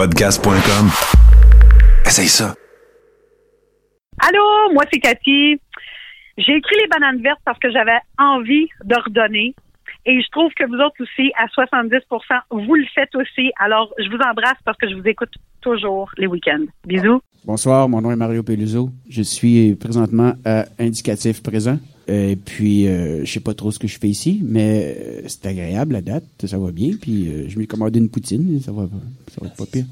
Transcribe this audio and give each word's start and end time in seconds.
Podcast.com. 0.00 0.88
Essaye 2.06 2.26
ça. 2.26 2.54
Allô, 4.18 4.72
moi 4.72 4.84
c'est 4.90 4.98
Cathy. 4.98 5.60
J'ai 6.38 6.56
écrit 6.56 6.76
les 6.80 6.86
bananes 6.86 7.20
vertes 7.20 7.42
parce 7.44 7.58
que 7.58 7.70
j'avais 7.70 7.98
envie 8.16 8.66
de 8.82 8.94
redonner. 8.94 9.54
Et 10.06 10.22
je 10.22 10.30
trouve 10.30 10.54
que 10.54 10.64
vous 10.64 10.76
autres 10.76 11.02
aussi, 11.02 11.30
à 11.36 11.48
70% 11.48 12.00
vous 12.50 12.74
le 12.76 12.86
faites 12.94 13.14
aussi. 13.14 13.52
Alors, 13.58 13.92
je 13.98 14.08
vous 14.08 14.16
embrasse 14.16 14.56
parce 14.64 14.78
que 14.78 14.88
je 14.88 14.94
vous 14.94 15.06
écoute 15.06 15.34
toujours 15.60 16.10
les 16.18 16.26
week-ends. 16.26 16.64
Bisous. 16.86 17.20
Bonsoir, 17.44 17.88
mon 17.88 18.00
nom 18.02 18.10
est 18.10 18.16
Mario 18.16 18.42
Peluso. 18.42 18.90
Je 19.08 19.22
suis 19.22 19.74
présentement 19.74 20.34
à 20.44 20.66
Indicatif 20.78 21.42
Présent. 21.42 21.78
Et 22.06 22.36
puis, 22.36 22.86
euh, 22.88 23.24
je 23.24 23.32
sais 23.32 23.40
pas 23.40 23.54
trop 23.54 23.70
ce 23.70 23.78
que 23.78 23.86
je 23.86 23.96
fais 23.98 24.08
ici, 24.08 24.40
mais 24.42 24.96
euh, 24.98 25.22
c'est 25.28 25.46
agréable 25.46 25.92
la 25.92 26.02
date, 26.02 26.24
ça 26.44 26.58
va 26.58 26.72
bien. 26.72 26.90
Puis, 27.00 27.28
euh, 27.28 27.48
je 27.48 27.56
m'ai 27.58 27.66
commandé 27.66 28.00
une 28.00 28.08
poutine, 28.08 28.60
ça 28.60 28.72
va, 28.72 28.88
ça 29.32 29.40
va 29.40 29.46
être 29.46 29.56
pas 29.56 29.66
pire. 29.66 29.84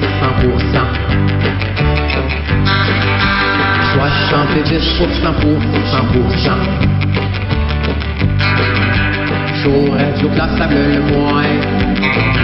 70% 3.95 5.33
pour 5.39 5.57
100%. 5.57 6.95
Chaud, 9.65 9.89
radioclassable 9.97 10.75
le 10.75 11.01
moins. 11.11 11.49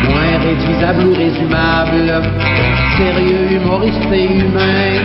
Moins 0.09 0.33
réduisable 0.41 1.05
ou 1.05 1.13
résumable. 1.13 2.09
Sérieux, 2.97 3.45
humoriste 3.51 4.11
et 4.11 4.25
humain. 4.25 5.01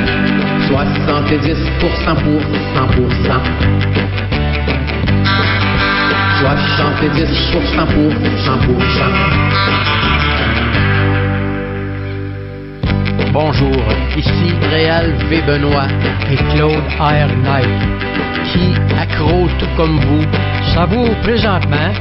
70% 0.66 1.76
pour 1.76 1.90
100%. 1.90 2.16
70% 6.40 7.86
pour 7.86 8.12
100%. 8.12 8.16
Bonjour, 13.38 13.76
ici 14.16 14.54
Réal 14.70 15.12
V. 15.28 15.42
Benoît 15.42 15.88
et 16.32 16.36
Claude 16.36 16.82
R. 16.98 17.28
Qui, 18.50 18.72
accro 18.98 19.46
tout 19.58 19.68
comme 19.76 20.00
vous, 20.00 20.24
savoure 20.74 21.14
présentement 21.20 21.92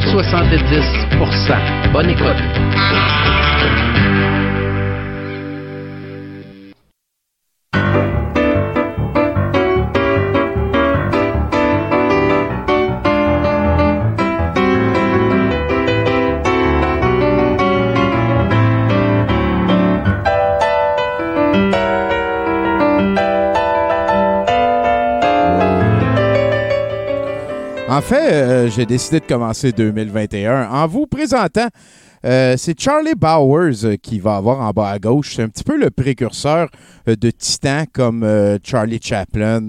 70%. 0.00 1.92
Bonne 1.92 2.10
écoute. 2.10 2.42
En 27.92 28.00
fait, 28.00 28.32
euh, 28.32 28.70
j'ai 28.70 28.86
décidé 28.86 29.20
de 29.20 29.26
commencer 29.26 29.70
2021 29.70 30.70
en 30.70 30.86
vous 30.86 31.06
présentant. 31.06 31.68
Euh, 32.24 32.54
c'est 32.56 32.78
Charlie 32.80 33.14
Bowers 33.16 33.84
euh, 33.84 33.96
qui 33.96 34.18
va 34.20 34.36
avoir 34.36 34.60
en 34.60 34.70
bas 34.70 34.90
à 34.90 34.98
gauche. 34.98 35.34
C'est 35.36 35.42
un 35.42 35.48
petit 35.48 35.64
peu 35.64 35.76
le 35.76 35.90
précurseur 35.90 36.68
euh, 37.08 37.16
de 37.16 37.30
titans 37.30 37.84
comme 37.92 38.26
Charlie 38.62 39.00
Chaplin, 39.02 39.60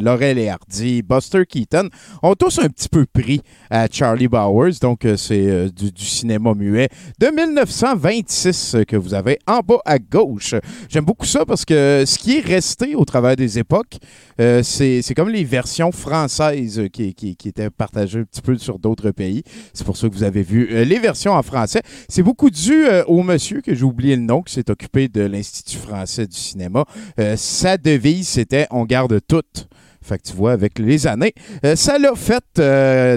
Laurel 0.00 0.38
et 0.38 0.48
Hardy, 0.48 1.02
Buster 1.02 1.44
Keaton. 1.46 1.88
Ont 2.22 2.34
tous 2.34 2.58
un 2.58 2.68
petit 2.68 2.88
peu 2.88 3.06
pris 3.06 3.42
à 3.70 3.86
Charlie 3.90 4.28
Bowers. 4.28 4.72
Donc, 4.80 5.06
c'est 5.16 5.70
du, 5.70 5.90
cinéma 6.04 6.54
muet 6.54 6.88
de 7.20 7.26
1926 7.28 8.74
euh, 8.74 8.84
que 8.84 8.96
vous 8.96 9.14
avez 9.14 9.38
en 9.46 9.60
bas 9.60 9.78
à 9.84 9.98
gauche. 9.98 10.54
J'aime 10.88 11.04
beaucoup 11.04 11.26
ça 11.26 11.44
parce 11.46 11.64
que 11.64 12.04
ce 12.06 12.18
qui 12.18 12.38
est 12.38 12.44
resté 12.44 12.94
au 12.94 13.04
travers 13.04 13.36
des 13.36 13.58
époques, 13.58 13.98
c'est 14.38 15.02
c'est 15.02 15.14
comme 15.14 15.28
les 15.30 15.44
versions 15.44 15.90
françaises 15.92 16.82
qui, 16.92 17.14
qui- 17.14 17.36
qui 17.36 17.48
étaient 17.48 17.70
partagées 17.70 18.20
un 18.20 18.24
petit 18.24 18.40
peu 18.40 18.56
sur 18.56 18.78
d'autres 18.78 19.10
pays. 19.10 19.42
C'est 19.74 19.84
pour 19.84 19.96
ça 19.96 20.08
que 20.08 20.14
vous 20.14 20.22
avez 20.22 20.42
vu 20.42 20.66
les 20.84 20.98
versions 20.98 21.32
en 21.32 21.42
français. 21.42 21.67
C'est 22.08 22.22
beaucoup 22.22 22.50
dû 22.50 22.86
euh, 22.86 23.04
au 23.06 23.22
monsieur 23.22 23.60
que 23.60 23.74
j'ai 23.74 23.84
oublié 23.84 24.16
le 24.16 24.22
nom, 24.22 24.42
qui 24.42 24.54
s'est 24.54 24.70
occupé 24.70 25.08
de 25.08 25.20
l'Institut 25.22 25.78
français 25.78 26.26
du 26.26 26.36
cinéma. 26.36 26.84
Euh, 27.20 27.36
sa 27.36 27.76
devise, 27.76 28.26
c'était 28.28 28.66
«On 28.70 28.84
garde 28.84 29.20
tout». 29.26 29.42
Fait 30.00 30.16
que 30.16 30.22
tu 30.22 30.32
vois, 30.32 30.52
avec 30.52 30.78
les 30.78 31.06
années, 31.06 31.34
euh, 31.66 31.76
ça 31.76 31.98
l'a 31.98 32.12
fait 32.14 32.42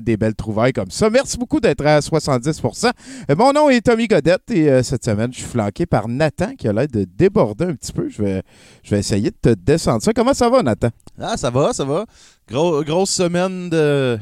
des 0.03 0.17
belles 0.17 0.35
trouvailles 0.35 0.73
comme 0.73 0.91
ça. 0.91 1.09
Merci 1.09 1.37
beaucoup 1.37 1.61
d'être 1.61 1.85
à 1.85 1.99
70% 2.01 2.91
Euh, 3.29 3.35
Mon 3.37 3.53
nom 3.53 3.69
est 3.69 3.79
Tommy 3.81 4.07
Godette 4.07 4.51
et 4.51 4.83
cette 4.83 5.05
semaine, 5.05 5.31
je 5.31 5.37
suis 5.37 5.47
flanqué 5.47 5.85
par 5.85 6.09
Nathan 6.09 6.53
qui 6.57 6.67
a 6.67 6.73
l'air 6.73 6.87
de 6.87 7.05
déborder 7.05 7.65
un 7.65 7.75
petit 7.75 7.93
peu. 7.93 8.09
Je 8.09 8.21
vais, 8.21 8.41
je 8.83 8.89
vais 8.89 8.99
essayer 8.99 9.29
de 9.31 9.35
te 9.41 9.53
descendre 9.53 10.01
ça. 10.01 10.11
Comment 10.11 10.33
ça 10.33 10.49
va, 10.49 10.63
Nathan? 10.63 10.89
Ah, 11.17 11.37
ça 11.37 11.49
va, 11.49 11.71
ça 11.71 11.85
va. 11.85 12.05
Gros- 12.49 12.83
grosse 12.83 13.11
semaine 13.11 13.69
de, 13.69 14.19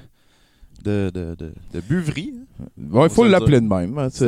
de, 0.84 1.12
de, 1.13 1.35
de, 1.35 1.51
de 1.73 1.79
buverie. 1.81 2.34
Bon, 2.78 3.03
il 3.06 3.09
faut 3.09 3.25
l'appeler 3.25 3.62
de 3.62 3.67
même. 3.67 3.97
hein. 3.97 4.09
Ça 4.12 4.28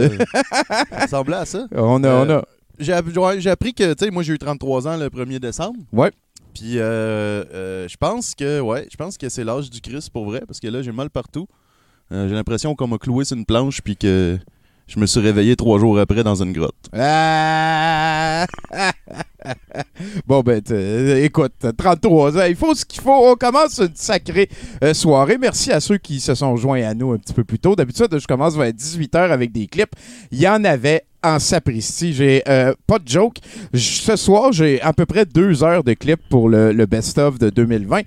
ressemblait 1.01 1.35
à 1.38 1.45
ça. 1.45 1.67
on 1.72 2.03
a, 2.03 2.13
on 2.25 2.29
a. 2.29 2.45
J'ai 2.79 2.94
ouais, 3.00 3.39
j'ai 3.39 3.50
appris 3.50 3.73
que, 3.73 3.94
tu 3.94 4.06
sais, 4.06 4.12
moi 4.12 4.23
j'ai 4.23 4.34
eu 4.34 4.38
33 4.39 4.88
ans 4.88 4.97
le 4.97 5.07
1er 5.09 5.40
décembre. 5.40 5.79
Ouais. 5.94 6.11
Puis 6.53 6.79
euh, 6.79 7.44
euh, 7.53 7.88
je 7.88 7.95
pense 7.97 8.34
que, 8.35 8.59
ouais, 8.59 8.88
je 8.91 8.97
pense 8.97 9.17
que 9.17 9.29
c'est 9.29 9.44
l'âge 9.44 9.69
du 9.69 9.81
Christ 9.81 10.09
pour 10.09 10.25
vrai, 10.25 10.41
parce 10.47 10.59
que 10.59 10.67
là 10.67 10.81
j'ai 10.81 10.91
mal 10.91 11.09
partout. 11.09 11.47
Euh, 12.11 12.28
j'ai 12.28 12.34
l'impression 12.35 12.75
qu'on 12.75 12.88
m'a 12.88 12.97
cloué 12.97 13.23
sur 13.23 13.38
une 13.38 13.45
planche, 13.45 13.81
puis 13.81 13.95
que 13.95 14.38
je 14.94 15.00
me 15.00 15.06
suis 15.06 15.22
réveillé 15.22 15.56
trois 15.56 15.79
jours 15.79 15.97
après 16.00 16.22
dans 16.22 16.35
une 16.35 16.52
grotte. 16.52 16.75
Ah! 16.94 18.46
bon, 20.28 20.41
ben, 20.41 20.62
euh, 20.69 21.24
écoute, 21.24 21.53
33 21.78 22.38
ans, 22.38 22.46
il 22.50 22.57
faut 22.57 22.75
ce 22.75 22.84
qu'il 22.84 23.02
faut. 23.02 23.31
On 23.31 23.35
commence 23.35 23.79
une 23.79 23.96
sacrée 23.96 24.50
euh, 24.84 24.94
soirée. 24.94 25.38
Merci 25.40 25.72
à 25.72 25.79
ceux 25.79 25.97
qui 25.97 26.19
se 26.19 26.35
sont 26.35 26.57
joints 26.57 26.84
à 26.84 26.94
nous 26.94 27.13
un 27.13 27.18
petit 27.18 27.34
peu 27.34 27.46
plus 27.46 27.57
tôt. 27.59 27.74
D'habitude, 27.74 28.09
je 28.19 28.28
commence 28.28 28.57
vers 28.57 28.69
18h 28.72 29.31
avec 29.31 29.53
des 29.53 29.68
clips. 29.68 29.96
Il 30.29 30.41
y 30.41 30.47
en 30.50 30.66
avait 30.66 31.06
en 31.23 31.40
sapristi. 31.40 32.13
J'ai 32.13 32.44
euh, 32.50 32.73
pas 32.85 33.00
de 33.00 33.08
joke. 33.08 33.38
Ce 33.73 34.18
soir, 34.18 34.52
j'ai 34.52 34.81
à 34.81 34.91
peu 34.91 35.06
près 35.06 35.25
deux 35.25 35.63
heures 35.63 35.85
de 35.85 35.94
clips 35.94 36.28
pour 36.29 36.50
le, 36.50 36.73
le 36.73 36.85
best-of 36.85 37.40
de 37.40 37.50
2020. 37.50 38.02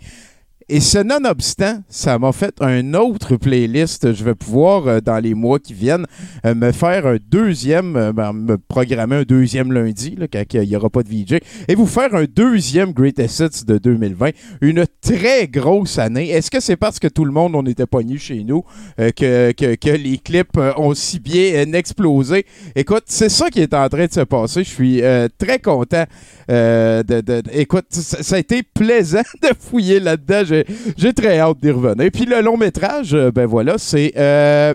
Et 0.71 0.81
ce 0.81 0.97
nonobstant, 0.97 1.83
ça 1.91 2.19
m'a 2.19 2.33
fait 2.33 2.55
un 2.61 2.95
autre 2.95 3.37
playlist. 3.37 4.15
Je 4.15 4.25
vais 4.25 4.35
pouvoir, 4.35 4.89
euh, 4.89 5.01
dans 5.01 5.19
les 5.19 5.35
mois 5.35 5.59
qui 5.59 5.75
viennent, 5.75 6.07
euh, 6.47 6.55
me 6.55 6.73
faire 6.73 7.07
un 7.07 7.19
deuxième, 7.31 7.97
euh, 7.97 8.13
ben, 8.15 8.33
me 8.33 8.57
programmer 8.57 9.17
un 9.17 9.23
deuxième 9.25 9.73
lundi, 9.73 10.17
là, 10.17 10.27
quand 10.27 10.43
il 10.55 10.67
n'y 10.67 10.75
aura 10.75 10.89
pas 10.89 11.03
de 11.03 11.09
VJ, 11.11 11.41
et 11.69 11.75
vous 11.75 11.87
faire 11.87 12.15
un 12.15 12.25
deuxième 12.25 12.93
Greatest 12.93 13.41
Hits 13.41 13.65
de 13.67 13.77
2020. 13.77 14.31
Une 14.63 14.87
très 15.03 15.49
grosse 15.49 15.99
année. 15.99 16.31
Est-ce 16.31 16.51
que 16.51 16.61
c'est 16.61 16.77
parce 16.77 16.99
que 16.99 17.09
tout 17.09 17.27
le 17.27 17.33
monde, 17.33 17.55
on 17.55 17.67
était 17.67 17.87
pognus 17.87 18.23
chez 18.23 18.43
nous, 18.43 18.63
que, 18.97 19.53
que, 19.53 19.91
les 19.91 20.17
clips 20.17 20.59
ont 20.79 20.95
si 20.95 21.21
bien 21.21 21.73
explosé? 21.75 22.47
Écoute, 22.75 23.05
c'est 23.07 23.29
ça 23.29 23.51
qui 23.51 23.61
est 23.61 23.75
en 23.75 23.89
train 23.89 24.07
de 24.07 24.13
se 24.13 24.21
passer. 24.21 24.65
Je 24.65 24.71
suis 24.71 25.03
très 25.39 25.59
content. 25.59 26.05
de, 26.49 27.43
écoute, 27.53 27.87
ça 27.91 28.37
a 28.37 28.39
été 28.39 28.63
plaisant 28.63 29.23
de 29.43 29.49
fouiller 29.59 30.01
là-dedans. 30.01 30.54
J'ai- 30.97 31.13
très 31.13 31.39
hâte 31.39 31.59
d'y 31.63 31.71
revenir. 31.71 32.11
Puis 32.13 32.25
le 32.27 32.41
long 32.41 32.57
métrage, 32.57 33.15
euh, 33.15 33.31
ben 33.31 33.47
voilà, 33.47 33.75
c'est 33.79 34.13
euh, 34.17 34.73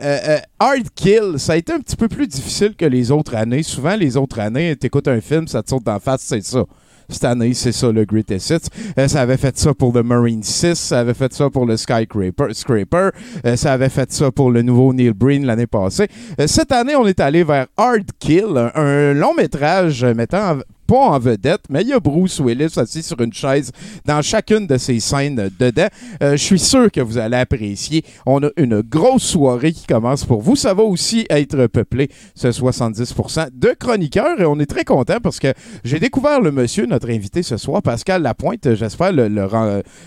euh, 0.00 0.38
Hard 0.58 0.88
Kill. 0.94 1.34
Ça 1.38 1.52
a 1.52 1.56
été 1.56 1.72
un 1.72 1.78
petit 1.80 1.96
peu 1.96 2.08
plus 2.08 2.26
difficile 2.26 2.74
que 2.76 2.84
les 2.86 3.10
autres 3.10 3.34
années. 3.34 3.62
Souvent, 3.62 3.96
les 3.96 4.16
autres 4.16 4.40
années, 4.40 4.74
t'écoutes 4.76 5.08
un 5.08 5.20
film, 5.20 5.46
ça 5.48 5.62
te 5.62 5.70
saute 5.70 5.84
d'en 5.84 5.98
face, 6.00 6.22
c'est 6.22 6.42
ça. 6.44 6.64
Cette 7.08 7.24
année, 7.24 7.52
c'est 7.52 7.72
ça 7.72 7.90
le 7.92 8.04
Greatest 8.04 8.50
Hits. 8.50 8.68
Euh, 8.98 9.06
ça 9.08 9.20
avait 9.20 9.36
fait 9.36 9.58
ça 9.58 9.74
pour 9.74 9.92
The 9.92 9.98
Marine 10.04 10.42
6, 10.42 10.74
ça 10.76 11.00
avait 11.00 11.12
fait 11.14 11.32
ça 11.34 11.50
pour 11.50 11.66
le 11.66 11.76
Skyscraper, 11.76 12.54
Scraper, 12.54 13.10
ça 13.56 13.72
avait 13.74 13.90
fait 13.90 14.10
ça 14.12 14.30
pour 14.30 14.50
le 14.50 14.62
nouveau 14.62 14.94
Neil 14.94 15.10
Breen 15.12 15.44
l'année 15.44 15.66
passée. 15.66 16.08
Cette 16.46 16.72
année, 16.72 16.96
on 16.96 17.06
est 17.06 17.20
allé 17.20 17.44
vers 17.44 17.66
Hard 17.76 18.06
Kill, 18.18 18.56
un, 18.56 18.70
un 18.74 19.12
long 19.14 19.34
métrage 19.34 20.04
mettant 20.04 20.58
pas 20.86 20.98
en 20.98 21.18
vedette, 21.18 21.62
mais 21.70 21.82
il 21.82 21.88
y 21.88 21.92
a 21.92 22.00
Bruce 22.00 22.40
Willis 22.40 22.74
assis 22.76 23.02
sur 23.02 23.20
une 23.20 23.32
chaise 23.32 23.72
dans 24.04 24.22
chacune 24.22 24.66
de 24.66 24.76
ces 24.76 25.00
scènes 25.00 25.50
dedans. 25.58 25.88
Euh, 26.22 26.32
je 26.32 26.42
suis 26.42 26.58
sûr 26.58 26.90
que 26.90 27.00
vous 27.00 27.18
allez 27.18 27.36
apprécier. 27.36 28.04
On 28.26 28.42
a 28.42 28.50
une 28.56 28.80
grosse 28.80 29.24
soirée 29.24 29.72
qui 29.72 29.86
commence 29.86 30.24
pour 30.24 30.40
vous. 30.40 30.56
Ça 30.56 30.74
va 30.74 30.82
aussi 30.82 31.26
être 31.30 31.66
peuplé, 31.66 32.08
ce 32.34 32.48
70% 32.48 33.48
de 33.52 33.74
chroniqueurs, 33.78 34.40
et 34.40 34.44
on 34.44 34.58
est 34.58 34.66
très 34.66 34.84
content 34.84 35.18
parce 35.22 35.38
que 35.38 35.52
j'ai 35.84 35.98
découvert 35.98 36.40
le 36.40 36.52
monsieur, 36.52 36.86
notre 36.86 37.10
invité 37.10 37.42
ce 37.42 37.56
soir, 37.56 37.82
Pascal 37.82 38.22
Lapointe. 38.22 38.74
J'espère 38.74 39.12
le, 39.12 39.28
le 39.28 39.46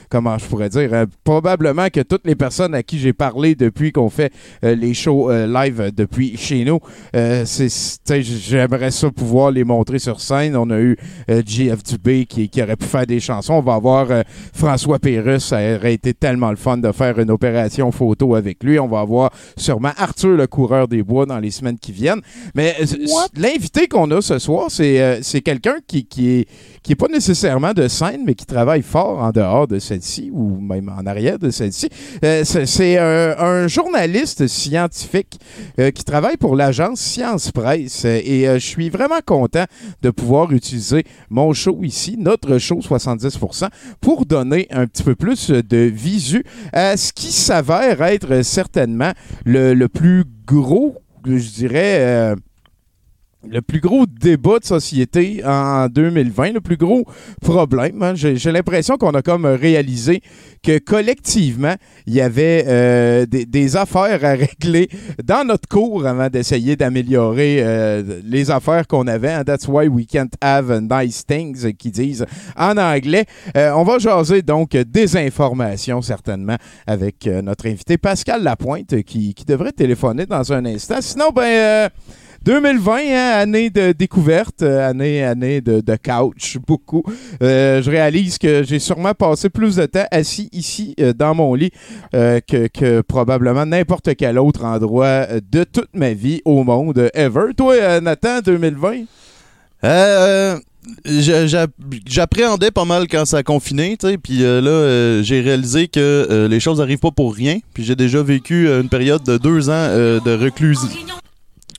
comment 0.09 0.37
je 0.37 0.45
pourrais 0.45 0.69
dire, 0.69 0.89
euh, 0.93 1.05
probablement 1.23 1.87
que 1.89 2.01
toutes 2.01 2.25
les 2.25 2.35
personnes 2.35 2.73
à 2.75 2.83
qui 2.83 2.99
j'ai 2.99 3.13
parlé 3.13 3.55
depuis 3.55 3.91
qu'on 3.91 4.09
fait 4.09 4.31
euh, 4.63 4.75
les 4.75 4.93
shows 4.93 5.29
euh, 5.29 5.47
live 5.47 5.91
depuis 5.95 6.37
chez 6.37 6.65
nous, 6.65 6.79
j'aimerais 7.13 8.91
ça 8.91 9.11
pouvoir 9.11 9.51
les 9.51 9.63
montrer 9.63 9.99
sur 9.99 10.19
scène. 10.19 10.55
A 10.69 10.79
eu 10.79 10.97
euh, 11.29 11.41
JF 11.45 11.83
Dubé 11.83 12.25
qui, 12.25 12.49
qui 12.49 12.61
aurait 12.61 12.75
pu 12.75 12.85
faire 12.85 13.05
des 13.05 13.19
chansons. 13.19 13.53
On 13.53 13.61
va 13.61 13.75
avoir 13.75 14.11
euh, 14.11 14.21
François 14.53 14.99
Pérusse. 14.99 15.45
Ça 15.45 15.57
aurait 15.75 15.93
été 15.93 16.13
tellement 16.13 16.49
le 16.49 16.55
fun 16.55 16.77
de 16.77 16.91
faire 16.91 17.19
une 17.19 17.31
opération 17.31 17.91
photo 17.91 18.35
avec 18.35 18.63
lui. 18.63 18.79
On 18.79 18.87
va 18.87 18.99
avoir 18.99 19.31
sûrement 19.57 19.91
Arthur 19.97 20.35
le 20.35 20.47
coureur 20.47 20.87
des 20.87 21.03
bois 21.03 21.25
dans 21.25 21.39
les 21.39 21.51
semaines 21.51 21.77
qui 21.77 21.91
viennent. 21.91 22.21
Mais 22.55 22.75
euh, 22.81 22.85
l'invité 23.35 23.87
qu'on 23.87 24.09
a 24.11 24.21
ce 24.21 24.39
soir, 24.39 24.69
c'est 24.69 25.19
c'est 25.21 25.41
quelqu'un 25.41 25.75
qui, 25.87 26.05
qui 26.05 26.29
est 26.29 26.47
qui 26.85 26.93
est 26.93 26.95
pas 26.95 27.07
nécessairement 27.07 27.73
de 27.73 27.87
scène, 27.87 28.21
mais 28.25 28.35
qui 28.35 28.45
travaille 28.45 28.83
fort 28.83 29.19
en 29.19 29.31
dehors 29.31 29.67
de 29.67 29.79
celle-ci 29.79 30.29
ou 30.31 30.59
même 30.59 30.89
en 30.89 31.05
arrière 31.05 31.39
de 31.39 31.49
celle-ci. 31.49 31.89
Euh, 32.23 32.43
c'est 32.45 32.65
c'est 32.65 32.97
un, 32.97 33.35
un 33.39 33.67
journaliste 33.67 34.47
scientifique 34.47 35.39
euh, 35.79 35.91
qui 35.91 36.03
travaille 36.03 36.37
pour 36.37 36.55
l'agence 36.55 36.99
Science 36.99 37.51
Presse 37.51 38.05
Euh, 38.05 38.21
et 38.23 38.47
euh, 38.47 38.59
je 38.59 38.65
suis 38.65 38.89
vraiment 38.89 39.19
content 39.25 39.65
de 40.01 40.09
pouvoir 40.09 40.51
utiliser 40.51 41.03
mon 41.29 41.53
show 41.53 41.79
ici, 41.83 42.15
notre 42.17 42.57
show 42.57 42.79
70%, 42.79 43.69
pour 44.01 44.25
donner 44.25 44.67
un 44.71 44.87
petit 44.87 45.03
peu 45.03 45.15
plus 45.15 45.49
de 45.49 45.77
visu 45.77 46.43
à 46.73 46.97
ce 46.97 47.11
qui 47.13 47.31
s'avère 47.31 48.01
être 48.03 48.43
certainement 48.43 49.11
le, 49.45 49.73
le 49.73 49.87
plus 49.87 50.23
gros, 50.45 50.95
je 51.25 51.49
dirais, 51.49 51.97
euh, 51.99 52.35
le 53.49 53.61
plus 53.61 53.79
gros 53.79 54.05
débat 54.05 54.59
de 54.59 54.65
société 54.65 55.41
en 55.45 55.87
2020, 55.87 56.53
le 56.53 56.61
plus 56.61 56.77
gros 56.77 57.05
problème. 57.41 58.01
hein. 58.01 58.13
J'ai 58.15 58.51
l'impression 58.51 58.97
qu'on 58.97 59.11
a 59.11 59.21
comme 59.21 59.45
réalisé 59.45 60.21
que 60.63 60.79
collectivement, 60.79 61.75
il 62.07 62.13
y 62.13 62.21
avait 62.21 62.63
euh, 62.67 63.25
des, 63.25 63.75
affaires 63.75 64.23
à 64.23 64.33
régler 64.33 64.89
dans 65.23 65.45
notre 65.45 65.67
cours 65.67 66.05
avant 66.05 66.29
d'essayer 66.29 66.75
d'améliorer 66.75 67.57
euh, 67.59 68.21
les 68.23 68.51
affaires 68.51 68.87
qu'on 68.87 69.07
avait. 69.07 69.31
hein. 69.31 69.43
That's 69.43 69.67
why 69.67 69.87
we 69.87 70.05
can't 70.05 70.31
have 70.41 70.79
nice 70.81 71.25
things, 71.25 71.73
qui 71.73 71.91
disent 71.91 72.25
en 72.57 72.77
anglais. 72.77 73.25
Euh, 73.55 73.71
on 73.75 73.83
va 73.83 73.99
jaser 73.99 74.41
donc 74.41 74.71
des 74.71 75.17
informations, 75.17 76.01
certainement, 76.01 76.57
avec 76.87 77.25
notre 77.25 77.67
invité 77.67 77.97
Pascal 77.97 78.43
Lapointe, 78.43 79.01
qui, 79.03 79.33
qui 79.33 79.45
devrait 79.45 79.71
téléphoner 79.71 80.25
dans 80.25 80.51
un 80.53 80.65
instant. 80.65 81.01
Sinon, 81.01 81.29
ben... 81.35 81.89
euh, 82.47 82.61
2020, 82.61 82.93
hein, 82.97 83.31
année 83.39 83.69
de 83.69 83.91
découverte, 83.91 84.61
euh, 84.61 84.87
année, 84.89 85.23
année 85.23 85.61
de, 85.61 85.81
couch, 85.97 86.57
beaucoup. 86.65 87.03
Euh, 87.41 87.81
je 87.81 87.89
réalise 87.89 88.37
que 88.37 88.63
j'ai 88.63 88.79
sûrement 88.79 89.13
passé 89.13 89.49
plus 89.49 89.75
de 89.77 89.85
temps 89.85 90.05
assis 90.11 90.49
ici 90.51 90.95
euh, 90.99 91.13
dans 91.13 91.33
mon 91.35 91.53
lit 91.53 91.71
que, 92.11 93.01
probablement 93.01 93.65
n'importe 93.65 94.15
quel 94.15 94.37
autre 94.39 94.63
endroit 94.63 95.25
de 95.51 95.63
toute 95.63 95.89
ma 95.93 96.13
vie 96.13 96.41
au 96.45 96.63
monde, 96.63 97.09
ever. 97.13 97.53
Toi, 97.57 97.99
Nathan, 98.01 98.39
2020? 98.43 99.03
Euh, 99.83 100.57
j'a- 101.05 101.47
j'a- 101.47 101.67
J'appréhendais 102.07 102.71
pas 102.71 102.85
mal 102.85 103.07
quand 103.07 103.25
ça 103.25 103.37
a 103.37 103.43
confiné, 103.43 103.97
tu 103.97 104.17
puis 104.17 104.39
là, 104.39 105.21
j'ai 105.21 105.41
réalisé 105.41 105.87
que 105.87 106.47
les 106.49 106.59
choses 106.59 106.79
n'arrivent 106.79 106.99
pas 106.99 107.11
pour 107.11 107.33
rien, 107.35 107.59
puis 107.73 107.83
j'ai 107.83 107.95
déjà 107.95 108.21
vécu 108.23 108.67
une 108.69 108.89
période 108.89 109.23
de 109.23 109.37
deux 109.37 109.69
ans 109.69 109.87
de, 109.89 110.31
reclus- 110.35 110.77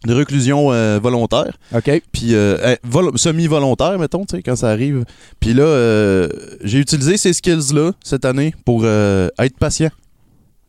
de 0.06 0.14
reclusion 0.14 0.72
euh, 0.72 0.98
volontaire, 1.02 1.58
OK. 1.74 2.02
puis 2.12 2.34
euh, 2.34 2.74
vol- 2.84 3.16
semi-volontaire, 3.16 3.98
mettons, 3.98 4.24
tu 4.24 4.36
sais, 4.36 4.42
quand 4.42 4.56
ça 4.56 4.68
arrive. 4.70 5.04
Puis 5.40 5.52
là, 5.52 5.64
euh, 5.64 6.28
j'ai 6.62 6.78
utilisé 6.78 7.16
ces 7.16 7.32
skills-là 7.32 7.92
cette 8.04 8.24
année 8.24 8.54
pour 8.64 8.84
être 8.86 9.58
patient. 9.58 9.90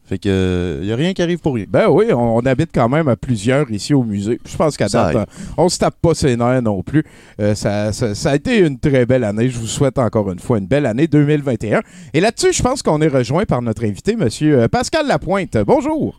Fait 0.10 0.18
que, 0.20 0.80
y 0.84 0.92
a 0.94 0.96
rien 0.96 1.14
qui 1.14 1.22
arrive 1.22 1.40
pour 1.40 1.56
rien. 1.56 1.66
Ben 1.68 1.90
oui, 1.90 2.06
on, 2.14 2.38
on 2.38 2.40
habite 2.46 2.70
quand 2.74 2.88
même 2.88 3.10
à 3.10 3.18
plusieurs 3.18 3.70
ici 3.72 3.94
au 3.94 4.04
musée. 4.04 4.40
Je 4.50 4.56
pense 4.56 4.78
qu'à 4.78 4.88
date, 4.88 5.28
on, 5.58 5.68
se 5.68 5.78
tape 5.80 5.96
pas 6.02 6.14
ses 6.16 6.38
nerfs 6.38 6.62
non 6.62 6.82
plus. 6.82 7.04
Ça, 7.56 7.92
ça- 7.92 8.16
ça 8.16 8.30
a 8.32 8.36
été 8.38 8.60
une 8.60 8.80
très 8.80 9.06
belle 9.06 9.26
année. 9.26 9.50
Je 9.50 9.60
vous 9.60 9.68
souhaite 9.68 10.00
encore 10.00 10.32
une 10.32 10.40
fois 10.40 10.60
une 10.60 10.68
belle 10.68 10.86
année 10.86 11.08
2021. 11.08 11.82
Et 12.14 12.22
là-dessus, 12.22 12.54
je 12.54 12.64
pense 12.64 12.82
qu'on 12.82 13.02
est 13.02 13.10
rejoint 13.10 13.44
par 13.44 13.62
notre 13.62 13.84
invité, 13.84 14.16
Monsieur 14.16 14.70
Pascal 14.70 15.08
Lapointe. 15.08 15.58
Bonjour. 15.68 16.18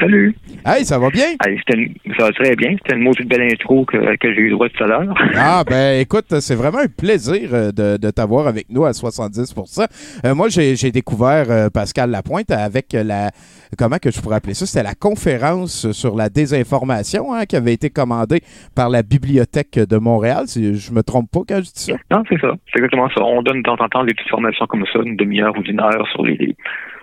Salut. 0.00 0.34
Hey, 0.66 0.84
ça 0.84 0.98
va 0.98 1.10
bien? 1.10 1.26
Hey, 1.44 1.58
une- 1.74 1.94
ça 2.18 2.24
va 2.26 2.32
très 2.32 2.56
bien. 2.56 2.70
C'était 2.78 2.96
une 2.96 3.02
maudite 3.02 3.28
belle 3.28 3.42
intro 3.52 3.84
que, 3.84 4.16
que 4.16 4.34
j'ai 4.34 4.40
eu 4.40 4.50
droit 4.50 4.68
tout 4.68 4.84
à 4.84 4.86
l'heure. 4.86 5.14
Ah, 5.36 5.62
ben 5.68 6.00
écoute, 6.00 6.26
c'est 6.40 6.54
vraiment 6.54 6.78
un 6.78 6.86
plaisir 6.88 7.50
euh, 7.52 7.70
de, 7.72 7.96
de 7.96 8.10
t'avoir 8.10 8.46
avec 8.46 8.66
nous 8.70 8.84
à 8.84 8.90
70% 8.92 9.86
Euh, 10.24 10.34
Moi, 10.34 10.48
j'ai 10.48 10.76
j'ai 10.76 10.90
découvert 10.90 11.46
euh, 11.50 11.68
Pascal 11.70 12.10
Lapointe 12.10 12.50
avec 12.50 12.86
la. 12.92 13.30
Comment 13.78 13.96
que 13.98 14.10
je 14.10 14.20
pourrais 14.20 14.36
appeler 14.36 14.54
ça? 14.54 14.66
C'était 14.66 14.84
la 14.84 14.94
conférence 14.94 15.90
sur 15.92 16.14
la 16.16 16.28
désinformation 16.28 17.32
hein, 17.34 17.44
qui 17.46 17.56
avait 17.56 17.72
été 17.72 17.90
commandée 17.90 18.40
par 18.74 18.88
la 18.88 19.02
Bibliothèque 19.02 19.78
de 19.78 19.96
Montréal. 19.98 20.44
Si 20.46 20.74
je 20.76 20.92
me 20.92 21.02
trompe 21.02 21.30
pas 21.30 21.40
quand 21.48 21.56
je 21.56 21.72
dis 21.72 21.72
ça. 21.74 21.94
Non, 22.10 22.22
c'est 22.28 22.40
ça. 22.40 22.52
C'est 22.72 22.78
exactement 22.78 23.08
ça. 23.10 23.22
On 23.22 23.42
donne 23.42 23.58
de 23.58 23.62
temps 23.62 23.76
en 23.80 23.88
temps 23.88 24.04
des 24.04 24.14
petites 24.14 24.30
formations 24.30 24.66
comme 24.66 24.84
ça, 24.92 25.00
une 25.04 25.16
demi-heure 25.16 25.54
ou 25.58 25.62
une 25.62 25.80
heure 25.80 26.06
sur 26.12 26.24
les- 26.24 26.56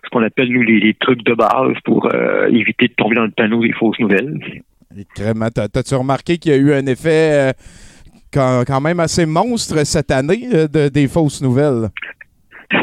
ce 0.04 0.10
qu'on 0.10 0.24
appelle, 0.24 0.50
nous, 0.50 0.62
les, 0.64 0.80
les 0.80 0.94
trucs 0.96 1.24
de 1.24 1.34
base 1.34 1.76
pour 1.86 2.10
euh, 2.14 2.48
éviter 2.50 2.88
de 2.88 2.94
tomber 2.94 3.16
dans 3.16 3.26
le 3.26 3.32
panneau 3.32 3.62
des 3.62 3.72
fausses 3.74 4.00
nouvelles. 4.00 4.40
T'as-tu 5.16 5.96
remarqué 5.96 6.38
qu'il 6.38 6.52
y 6.52 6.56
a 6.56 6.58
eu 6.58 6.74
un 6.74 6.86
effet 6.86 7.50
euh, 7.50 7.52
quand, 8.34 8.64
quand 8.68 8.82
même 8.82 9.00
assez 9.00 9.26
monstre 9.26 9.86
cette 9.86 10.12
année 10.12 10.48
euh, 10.54 10.68
de, 10.68 10.90
des 10.90 11.08
fausses 11.08 11.42
nouvelles? 11.42 11.90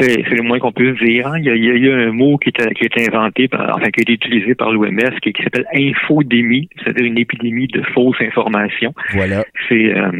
C'est 0.01 0.21
le 0.29 0.43
moins 0.43 0.59
qu'on 0.59 0.71
puisse 0.71 0.97
dire. 0.99 1.27
hein. 1.27 1.39
Il, 1.39 1.45
y 1.45 1.49
a, 1.49 1.55
il 1.55 1.63
y 1.63 1.69
a 1.69 1.73
eu 1.73 1.91
un 2.09 2.11
mot 2.11 2.37
qui, 2.37 2.49
est- 2.49 2.73
qui 2.75 2.83
a 2.83 2.85
été 2.85 3.07
inventé, 3.11 3.47
par, 3.47 3.75
enfin 3.75 3.89
qui 3.89 4.01
a 4.01 4.03
été 4.03 4.13
utilisé 4.13 4.53
par 4.53 4.71
l'OMS, 4.71 4.99
qui, 5.21 5.33
qui 5.33 5.41
s'appelle 5.41 5.65
infodémie, 5.73 6.69
c'est-à-dire 6.77 7.05
une 7.05 7.17
épidémie 7.17 7.67
de 7.67 7.81
fausses 7.93 8.21
informations. 8.21 8.93
Voilà. 9.13 9.43
C'est, 9.67 9.95
euh, 9.97 10.11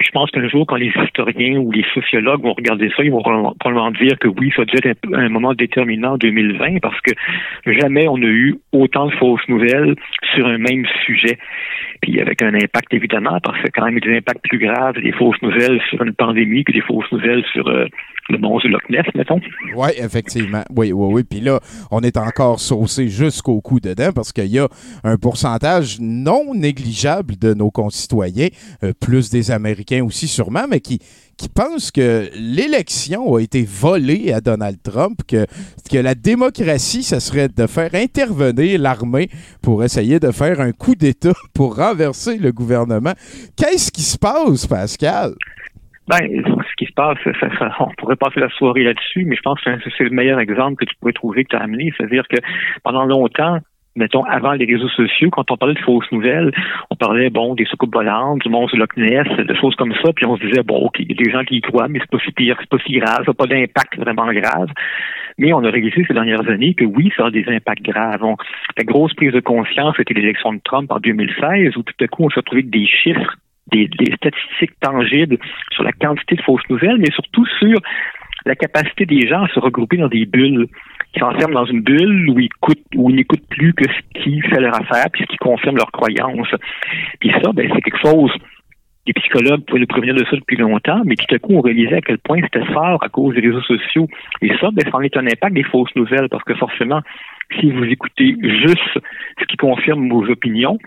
je 0.00 0.10
pense 0.10 0.30
qu'un 0.30 0.46
jour, 0.48 0.66
quand 0.66 0.76
les 0.76 0.92
historiens 1.04 1.58
ou 1.58 1.72
les 1.72 1.84
sociologues 1.94 2.42
vont 2.42 2.52
regarder 2.52 2.90
ça, 2.96 3.02
ils 3.02 3.10
vont 3.10 3.22
probablement- 3.22 3.90
dire 3.90 4.18
que 4.18 4.28
oui, 4.28 4.52
ça 4.54 4.64
dû 4.64 4.76
être 4.82 4.98
un, 5.12 5.18
un 5.18 5.28
moment 5.28 5.54
déterminant 5.54 6.12
en 6.12 6.18
2020 6.18 6.80
parce 6.80 7.00
que 7.00 7.12
jamais 7.66 8.06
on 8.08 8.16
a 8.16 8.26
eu 8.26 8.56
autant 8.72 9.06
de 9.06 9.12
fausses 9.12 9.46
nouvelles 9.48 9.94
sur 10.34 10.46
un 10.46 10.58
même 10.58 10.86
sujet. 11.06 11.38
Puis 12.00 12.20
avec 12.20 12.42
un 12.42 12.54
impact 12.54 12.92
évidemment, 12.94 13.38
parce 13.42 13.60
que 13.62 13.68
quand 13.74 13.84
même 13.84 13.98
des 14.00 14.16
impacts 14.16 14.42
plus 14.42 14.58
graves 14.58 14.94
des 14.94 15.12
fausses 15.12 15.40
nouvelles 15.42 15.80
sur 15.90 16.02
une 16.02 16.14
pandémie 16.14 16.64
que 16.64 16.72
des 16.72 16.80
fausses 16.80 17.10
nouvelles 17.12 17.44
sur 17.52 17.66
euh, 17.68 17.86
le 18.28 18.38
monstre 18.38 18.66
du 18.66 18.72
Loch 18.72 18.88
Ness, 18.90 19.06
mettons. 19.14 19.40
Oui, 19.74 19.88
effectivement. 19.98 20.62
Oui, 20.74 20.92
oui, 20.92 21.14
oui. 21.14 21.22
Puis 21.28 21.40
là, 21.40 21.60
on 21.90 22.00
est 22.00 22.16
encore 22.16 22.60
saucé 22.60 23.08
jusqu'au 23.08 23.60
cou 23.60 23.80
dedans 23.80 24.10
parce 24.14 24.32
qu'il 24.32 24.46
y 24.46 24.58
a 24.58 24.68
un 25.04 25.16
pourcentage 25.16 25.98
non 26.00 26.54
négligeable 26.54 27.36
de 27.36 27.54
nos 27.54 27.70
concitoyens, 27.70 28.48
euh, 28.82 28.92
plus 29.00 29.30
des 29.30 29.50
Américains 29.50 30.04
aussi 30.04 30.28
sûrement, 30.28 30.66
mais 30.68 30.80
qui, 30.80 31.00
qui 31.38 31.48
pensent 31.48 31.90
que 31.90 32.28
l'élection 32.34 33.36
a 33.36 33.40
été 33.40 33.64
volée 33.64 34.32
à 34.32 34.40
Donald 34.40 34.76
Trump, 34.82 35.20
que, 35.26 35.46
que 35.90 35.98
la 35.98 36.14
démocratie, 36.14 37.02
ce 37.02 37.20
serait 37.20 37.48
de 37.48 37.66
faire 37.66 37.94
intervenir 37.94 38.80
l'armée 38.80 39.28
pour 39.62 39.84
essayer 39.84 40.18
de 40.18 40.32
faire 40.32 40.60
un 40.60 40.72
coup 40.72 40.94
d'État 40.94 41.32
pour 41.54 41.76
renverser 41.76 42.38
le 42.38 42.52
gouvernement. 42.52 43.12
Qu'est-ce 43.56 43.90
qui 43.92 44.02
se 44.02 44.18
passe, 44.18 44.66
Pascal? 44.66 45.32
Ben, 46.08 46.20
ce 46.20 46.74
qui 46.78 46.86
se 46.86 46.94
passe, 46.94 47.18
on 47.80 47.90
pourrait 47.98 48.16
passer 48.16 48.40
la 48.40 48.48
soirée 48.48 48.82
là-dessus, 48.82 49.26
mais 49.26 49.36
je 49.36 49.42
pense 49.42 49.60
que 49.60 49.70
c'est 49.96 50.04
le 50.04 50.10
meilleur 50.10 50.40
exemple 50.40 50.76
que 50.76 50.90
tu 50.90 50.96
pourrais 50.98 51.12
trouver 51.12 51.44
que 51.44 51.50
tu 51.50 51.56
as 51.56 51.60
amené. 51.60 51.92
C'est-à-dire 51.96 52.26
que 52.28 52.38
pendant 52.82 53.04
longtemps, 53.04 53.58
mettons, 53.96 54.24
avant 54.24 54.52
les 54.52 54.64
réseaux 54.64 54.88
sociaux, 54.88 55.30
quand 55.30 55.50
on 55.50 55.56
parlait 55.56 55.74
de 55.74 55.80
fausses 55.80 56.10
nouvelles, 56.12 56.52
on 56.90 56.96
parlait, 56.96 57.30
bon, 57.30 57.54
des 57.54 57.64
soucoupes 57.64 57.94
volantes, 57.94 58.40
du 58.40 58.48
monstre 58.48 58.76
Loch 58.76 58.96
Ness, 58.96 59.26
de 59.36 59.54
choses 59.54 59.74
comme 59.76 59.92
ça, 60.02 60.12
puis 60.14 60.26
on 60.26 60.36
se 60.36 60.44
disait, 60.44 60.62
bon, 60.62 60.90
il 60.98 61.08
y 61.08 61.12
a 61.12 61.24
des 61.24 61.30
gens 61.30 61.44
qui 61.44 61.56
y 61.56 61.60
croient, 61.60 61.88
mais 61.88 61.98
c'est 62.00 62.10
pas 62.10 62.24
si 62.24 62.32
pire, 62.32 62.56
c'est 62.60 62.68
pas 62.68 62.78
si 62.86 62.92
grave, 62.92 63.24
ça 63.24 63.24
n'a 63.28 63.34
pas 63.34 63.46
d'impact 63.46 63.98
vraiment 63.98 64.32
grave. 64.32 64.70
Mais 65.38 65.52
on 65.52 65.62
a 65.64 65.70
réalisé 65.70 66.04
ces 66.06 66.14
dernières 66.14 66.48
années 66.48 66.74
que 66.74 66.84
oui, 66.84 67.12
ça 67.16 67.26
a 67.26 67.30
des 67.30 67.44
impacts 67.48 67.82
graves. 67.82 68.22
La 68.76 68.84
grosse 68.84 69.14
prise 69.14 69.32
de 69.32 69.40
conscience, 69.40 69.94
c'était 69.96 70.14
l'élection 70.14 70.52
de 70.52 70.60
Trump 70.64 70.90
en 70.90 70.98
2016, 70.98 71.76
où 71.76 71.82
tout 71.82 72.04
à 72.04 72.08
coup, 72.08 72.24
on 72.24 72.30
s'est 72.30 72.40
retrouvé 72.40 72.62
avec 72.62 72.70
des 72.70 72.86
chiffres 72.86 73.36
des 73.70 73.90
statistiques 74.16 74.80
tangibles 74.80 75.36
sur 75.72 75.82
la 75.82 75.92
quantité 75.92 76.36
de 76.36 76.42
fausses 76.42 76.66
nouvelles, 76.70 76.96
mais 76.96 77.10
surtout 77.12 77.44
sur 77.58 77.78
la 78.46 78.54
capacité 78.54 79.06
des 79.06 79.28
gens 79.28 79.42
à 79.42 79.48
se 79.48 79.60
regrouper 79.60 79.98
dans 79.98 80.08
des 80.08 80.26
bulles, 80.26 80.66
qui 81.12 81.20
s'enferment 81.20 81.54
dans 81.54 81.66
une 81.66 81.82
bulle 81.82 82.28
où 82.30 82.38
ils, 82.38 82.46
écoutent, 82.46 82.84
où 82.94 83.10
ils 83.10 83.16
n'écoutent 83.16 83.48
plus 83.48 83.72
que 83.74 83.84
ce 83.84 84.22
qui 84.22 84.40
fait 84.42 84.60
leur 84.60 84.74
affaire, 84.74 85.06
puis 85.12 85.22
ce 85.22 85.28
qui 85.28 85.36
confirme 85.38 85.76
leurs 85.76 85.92
croyances. 85.92 86.54
Puis 87.20 87.30
ça, 87.30 87.52
ben, 87.52 87.70
c'est 87.74 87.80
quelque 87.80 88.00
chose, 88.00 88.32
les 89.06 89.14
psychologues 89.14 89.64
pouvaient 89.64 89.80
nous 89.80 89.86
prévenir 89.86 90.14
de 90.14 90.24
ça 90.26 90.36
depuis 90.36 90.56
longtemps, 90.56 91.00
mais 91.04 91.16
tout 91.16 91.34
à 91.34 91.38
coup, 91.38 91.54
on 91.54 91.60
réalisait 91.60 91.96
à 91.96 92.00
quel 92.02 92.18
point 92.18 92.40
c'était 92.42 92.66
fort 92.72 93.02
à 93.02 93.08
cause 93.08 93.34
des 93.34 93.40
réseaux 93.40 93.62
sociaux. 93.62 94.06
Et 94.42 94.50
ça, 94.60 94.68
ben, 94.70 94.84
ça 94.84 94.96
en 94.96 95.00
est 95.00 95.16
un 95.16 95.26
impact 95.26 95.54
des 95.54 95.64
fausses 95.64 95.94
nouvelles, 95.96 96.28
parce 96.28 96.44
que 96.44 96.54
forcément, 96.54 97.00
si 97.58 97.70
vous 97.70 97.84
écoutez 97.84 98.36
juste 98.42 98.98
ce 99.40 99.44
qui 99.46 99.56
confirme 99.56 100.10
vos 100.10 100.28
opinions, 100.28 100.78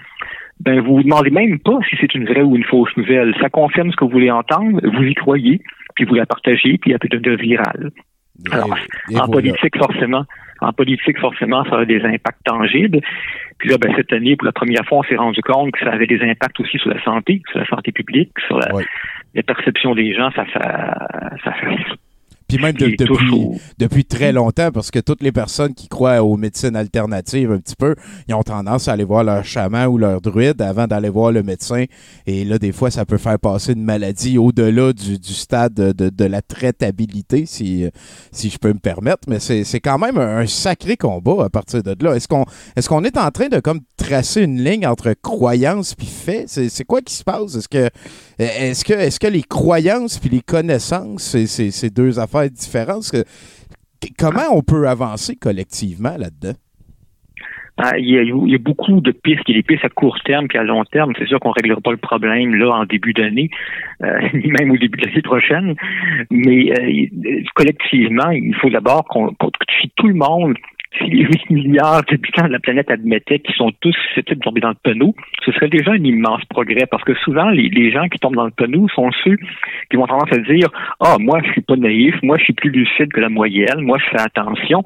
ben 0.60 0.80
vous 0.80 0.98
vous 0.98 1.04
demandez 1.04 1.32
même 1.32 1.58
pas 1.60 1.80
si 1.90 1.98
c'est 2.00 2.13
une 2.13 2.25
vraie 2.25 2.44
ou 2.44 2.56
une 2.56 2.63
fausse 2.63 2.96
nouvelle. 2.96 3.34
Ça 3.42 3.50
confirme 3.50 3.92
ce 3.92 3.96
que 3.96 4.06
vous 4.06 4.12
voulez 4.12 4.30
entendre, 4.30 4.80
vous 4.84 5.04
y 5.04 5.16
croyez, 5.16 5.60
puis 5.96 6.06
vous 6.06 6.13
la 6.13 6.28
partagez, 6.28 6.78
puis 6.78 6.92
elle 6.92 7.00
peut 7.00 7.08
devenir 7.08 7.38
virale. 7.38 7.92
Alors, 8.51 8.75
Et- 9.09 9.13
et 9.13 9.17
en 9.19 9.25
voilà. 9.25 9.31
politique, 9.41 9.77
forcément, 9.77 10.25
en 10.61 10.73
politique, 10.73 11.19
forcément, 11.19 11.63
ça 11.65 11.79
a 11.79 11.85
des 11.85 12.01
impacts 12.03 12.43
tangibles. 12.45 13.00
Puis 13.57 13.69
là, 13.69 13.77
ben, 13.77 13.93
cette 13.95 14.13
année, 14.13 14.35
pour 14.35 14.45
la 14.45 14.51
première 14.51 14.85
fois, 14.85 15.00
on 15.00 15.03
s'est 15.03 15.15
rendu 15.15 15.41
compte 15.41 15.71
que 15.71 15.79
ça 15.79 15.91
avait 15.91 16.07
des 16.07 16.21
impacts 16.21 16.59
aussi 16.59 16.77
sur 16.77 16.89
la 16.89 17.01
santé, 17.03 17.41
sur 17.51 17.59
la 17.59 17.65
santé 17.67 17.91
publique, 17.91 18.31
sur 18.47 18.57
la, 18.57 18.73
Oui. 18.73 18.83
la 19.35 19.43
perception 19.43 19.95
des 19.95 20.13
gens, 20.13 20.31
ça, 20.31 20.45
ça, 20.53 21.07
ça, 21.43 21.53
ça 21.53 21.95
Puis 22.55 22.62
même 22.63 22.74
de- 22.74 22.96
depuis, 22.98 23.41
depuis 23.77 24.05
très 24.05 24.31
longtemps, 24.31 24.72
parce 24.72 24.91
que 24.91 25.00
toutes 25.00 25.22
les 25.24 25.31
personnes 25.31 25.74
qui 25.74 25.88
croient 25.88 26.22
aux 26.24 26.38
médecines 26.38 26.75
alternatives 26.75 27.51
un 27.51 27.58
petit 27.60 27.75
peu, 27.75 27.96
ils 28.27 28.34
ont 28.36 28.43
tendance 28.43 28.88
à 28.88 28.93
aller 28.93 29.03
voir 29.03 29.24
leur 29.24 29.43
chaman 29.46 29.88
ou 29.88 29.98
leur 29.98 30.22
druide 30.22 30.62
avant 30.62 30.88
d'aller 30.88 31.10
voir 31.10 31.31
le 31.31 31.43
médecin. 31.43 31.86
Et 32.27 32.43
là, 32.46 32.58
des 32.58 32.72
fois, 32.72 32.91
ça 32.91 33.05
peut 33.05 33.17
faire 33.17 33.39
passer 33.39 33.74
une 33.74 33.84
maladie 33.84 34.38
au-delà 34.38 34.93
du, 34.93 35.17
du 35.20 35.34
stade 35.34 35.74
de, 35.74 35.91
de- 35.91 36.10
de 36.10 36.25
la 36.25 36.41
traitabilité, 36.41 37.46
si, 37.46 37.86
si 38.31 38.50
je 38.50 38.58
peux 38.58 38.74
me 38.74 38.79
permettre. 38.79 39.22
Mais 39.27 39.39
c'est 39.39 39.79
quand 39.79 39.98
même 39.98 40.17
un, 40.17 40.46
sacré 40.48 40.98
combat 40.98 41.46
à 41.46 41.50
partir 41.50 41.81
de 41.84 41.96
là. 42.03 42.15
Est-ce 42.15 42.27
qu'on 42.27 42.46
est, 42.75 42.88
qu'on 42.88 43.03
est 43.03 43.17
en 43.17 43.31
train 43.31 43.48
de 43.48 43.60
comme 43.60 43.79
tracer 43.96 44.41
une 44.41 44.62
ligne 44.63 44.86
entre 44.86 45.13
croyance 45.22 45.96
puis 45.96 46.08
fait? 46.08 46.46
C'est 46.48 46.84
quoi 46.84 47.01
qui 47.01 47.13
se 47.13 47.24
passe? 47.24 47.55
Est-ce 47.55 47.70
que, 47.70 47.89
est-ce 48.38 48.84
que, 48.84 48.93
est-ce 48.93 49.20
que 49.20 49.27
les 49.27 49.43
croyances 49.43 50.17
puis 50.20 50.29
les 50.29 50.41
connaissances, 50.41 51.36
c'est 51.46 51.89
deux 51.93 52.20
affaires 52.20 52.40
Est-ce 52.45 53.12
que- 53.12 53.27
comment 54.17 54.55
on 54.55 54.62
peut 54.62 54.88
avancer 54.88 55.36
collectivement 55.36 56.15
là-dedans? 56.17 56.53
Ah, 57.77 57.98
il, 57.98 58.10
y 58.10 58.55
a, 58.55 58.57
beaucoup 58.60 59.01
de 59.01 59.12
pistes. 59.12 59.41
Il 59.48 59.55
y 59.55 59.57
a 59.57 59.62
des 59.62 59.65
pistes 59.65 59.86
à 59.86 59.89
court 59.89 60.19
terme 60.24 60.48
puis 60.48 60.57
à 60.57 60.63
long 60.63 60.83
terme. 60.86 61.13
C'est 61.17 61.25
sûr 61.25 61.39
qu'on 61.39 61.50
ne 61.50 61.53
réglera 61.55 61.81
pas 61.81 61.91
le 61.91 61.98
problème 61.98 62.53
là 62.53 62.69
en 62.75 62.86
début 62.86 63.13
d'année, 63.13 63.50
euh, 64.03 64.19
ni 64.33 64.51
même 64.51 64.69
au 64.71 64.77
début 64.77 65.00
de 65.00 65.07
l'année 65.07 65.21
prochaine. 65.24 65.75
Mais 66.29 66.71
euh, 66.71 66.89
il- 66.89 67.50
collectivement, 67.55 68.29
il 68.29 68.53
faut 68.55 68.69
d'abord 68.69 69.05
qu'on, 69.05 69.29
que 69.29 69.88
tout 69.95 70.07
le 70.07 70.13
monde, 70.13 70.57
si 70.98 71.10
les 71.10 71.24
8 71.24 71.50
milliards 71.50 72.03
d'habitants 72.03 72.48
de 72.48 72.51
la 72.51 72.60
planète 72.60 72.91
admettaient 72.91 73.39
qu'ils 73.39 73.55
sont 73.55 73.71
tous 73.79 73.95
susceptibles 74.07 74.39
de 74.39 74.43
tomber 74.43 74.62
dans 74.62 74.69
le 74.69 74.75
panneau, 74.75 75.15
ce 75.45 75.51
serait 75.51 75.69
déjà 75.69 75.91
un 75.91 76.03
immense 76.03 76.43
progrès. 76.45 76.86
Parce 76.89 77.03
que 77.03 77.13
souvent, 77.15 77.50
les, 77.50 77.69
les 77.69 77.91
gens 77.91 78.07
qui 78.10 78.19
tombent 78.19 78.36
dans 78.36 78.45
le 78.45 78.51
panneau 78.51 78.88
sont 78.89 79.10
ceux 79.24 79.38
qui 79.89 79.98
vont 79.98 80.07
tendance 80.07 80.31
à 80.33 80.38
dire 80.38 80.69
Ah, 81.00 81.15
moi, 81.19 81.39
je 81.45 81.51
suis 81.51 81.62
pas 81.62 81.75
naïf, 81.75 82.15
moi, 82.24 82.38
je 82.38 82.43
suis 82.45 82.53
plus 82.53 82.71
lucide 82.71 83.12
que 83.13 83.21
la 83.21 83.29
moyenne, 83.29 83.81
moi, 83.81 83.98
je 84.00 84.10
fais 84.10 84.21
attention. 84.21 84.83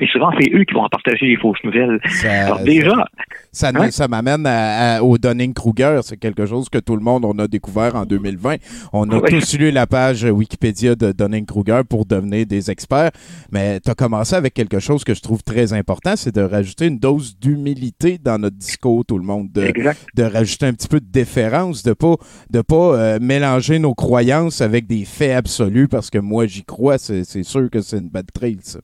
Et 0.00 0.06
souvent, 0.06 0.30
c'est 0.38 0.50
eux 0.54 0.64
qui 0.64 0.74
vont 0.74 0.82
en 0.84 0.88
partager 0.88 1.26
les 1.26 1.36
fausses 1.36 1.58
nouvelles. 1.64 1.98
Ça, 2.06 2.46
Alors 2.46 2.60
déjà, 2.60 3.04
ça, 3.52 3.72
ça 3.90 4.06
m'amène 4.08 4.46
à- 4.46 4.96
à- 4.98 5.02
au 5.02 5.18
Dunning-Kruger. 5.18 6.00
C'est 6.02 6.16
quelque 6.16 6.46
chose 6.46 6.68
que 6.68 6.78
tout 6.78 6.94
le 6.94 7.02
monde 7.02 7.24
on 7.24 7.36
a 7.38 7.48
découvert 7.48 7.96
en 7.96 8.04
2020. 8.04 8.56
On 8.92 9.08
a 9.10 9.18
Ouais. 9.18 9.28
tous 9.30 9.58
lu 9.58 9.70
la 9.70 9.86
page 9.86 10.22
Wikipédia 10.24 10.94
de 10.94 11.12
Dunning-Kruger 11.12 11.82
pour 11.88 12.04
devenir 12.06 12.46
des 12.46 12.70
experts. 12.70 13.10
Mais 13.50 13.80
tu 13.80 13.90
as 13.90 13.94
commencé 13.94 14.34
avec 14.36 14.54
quelque 14.54 14.78
chose 14.78 15.02
que 15.04 15.14
je 15.14 15.20
trouve 15.20 15.42
très 15.42 15.72
important, 15.72 16.14
c'est 16.16 16.34
de 16.34 16.42
rajouter 16.42 16.86
une 16.86 16.98
dose 16.98 17.36
d'humilité 17.38 18.18
dans 18.18 18.38
notre 18.38 18.56
discours, 18.56 19.04
tout 19.04 19.18
le 19.18 19.24
monde. 19.24 19.50
De, 19.52 19.62
exact. 19.64 19.98
de 20.14 20.22
rajouter 20.22 20.66
un 20.66 20.72
petit 20.74 20.88
peu 20.88 21.00
de 21.00 21.10
déférence, 21.10 21.82
de 21.82 21.92
pas 21.92 22.14
de 22.50 22.60
pas 22.60 22.94
euh, 22.96 23.18
mélanger 23.20 23.78
nos 23.78 23.94
croyances 23.94 24.60
avec 24.60 24.86
des 24.86 25.04
faits 25.04 25.32
absolus 25.36 25.88
parce 25.88 26.10
que 26.10 26.18
moi 26.18 26.46
j'y 26.46 26.64
crois, 26.64 26.98
c'est 26.98 27.24
c'est 27.24 27.42
sûr 27.42 27.68
que 27.70 27.80
c'est 27.80 27.98
une 27.98 28.08
bad 28.10 28.26
trail 28.32 28.58
ça. 28.62 28.78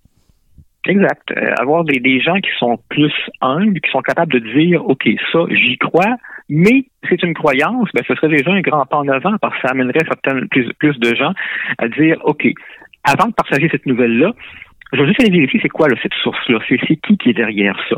Exact. 0.87 1.31
Euh, 1.31 1.55
avoir 1.59 1.85
des, 1.85 1.99
des 1.99 2.21
gens 2.21 2.39
qui 2.41 2.51
sont 2.59 2.79
plus 2.91 3.13
humbles, 3.41 3.81
qui 3.81 3.91
sont 3.91 4.03
capables 4.03 4.33
de 4.33 4.39
dire, 4.39 4.85
OK, 4.87 5.09
ça, 5.33 5.41
j'y 5.51 5.79
crois, 5.79 6.17
mais 6.49 6.85
c'est 7.09 7.23
une 7.23 7.35
croyance, 7.35 7.89
ben, 7.95 8.03
ce 8.07 8.15
serait 8.15 8.29
déjà 8.29 8.53
un 8.53 8.61
grand 8.61 8.85
pas 8.85 8.99
en 8.99 9.09
avant 9.09 9.37
parce 9.39 9.55
que 9.57 9.67
ça 9.67 9.73
amènerait 9.73 10.05
certaines, 10.07 10.49
plus, 10.49 10.71
plus 10.79 10.99
de 10.99 11.15
gens 11.15 11.33
à 11.79 11.89
dire, 11.89 12.19
OK, 12.25 12.47
avant 13.05 13.29
de 13.29 13.35
partager 13.35 13.69
cette 13.71 13.87
nouvelle-là, 13.87 14.33
je 14.93 15.01
vais 15.01 15.09
juste 15.09 15.21
aller 15.21 15.31
vérifier 15.31 15.61
c'est 15.63 15.69
quoi 15.69 15.89
là, 15.89 15.97
cette 16.03 16.15
source-là, 16.23 16.59
c'est 16.69 16.79
qui 16.79 17.17
qui 17.17 17.31
est 17.31 17.35
derrière 17.35 17.79
ça. 17.89 17.97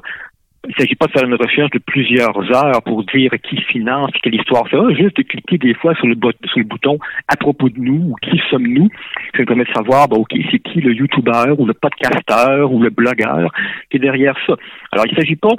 Il 0.68 0.74
ne 0.76 0.82
s'agit 0.82 0.96
pas 0.96 1.06
de 1.06 1.12
faire 1.12 1.24
une 1.24 1.34
recherche 1.34 1.70
de 1.70 1.78
plusieurs 1.78 2.36
heures 2.56 2.82
pour 2.82 3.04
dire 3.04 3.30
qui 3.48 3.56
finance, 3.62 4.10
quelle 4.22 4.34
histoire 4.34 4.64
c'est, 4.68 4.96
juste 4.96 5.16
de 5.16 5.22
cliquer 5.22 5.58
des 5.58 5.74
fois 5.74 5.94
sur 5.94 6.06
le, 6.06 6.16
sur 6.44 6.58
le 6.58 6.64
bouton 6.64 6.98
à 7.28 7.36
propos 7.36 7.68
de 7.68 7.78
nous 7.78 8.10
ou 8.10 8.14
qui 8.20 8.40
sommes-nous. 8.50 8.88
Ça 9.32 9.40
nous 9.40 9.46
permet 9.46 9.64
de 9.64 9.72
savoir, 9.72 10.08
ben, 10.08 10.16
OK, 10.16 10.34
c'est 10.50 10.58
qui 10.58 10.80
le 10.80 10.92
youtubeur 10.92 11.58
ou 11.60 11.66
le 11.66 11.74
podcasteur 11.74 12.72
ou 12.72 12.82
le 12.82 12.90
blogueur 12.90 13.52
qui 13.90 13.98
est 13.98 14.00
derrière 14.00 14.34
ça. 14.46 14.54
Alors, 14.90 15.06
il 15.06 15.14
ne 15.14 15.20
s'agit 15.20 15.36
pas, 15.36 15.54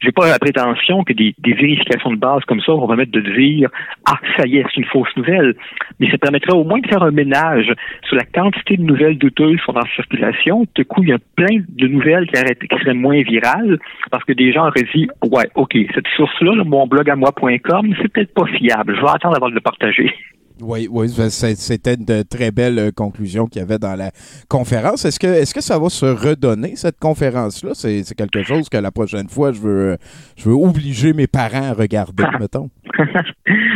j'ai 0.00 0.12
pas 0.12 0.28
la 0.28 0.38
prétention 0.38 1.02
que 1.02 1.12
des, 1.12 1.34
vérifications 1.44 2.12
de 2.12 2.16
base 2.16 2.44
comme 2.44 2.60
ça 2.60 2.72
vont 2.72 2.86
permettre 2.86 3.12
de 3.12 3.20
dire, 3.20 3.70
ah, 4.06 4.18
ça 4.36 4.46
y 4.46 4.58
est, 4.58 4.64
c'est 4.72 4.80
une 4.80 4.86
fausse 4.86 5.14
nouvelle. 5.16 5.54
Mais 5.98 6.10
ça 6.10 6.18
permettrait 6.18 6.54
au 6.54 6.64
moins 6.64 6.80
de 6.80 6.86
faire 6.86 7.02
un 7.02 7.10
ménage 7.10 7.72
sur 8.06 8.16
la 8.16 8.24
quantité 8.24 8.76
de 8.76 8.82
nouvelles 8.82 9.18
douteuses 9.18 9.56
qui 9.58 9.64
sont 9.64 9.76
en 9.76 9.86
circulation. 9.96 10.66
Tout 10.74 10.84
coup, 10.84 11.02
il 11.02 11.08
y 11.08 11.12
a 11.12 11.18
plein 11.36 11.62
de 11.68 11.86
nouvelles 11.88 12.26
qui, 12.26 12.68
qui 12.68 12.78
seraient 12.78 12.94
moins 12.94 13.22
virales 13.22 13.78
parce 14.10 14.24
que 14.24 14.32
des 14.32 14.43
gens 14.52 14.66
auraient 14.66 14.86
dit, 14.94 15.08
ouais, 15.22 15.48
OK, 15.54 15.76
cette 15.94 16.06
source-là, 16.16 16.54
là, 16.54 16.64
mon 16.64 16.86
blog 16.86 17.08
à 17.10 17.16
moi.com, 17.16 17.94
c'est 18.00 18.12
peut-être 18.12 18.34
pas 18.34 18.46
fiable. 18.46 18.96
Je 18.96 19.00
vais 19.00 19.10
attendre 19.10 19.36
avant 19.36 19.48
de 19.48 19.54
le 19.54 19.60
partager. 19.60 20.12
Oui, 20.60 20.86
oui, 20.88 21.08
c'était 21.08 21.94
une 21.94 22.24
très 22.24 22.52
belle 22.52 22.78
euh, 22.78 22.90
conclusion 22.92 23.46
qu'il 23.46 23.60
y 23.60 23.64
avait 23.64 23.78
dans 23.78 23.96
la 23.96 24.10
conférence. 24.48 25.04
Est-ce 25.04 25.18
que, 25.18 25.26
est-ce 25.26 25.52
que 25.52 25.60
ça 25.60 25.80
va 25.80 25.88
se 25.88 26.06
redonner, 26.06 26.76
cette 26.76 27.00
conférence-là? 27.00 27.70
C'est, 27.74 28.04
quelque 28.16 28.44
chose 28.44 28.68
que 28.68 28.76
la 28.76 28.92
prochaine 28.92 29.28
fois, 29.28 29.50
je 29.50 29.60
veux, 29.60 29.96
je 30.36 30.48
veux 30.48 30.54
obliger 30.54 31.12
mes 31.12 31.26
parents 31.26 31.70
à 31.70 31.72
regarder, 31.72 32.24
mettons. 32.38 32.70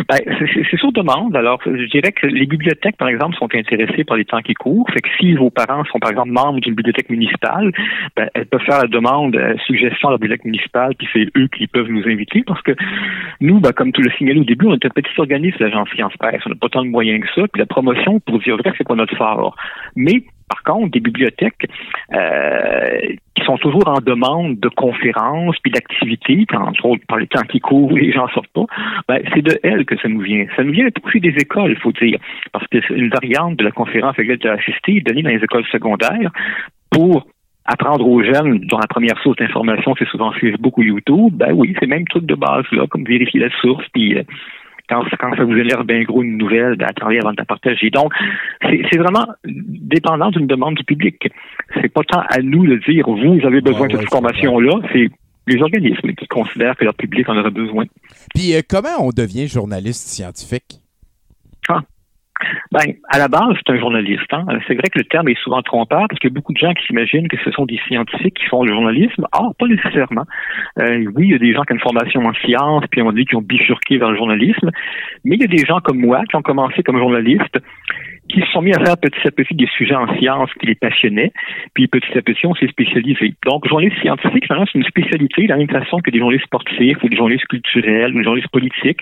Ben, 0.09 0.17
c'est- 0.39 0.77
sur 0.79 0.93
demande. 0.93 1.37
Alors, 1.37 1.61
je 1.67 1.91
dirais 1.91 2.13
que 2.13 2.27
les 2.27 2.47
bibliothèques, 2.47 2.97
par 2.97 3.09
exemple, 3.09 3.37
sont 3.37 3.49
intéressées 3.55 4.05
par 4.05 4.17
les 4.17 4.25
temps 4.25 4.41
qui 4.41 4.55
courent. 4.55 4.89
Fait 4.93 5.01
que 5.01 5.09
si 5.19 5.35
vos 5.35 5.51
parents 5.51 5.85
sont, 5.85 5.99
par 5.99 6.11
exemple, 6.11 6.31
membres 6.31 6.61
d'une 6.61 6.75
bibliothèque 6.75 7.11
municipale, 7.11 7.73
ben, 8.17 8.31
elles 8.35 8.47
peuvent 8.47 8.63
faire 8.63 8.81
la 8.81 8.87
demande, 8.87 9.37
euh, 9.37 9.55
suggestion 9.67 10.09
à 10.09 10.13
la 10.13 10.19
bibliothèque 10.19 10.45
municipale, 10.45 10.95
puis 10.97 11.09
c'est 11.13 11.27
eux 11.37 11.49
qui 11.49 11.67
peuvent 11.67 11.91
nous 11.91 12.07
inviter 12.07 12.43
parce 12.47 12.63
que 12.63 12.73
nous, 13.41 13.61
ben, 13.61 13.73
comme 13.73 13.93
tu 13.93 14.03
l'as 14.03 14.17
signalé 14.17 14.41
au 14.41 14.45
début, 14.45 14.67
on 14.67 14.75
est 14.75 14.85
un 14.87 14.91
petit 14.91 15.11
organisme, 15.19 15.57
l'agence 15.61 15.89
Science 15.95 16.17
Presse. 16.19 16.41
On 16.47 16.51
n'a 16.51 16.57
pas 16.57 16.68
tant 16.69 16.85
de 16.85 16.91
moyens 16.91 17.25
que 17.25 17.41
ça. 17.41 17.49
Puis 17.49 17.61
la 17.61 17.67
promotion, 17.67 18.21
pour 18.21 18.39
dire 18.39 18.57
vrai, 18.57 18.73
c'est 18.77 18.87
pas 18.87 18.95
notre 18.95 19.17
fort. 19.17 19.57
Mais, 19.97 20.23
par 20.49 20.63
contre, 20.63 20.91
des 20.93 21.01
bibliothèques 21.01 21.67
euh, 22.15 22.99
qui 23.35 23.45
sont 23.45 23.59
toujours 23.59 23.89
en 23.89 24.01
demande 24.01 24.59
de 24.61 24.69
conférences 24.69 25.57
puis 25.63 25.73
d'activités, 25.73 26.47
entre 26.55 26.85
autres 26.87 27.05
par 27.07 27.19
les 27.19 27.27
temps 27.27 27.43
qui 27.43 27.61
courent, 27.61 27.93
les 27.93 28.13
gens 28.13 28.29
sortent 28.29 28.53
pas, 28.55 28.65
ben, 29.09 29.23
c'est 29.35 29.43
de 29.43 29.59
elles 29.63 29.85
que 29.85 29.97
ça 29.99 30.09
nous 30.09 30.21
vient. 30.21 30.47
Ça 30.57 30.65
nous 30.65 30.73
vient 30.73 30.89
aussi 31.05 31.21
des 31.21 31.35
écoles, 31.39 31.73
il 31.73 31.79
faut 31.79 31.93
dire, 31.93 32.19
parce 32.53 32.67
que 32.69 32.79
c'est 32.87 32.95
une 32.95 33.11
variante 33.11 33.57
de 33.57 33.65
la 33.65 33.71
conférence 33.71 34.19
à 34.19 34.23
laquelle 34.23 34.51
as 34.51 34.55
assisté, 34.55 35.01
donnée 35.01 35.23
dans 35.23 35.31
les 35.31 35.45
écoles 35.45 35.67
secondaires 35.71 36.31
pour 36.91 37.27
apprendre 37.69 38.07
aux 38.09 38.23
jeunes 38.23 38.61
dont 38.61 38.79
la 38.79 38.87
première 38.87 39.19
source 39.23 39.37
d'information, 39.37 39.95
c'est 39.99 40.09
souvent 40.09 40.33
Facebook 40.33 40.79
ou 40.79 40.83
YouTube, 40.83 41.35
ben 41.35 41.53
oui, 41.53 41.75
c'est 41.79 41.85
le 41.85 41.95
même 41.95 42.07
truc 42.09 42.25
de 42.25 42.35
base, 42.35 42.65
là, 42.73 42.87
comme 42.89 43.05
vérifier 43.05 43.41
la 43.41 43.51
source, 43.61 43.85
puis 43.93 44.17
euh, 44.17 44.23
quand, 44.89 45.05
quand 45.19 45.37
ça 45.37 45.45
vous 45.45 45.53
a 45.53 45.63
l'air 45.63 45.85
bien 45.85 46.03
gros 46.03 46.23
une 46.23 46.39
nouvelle, 46.39 46.77
d'attendre 46.77 47.19
avant 47.21 47.33
de 47.33 47.37
la 47.39 47.45
partager. 47.45 47.91
Donc, 47.91 48.13
c'est 48.63 48.99
vraiment 48.99 49.27
dépendant 49.45 50.31
d'une 50.31 50.47
demande 50.47 50.75
du 50.75 50.85
public. 50.85 51.29
C'est 51.75 51.93
pas 51.93 52.03
tant 52.03 52.23
à 52.29 52.41
nous 52.43 52.67
de 52.67 52.77
dire, 52.89 53.09
vous 53.09 53.47
avez 53.47 53.61
besoin 53.61 53.87
Ouais, 53.87 53.93
de 53.93 53.99
cette 53.99 54.11
formation-là, 54.11 54.81
c'est 54.93 55.09
les 55.47 55.63
organismes 55.63 56.13
qui 56.13 56.27
considèrent 56.27 56.77
que 56.77 56.85
leur 56.85 56.95
public 56.95 57.29
en 57.29 57.37
aurait 57.37 57.51
besoin. 57.51 57.85
Puis 58.35 58.55
euh, 58.55 58.61
comment 58.69 58.97
on 59.01 59.11
devient 59.11 59.49
journaliste 59.49 60.09
scientifique? 60.09 60.81
Ben, 62.73 62.95
à 63.09 63.19
la 63.19 63.29
base, 63.29 63.55
c'est 63.57 63.73
un 63.73 63.79
journaliste. 63.79 64.33
Hein. 64.33 64.47
C'est 64.67 64.75
vrai 64.75 64.89
que 64.93 64.99
le 64.99 65.05
terme 65.05 65.29
est 65.29 65.39
souvent 65.43 65.63
trompeur 65.63 66.07
parce 66.09 66.19
qu'il 66.21 66.31
y 66.31 66.33
a 66.33 66.35
beaucoup 66.35 66.53
de 66.53 66.59
gens 66.59 66.73
qui 66.73 66.85
s'imaginent 66.87 67.29
que 67.29 67.37
ce 67.45 67.51
sont 67.51 67.67
des 67.67 67.81
scientifiques 67.87 68.35
qui 68.35 68.47
font 68.47 68.63
le 68.63 68.73
journalisme. 68.73 69.27
Or, 69.33 69.55
pas 69.59 69.67
nécessairement. 69.67 70.25
Euh, 70.79 71.05
oui, 71.17 71.27
il 71.27 71.31
y 71.31 71.35
a 71.35 71.39
des 71.39 71.53
gens 71.53 71.63
qui 71.63 71.73
ont 71.73 71.77
une 71.77 71.83
formation 71.83 72.21
en 72.25 72.35
sciences, 72.35 72.85
puis 72.91 73.03
on 73.03 73.13
dit 73.13 73.25
qu'ils 73.25 73.39
ont 73.39 73.43
bifurqué 73.43 73.99
vers 73.99 74.11
le 74.11 74.17
journalisme. 74.17 74.71
Mais 75.25 75.37
il 75.37 75.41
y 75.41 75.45
a 75.45 75.49
des 75.49 75.65
gens 75.65 75.81
comme 75.81 75.99
moi 75.99 76.23
qui 76.29 76.37
ont 76.37 76.43
commencé 76.43 76.83
comme 76.83 76.99
journalistes, 76.99 77.59
qui 78.29 78.41
se 78.41 78.47
sont 78.53 78.63
mis 78.63 78.73
à 78.73 78.85
faire 78.85 78.97
petit 78.97 79.27
à 79.27 79.31
petit 79.31 79.55
des 79.55 79.69
sujets 79.77 79.95
en 79.95 80.07
sciences 80.19 80.51
qui 80.61 80.67
les 80.67 80.75
passionnaient, 80.75 81.33
puis 81.75 81.89
petit 81.89 82.17
à 82.17 82.23
petit, 82.23 82.47
on 82.47 82.55
s'est 82.55 82.69
spécialisé. 82.69 83.35
Donc, 83.47 83.67
journaliste 83.67 83.99
scientifique, 84.01 84.45
c'est 84.49 84.75
une 84.75 84.85
spécialité 84.85 85.45
de 85.45 85.49
la 85.49 85.57
même 85.57 85.69
façon 85.69 85.99
que 86.01 86.11
des 86.11 86.19
journalistes 86.19 86.47
sportifs 86.47 87.03
ou 87.03 87.09
des 87.09 87.17
journalistes 87.17 87.47
culturels 87.47 88.15
ou 88.15 88.19
des 88.19 88.25
journalistes 88.25 88.51
politiques. 88.51 89.01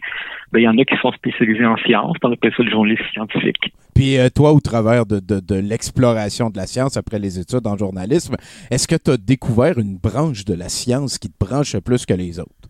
Ben, 0.52 0.60
il 0.60 0.62
y 0.62 0.68
en 0.68 0.78
a 0.78 0.84
qui 0.84 0.96
sont 1.02 1.12
spécialisés 1.12 1.66
en 1.66 1.76
sciences, 1.78 2.16
on 2.22 2.32
appelle 2.32 2.52
ça 2.56 2.62
le 2.62 2.70
journaliste 2.70 3.02
scientifique. 3.12 3.72
Puis 3.94 4.18
euh, 4.18 4.28
toi, 4.34 4.52
au 4.52 4.60
travers 4.60 5.06
de, 5.06 5.18
de, 5.18 5.40
de 5.40 5.56
l'exploration 5.56 6.50
de 6.50 6.56
la 6.56 6.66
science 6.66 6.96
après 6.96 7.18
les 7.18 7.38
études 7.38 7.66
en 7.66 7.76
journalisme, 7.76 8.36
est-ce 8.70 8.86
que 8.86 8.96
tu 8.96 9.10
as 9.10 9.16
découvert 9.16 9.78
une 9.78 9.96
branche 9.96 10.44
de 10.44 10.54
la 10.54 10.68
science 10.68 11.18
qui 11.18 11.28
te 11.28 11.44
branche 11.44 11.76
plus 11.80 12.06
que 12.06 12.14
les 12.14 12.38
autres? 12.38 12.68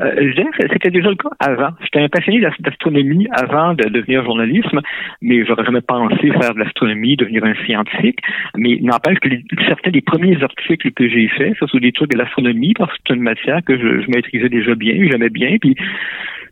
Euh, 0.00 0.32
je 0.34 0.42
c'était 0.72 0.90
déjà 0.90 1.10
le 1.10 1.16
cas 1.16 1.28
avant. 1.40 1.70
J'étais 1.82 2.00
un 2.00 2.08
passionné 2.08 2.40
d'ast- 2.40 2.60
d'astronomie 2.60 3.28
avant 3.32 3.74
de 3.74 3.84
devenir 3.88 4.24
journaliste, 4.24 4.68
mais 5.20 5.44
j'aurais 5.44 5.64
jamais 5.64 5.80
pensé 5.82 6.30
faire 6.30 6.54
de 6.54 6.60
l'astronomie, 6.60 7.16
devenir 7.16 7.44
un 7.44 7.54
scientifique. 7.66 8.18
Mais 8.56 8.78
n'empêche 8.80 9.18
que 9.20 9.28
certains 9.66 9.90
des 9.90 10.00
premiers 10.00 10.42
articles 10.42 10.90
que 10.92 11.08
j'ai 11.08 11.28
faits, 11.28 11.56
ça, 11.58 11.66
sont 11.66 11.78
des 11.78 11.92
trucs 11.92 12.10
de 12.10 12.18
l'astronomie, 12.18 12.72
parce 12.74 12.92
que 12.92 12.98
c'est 13.06 13.14
une 13.14 13.22
matière 13.22 13.60
que 13.64 13.76
je, 13.76 14.00
je 14.02 14.10
maîtrisais 14.10 14.48
déjà 14.48 14.74
bien, 14.74 14.94
j'aimais 15.10 15.30
bien. 15.30 15.56
Puis, 15.60 15.76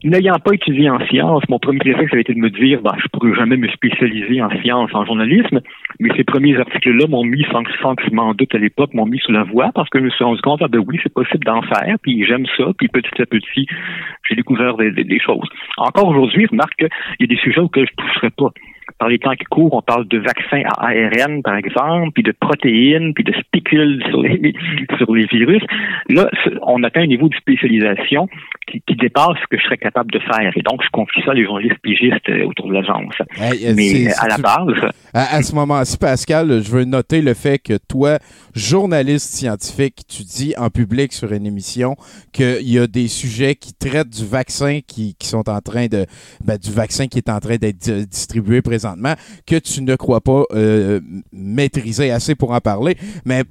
n'ayant 0.05 0.38
pas 0.38 0.55
étudié 0.55 0.90
en 0.90 1.00
sciences, 1.07 1.43
mon 1.49 1.59
premier 1.59 1.81
réflexe 1.83 2.12
avait 2.12 2.23
été 2.23 2.35
de 2.35 2.38
me 2.38 2.50
dire, 2.50 2.81
bah, 2.83 2.97
je 3.02 3.09
pourrais 3.09 3.35
jamais 3.35 3.57
me 3.57 3.69
spécialiser 3.69 4.40
en 4.43 4.50
sciences, 4.61 4.95
en 4.95 5.05
journalisme. 5.05 5.61
Mais 6.00 6.11
ces 6.17 6.25
premiers 6.25 6.57
articles-là 6.59 7.07
m'ont 7.09 7.25
mis, 7.25 7.45
sans, 7.50 7.62
que- 7.64 8.05
je 8.05 8.14
m'en 8.14 8.35
doute 8.35 8.55
à 8.55 8.59
l'époque, 8.59 8.95
m'ont 8.95 9.07
mis 9.07 9.19
sous 9.19 9.33
la 9.33 9.45
voie, 9.45 9.71
parce 9.75 9.88
que 9.88 9.99
je 9.99 10.05
me 10.05 10.11
suis 10.11 10.25
rendu 10.25 10.40
compte, 10.40 10.61
ah, 10.62 10.69
ben 10.69 10.83
oui, 10.87 10.99
c'est 11.02 11.12
possible 11.12 11.45
d'en 11.45 11.62
faire, 11.62 11.97
puis 12.02 12.25
j'aime 12.25 12.47
ça, 12.57 12.64
puis 12.76 12.88
petit 12.88 13.21
à 13.21 13.26
petit, 13.26 13.67
j'ai 14.28 14.35
découvert 14.35 14.76
des, 14.76 15.19
choses. 15.19 15.49
Encore 15.76 16.09
aujourd'hui, 16.09 16.47
remarque 16.47 16.76
qu'il 16.76 16.88
y 17.21 17.25
a 17.25 17.26
des 17.26 17.37
sujets 17.37 17.61
auxquels 17.61 17.87
je 17.87 18.02
ne 18.02 18.09
toucherai 18.09 18.31
pas. 18.31 18.52
Par 18.99 19.09
les 19.09 19.18
temps 19.18 19.35
qui 19.35 19.45
courent, 19.45 19.75
on 19.75 19.83
parle 19.83 20.09
de 20.09 20.18
vaccins 20.18 20.62
à 20.78 20.88
ARN, 20.88 21.42
par 21.42 21.57
exemple, 21.57 22.11
puis 22.14 22.23
de 22.23 22.33
protéines, 22.33 23.12
puis 23.14 23.25
de 23.25 23.33
spécules 23.35 24.02
sur 24.09 24.23
les, 24.23 24.54
sur 24.99 25.14
les 25.14 25.26
virus. 25.26 25.62
Là, 26.09 26.28
on 26.62 26.83
atteint 26.83 27.02
un 27.02 27.07
niveau 27.07 27.28
de 27.28 27.35
spécialisation 27.37 28.26
qui, 28.66 28.83
qui 28.87 28.97
dépasse 28.97 29.37
ce 29.42 29.47
que 29.50 29.59
je 29.59 29.64
serais 29.64 29.76
capable 29.76 30.11
de 30.11 30.18
faire. 30.21 30.52
Et 30.57 30.62
donc, 30.62 30.83
je 30.83 30.88
confie 30.90 31.21
ça 31.25 31.33
à 31.33 31.35
les 31.35 31.45
journalistes 31.45 31.78
pigistes 31.83 32.28
euh, 32.30 32.45
autour 32.47 32.68
de 32.68 32.75
l'agence. 32.75 33.14
Hey, 33.37 33.66
euh, 33.66 33.75
Mais 33.76 34.09
à 34.18 34.28
la 34.28 34.37
tu- 34.37 34.42
base, 34.42 34.90
À, 35.12 35.37
à 35.37 35.42
ce 35.42 35.54
moment-ci, 35.54 35.99
Pascal, 35.99 36.62
je 36.62 36.71
veux 36.71 36.85
noter 36.85 37.21
le 37.23 37.35
fait 37.35 37.59
que 37.59 37.75
toi, 37.88 38.18
journaliste 38.54 39.33
scientifique, 39.35 39.97
tu 40.09 40.23
dis 40.23 40.54
en 40.57 40.71
public 40.71 41.12
sur 41.12 41.33
une 41.33 41.47
émission 41.47 41.95
qu'il 42.33 42.68
y 42.71 42.78
a 42.78 42.87
des 42.87 43.09
sujets 43.09 43.54
qui 43.54 43.75
traitent 43.75 44.11
du 44.11 44.25
vaccin 44.26 44.80
qui, 44.87 45.14
qui 45.18 45.26
sont 45.28 45.49
en 45.49 45.61
train 45.61 45.87
de 45.87 46.07
ben, 46.45 46.57
du 46.57 46.71
vaccin 46.73 47.07
qui 47.07 47.18
est 47.18 47.28
en 47.30 47.38
train 47.40 47.57
d'être 47.57 47.90
distribué 48.09 48.61
présentement 48.62 48.77
que 49.47 49.56
tu 49.56 49.82
ne 49.82 49.97
crois 49.97 50.20
pas 50.20 50.44
euh, 50.52 51.00
maîtriser 51.32 52.11
assez 52.11 52.35
pour 52.35 52.52
en 52.52 52.61
parler, 52.61 52.97
mais 53.25 53.44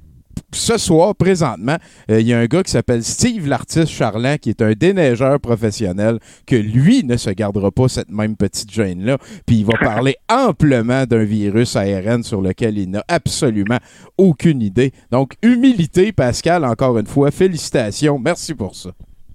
ce 0.52 0.78
soir, 0.78 1.14
présentement, 1.14 1.76
euh, 2.10 2.20
il 2.20 2.26
y 2.26 2.32
a 2.32 2.38
un 2.38 2.46
gars 2.46 2.62
qui 2.62 2.70
s'appelle 2.70 3.02
Steve 3.02 3.48
l'artiste 3.48 3.88
Charland, 3.88 4.38
qui 4.38 4.50
est 4.50 4.62
un 4.62 4.72
déneigeur 4.72 5.40
professionnel, 5.40 6.18
que 6.46 6.56
lui 6.56 7.04
ne 7.04 7.16
se 7.16 7.30
gardera 7.30 7.70
pas 7.70 7.88
cette 7.88 8.10
même 8.10 8.36
petite 8.36 8.72
gêne-là, 8.72 9.18
puis 9.46 9.56
il 9.56 9.66
va 9.66 9.76
parler 9.80 10.16
amplement 10.28 11.04
d'un 11.04 11.24
virus 11.24 11.76
ARN 11.76 12.22
sur 12.22 12.40
lequel 12.40 12.78
il 12.78 12.90
n'a 12.90 13.04
absolument 13.08 13.78
aucune 14.16 14.62
idée. 14.62 14.92
Donc, 15.10 15.34
humilité, 15.42 16.12
Pascal, 16.12 16.64
encore 16.64 16.98
une 16.98 17.06
fois, 17.06 17.30
félicitations, 17.30 18.18
merci 18.18 18.54
pour 18.54 18.74
ça. 18.74 18.90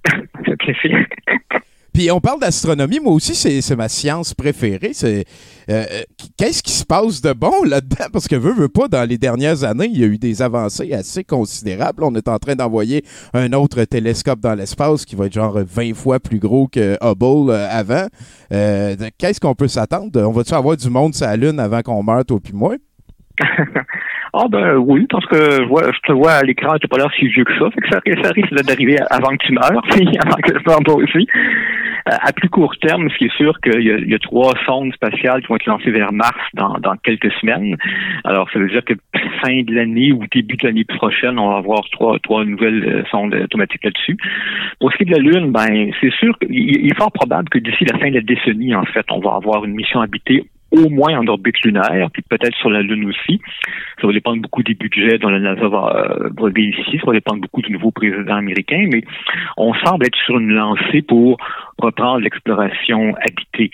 c'est 0.46 0.58
plaisir. 0.58 1.06
Puis 1.94 2.10
on 2.10 2.20
parle 2.20 2.40
d'astronomie, 2.40 3.00
moi 3.00 3.14
aussi, 3.14 3.36
c'est 3.36 3.76
ma 3.76 3.88
science 3.88 4.34
préférée. 4.34 4.94
Euh, 5.04 5.24
euh, 5.70 5.86
Qu'est-ce 6.38 6.64
qui 6.64 6.72
se 6.72 6.84
passe 6.84 7.22
de 7.22 7.34
bon 7.34 7.64
là-dedans? 7.64 8.06
Parce 8.12 8.28
que 8.28 8.36
veut, 8.36 8.54
veut 8.54 8.68
pas, 8.68 8.88
dans 8.88 9.08
les 9.08 9.20
dernières 9.20 9.64
années, 9.64 9.86
il 9.86 10.00
y 10.00 10.04
a 10.04 10.08
eu 10.08 10.18
des 10.18 10.42
avancées 10.42 10.92
assez 10.94 11.24
considérables. 11.24 12.04
On 12.04 12.16
est 12.16 12.28
en 12.28 12.40
train 12.40 12.56
d'envoyer 12.56 13.06
un 13.34 13.54
autre 13.54 13.84
télescope 13.84 14.40
dans 14.40 14.56
l'espace 14.56 15.06
qui 15.06 15.16
va 15.16 15.28
être 15.28 15.34
genre 15.34 15.60
20 15.64 15.94
fois 15.94 16.20
plus 16.20 16.40
gros 16.40 16.68
que 16.68 16.98
Hubble 17.00 17.52
euh, 17.52 17.68
avant. 17.70 18.08
Qu'est-ce 19.18 19.40
qu'on 19.40 19.56
peut 19.56 19.68
s'attendre? 19.68 20.20
On 20.22 20.32
va-tu 20.32 20.54
avoir 20.54 20.76
du 20.76 20.90
monde 20.90 21.14
sur 21.14 21.28
la 21.28 21.38
Lune 21.38 21.60
avant 21.60 21.82
qu'on 21.82 22.02
meure, 22.02 22.26
toi 22.26 22.40
puis 22.44 22.54
moi? 22.54 22.76
Ah 24.36 24.46
ben 24.50 24.78
oui, 24.78 25.06
parce 25.12 25.26
que 25.28 25.36
je, 25.36 25.68
vois, 25.68 25.84
je 25.94 26.00
te 26.08 26.12
vois 26.12 26.32
à 26.32 26.42
l'écran, 26.44 26.76
tu 26.82 26.88
pas 26.88 26.98
l'air 26.98 27.12
si 27.20 27.28
vieux 27.28 27.44
que 27.44 27.54
ça, 27.60 27.70
fait 27.70 27.82
que 27.82 28.24
ça, 28.24 28.32
risque 28.32 28.54
d'arriver 28.66 28.98
avant 29.12 29.30
que 29.38 29.46
tu 29.46 29.54
meurs, 29.54 29.70
avant 29.72 30.36
que 30.44 30.58
je 30.58 30.64
meure 30.68 30.80
moi 30.88 30.96
aussi. 30.96 31.28
Euh, 32.12 32.16
À 32.20 32.34
plus 32.34 32.50
court 32.50 32.76
terme, 32.82 33.10
ce 33.12 33.18
qui 33.18 33.26
est 33.26 33.38
sûr 33.38 33.54
qu'il 33.62 33.82
y, 33.84 34.14
a- 34.14 34.20
trois 34.20 34.54
sondes 34.66 34.92
spatiales 34.94 35.42
qui 35.42 35.48
vont 35.48 35.56
être 35.56 35.66
lancées 35.68 35.92
vers 35.92 36.12
Mars 36.12 36.36
dans, 36.56 36.74
dans 36.80 36.96
quelques 36.98 37.32
semaines. 37.34 37.78
Alors, 38.24 38.50
ça 38.52 38.58
veut 38.60 38.68
dire 38.70 38.84
que 38.84 38.94
fin 39.44 39.62
de 39.62 39.74
l'année 39.74 40.12
ou 40.12 40.26
début 40.32 40.58
de 40.58 40.66
l'année 40.68 40.84
prochaine, 40.84 41.38
on 41.38 41.52
va 41.52 41.58
avoir 41.58 41.82
trois, 41.92 42.18
trois 42.20 42.44
nouvelles 42.44 42.84
euh, 42.86 43.04
sondes 43.12 43.34
automatiques 43.36 43.84
là-dessus. 43.86 44.18
Pour 44.80 44.92
ce 44.92 44.98
qui 44.98 45.04
est 45.04 45.06
de 45.06 45.12
la 45.12 45.20
Lune, 45.20 45.52
ben 45.52 45.92
c'est 46.02 46.12
sûr 46.16 46.38
qu'il 46.40 46.52
il 46.54 46.92
est 46.92 46.98
fort 46.98 47.12
probable 47.12 47.50
que 47.50 47.60
d'ici 47.60 47.86
la 47.86 47.98
fin 48.00 48.10
de 48.10 48.16
la 48.16 48.22
décennie, 48.22 48.74
en 48.76 48.86
fait, 48.86 49.06
on 49.12 49.20
va 49.20 49.36
avoir 49.36 49.64
une 49.64 49.74
mission 49.76 50.02
habitée 50.02 50.44
au 50.74 50.90
moins 50.90 51.18
en 51.18 51.28
orbite 51.28 51.60
lunaire, 51.64 52.10
puis 52.12 52.24
peut-être 52.24 52.56
sur 52.58 52.70
la 52.70 52.82
Lune 52.82 53.06
aussi. 53.06 53.40
Ça 54.02 54.08
va 54.08 54.14
dépendre 54.14 54.42
beaucoup 54.42 54.64
des 54.64 54.74
budgets 54.74 55.18
dont 55.20 55.30
la 55.30 55.40
NASA 55.40 55.68
va 55.68 56.30
euh, 56.44 56.52
ici. 56.56 56.98
Ça 57.00 57.06
va 57.06 57.14
dépendre 57.14 57.42
beaucoup 57.42 57.62
du 57.62 57.72
nouveau 57.72 57.92
président 57.92 58.36
américain, 58.36 58.88
mais 58.92 59.04
on 59.58 59.74
semble 59.76 60.06
être 60.06 60.18
sur 60.26 60.38
une 60.40 60.52
lancée 60.52 61.02
pour 61.02 61.38
reprendre 61.78 62.20
l'exploration 62.20 63.16
habitée. 63.16 63.72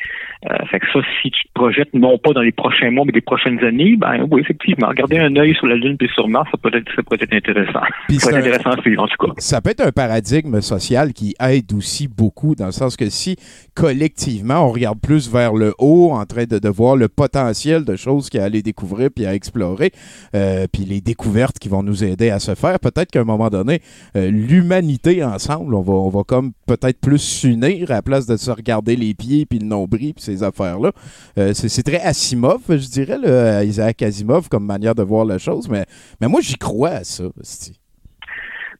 Euh, 0.49 0.55
fait 0.71 0.79
que 0.79 0.85
ça, 0.93 0.99
si 1.21 1.31
tu 1.31 1.43
te 1.47 1.53
projettes 1.53 1.93
non 1.93 2.17
pas 2.17 2.31
dans 2.31 2.41
les 2.41 2.53
prochains 2.53 2.91
mois, 2.91 3.03
mais 3.05 3.11
des 3.11 3.19
prochaines 3.21 3.59
années, 3.63 3.95
ben 3.97 4.25
oui, 4.31 4.39
effectivement, 4.39 4.89
garder 4.93 5.17
un 5.19 5.35
œil 5.35 5.53
sur 5.55 5.67
la 5.67 5.75
Lune 5.75 5.97
puis 5.97 6.07
sur 6.13 6.29
Mars, 6.29 6.47
ça 6.51 6.57
peut 6.57 6.71
être, 6.77 6.89
ça 6.95 7.01
peut 7.03 7.17
être 7.19 7.33
intéressant. 7.33 7.81
Puis 8.07 8.17
ça 8.19 8.29
peut 8.31 8.37
être 8.37 8.45
un- 8.45 8.47
intéressant 8.47 8.69
à 8.71 8.81
suivre, 8.81 9.03
en 9.03 9.07
tout 9.07 9.27
cas. 9.27 9.33
ça 9.37 9.59
peut 9.61 9.71
être 9.71 9.81
un 9.85 9.91
paradigme 9.91 10.61
social 10.61 11.11
qui 11.11 11.35
aide 11.41 11.73
aussi 11.73 12.07
beaucoup, 12.07 12.55
dans 12.55 12.67
le 12.67 12.71
sens 12.71 12.95
que 12.95 13.09
si 13.09 13.35
collectivement 13.75 14.65
on 14.65 14.71
regarde 14.71 14.99
plus 15.01 15.31
vers 15.31 15.53
le 15.53 15.73
haut, 15.79 16.11
en 16.11 16.25
train 16.25 16.43
de, 16.45 16.59
de 16.59 16.69
voir 16.69 16.95
le 16.95 17.07
potentiel 17.07 17.85
de 17.85 17.95
choses 17.95 18.29
qu'il 18.29 18.37
y 18.39 18.41
a 18.41 18.43
à 18.43 18.47
aller 18.47 18.61
découvrir 18.61 19.09
puis 19.13 19.25
à 19.25 19.33
explorer, 19.33 19.91
euh, 20.35 20.67
puis 20.71 20.83
les 20.83 21.01
découvertes 21.01 21.59
qui 21.59 21.69
vont 21.69 21.83
nous 21.83 22.03
aider 22.03 22.29
à 22.29 22.39
se 22.39 22.55
faire, 22.55 22.79
peut-être 22.79 23.11
qu'à 23.11 23.21
un 23.21 23.25
moment 23.25 23.49
donné, 23.49 23.79
euh, 24.15 24.29
l'humanité 24.31 25.23
ensemble, 25.23 25.73
on 25.75 25.81
va, 25.81 25.93
on 25.93 26.09
va 26.09 26.23
comme 26.25 26.51
peut-être 26.77 26.99
plus 26.99 27.17
s'unir 27.17 27.89
à 27.89 27.95
la 27.95 28.01
place 28.01 28.25
de 28.25 28.37
se 28.37 28.51
regarder 28.51 28.95
les 28.95 29.13
pieds 29.13 29.45
puis 29.45 29.59
le 29.59 29.65
nombril 29.65 30.13
puis 30.13 30.23
ces 30.23 30.43
affaires-là. 30.43 30.91
Euh, 31.37 31.53
c'est 31.53 31.83
très 31.83 32.01
Asimov, 32.01 32.61
je 32.69 32.87
dirais, 32.87 33.67
Isaac 33.67 34.01
Asimov 34.01 34.49
comme 34.49 34.65
manière 34.65 34.95
de 34.95 35.03
voir 35.03 35.25
la 35.25 35.37
chose, 35.37 35.67
mais, 35.67 35.85
mais 36.21 36.27
moi 36.27 36.41
j'y 36.41 36.55
crois 36.55 36.89
à 36.89 37.03
ça. 37.03 37.25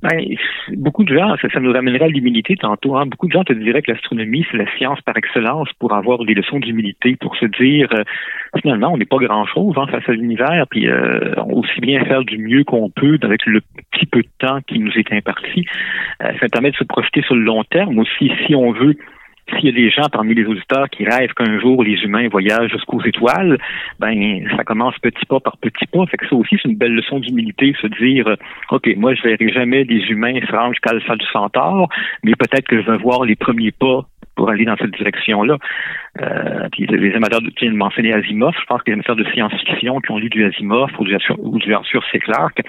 Ben, 0.02 0.18
beaucoup 0.78 1.04
de 1.04 1.14
gens, 1.14 1.36
ça, 1.42 1.50
ça 1.50 1.60
nous 1.60 1.74
ramènerait 1.74 2.06
à 2.06 2.08
l'humilité 2.08 2.56
tantôt. 2.56 2.96
Hein. 2.96 3.06
Beaucoup 3.06 3.28
de 3.28 3.34
gens 3.34 3.44
te 3.44 3.52
diraient 3.52 3.82
que 3.82 3.92
l'astronomie, 3.92 4.46
c'est 4.50 4.58
la 4.58 4.72
science 4.78 5.02
par 5.02 5.18
excellence 5.18 5.68
pour 5.78 5.94
avoir 5.94 6.24
des 6.24 6.34
leçons 6.34 6.60
d'humilité, 6.60 7.18
pour 7.18 7.36
se 7.36 7.46
dire 7.46 7.90
euh, 7.94 8.04
finalement, 8.62 8.94
on 8.94 8.98
n'est 8.98 9.06
pas 9.06 9.18
grand-chose 9.18 9.76
hein, 9.78 9.88
face 9.88 10.08
à 10.08 10.14
l'univers, 10.14 10.66
puis 10.70 10.88
euh, 10.88 11.36
aussi 11.52 11.82
bien 11.82 12.06
faire 12.06 12.24
du 12.24 12.38
mieux 12.38 12.64
qu'on 12.64 12.90
peut 12.90 13.20
avec 13.24 13.46
le 13.46 13.60
petit 13.92 14.06
peu 14.06 14.22
de 14.22 14.30
temps 14.40 14.62
qui 14.62 14.80
nous 14.80 14.92
est 14.98 15.12
imparti. 15.12 15.66
Euh, 16.24 16.32
ça 16.40 16.48
permet 16.48 16.72
de 16.72 16.78
se 16.78 16.86
projeter 16.86 17.22
sur 17.24 17.36
le 17.36 17.42
long 17.42 17.66
terme 17.66 18.00
aussi, 18.00 18.32
si 18.48 18.56
on 18.56 18.72
veut. 18.72 18.96
S'il 19.56 19.66
y 19.66 19.70
a 19.70 19.72
des 19.72 19.90
gens 19.90 20.08
parmi 20.12 20.34
les 20.34 20.46
auditeurs 20.46 20.90
qui 20.90 21.06
rêvent 21.06 21.34
qu'un 21.34 21.60
jour 21.60 21.84
les 21.84 21.96
humains 22.04 22.28
voyagent 22.30 22.72
jusqu'aux 22.72 23.02
étoiles, 23.04 23.58
ben 24.00 24.48
ça 24.56 24.64
commence 24.64 24.98
petit 25.00 25.26
pas 25.26 25.40
par 25.40 25.58
petit 25.58 25.86
pas. 25.88 26.06
Fait 26.08 26.18
que 26.18 26.28
ça 26.28 26.36
aussi, 26.36 26.58
c'est 26.62 26.70
une 26.70 26.78
belle 26.78 26.96
leçon 26.96 27.20
d'humilité, 27.20 27.76
se 27.82 27.88
dire 27.88 28.36
OK, 28.72 28.90
moi 28.98 29.14
je 29.16 29.24
verrai 29.24 29.50
jamais 29.52 29.86
des 29.86 30.02
humains 30.10 30.40
se 30.40 30.56
rendre 30.56 30.74
jusqu'à 30.74 30.94
l'alpha 30.94 31.16
du 31.16 31.26
centaure, 31.28 31.90
mais 32.24 32.34
peut-être 32.36 32.68
que 32.68 32.82
je 32.82 32.90
vais 32.90 32.98
voir 32.98 33.24
les 33.24 33.36
premiers 33.36 33.72
pas 33.72 34.06
pour 34.36 34.50
aller 34.50 34.66
dans 34.66 34.78
cette 34.78 34.92
direction-là. 34.92 35.58
Euh, 36.22 36.68
puis 36.72 36.86
les 36.88 37.14
amateurs 37.14 37.42
de, 37.42 37.50
tu 37.50 37.70
mentionner 37.72 38.14
Asimov, 38.14 38.54
je 38.60 38.66
pense 38.66 38.82
que 38.84 38.92
les 38.92 38.94
amateurs 38.94 39.16
de 39.16 39.26
science-fiction 39.34 40.00
qui 40.02 40.12
ont 40.12 40.18
lu 40.18 40.30
du 40.30 40.46
Asimov 40.46 40.90
ou 41.00 41.06
du, 41.06 41.16
Arthur- 41.16 41.40
ou 41.40 41.58
du 41.60 41.74
Arthur 41.74 42.04
C. 42.12 42.20
Clarke 42.20 42.62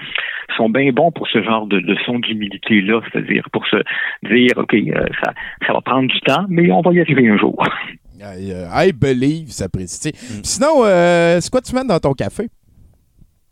sont 0.57 0.69
bien 0.69 0.91
bons 0.91 1.11
pour 1.11 1.27
ce 1.27 1.41
genre 1.41 1.67
de 1.67 1.77
leçon 1.77 2.19
d'humilité-là, 2.19 3.01
c'est-à-dire 3.11 3.47
pour 3.51 3.65
se 3.67 3.77
dire, 4.23 4.51
OK, 4.57 4.73
euh, 4.73 5.07
ça, 5.23 5.33
ça 5.65 5.73
va 5.73 5.81
prendre 5.81 6.07
du 6.11 6.19
temps, 6.21 6.45
mais 6.49 6.71
on 6.71 6.81
va 6.81 6.93
y 6.93 6.99
arriver 7.01 7.27
un 7.29 7.37
jour. 7.37 7.63
I, 8.23 8.51
euh, 8.51 8.67
I 8.71 8.91
believe, 8.93 9.47
ça 9.49 9.67
précise. 9.67 10.11
Sinon, 10.43 10.83
euh, 10.85 11.39
c'est 11.39 11.49
quoi 11.49 11.61
tu 11.61 11.73
mets 11.73 11.83
dans 11.83 11.97
ton 11.99 12.13
café? 12.13 12.49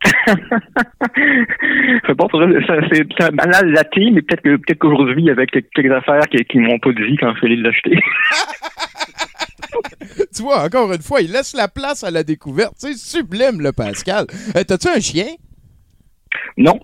c'est 2.05 2.15
pas 2.15 2.27
pour 2.27 2.41
ça, 2.41 2.75
c'est 2.91 3.03
banal 3.33 3.71
latte, 3.71 3.89
mais 3.97 4.21
peut-être 4.21 4.41
que 4.41 4.55
peut-être 4.55 4.79
qu'aujourd'hui, 4.79 5.29
avec 5.29 5.51
quelques 5.51 5.91
affaires 5.91 6.27
qui, 6.29 6.43
qui 6.45 6.59
m'ont 6.59 6.79
pas 6.79 6.91
dit 6.93 7.17
quand 7.19 7.33
je 7.33 7.37
suis 7.39 7.47
allé 7.47 7.55
l'acheter. 7.57 7.99
tu 10.35 10.41
vois, 10.43 10.63
encore 10.63 10.91
une 10.93 11.01
fois, 11.01 11.21
il 11.21 11.31
laisse 11.31 11.53
la 11.55 11.67
place 11.67 12.03
à 12.03 12.11
la 12.11 12.23
découverte. 12.23 12.73
C'est 12.77 12.93
sublime, 12.95 13.61
le 13.61 13.71
Pascal. 13.71 14.25
Euh, 14.55 14.63
T'as-tu 14.63 14.87
un 14.87 14.99
chien? 14.99 15.27
non, 16.57 16.79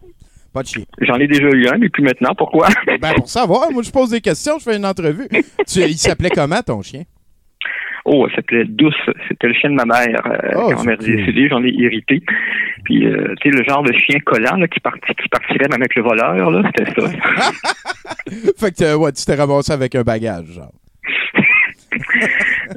Pas 0.54 0.64
de 0.64 0.68
chien. 0.68 0.84
j'en 1.02 1.18
ai 1.20 1.28
déjà 1.28 1.50
eu 1.50 1.68
un, 1.68 1.78
mais 1.78 1.90
plus 1.90 2.04
maintenant. 2.04 2.34
Pourquoi? 2.38 2.68
Ben, 3.00 3.14
pour 3.16 3.30
savoir, 3.30 3.72
moi, 3.72 3.84
je 3.84 3.92
pose 3.92 4.10
des 4.10 4.22
questions, 4.22 4.58
je 4.60 4.64
fais 4.64 4.78
une 4.78 4.86
entrevue. 4.86 5.28
Tu- 5.68 5.82
il 5.82 5.98
s'appelait 5.98 6.30
comment, 6.32 6.62
ton 6.62 6.82
chien? 6.82 7.04
Oh, 8.06 8.28
ça 8.30 8.36
s'appelait 8.36 8.66
Douce. 8.66 8.94
C'était 9.28 9.48
le 9.48 9.54
chien 9.56 9.72
de 9.72 9.76
ma 9.76 9.86
mère. 9.86 10.22
Euh, 10.28 10.52
Oh, 10.56 10.70
quand 10.70 10.78
ma 10.84 10.92
mère 10.92 10.98
c'est 11.02 11.08
est 11.10 11.14
cool. 11.16 11.26
décédée, 11.26 11.50
j'en 11.50 11.64
ai 11.64 11.74
hérité. 11.80 12.22
Puis, 12.84 13.06
euh, 13.06 13.34
tu 13.42 13.50
sais, 13.52 13.58
le 13.58 13.64
genre 13.64 13.82
de 13.84 13.92
chien 13.94 14.20
collant 14.20 14.56
là, 14.58 14.68
qui, 14.68 14.80
parti, 14.80 15.02
qui 15.22 15.28
partirait 15.28 15.68
même 15.72 15.82
avec 15.82 15.96
le 15.96 16.04
voleur, 16.04 16.52
là, 16.52 16.62
c'était 16.78 16.92
ça. 17.02 17.10
fait 18.60 18.78
que, 18.78 18.96
ouais, 18.96 19.12
tu 19.12 19.26
t'es 19.26 19.34
ramassé 19.36 19.72
avec 19.74 19.96
un 19.96 20.04
bagage, 20.04 20.46
genre. 20.54 20.72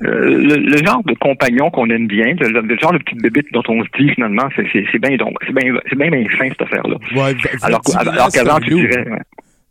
Euh, 0.04 0.28
le, 0.28 0.56
le 0.56 0.76
genre 0.84 1.02
de 1.04 1.14
compagnon 1.14 1.70
qu'on 1.70 1.88
aime 1.90 2.06
bien, 2.06 2.34
le, 2.38 2.76
genre 2.78 2.92
de 2.92 2.98
petite 2.98 3.20
bébite 3.20 3.50
dont 3.52 3.62
on 3.68 3.82
se 3.82 3.88
dit 3.98 4.10
finalement, 4.14 4.48
c'est 4.54 4.98
bien 5.00 5.16
donc, 5.16 5.34
c'est 5.44 5.52
bien 5.54 5.72
bien 5.96 6.10
bien 6.10 6.24
fin 6.36 6.48
cette 6.50 6.62
affaire-là. 6.62 6.96
Ouais, 7.16 7.34
Alors, 7.62 7.80
qu'avant 8.32 8.60
tu 8.60 8.74
dirais, 8.74 9.08
ouais. 9.08 9.18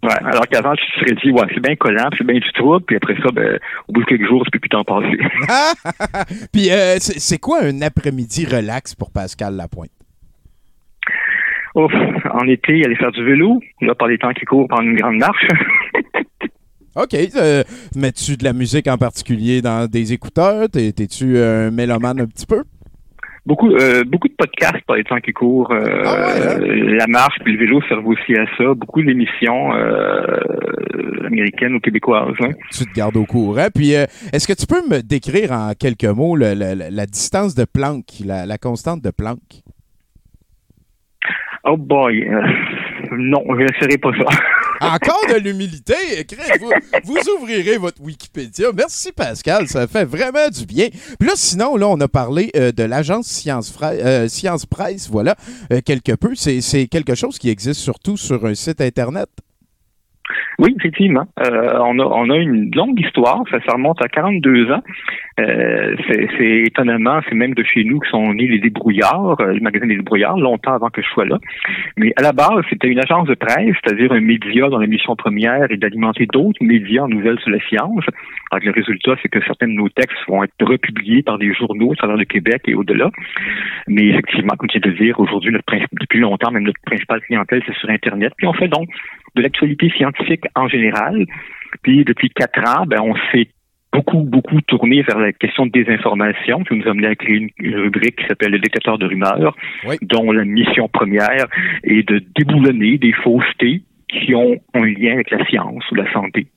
Ouais, 0.03 0.13
alors 0.23 0.47
qu'avant 0.47 0.73
tu 0.75 0.85
te 0.85 0.99
serais 0.99 1.15
dit, 1.23 1.31
ouais, 1.31 1.47
c'est 1.53 1.59
bien 1.59 1.75
collant, 1.75 2.07
c'est 2.17 2.23
bien 2.25 2.37
du 2.39 2.51
trouble, 2.53 2.85
puis 2.85 2.95
après 2.97 3.15
ça, 3.15 3.29
ben, 3.33 3.57
au 3.87 3.93
bout 3.93 4.01
de 4.01 4.05
quelques 4.05 4.27
jours, 4.27 4.43
tu 4.45 4.51
peux 4.51 4.59
plus 4.59 4.69
t'en 4.69 4.83
passer. 4.83 5.17
Puis, 6.53 6.69
euh, 6.71 6.97
c'est 6.99 7.39
quoi 7.39 7.63
un 7.63 7.81
après-midi 7.81 8.45
relax 8.45 8.93
pour 8.93 9.11
Pascal 9.11 9.55
Lapointe? 9.55 9.89
Ouf, 11.75 11.91
en 12.31 12.47
été, 12.47 12.83
aller 12.85 12.95
faire 12.95 13.11
du 13.11 13.23
vélo, 13.23 13.59
là, 13.81 13.95
par 13.95 14.07
les 14.07 14.17
temps 14.17 14.33
qui 14.33 14.45
courent, 14.45 14.67
prendre 14.67 14.83
une 14.87 14.95
grande 14.97 15.17
marche. 15.17 15.45
OK. 16.95 17.13
euh, 17.35 17.63
Mets-tu 17.95 18.37
de 18.37 18.43
la 18.43 18.53
musique 18.53 18.87
en 18.87 18.97
particulier 18.97 19.61
dans 19.61 19.87
des 19.89 20.13
écouteurs? 20.13 20.67
T'es- 20.69 20.91
T'es-tu 20.91 21.37
un 21.37 21.69
mélomane 21.69 22.21
un 22.21 22.25
petit 22.25 22.45
peu? 22.47 22.63
Beaucoup, 23.47 23.71
euh, 23.71 24.03
beaucoup 24.03 24.27
de 24.27 24.33
podcasts 24.37 24.83
par 24.85 24.97
les 24.97 25.05
temps 25.05 25.19
qui 25.21 25.31
courent. 25.31 25.71
euh, 25.71 26.03
Ah 26.05 26.59
ouais, 26.59 26.69
hein? 26.69 26.95
La 26.99 27.07
marche 27.07 27.37
puis 27.43 27.53
le 27.53 27.59
vélo 27.59 27.81
servent 27.87 28.05
aussi 28.05 28.35
à 28.35 28.45
ça. 28.57 28.73
Beaucoup 28.75 29.01
d'émissions 29.01 29.73
euh, 29.73 31.25
américaines 31.25 31.73
ou 31.75 31.79
québécoises. 31.79 32.35
hein. 32.41 32.49
Tu 32.71 32.85
te 32.85 32.93
gardes 32.93 33.15
au 33.15 33.23
courant. 33.25 33.67
Puis, 33.73 33.95
euh, 33.95 34.05
est-ce 34.33 34.47
que 34.47 34.53
tu 34.53 34.67
peux 34.67 34.81
me 34.93 35.01
décrire 35.01 35.53
en 35.53 35.71
quelques 35.79 36.03
mots 36.03 36.35
le- 36.35 36.53
le- 36.55 36.75
le- 36.75 36.89
la 36.91 37.05
distance 37.05 37.55
de 37.55 37.63
Planck, 37.65 38.03
la, 38.25 38.45
la 38.45 38.57
constante 38.57 39.01
de 39.01 39.11
Planck? 39.11 39.39
Oh 41.63 41.77
boy, 41.77 42.25
non, 43.11 43.43
je 43.57 43.61
ne 43.63 43.67
serai 43.79 43.97
pas 43.97 44.11
ça. 44.17 44.25
Encore 44.81 45.25
de 45.29 45.35
l'humilité. 45.35 45.95
Vous, 46.59 46.71
vous 47.03 47.17
ouvrirez 47.37 47.77
votre 47.77 48.01
Wikipédia. 48.01 48.71
Merci, 48.75 49.11
Pascal. 49.11 49.67
Ça 49.67 49.87
fait 49.87 50.05
vraiment 50.05 50.49
du 50.49 50.65
bien. 50.65 50.89
Puis 51.19 51.27
là, 51.27 51.33
sinon, 51.35 51.75
là, 51.75 51.87
on 51.87 51.99
a 51.99 52.07
parlé 52.07 52.51
euh, 52.55 52.71
de 52.71 52.83
l'agence 52.83 53.27
Science, 53.27 53.73
euh, 53.81 54.27
Science 54.27 54.65
Presse, 54.65 55.09
voilà, 55.09 55.35
euh, 55.71 55.81
quelque 55.83 56.13
peu. 56.13 56.35
C'est 56.35 56.87
quelque 56.87 57.15
chose 57.15 57.37
qui 57.37 57.49
existe 57.49 57.81
surtout 57.81 58.17
sur 58.17 58.45
un 58.45 58.55
site 58.55 58.81
Internet. 58.81 59.29
Oui, 60.59 60.73
effectivement. 60.79 61.27
Euh, 61.39 61.77
on, 61.81 61.99
a, 61.99 62.03
on 62.03 62.29
a 62.31 62.35
une 62.35 62.71
longue 62.73 62.99
histoire. 62.99 63.43
Ça, 63.51 63.59
ça 63.65 63.73
remonte 63.73 64.01
à 64.01 64.07
42 64.07 64.71
ans. 64.71 64.81
Euh, 65.39 65.95
c'est 66.07 66.63
étonnamment, 66.65 67.19
c'est 67.29 67.35
même 67.35 67.53
de 67.53 67.63
chez 67.63 67.83
nous 67.83 67.99
que 67.99 68.07
sont 68.07 68.33
nés 68.33 68.47
les 68.47 68.57
débrouillards, 68.57 69.39
euh, 69.39 69.53
le 69.53 69.59
magazine 69.59 69.89
des 69.89 69.97
débrouillards, 69.97 70.37
longtemps 70.37 70.73
avant 70.73 70.89
que 70.89 71.03
je 71.03 71.07
sois 71.09 71.25
là. 71.25 71.37
Mais 71.95 72.11
à 72.15 72.23
la 72.23 72.31
base, 72.31 72.63
c'était 72.71 72.87
une 72.87 72.97
agence 72.97 73.27
de 73.27 73.35
presse, 73.35 73.75
c'est-à-dire 73.83 74.11
un 74.11 74.19
média 74.19 74.67
dont 74.69 74.79
la 74.79 74.87
mission 74.87 75.15
première 75.15 75.71
est 75.71 75.77
d'alimenter 75.77 76.25
d'autres 76.25 76.63
médias 76.63 77.03
en 77.03 77.07
nouvelles 77.07 77.39
sur 77.39 77.51
la 77.51 77.59
science. 77.67 78.05
Alors, 78.49 78.65
le 78.65 78.71
résultat, 78.71 79.15
c'est 79.21 79.29
que 79.29 79.39
certains 79.45 79.67
de 79.67 79.73
nos 79.73 79.89
textes 79.89 80.17
vont 80.27 80.43
être 80.43 80.53
republiés 80.61 81.21
par 81.21 81.37
des 81.37 81.53
journaux 81.53 81.91
à 81.91 81.95
travers 81.95 82.17
le 82.17 82.25
Québec 82.25 82.63
et 82.65 82.73
au-delà. 82.73 83.11
Mais 83.87 84.07
effectivement, 84.07 84.55
comme 84.57 84.69
tu 84.69 84.79
de 84.79 84.91
dire, 84.91 85.19
aujourd'hui, 85.19 85.51
notre 85.51 85.65
depuis 85.99 86.19
longtemps, 86.19 86.51
même 86.51 86.63
notre 86.63 86.81
principale 86.81 87.21
clientèle, 87.21 87.61
c'est 87.67 87.75
sur 87.75 87.89
Internet. 87.89 88.33
Puis 88.37 88.47
on 88.47 88.53
fait 88.53 88.67
donc 88.67 88.87
de 89.37 89.41
l'actualité 89.43 89.89
scientifique 89.95 90.43
en 90.55 90.67
général. 90.67 91.25
Puis 91.83 92.03
depuis 92.03 92.29
quatre 92.29 92.59
ans, 92.67 92.85
ben, 92.85 92.99
on 93.01 93.13
s'est 93.31 93.47
beaucoup, 93.93 94.21
beaucoup 94.21 94.59
tourné 94.61 95.01
vers 95.01 95.17
la 95.19 95.31
question 95.31 95.65
de 95.65 95.71
désinformation, 95.71 96.63
qui 96.63 96.75
nous 96.75 96.85
a 96.87 96.91
amené 96.91 97.07
à 97.07 97.15
créer 97.15 97.35
une, 97.37 97.49
une 97.59 97.75
rubrique 97.77 98.17
qui 98.17 98.25
s'appelle 98.27 98.51
le 98.51 98.59
détecteur 98.59 98.97
de 98.97 99.05
rumeurs, 99.05 99.55
Oui. 99.87 99.95
dont 100.01 100.31
la 100.31 100.43
mission 100.45 100.87
première 100.89 101.47
est 101.83 102.07
de 102.07 102.21
déboulonner 102.37 102.97
des 102.97 103.13
faussetés 103.23 103.83
qui 104.09 104.35
ont 104.35 104.55
un 104.73 104.85
lien 104.85 105.13
avec 105.13 105.31
la 105.31 105.45
science 105.47 105.83
ou 105.91 105.95
la 105.95 106.11
santé. 106.13 106.47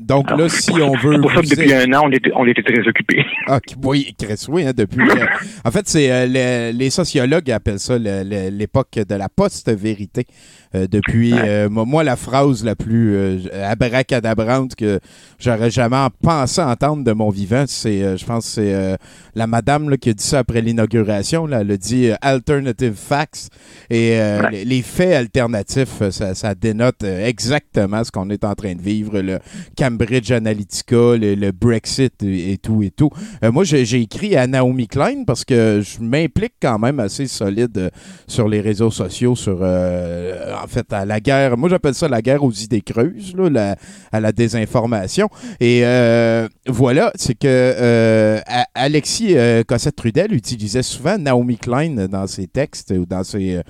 Donc 0.00 0.26
Alors, 0.28 0.40
là, 0.40 0.48
si 0.48 0.72
on 0.72 0.94
veut. 0.96 1.20
Pour 1.20 1.30
ça 1.30 1.42
que 1.42 1.48
depuis 1.48 1.72
un 1.72 1.92
an, 1.94 2.02
on 2.06 2.10
était, 2.10 2.30
on 2.34 2.44
était 2.46 2.62
très 2.62 2.86
occupés. 2.88 3.24
Ah, 3.46 3.60
oui, 3.84 4.12
Chris, 4.18 4.44
oui, 4.48 4.66
hein, 4.66 4.72
depuis. 4.76 5.00
euh, 5.00 5.26
en 5.64 5.70
fait, 5.70 5.86
c'est 5.86 6.10
euh, 6.10 6.26
le- 6.26 6.76
les 6.76 6.90
sociologues 6.90 7.48
appellent 7.52 7.78
ça 7.78 7.96
l'époque 7.96 8.98
de 9.08 9.14
la 9.14 9.28
post-vérité. 9.28 10.24
Euh, 10.74 10.86
depuis, 10.90 11.32
euh, 11.32 11.68
moi, 11.68 12.02
la 12.04 12.16
phrase 12.16 12.64
la 12.64 12.74
plus 12.74 13.14
euh, 13.14 13.38
abracadabrante 13.64 14.74
que 14.74 15.00
j'aurais 15.38 15.70
jamais 15.70 15.96
pensé 16.22 16.60
entendre 16.60 17.04
de 17.04 17.12
mon 17.12 17.30
vivant, 17.30 17.64
c'est, 17.68 18.02
euh, 18.02 18.16
je 18.16 18.24
pense, 18.24 18.46
c'est 18.46 18.74
euh, 18.74 18.96
la 19.34 19.46
madame 19.46 19.88
là, 19.88 19.96
qui 19.96 20.10
a 20.10 20.12
dit 20.12 20.24
ça 20.24 20.40
après 20.40 20.60
l'inauguration. 20.60 21.46
Là, 21.46 21.60
elle 21.60 21.70
a 21.70 21.76
dit 21.76 22.08
euh, 22.10 22.14
alternative 22.20 22.94
facts 22.94 23.48
et 23.90 24.18
euh, 24.20 24.48
les, 24.50 24.64
les 24.64 24.82
faits 24.82 25.14
alternatifs, 25.14 26.02
ça, 26.10 26.34
ça 26.34 26.54
dénote 26.54 27.02
exactement 27.04 28.02
ce 28.02 28.10
qu'on 28.10 28.28
est 28.30 28.44
en 28.44 28.54
train 28.54 28.74
de 28.74 28.82
vivre. 28.82 29.20
Le 29.20 29.38
Cambridge 29.78 30.32
Analytica, 30.32 31.16
le, 31.16 31.34
le 31.34 31.52
Brexit 31.52 32.22
et, 32.22 32.52
et 32.52 32.58
tout 32.58 32.82
et 32.82 32.90
tout. 32.90 33.10
Moi, 33.42 33.64
j'ai 33.64 34.00
écrit 34.00 34.36
à 34.36 34.46
Naomi 34.46 34.88
Klein 34.88 35.24
parce 35.26 35.44
que 35.44 35.80
je 35.82 36.02
m'implique 36.02 36.54
quand 36.60 36.78
même 36.78 37.00
assez 37.00 37.26
solide 37.26 37.90
sur 38.26 38.48
les 38.48 38.60
réseaux 38.60 38.90
sociaux, 38.90 39.36
sur 39.36 39.58
euh, 39.62 40.55
en 40.62 40.66
fait 40.66 40.92
à 40.92 41.04
la 41.04 41.20
guerre. 41.20 41.56
Moi, 41.56 41.68
j'appelle 41.68 41.94
ça 41.94 42.08
la 42.08 42.22
guerre 42.22 42.42
aux 42.42 42.52
idées 42.52 42.80
creuses, 42.80 43.34
là, 43.36 43.76
à 44.12 44.20
la 44.20 44.32
désinformation. 44.32 45.28
Et 45.60 45.80
euh, 45.84 46.48
voilà, 46.66 47.12
c'est 47.14 47.34
que 47.34 47.46
euh, 47.46 48.40
Alexis 48.74 49.36
euh, 49.36 49.62
Cossette-Trudel 49.64 50.32
utilisait 50.32 50.82
souvent 50.82 51.18
Naomi 51.18 51.58
Klein 51.58 52.06
dans 52.08 52.26
ses 52.26 52.46
textes 52.46 52.92
ou 52.96 53.06
dans 53.06 53.24
ses 53.24 53.60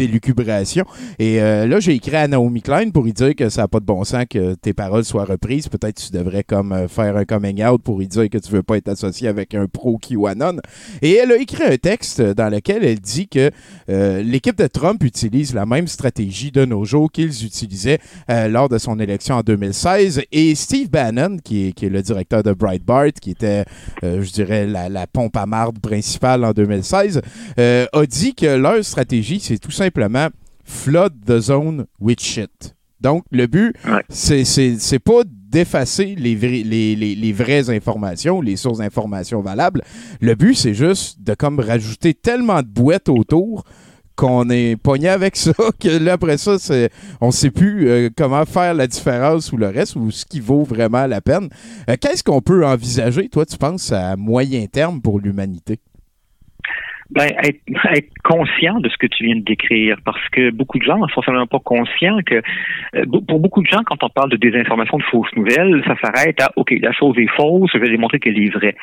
élucubrations. 0.00 0.84
Et 1.18 1.40
euh, 1.40 1.66
là, 1.66 1.80
j'ai 1.80 1.92
écrit 1.92 2.16
à 2.16 2.28
Naomi 2.28 2.62
Klein 2.62 2.90
pour 2.90 3.04
lui 3.04 3.12
dire 3.12 3.34
que 3.34 3.48
ça 3.48 3.62
n'a 3.62 3.68
pas 3.68 3.80
de 3.80 3.84
bon 3.84 4.04
sens 4.04 4.24
que 4.28 4.54
tes 4.54 4.72
paroles 4.72 5.04
soient 5.04 5.24
reprises. 5.24 5.68
Peut-être 5.68 6.02
tu 6.02 6.12
devrais 6.12 6.44
comme 6.44 6.72
euh, 6.72 6.88
faire 6.88 7.16
un 7.16 7.24
coming 7.24 7.64
out 7.64 7.82
pour 7.82 7.98
lui 7.98 8.08
dire 8.08 8.28
que 8.30 8.38
tu 8.38 8.50
veux 8.50 8.62
pas 8.62 8.76
être 8.76 8.88
associé 8.88 9.28
avec 9.28 9.54
un 9.54 9.66
pro 9.66 9.98
QAnon. 9.98 10.58
Et 11.02 11.14
elle 11.14 11.32
a 11.32 11.36
écrit 11.36 11.64
un 11.64 11.76
texte 11.76 12.20
dans 12.20 12.48
lequel 12.48 12.84
elle 12.84 13.00
dit 13.00 13.28
que 13.28 13.50
euh, 13.88 14.22
l'équipe 14.22 14.56
de 14.58 14.66
Trump 14.66 15.02
utilise 15.04 15.54
la 15.54 15.66
même 15.66 15.88
stratégie 15.88 16.50
de 16.50 16.64
nos 16.64 16.84
jours 16.84 17.10
qu'ils 17.10 17.44
utilisaient 17.44 17.98
lors 18.28 18.68
de 18.68 18.78
son 18.78 18.98
élection 18.98 19.36
en 19.36 19.40
2016. 19.42 20.22
Et 20.32 20.54
Steve 20.54 20.90
Bannon, 20.90 21.38
qui 21.42 21.68
est, 21.68 21.72
qui 21.72 21.86
est 21.86 21.90
le 21.90 22.02
directeur 22.02 22.42
de 22.42 22.52
Breitbart, 22.52 23.12
qui 23.20 23.30
était, 23.30 23.64
je 24.02 24.30
dirais, 24.32 24.66
la, 24.66 24.88
la 24.88 25.06
pompe 25.06 25.36
à 25.36 25.46
marde 25.46 25.78
principale 25.78 26.44
en 26.44 26.52
2016, 26.52 27.20
euh, 27.58 27.86
a 27.92 28.06
dit 28.06 28.34
que 28.34 28.46
leur 28.46 28.84
stratégie, 28.84 29.40
c'est 29.40 29.58
tout 29.58 29.70
simplement 29.74 30.28
flood 30.64 31.12
the 31.26 31.38
zone 31.40 31.86
with 32.00 32.20
shit. 32.20 32.74
Donc, 33.00 33.24
le 33.30 33.46
but, 33.46 33.74
c'est- 34.08 34.44
c'est 34.44 34.76
c'est 34.78 34.98
pas 34.98 35.22
d'effacer 35.26 36.14
les, 36.16 36.34
vrais- 36.34 36.62
les, 36.64 36.96
les- 36.96 37.14
les 37.14 37.32
vraies 37.32 37.68
informations, 37.70 38.40
les 38.40 38.56
sources 38.56 38.78
d'informations 38.78 39.40
valables. 39.42 39.82
Le 40.22 40.34
but, 40.34 40.54
c'est 40.54 40.72
juste 40.74 41.20
de 41.22 41.34
comme 41.34 41.60
rajouter 41.60 42.14
tellement 42.14 42.62
de 42.62 42.66
bouettes 42.68 43.08
autour 43.10 43.64
qu'on 44.16 44.48
est 44.48 44.76
pogné 44.76 45.08
avec 45.08 45.36
ça, 45.36 45.52
que 45.80 45.88
là, 45.88 46.12
après 46.14 46.38
ça, 46.38 46.58
c'est, 46.58 46.88
on 47.20 47.30
sait 47.30 47.50
plus 47.50 47.88
euh, 47.90 48.08
comment 48.16 48.44
faire 48.46 48.72
la 48.72 48.86
différence 48.86 49.52
ou 49.52 49.56
le 49.56 49.66
reste, 49.68 49.96
ou 49.96 50.10
ce 50.10 50.24
qui 50.24 50.40
vaut 50.40 50.62
vraiment 50.62 51.06
la 51.06 51.20
peine. 51.20 51.48
Euh, 51.90 51.96
qu'est-ce 52.00 52.22
qu'on 52.24 52.40
peut 52.40 52.64
envisager, 52.64 53.28
toi, 53.28 53.44
tu 53.44 53.58
penses, 53.58 53.92
à 53.92 54.16
moyen 54.16 54.64
terme 54.66 55.00
pour 55.02 55.18
l'humanité? 55.20 55.78
Ben, 57.10 57.28
être, 57.42 57.60
être 57.94 58.08
conscient 58.22 58.80
de 58.80 58.88
ce 58.88 58.96
que 58.96 59.06
tu 59.06 59.24
viens 59.24 59.36
de 59.36 59.42
décrire, 59.42 59.98
parce 60.04 60.28
que 60.30 60.50
beaucoup 60.50 60.78
de 60.78 60.84
gens 60.84 60.98
ne 60.98 61.08
sont 61.08 61.22
simplement 61.22 61.46
pas 61.46 61.58
conscients 61.58 62.18
que, 62.24 62.36
euh, 62.96 63.04
pour 63.28 63.40
beaucoup 63.40 63.62
de 63.62 63.68
gens, 63.68 63.82
quand 63.84 64.02
on 64.02 64.08
parle 64.08 64.30
de 64.30 64.36
désinformation, 64.36 64.98
de 64.98 65.02
fausses 65.04 65.34
nouvelles, 65.36 65.82
ça 65.86 65.96
s'arrête 66.02 66.40
à, 66.40 66.50
OK, 66.56 66.74
la 66.80 66.92
chose 66.92 67.18
est 67.18 67.30
fausse, 67.36 67.70
je 67.72 67.78
vais 67.78 67.90
démontrer 67.90 68.18
qu'elle 68.18 68.38
est 68.38 68.48
vraie. 68.48 68.74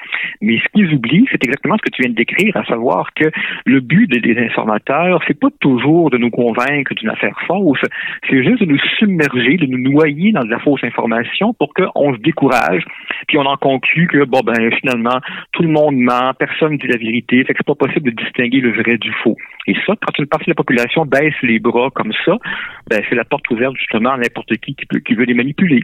Mais 0.42 0.60
ce 0.60 0.66
qu'ils 0.74 0.94
oublient, 0.94 1.28
c'est 1.32 1.44
exactement 1.44 1.78
ce 1.78 1.82
que 1.82 1.90
tu 1.90 2.02
viens 2.04 2.12
de 2.12 2.16
décrire, 2.16 2.56
à 2.56 2.66
savoir 2.66 3.14
que 3.14 3.32
le 3.66 3.80
but 3.80 4.08
des 4.08 4.20
désinformateurs, 4.20 5.22
c'est 5.28 5.40
pas 5.40 5.50
toujours 5.60 6.10
de 6.10 6.18
nous 6.18 6.30
convaincre 6.30 6.94
d'une 6.94 7.10
affaire 7.10 7.38
fausse, 7.48 7.82
c'est 8.30 8.44
juste 8.44 8.62
de 8.62 8.66
nous 8.66 8.80
submerger, 9.00 9.58
de 9.58 9.66
nous 9.66 9.92
noyer 9.92 10.32
dans 10.32 10.44
de 10.44 10.50
la 10.50 10.60
fausse 10.60 10.84
information 10.84 11.54
pour 11.54 11.74
qu'on 11.74 12.14
se 12.14 12.20
décourage, 12.20 12.84
puis 13.28 13.38
on 13.38 13.46
en 13.46 13.58
conclut 13.58 14.08
que, 14.08 14.26
bon, 14.26 14.42
ben, 14.46 14.72
finalement, 14.80 15.20
tout 15.54 15.64
le 15.64 15.70
monde 15.70 15.96
ment, 15.96 16.34
personne 16.38 16.78
dit 16.78 16.88
la 16.88 16.98
vérité, 16.98 17.44
fait 17.44 17.54
que 17.54 17.60
c'est 17.60 17.66
pas 17.66 17.76
possible 17.76 18.11
de 18.12 18.22
distinguer 18.24 18.60
le 18.60 18.72
vrai 18.72 18.98
du 18.98 19.12
faux. 19.24 19.36
Et 19.68 19.76
ça, 19.86 19.94
quand 20.02 20.18
une 20.18 20.26
partie 20.26 20.46
de 20.46 20.52
la 20.52 20.56
population 20.56 21.06
baisse 21.06 21.36
les 21.44 21.60
bras 21.60 21.90
comme 21.94 22.12
ça, 22.26 22.38
ben, 22.90 23.02
c'est 23.08 23.16
la 23.16 23.24
porte 23.26 23.48
ouverte 23.52 23.76
justement 23.78 24.12
à 24.12 24.18
n'importe 24.18 24.56
qui 24.58 24.74
qui, 24.76 24.86
peut- 24.88 25.00
qui 25.00 25.14
veut 25.14 25.26
les 25.26 25.36
manipuler. 25.36 25.82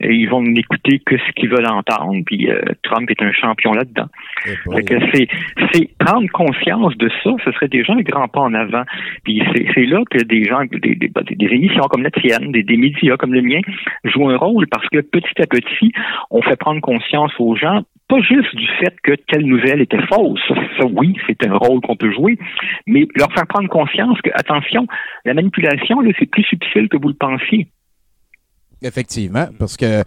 Et 0.00 0.12
ils 0.14 0.28
vont 0.28 0.42
n'écouter 0.42 0.98
que 0.98 1.16
ce 1.16 1.32
qu'ils 1.32 1.48
veulent 1.48 1.66
entendre, 1.66 2.22
puis 2.26 2.50
euh, 2.50 2.60
Trump 2.82 3.08
est 3.10 3.22
un 3.22 3.32
champion 3.32 3.72
là-dedans. 3.72 4.06
C'est, 5.14 5.28
c'est 5.72 5.90
prendre 5.98 6.28
conscience 6.32 6.96
de 6.96 7.08
ça, 7.22 7.30
ce 7.44 7.52
serait 7.52 7.68
déjà 7.68 7.92
un 7.92 8.00
grand 8.02 8.26
pas 8.28 8.40
en 8.40 8.52
avant. 8.54 8.82
Puis 9.24 9.42
c'est, 9.54 9.66
c'est 9.74 9.86
là 9.86 10.00
que 10.10 10.22
des 10.24 10.44
gens, 10.44 10.62
des, 10.64 10.78
des, 10.80 10.94
des- 11.08 11.36
des 11.36 11.46
émissions 11.54 11.84
comme 11.84 12.02
la 12.02 12.10
tienne, 12.10 12.50
des, 12.52 12.62
des 12.64 12.76
médias 12.76 13.16
comme 13.16 13.32
le 13.34 13.42
mien, 13.42 13.60
jouent 14.04 14.28
un 14.30 14.36
rôle 14.36 14.66
parce 14.68 14.88
que 14.88 15.00
petit 15.00 15.40
à 15.40 15.46
petit, 15.46 15.92
on 16.30 16.42
fait 16.42 16.56
prendre 16.58 16.80
conscience 16.80 17.32
aux 17.38 17.54
gens, 17.54 17.82
pas 18.10 18.20
juste 18.20 18.54
du 18.56 18.66
fait 18.80 18.94
que 19.02 19.12
telle 19.28 19.46
nouvelle 19.46 19.80
était 19.80 20.04
fausse. 20.12 20.42
Ça, 20.78 20.84
oui, 20.86 21.16
c'est 21.26 21.46
un 21.46 21.56
rôle 21.56 21.80
qu'on 21.80 21.96
peut 21.96 22.12
jouer, 22.12 22.38
mais 22.86 23.06
leur 23.14 23.32
faire 23.32 23.46
prendre 23.46 23.68
conscience 23.68 24.20
que, 24.22 24.30
attention, 24.34 24.86
la 25.24 25.34
manipulation, 25.34 25.98
c'est 26.18 26.26
plus 26.26 26.42
subtil 26.42 26.88
que 26.88 26.96
vous 26.96 27.08
le 27.08 27.14
pensiez. 27.14 27.68
Effectivement, 28.82 29.46
parce 29.58 29.76
que 29.76 30.02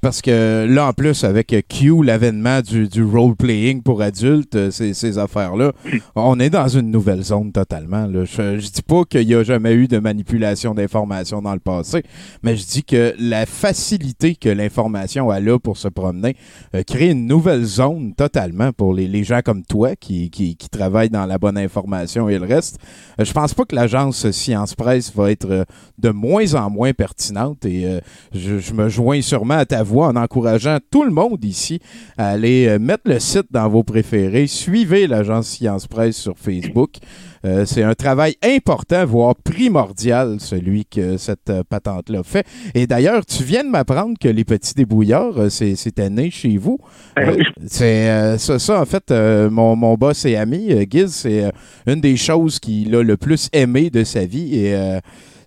parce 0.00 0.22
que 0.22 0.66
là, 0.68 0.88
en 0.88 0.92
plus, 0.92 1.24
avec 1.24 1.54
Q, 1.68 2.04
l'avènement 2.04 2.60
du, 2.60 2.86
du 2.88 3.02
role-playing 3.02 3.82
pour 3.82 4.00
adultes, 4.00 4.54
euh, 4.54 4.70
ces, 4.70 4.94
ces 4.94 5.18
affaires-là, 5.18 5.72
on 6.14 6.38
est 6.38 6.50
dans 6.50 6.68
une 6.68 6.90
nouvelle 6.90 7.22
zone 7.22 7.50
totalement. 7.52 8.06
là. 8.06 8.24
Je, 8.24 8.58
je 8.58 8.70
dis 8.70 8.82
pas 8.82 9.04
qu'il 9.04 9.26
n'y 9.26 9.34
a 9.34 9.42
jamais 9.42 9.72
eu 9.74 9.88
de 9.88 9.98
manipulation 9.98 10.74
d'informations 10.74 11.42
dans 11.42 11.52
le 11.54 11.58
passé, 11.60 12.02
mais 12.42 12.56
je 12.56 12.64
dis 12.64 12.84
que 12.84 13.14
la 13.18 13.44
facilité 13.46 14.36
que 14.36 14.48
l'information 14.48 15.30
a 15.30 15.40
là 15.40 15.58
pour 15.58 15.76
se 15.76 15.88
promener 15.88 16.36
euh, 16.74 16.82
crée 16.84 17.10
une 17.10 17.26
nouvelle 17.26 17.64
zone 17.64 18.14
totalement 18.14 18.72
pour 18.72 18.94
les, 18.94 19.08
les 19.08 19.24
gens 19.24 19.40
comme 19.44 19.64
toi 19.64 19.96
qui, 19.96 20.30
qui, 20.30 20.56
qui 20.56 20.68
travaillent 20.68 21.10
dans 21.10 21.26
la 21.26 21.38
bonne 21.38 21.58
information 21.58 22.28
et 22.28 22.38
le 22.38 22.46
reste. 22.46 22.78
Euh, 23.20 23.24
je 23.24 23.32
pense 23.32 23.52
pas 23.54 23.64
que 23.64 23.74
l'agence 23.74 24.30
Science 24.30 24.74
Presse 24.74 25.12
va 25.14 25.30
être 25.32 25.50
euh, 25.50 25.64
de 25.98 26.10
moins 26.10 26.54
en 26.54 26.70
moins 26.70 26.92
pertinente 26.92 27.64
et 27.64 28.00
je, 28.32 28.58
je 28.58 28.72
me 28.72 28.88
joins 28.88 29.20
sûrement 29.22 29.54
à 29.54 29.66
ta 29.66 29.82
voix 29.88 30.08
en 30.08 30.16
encourageant 30.16 30.78
tout 30.90 31.04
le 31.04 31.10
monde 31.10 31.44
ici 31.44 31.80
à 32.16 32.28
aller 32.28 32.66
euh, 32.68 32.78
mettre 32.78 33.04
le 33.06 33.18
site 33.18 33.46
dans 33.50 33.68
vos 33.68 33.82
préférés. 33.82 34.46
Suivez 34.46 35.06
l'agence 35.06 35.48
Science 35.48 35.86
Presse 35.86 36.16
sur 36.16 36.36
Facebook. 36.38 36.96
Euh, 37.44 37.64
c'est 37.66 37.84
un 37.84 37.94
travail 37.94 38.34
important, 38.44 39.04
voire 39.06 39.36
primordial, 39.36 40.38
celui 40.40 40.84
que 40.84 41.16
cette 41.18 41.50
euh, 41.50 41.62
patente-là 41.68 42.22
fait. 42.24 42.44
Et 42.74 42.86
d'ailleurs, 42.88 43.24
tu 43.24 43.44
viens 43.44 43.62
de 43.62 43.68
m'apprendre 43.68 44.16
que 44.20 44.28
les 44.28 44.44
petits 44.44 44.74
débrouillards, 44.74 45.38
euh, 45.38 45.48
c'est- 45.48 45.76
c'était 45.76 46.10
né 46.10 46.30
chez 46.32 46.56
vous. 46.56 46.78
Euh, 47.18 47.36
c'est 47.66 48.38
ça, 48.38 48.58
ça, 48.58 48.80
en 48.80 48.84
fait, 48.84 49.12
mon, 49.50 49.76
mon 49.76 49.94
boss 49.94 50.24
et 50.24 50.36
ami, 50.36 50.70
Giz, 50.90 51.12
c'est 51.14 51.50
une 51.86 52.00
des 52.00 52.16
choses 52.16 52.58
qu'il 52.58 52.94
a 52.96 53.02
le 53.04 53.16
plus 53.16 53.48
aimé 53.52 53.88
de 53.90 54.02
sa 54.04 54.24
vie. 54.26 54.56
Et 54.58 54.98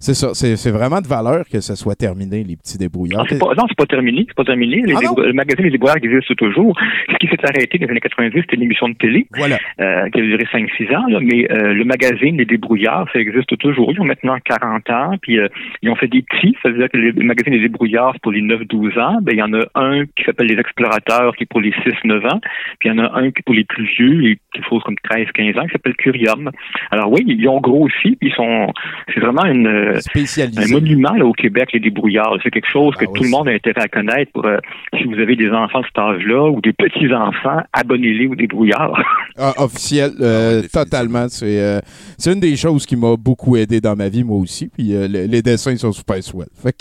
c'est 0.01 0.13
ça, 0.13 0.33
c'est 0.33 0.55
c'est 0.55 0.71
vraiment 0.71 0.99
de 1.01 1.07
valeur 1.07 1.45
que 1.47 1.59
ça 1.61 1.75
soit 1.75 1.95
terminé, 1.95 2.43
les 2.43 2.57
petits 2.57 2.77
Non, 2.77 2.85
débrouillards. 2.85 3.25
c'est 3.29 3.39
pas, 3.39 3.53
non, 3.55 3.65
c'est 3.69 3.77
pas 3.77 3.85
terminé. 3.85 4.25
C'est 4.27 4.35
pas 4.35 4.43
terminé. 4.43 4.81
Les 4.85 4.93
Ah 4.95 4.99
non? 5.05 5.15
le 5.17 5.33
magazine 5.33 5.65
Les 5.65 5.71
Débrouillards 5.71 5.97
existe 5.97 6.35
toujours. 6.35 6.75
Ce 7.11 7.15
qui 7.17 7.27
s'est 7.27 7.43
arrêté 7.43 7.77
dans 7.77 7.85
les 7.85 7.91
années 7.91 7.99
90, 8.01 8.41
c'était 8.41 8.55
une 8.55 8.63
émission 8.63 8.89
de 8.89 8.95
télé 8.95 9.27
Voilà. 9.37 9.57
euh, 9.79 10.09
qui 10.09 10.19
a 10.19 10.23
duré 10.23 10.43
5-6 10.51 10.95
ans. 10.95 11.05
là. 11.07 11.19
mais 11.21 11.49
euh, 11.51 11.73
le 11.73 11.83
magazine 11.85 12.37
Les 12.37 12.45
Débrouillards, 12.45 13.07
ça 13.13 13.19
existe 13.19 13.57
toujours. 13.57 13.91
Ils 13.91 14.01
ont 14.01 14.05
maintenant 14.05 14.37
40 14.43 14.89
ans. 14.89 15.15
Puis 15.21 15.39
euh, 15.39 15.47
ils 15.81 15.89
ont 15.89 15.95
fait 15.95 16.07
des 16.07 16.23
petits. 16.23 16.57
Ça 16.63 16.69
veut 16.69 16.77
dire 16.79 16.89
que 16.89 16.97
le 16.97 17.13
magazine 17.23 17.53
Les 17.53 17.61
Débrouillards, 17.61 18.13
c'est 18.13 18.21
pour 18.21 18.31
les 18.31 18.41
9-12 18.41 18.99
ans. 18.99 19.19
Ben, 19.21 19.33
il 19.33 19.39
y 19.39 19.43
en 19.43 19.53
a 19.53 19.63
un 19.75 20.05
qui 20.15 20.23
s'appelle 20.25 20.47
Les 20.47 20.59
Explorateurs, 20.59 21.35
qui 21.35 21.43
est 21.43 21.47
pour 21.49 21.61
les 21.61 21.71
6-9 21.71 22.27
ans. 22.33 22.39
Puis 22.79 22.89
il 22.89 22.95
y 22.95 22.99
en 22.99 23.03
a 23.03 23.11
un 23.19 23.31
qui 23.31 23.39
est 23.39 23.45
pour 23.45 23.55
les 23.55 23.63
plus 23.65 23.85
vieux, 23.97 24.23
et 24.31 24.39
qui 24.53 24.61
chose 24.67 24.81
comme 24.83 24.95
13-15 25.09 25.59
ans, 25.59 25.65
qui 25.65 25.71
s'appelle 25.73 25.95
Curium. 25.95 26.49
Alors 26.91 27.11
oui, 27.11 27.23
ils 27.27 27.47
ont 27.47 27.59
grossi. 27.61 28.17
Puis 28.19 28.29
ils 28.29 28.33
sont... 28.33 28.73
C'est 29.13 29.19
vraiment 29.19 29.45
une... 29.45 29.90
euh, 29.91 29.97
un 29.97 30.01
Spécialisé. 30.01 30.73
monument 30.73 31.13
là, 31.13 31.25
au 31.25 31.33
Québec, 31.33 31.69
les 31.73 31.79
débrouillards. 31.79 32.37
C'est 32.43 32.51
quelque 32.51 32.69
chose 32.71 32.95
que 32.95 33.05
Ah 33.05 33.09
oui, 33.11 33.17
tout 33.17 33.23
le 33.23 33.29
monde 33.29 33.47
a 33.47 33.51
intérêt 33.51 33.81
à 33.81 33.87
connaître. 33.87 34.31
Pour, 34.33 34.45
euh, 34.45 34.57
si 34.97 35.03
vous 35.05 35.15
avez 35.19 35.35
des 35.35 35.49
enfants 35.51 35.81
de 35.81 35.85
cet 35.85 35.97
âge-là 35.97 36.49
ou 36.49 36.61
des 36.61 36.73
petits-enfants, 36.73 37.61
abonnez-les 37.73 38.27
aux 38.27 38.35
débrouillards. 38.35 39.01
Ah, 39.37 39.53
officiel, 39.59 40.11
euh, 40.19 40.61
Ah 40.73 40.83
totalement. 40.83 41.27
C'est 41.29 41.59
euh, 41.61 41.79
c'est 42.17 42.33
une 42.33 42.41
des 42.41 42.57
choses 42.57 42.85
qui 42.85 42.97
m'a 42.97 43.15
beaucoup 43.15 43.55
aidé 43.55 43.79
dans 43.79 43.95
ma 43.95 44.09
vie, 44.09 44.25
moi 44.25 44.37
aussi. 44.37 44.67
Puis 44.67 44.93
euh, 44.93 45.07
le- 45.07 45.25
les 45.25 45.41
dessins 45.41 45.75
sont 45.77 45.93
super 45.93 46.21
swell. 46.21 46.47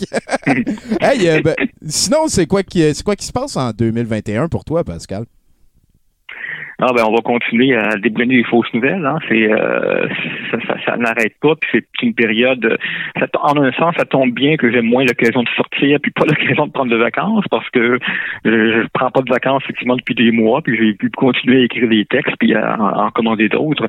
Hey, 1.01 1.29
euh, 1.29 1.41
ben, 1.43 1.55
sinon, 1.87 2.27
c'est 2.27 2.47
quoi, 2.47 2.63
qui, 2.63 2.81
c'est 2.95 3.03
quoi 3.05 3.15
qui 3.17 3.25
se 3.27 3.33
passe 3.33 3.57
en 3.57 3.71
2021 3.71 4.49
pour 4.49 4.65
toi, 4.65 4.83
Pascal? 4.85 5.25
Ah 6.81 6.93
ben 6.95 7.05
on 7.07 7.13
va 7.13 7.21
continuer 7.23 7.75
à 7.77 7.97
déboulonner 7.97 8.37
les 8.37 8.45
fausses 8.45 8.73
nouvelles. 8.73 9.05
Hein. 9.05 9.19
C'est 9.29 9.53
euh, 9.53 10.09
ça, 10.51 10.59
ça, 10.67 10.75
ça 10.87 10.97
n'arrête 10.97 11.35
pas. 11.41 11.55
Puis 11.57 11.71
c'est 11.73 12.07
une 12.07 12.15
période. 12.15 12.79
Ça, 13.19 13.27
en 13.43 13.57
un 13.63 13.73
sens, 13.73 13.95
ça 13.99 14.05
tombe 14.05 14.33
bien 14.33 14.57
que 14.57 14.71
j'ai 14.73 14.81
moins 14.81 15.05
l'occasion 15.05 15.43
de 15.43 15.49
sortir, 15.57 15.99
puis 16.03 16.11
pas 16.11 16.25
l'occasion 16.29 16.67
de 16.67 16.73
prendre 16.73 16.91
de 16.91 16.97
vacances, 16.97 17.45
parce 17.51 17.69
que 17.71 17.99
je, 18.45 18.51
je 18.51 18.87
prends 18.95 19.11
pas 19.11 19.21
de 19.23 19.31
vacances 19.31 19.63
effectivement 19.65 19.97
depuis 19.97 20.15
des 20.15 20.31
mois, 20.31 20.63
puis 20.63 20.77
j'ai 20.77 20.95
pu 20.95 21.11
continuer 21.11 21.63
à 21.63 21.65
écrire 21.65 21.89
des 21.89 22.05
textes, 22.07 22.35
puis 22.39 22.55
à, 22.55 22.75
à 22.75 23.05
en 23.05 23.11
commander 23.11 23.49
d'autres. 23.49 23.87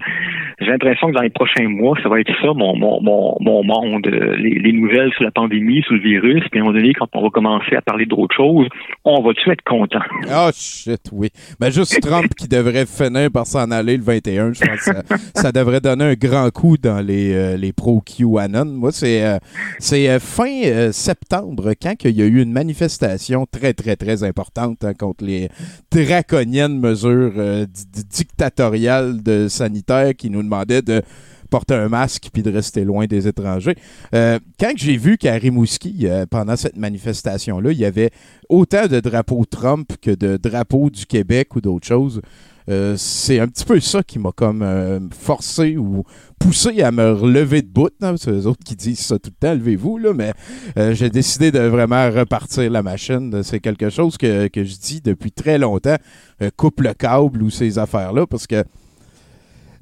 J'ai 0.60 0.68
l'impression 0.68 1.08
que 1.08 1.14
dans 1.14 1.22
les 1.22 1.30
prochains 1.30 1.70
mois, 1.70 1.98
ça 2.04 2.10
va 2.10 2.20
être 2.20 2.32
ça 2.42 2.54
mon 2.54 2.76
mon 2.76 3.02
mon, 3.02 3.38
mon 3.40 3.64
monde. 3.64 4.08
Euh, 4.08 4.36
Les, 4.38 4.56
les 4.60 4.74
nouvelles 4.74 5.12
sur 5.14 5.24
la 5.24 5.32
pandémie, 5.32 5.82
sur 5.84 5.94
le 5.94 6.00
virus. 6.00 6.44
Puis 6.50 6.60
à 6.60 6.64
un 6.64 6.66
moment 6.66 6.78
donné, 6.78 6.94
quand 6.94 7.08
on 7.14 7.22
va 7.22 7.30
commencer 7.30 7.76
à 7.76 7.82
parler 7.82 8.06
d'autres 8.06 8.36
choses, 8.36 8.68
on 9.06 9.22
va-tu 9.22 9.50
être 9.50 9.64
content? 9.64 10.02
Ah, 10.30 10.50
shit, 10.54 11.02
oui. 11.12 11.30
Ben, 11.60 11.72
juste 11.72 12.00
Trump 12.08 12.28
qui 12.38 12.48
devrait 12.48 12.81
finir 12.86 13.32
par 13.32 13.48
s'en 13.48 13.70
aller 13.72 13.98
le 13.98 14.04
21. 14.04 14.54
Je 14.54 14.60
pense 14.66 14.80
que 14.86 15.16
ça, 15.36 15.52
devrait 15.52 15.82
donner 15.82 16.06
un 16.06 16.14
grand 16.14 16.50
coup 16.52 16.78
dans 16.78 17.00
les, 17.00 17.34
euh, 17.34 17.58
les 17.58 17.74
pro-QAnon. 17.74 18.66
Moi, 18.66 18.92
c'est 18.92 19.24
euh, 19.24 19.38
euh, 19.94 20.20
fin 20.20 20.62
euh, 20.66 20.92
septembre, 20.92 21.74
quand 21.82 21.94
il 22.04 22.16
y 22.18 22.22
a 22.22 22.26
eu 22.26 22.42
une 22.42 22.52
manifestation 22.52 23.46
très, 23.50 23.74
très, 23.74 23.96
très 23.96 24.24
importante 24.24 24.84
hein, 24.84 24.94
contre 24.94 25.24
les 25.26 25.50
draconiennes 25.92 26.80
mesures 26.80 27.34
di- 27.34 27.86
di- 27.92 28.04
dictatoriales 28.10 29.22
de 29.22 29.48
sanitaires 29.48 30.16
qui 30.16 30.30
nous 30.30 30.44
demandaient 30.44 30.82
de 30.82 31.02
porter 31.50 31.74
un 31.76 31.90
masque 31.90 32.30
puis 32.32 32.44
de 32.44 32.50
rester 32.52 32.86
loin 32.86 33.08
des 33.08 33.28
étrangers. 33.28 33.76
Quand 34.14 34.72
j'ai 34.78 34.96
vu 34.96 35.18
qu'à 35.18 35.34
Rimouski, 35.34 36.08
pendant 36.30 36.56
cette 36.56 36.78
manifestation-là, 36.78 37.74
il 37.74 37.78
y 37.78 37.84
avait 37.84 38.12
autant 38.48 38.88
de 38.88 39.02
drapeaux 39.02 39.44
Trump 39.44 39.92
que 40.02 40.12
de 40.12 40.38
drapeaux 40.38 40.90
du 40.90 41.06
Québec 41.06 41.54
ou 41.56 41.60
d'autres 41.62 41.86
choses, 41.88 42.22
euh, 42.70 42.96
c'est 42.98 43.40
un 43.40 43.48
petit 43.48 43.66
peu 43.66 43.80
ça 43.80 44.04
qui 44.04 44.20
m'a 44.20 44.32
comme 44.32 44.62
euh, 44.62 45.00
forcé 45.12 45.78
ou 45.78 46.04
poussé 46.40 46.82
à 46.82 46.92
me 46.92 47.12
relever 47.12 47.62
de 47.62 47.68
bout. 47.68 47.92
hein, 48.02 48.16
c'est 48.18 48.32
eux 48.32 48.48
autres 48.48 48.64
qui 48.64 48.76
disent 48.76 49.00
ça 49.00 49.20
tout 49.20 49.30
le 49.30 49.48
temps, 49.48 49.54
levez-vous, 49.54 50.00
mais 50.14 50.34
euh, 50.78 50.94
j'ai 50.94 51.10
décidé 51.10 51.52
de 51.52 51.60
vraiment 51.60 52.10
repartir 52.10 52.70
la 52.70 52.84
machine. 52.84 53.44
C'est 53.44 53.60
quelque 53.60 53.90
chose 53.90 54.18
que, 54.18 54.48
que 54.48 54.64
je 54.64 54.76
dis 54.78 55.02
depuis 55.02 55.32
très 55.32 55.58
longtemps. 55.58 55.98
Coupe 56.58 56.82
le 56.82 56.94
câble 56.94 57.44
ou 57.44 57.50
ces 57.52 57.78
affaires-là, 57.78 58.26
parce 58.26 58.48
que 58.48 58.64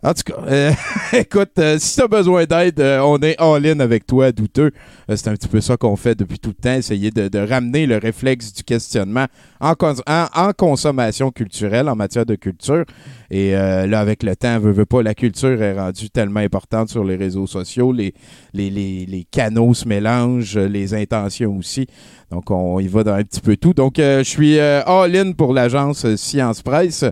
en 0.01 0.13
tout 0.13 0.23
cas, 0.23 0.41
euh, 0.47 0.71
écoute, 1.13 1.51
euh, 1.59 1.77
si 1.77 1.97
tu 1.97 2.01
as 2.01 2.07
besoin 2.07 2.45
d'aide, 2.45 2.79
euh, 2.79 2.99
on 3.01 3.17
est 3.19 3.35
all-in 3.39 3.79
avec 3.81 4.05
toi, 4.07 4.31
douteux. 4.31 4.71
C'est 5.09 5.27
un 5.27 5.33
petit 5.33 5.47
peu 5.47 5.59
ça 5.59 5.75
qu'on 5.75 5.95
fait 5.95 6.15
depuis 6.15 6.39
tout 6.39 6.49
le 6.49 6.62
temps, 6.62 6.73
essayer 6.73 7.12
de, 7.12 7.39
ramener 7.39 7.85
le 7.85 7.97
réflexe 7.97 8.53
du 8.53 8.63
questionnement 8.63 9.25
en, 9.59 9.73
cons- 9.73 10.01
en, 10.07 10.27
en 10.33 10.53
consommation 10.53 11.31
culturelle, 11.31 11.89
en 11.89 11.95
matière 11.95 12.25
de 12.25 12.35
culture. 12.35 12.85
Et 13.31 13.51
là, 13.51 13.99
avec 13.99 14.23
le 14.23 14.35
temps, 14.35 14.59
veut, 14.59 14.71
veut 14.71 14.85
pas, 14.85 15.03
la 15.03 15.13
culture 15.13 15.62
est 15.62 15.73
rendue 15.73 16.09
tellement 16.09 16.39
importante 16.39 16.89
sur 16.89 17.03
les 17.03 17.15
réseaux 17.15 17.47
sociaux, 17.47 17.91
les, 17.91 19.27
canaux 19.31 19.73
se 19.73 19.88
mélangent, 19.88 20.57
les 20.57 20.93
intentions 20.93 21.55
aussi. 21.57 21.88
Donc, 22.31 22.51
on 22.51 22.79
y 22.79 22.88
va 22.88 23.03
dans 23.03 23.13
un 23.13 23.23
petit 23.23 23.41
peu 23.41 23.57
tout. 23.57 23.73
Donc, 23.73 23.95
je 23.97 24.23
suis 24.23 24.59
euh, 24.59 24.83
all-in 24.85 25.31
pour 25.33 25.53
l'agence 25.53 26.15
Science 26.15 26.62
Presse. 26.62 27.05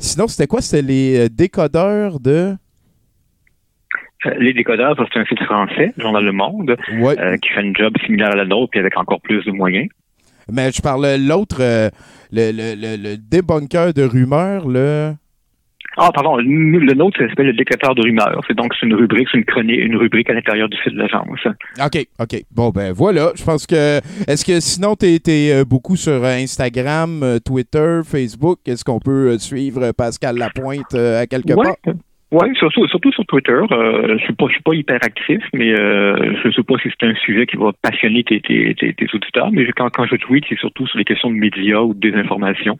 Sinon, 0.00 0.28
c'était 0.28 0.46
quoi? 0.46 0.60
C'était 0.62 0.82
les 0.82 1.26
euh, 1.26 1.28
décodeurs 1.28 2.20
de... 2.20 2.56
Euh, 4.26 4.34
Les 4.38 4.52
décodeurs, 4.52 4.94
c'est 5.12 5.18
un 5.20 5.24
site 5.26 5.42
français, 5.44 5.92
le 5.96 6.02
Journal 6.02 6.24
Le 6.24 6.32
Monde, 6.32 6.76
Ouais. 7.00 7.18
euh, 7.18 7.36
qui 7.36 7.48
fait 7.50 7.60
un 7.60 7.72
job 7.74 7.94
similaire 8.04 8.30
à 8.32 8.36
la 8.36 8.44
nôtre, 8.44 8.70
puis 8.70 8.80
avec 8.80 8.96
encore 8.96 9.20
plus 9.20 9.44
de 9.44 9.50
moyens. 9.50 9.88
Mais 10.50 10.72
je 10.72 10.80
parle 10.82 11.06
de 11.18 11.28
l'autre, 11.28 11.58
euh, 11.60 11.90
le, 12.32 12.50
le, 12.50 12.74
le, 12.74 12.96
le 12.96 13.16
débunker 13.16 13.94
de 13.94 14.02
rumeurs, 14.02 14.66
le... 14.68 15.12
Ah, 15.96 16.10
pardon, 16.14 16.36
le, 16.36 16.94
nôtre, 16.94 17.18
ça 17.18 17.28
s'appelle 17.28 17.46
le 17.46 17.52
décodeur 17.52 17.94
de 17.94 18.02
rumeurs. 18.02 18.40
C'est 18.46 18.56
donc 18.56 18.72
c'est 18.78 18.86
une 18.86 18.94
rubrique, 18.94 19.28
c'est 19.32 19.38
une 19.38 19.44
chronique, 19.44 19.78
une 19.80 19.96
rubrique 19.96 20.30
à 20.30 20.34
l'intérieur 20.34 20.68
du 20.68 20.76
site 20.78 20.94
de 20.94 20.98
l'agence. 20.98 21.26
OK, 21.84 22.06
OK. 22.20 22.42
Bon, 22.54 22.70
ben 22.70 22.92
voilà. 22.92 23.32
Je 23.36 23.44
pense 23.44 23.66
que... 23.66 23.98
Est-ce 24.28 24.44
que 24.44 24.60
sinon, 24.60 24.94
tu 24.96 25.06
es, 25.06 25.64
beaucoup 25.64 25.96
sur 25.96 26.12
euh, 26.24 26.36
Instagram, 26.38 27.22
euh, 27.22 27.38
Twitter, 27.44 28.00
Facebook? 28.04 28.58
Est-ce 28.66 28.84
qu'on 28.84 29.00
peut 29.00 29.30
euh, 29.32 29.38
suivre 29.38 29.82
euh, 29.82 29.92
Pascal 29.96 30.36
Lapointe 30.36 30.94
euh, 30.94 31.20
à 31.22 31.26
quelque 31.26 31.54
Ouais. 31.54 31.64
part? 31.84 31.94
Oui, 32.32 32.46
surtout, 32.56 32.86
surtout 32.86 33.10
sur 33.10 33.26
Twitter. 33.26 33.58
Euh, 33.72 34.16
je 34.16 34.22
suis 34.22 34.32
pas, 34.34 34.46
je 34.46 34.52
suis 34.52 34.62
pas 34.62 34.74
hyper 34.74 34.98
actif, 35.02 35.42
mais 35.52 35.72
euh, 35.72 36.14
je 36.44 36.50
sais 36.52 36.62
pas 36.62 36.74
si 36.80 36.88
c'est 36.88 37.06
un 37.08 37.14
sujet 37.16 37.44
qui 37.44 37.56
va 37.56 37.72
passionner 37.82 38.22
tes, 38.22 38.40
tes, 38.40 38.72
tes, 38.76 38.94
tes 38.94 39.06
auditeurs. 39.12 39.50
Mais 39.50 39.66
quand, 39.76 39.90
quand 39.90 40.06
je 40.06 40.14
tweet, 40.14 40.44
c'est 40.48 40.58
surtout 40.58 40.86
sur 40.86 40.96
les 40.96 41.04
questions 41.04 41.28
de 41.30 41.34
médias 41.34 41.80
ou 41.80 41.92
de 41.92 41.98
désinformation. 41.98 42.78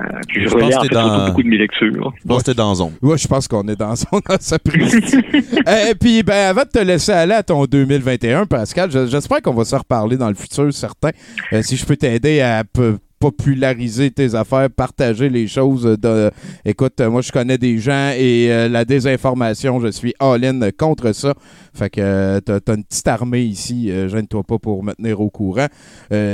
Euh, 0.00 0.04
puis 0.28 0.42
je, 0.42 0.48
Je 0.48 0.54
pense 0.56 0.74
que 0.88 0.92
dans- 0.92 1.26
beaucoup 1.28 1.42
de 1.44 1.48
mes 1.48 1.58
lectures. 1.58 2.12
Je 2.20 2.26
pense 2.26 2.42
que 2.42 2.50
t'es 2.50 2.54
dans 2.54 2.74
zone. 2.74 2.92
Ouais, 3.00 3.16
je 3.16 3.28
pense 3.28 3.46
qu'on 3.46 3.66
est 3.68 3.76
dans 3.76 3.94
son 3.94 4.20
dans 4.28 4.36
sa 4.40 4.58
prise. 4.58 4.94
Et 5.32 5.94
puis, 5.94 6.22
ben, 6.24 6.48
avant 6.50 6.62
de 6.62 6.68
te 6.68 6.78
laisser 6.80 7.12
aller 7.12 7.34
à 7.34 7.42
ton 7.44 7.64
2021, 7.64 8.46
Pascal, 8.46 8.90
je- 8.90 9.06
j'espère 9.06 9.40
qu'on 9.40 9.54
va 9.54 9.64
se 9.64 9.76
reparler 9.76 10.16
dans 10.16 10.28
le 10.28 10.34
futur, 10.34 10.72
certain. 10.74 11.10
Euh, 11.52 11.62
si 11.62 11.76
je 11.76 11.86
peux 11.86 11.96
t'aider 11.96 12.40
à 12.40 12.64
peu- 12.64 12.98
populariser 13.30 14.10
tes 14.10 14.34
affaires, 14.34 14.68
partager 14.70 15.30
les 15.30 15.46
choses. 15.46 15.86
euh, 15.86 15.96
De, 15.96 16.30
écoute, 16.66 17.00
euh, 17.00 17.08
moi, 17.08 17.22
je 17.22 17.32
connais 17.32 17.56
des 17.56 17.78
gens 17.78 18.10
et 18.16 18.48
euh, 18.52 18.68
la 18.68 18.84
désinformation, 18.84 19.80
je 19.80 19.88
suis 19.90 20.12
all-in 20.20 20.60
contre 20.76 21.12
ça. 21.14 21.32
Fait 21.74 21.88
que 21.88 22.00
euh, 22.02 22.40
t'as 22.40 22.60
t'as 22.60 22.74
une 22.74 22.84
petite 22.84 23.08
armée 23.08 23.42
ici, 23.42 23.90
euh, 23.90 24.08
gêne-toi 24.08 24.42
pas 24.42 24.58
pour 24.58 24.82
me 24.84 24.92
tenir 24.92 25.20
au 25.20 25.30
courant. 25.30 25.66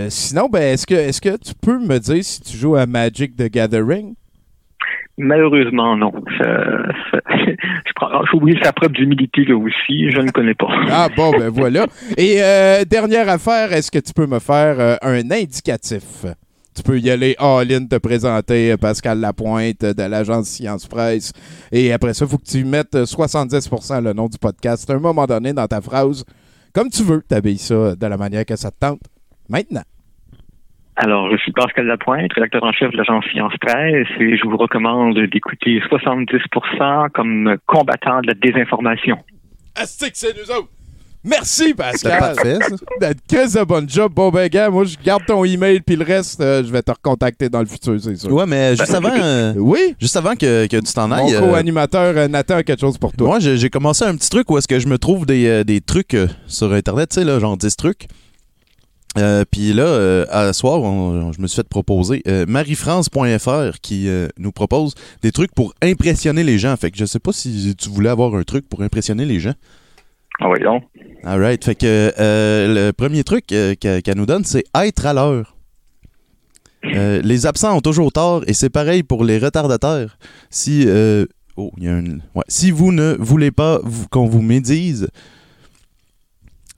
Sinon, 0.08 0.48
ben, 0.50 0.62
est-ce 0.74 0.86
que, 0.86 0.94
est-ce 0.94 1.20
que 1.20 1.36
tu 1.36 1.52
peux 1.60 1.78
me 1.78 1.98
dire 1.98 2.24
si 2.24 2.40
tu 2.40 2.56
joues 2.56 2.76
à 2.76 2.86
Magic 2.86 3.36
the 3.36 3.50
Gathering? 3.50 4.14
Malheureusement, 5.18 5.96
non. 5.96 6.12
Oublié 8.32 8.58
sa 8.62 8.72
preuve 8.72 8.92
d'humilité 8.92 9.44
là 9.44 9.56
aussi. 9.56 10.10
Je 10.10 10.20
ne 10.20 10.30
connais 10.30 10.54
pas. 10.54 10.68
Ah 10.90 11.08
bon, 11.14 11.30
ben 11.32 11.48
voilà. 11.50 11.86
Et 12.16 12.36
euh, 12.42 12.84
dernière 12.84 13.28
affaire, 13.28 13.72
est-ce 13.72 13.90
que 13.90 13.98
tu 13.98 14.12
peux 14.14 14.26
me 14.26 14.38
faire 14.38 14.80
euh, 14.80 14.96
un 15.02 15.30
indicatif? 15.30 16.24
Tu 16.80 16.92
peux 16.92 16.98
y 16.98 17.10
aller 17.10 17.36
all-in, 17.38 17.84
te 17.84 17.98
présenter 17.98 18.72
euh, 18.72 18.78
Pascal 18.78 19.20
Lapointe 19.20 19.84
euh, 19.84 19.92
de 19.92 20.02
l'agence 20.02 20.46
Science 20.46 20.86
Presse. 20.86 21.34
Et 21.70 21.92
après 21.92 22.14
ça, 22.14 22.24
il 22.24 22.30
faut 22.30 22.38
que 22.38 22.50
tu 22.50 22.64
mettes 22.64 22.94
euh, 22.94 23.04
70% 23.04 24.02
le 24.02 24.14
nom 24.14 24.28
du 24.28 24.38
podcast. 24.38 24.88
À 24.88 24.94
un 24.94 24.98
moment 24.98 25.26
donné, 25.26 25.52
dans 25.52 25.66
ta 25.66 25.82
phrase, 25.82 26.24
comme 26.74 26.88
tu 26.88 27.02
veux, 27.02 27.20
t'habilles 27.20 27.58
ça 27.58 27.94
de 27.94 28.06
la 28.06 28.16
manière 28.16 28.46
que 28.46 28.56
ça 28.56 28.70
te 28.70 28.78
tente. 28.80 29.00
Maintenant. 29.50 29.82
Alors, 30.96 31.30
je 31.30 31.36
suis 31.36 31.52
Pascal 31.52 31.84
Lapointe, 31.84 32.32
rédacteur 32.32 32.64
en 32.64 32.72
chef 32.72 32.90
de 32.92 32.96
l'agence 32.96 33.26
Science 33.30 33.52
Presse, 33.60 34.08
et 34.18 34.38
je 34.38 34.48
vous 34.48 34.56
recommande 34.56 35.18
d'écouter 35.30 35.80
70% 35.80 37.10
comme 37.10 37.58
combattant 37.66 38.22
de 38.22 38.28
la 38.28 38.34
désinformation. 38.34 39.18
Astique, 39.76 40.12
c'est 40.14 40.34
nous 40.34 40.50
autres! 40.50 40.79
Merci, 41.22 41.74
Pascal. 41.74 42.18
parfait, 42.18 42.58
ça? 42.60 43.12
Chris 43.28 43.52
de 43.54 43.64
bon 43.64 43.86
job. 43.88 44.12
Bon, 44.14 44.30
ben, 44.30 44.48
gars, 44.48 44.70
moi, 44.70 44.84
je 44.84 44.96
garde 45.04 45.22
ton 45.26 45.44
email, 45.44 45.80
puis 45.80 45.94
le 45.96 46.04
reste, 46.04 46.40
euh, 46.40 46.64
je 46.64 46.72
vais 46.72 46.80
te 46.82 46.90
recontacter 46.90 47.48
dans 47.50 47.60
le 47.60 47.66
futur, 47.66 47.96
c'est 48.02 48.16
sûr. 48.16 48.32
Ouais, 48.32 48.46
mais 48.46 48.74
juste 48.74 48.94
avant, 48.94 49.10
euh, 49.20 49.52
Oui, 49.56 49.94
juste 50.00 50.16
avant 50.16 50.34
que, 50.34 50.66
que 50.66 50.76
tu 50.78 50.92
t'en 50.94 51.08
mon 51.08 51.16
ailles. 51.16 51.34
euh, 51.34 51.40
co-animateur 51.40 52.14
euh, 52.16 52.26
Nathan 52.28 52.56
a 52.56 52.62
quelque 52.62 52.80
chose 52.80 52.96
pour 52.96 53.12
toi. 53.12 53.26
Moi, 53.28 53.38
j'ai 53.40 53.68
commencé 53.70 54.04
un 54.04 54.16
petit 54.16 54.30
truc 54.30 54.50
où 54.50 54.56
est-ce 54.56 54.66
que 54.68 54.78
je 54.80 54.88
me 54.88 54.96
trouve 54.96 55.26
des, 55.26 55.62
des 55.64 55.80
trucs 55.82 56.16
sur 56.46 56.72
Internet, 56.72 57.10
tu 57.10 57.16
sais, 57.16 57.24
là, 57.24 57.38
genre 57.38 57.56
10 57.56 57.76
trucs. 57.76 58.06
Puis 59.50 59.72
là, 59.74 60.24
à 60.30 60.52
soir, 60.52 60.80
on- 60.82 61.32
je 61.32 61.40
me 61.42 61.46
suis 61.48 61.56
fait 61.56 61.68
proposer 61.68 62.22
mariefrance.fr 62.48 63.80
qui 63.82 64.08
nous 64.38 64.52
propose 64.52 64.94
des 65.22 65.32
trucs 65.32 65.52
pour 65.54 65.74
impressionner 65.82 66.44
les 66.44 66.58
gens. 66.58 66.74
Fait 66.76 66.90
que 66.90 66.96
je 66.96 67.04
sais 67.04 67.18
pas 67.18 67.32
si 67.32 67.74
tu 67.76 67.88
voulais 67.90 68.08
avoir 68.10 68.34
un 68.34 68.42
truc 68.42 68.68
pour 68.68 68.82
impressionner 68.82 69.24
les 69.26 69.40
gens. 69.40 69.54
Ah 70.40 70.48
oui, 70.48 70.58
donc. 70.60 70.84
Alright. 71.24 71.64
Fait 71.64 71.74
que 71.74 72.12
euh, 72.18 72.86
le 72.86 72.92
premier 72.92 73.24
truc 73.24 73.52
euh, 73.52 73.74
qu'elle 73.74 74.16
nous 74.16 74.26
donne, 74.26 74.44
c'est 74.44 74.64
être 74.74 75.06
à 75.06 75.12
l'heure. 75.12 75.56
Euh, 76.84 77.20
les 77.22 77.44
absents 77.44 77.76
ont 77.76 77.80
toujours 77.82 78.10
tort 78.10 78.42
et 78.46 78.54
c'est 78.54 78.70
pareil 78.70 79.02
pour 79.02 79.22
les 79.24 79.38
retardataires. 79.38 80.16
Si 80.48 80.84
euh, 80.86 81.26
oh, 81.56 81.70
il 81.76 81.84
y 81.84 81.88
a 81.88 81.98
une- 81.98 82.22
ouais. 82.34 82.42
si 82.48 82.70
vous 82.70 82.90
ne 82.90 83.16
voulez 83.18 83.50
pas 83.50 83.80
qu'on 84.10 84.26
vous 84.26 84.40
médise, 84.40 85.08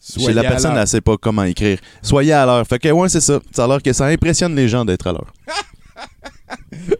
chez 0.04 0.32
la 0.32 0.42
personne, 0.42 0.76
elle 0.76 0.88
sait 0.88 1.00
pas 1.00 1.16
comment 1.16 1.44
écrire. 1.44 1.78
Soyez 2.02 2.32
à 2.32 2.44
l'heure. 2.44 2.66
Fait 2.66 2.80
que 2.80 2.88
ouais, 2.88 3.08
c'est 3.08 3.20
ça. 3.20 3.38
Ça 3.52 3.64
a 3.64 3.68
l'air 3.68 3.80
que 3.82 3.92
ça 3.92 4.06
impressionne 4.06 4.56
les 4.56 4.68
gens 4.68 4.84
d'être 4.84 5.06
à 5.06 5.12
l'heure. 5.12 5.32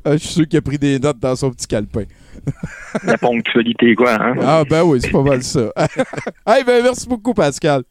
Ah, 0.05 0.12
je 0.16 0.18
suis 0.18 0.29
sûr 0.35 0.48
qu'il 0.48 0.59
a 0.59 0.62
pris 0.62 0.79
des 0.79 0.98
notes 0.98 1.18
dans 1.18 1.37
son 1.37 1.51
petit 1.51 1.66
calepin. 1.66 2.05
La 3.05 3.16
ponctualité, 3.18 3.94
quoi. 3.94 4.14
Hein? 4.20 4.35
Ah, 4.42 4.62
ben 4.68 4.83
oui, 4.83 5.00
c'est 5.00 5.11
pas 5.11 5.22
mal 5.22 5.42
ça. 5.42 5.61
hey, 6.46 6.64
ben, 6.64 6.83
merci 6.83 7.09
beaucoup, 7.09 7.33
Pascal. 7.35 7.83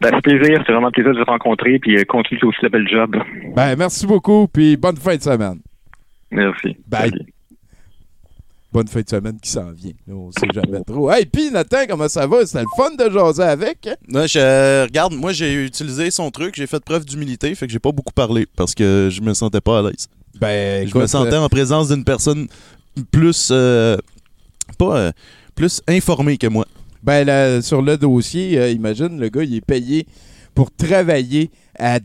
Ben, 0.00 0.10
c'est 0.14 0.22
plaisir. 0.22 0.62
C'est 0.66 0.72
vraiment 0.72 0.88
un 0.88 0.90
plaisir 0.92 1.12
de 1.14 1.22
te 1.22 1.30
rencontrer. 1.30 1.78
Puis 1.78 1.98
euh, 1.98 2.04
continue 2.04 2.40
aussi 2.44 2.58
le 2.62 2.68
bel 2.70 2.88
job. 2.88 3.16
Ben, 3.54 3.76
merci 3.76 4.06
beaucoup, 4.06 4.48
puis 4.48 4.76
bonne 4.76 4.96
fin 4.96 5.16
de 5.16 5.22
semaine. 5.22 5.60
Merci. 6.30 6.76
Bye. 6.86 7.10
Salut. 7.10 7.26
Bonne 8.70 8.86
fin 8.86 9.00
de 9.00 9.08
semaine 9.08 9.38
qui 9.40 9.50
s'en 9.50 9.70
vient. 9.72 9.92
Là, 10.06 10.14
on 10.14 10.30
sait 10.30 10.46
jamais 10.52 10.82
trop. 10.86 11.10
Hey, 11.10 11.24
puis 11.24 11.50
Nathan, 11.50 11.78
comment 11.88 12.06
ça 12.08 12.26
va? 12.26 12.44
C'était 12.44 12.60
le 12.64 12.66
fun 12.76 12.94
de 12.94 13.10
jaser 13.10 13.42
avec. 13.42 13.86
hein? 13.86 13.94
Ouais, 14.12 14.28
je, 14.28 14.38
euh, 14.38 14.84
regarde, 14.84 15.14
moi 15.14 15.32
j'ai 15.32 15.64
utilisé 15.64 16.10
son 16.10 16.30
truc, 16.30 16.54
j'ai 16.54 16.66
fait 16.66 16.84
preuve 16.84 17.06
d'humilité, 17.06 17.54
fait 17.54 17.66
que 17.66 17.72
j'ai 17.72 17.78
pas 17.78 17.92
beaucoup 17.92 18.12
parlé 18.12 18.46
parce 18.56 18.74
que 18.74 19.08
je 19.10 19.22
me 19.22 19.32
sentais 19.32 19.62
pas 19.62 19.78
à 19.78 19.82
l'aise. 19.82 20.08
Ben, 20.38 20.86
Je 20.86 20.96
me 20.98 21.06
sentais 21.06 21.36
en 21.38 21.48
présence 21.48 21.88
d'une 21.88 22.04
personne 22.04 22.46
plus 23.04 23.48
euh, 23.50 23.96
pas 24.78 24.96
euh, 24.98 25.12
plus 25.54 25.80
informée 25.88 26.36
que 26.38 26.46
moi. 26.46 26.66
Ben, 27.02 27.24
là, 27.24 27.62
sur 27.62 27.80
le 27.82 27.96
dossier, 27.96 28.58
euh, 28.58 28.70
imagine, 28.70 29.18
le 29.18 29.28
gars, 29.28 29.42
il 29.44 29.54
est 29.54 29.64
payé 29.64 30.06
pour 30.54 30.70
travailler 30.74 31.50
à 31.78 32.00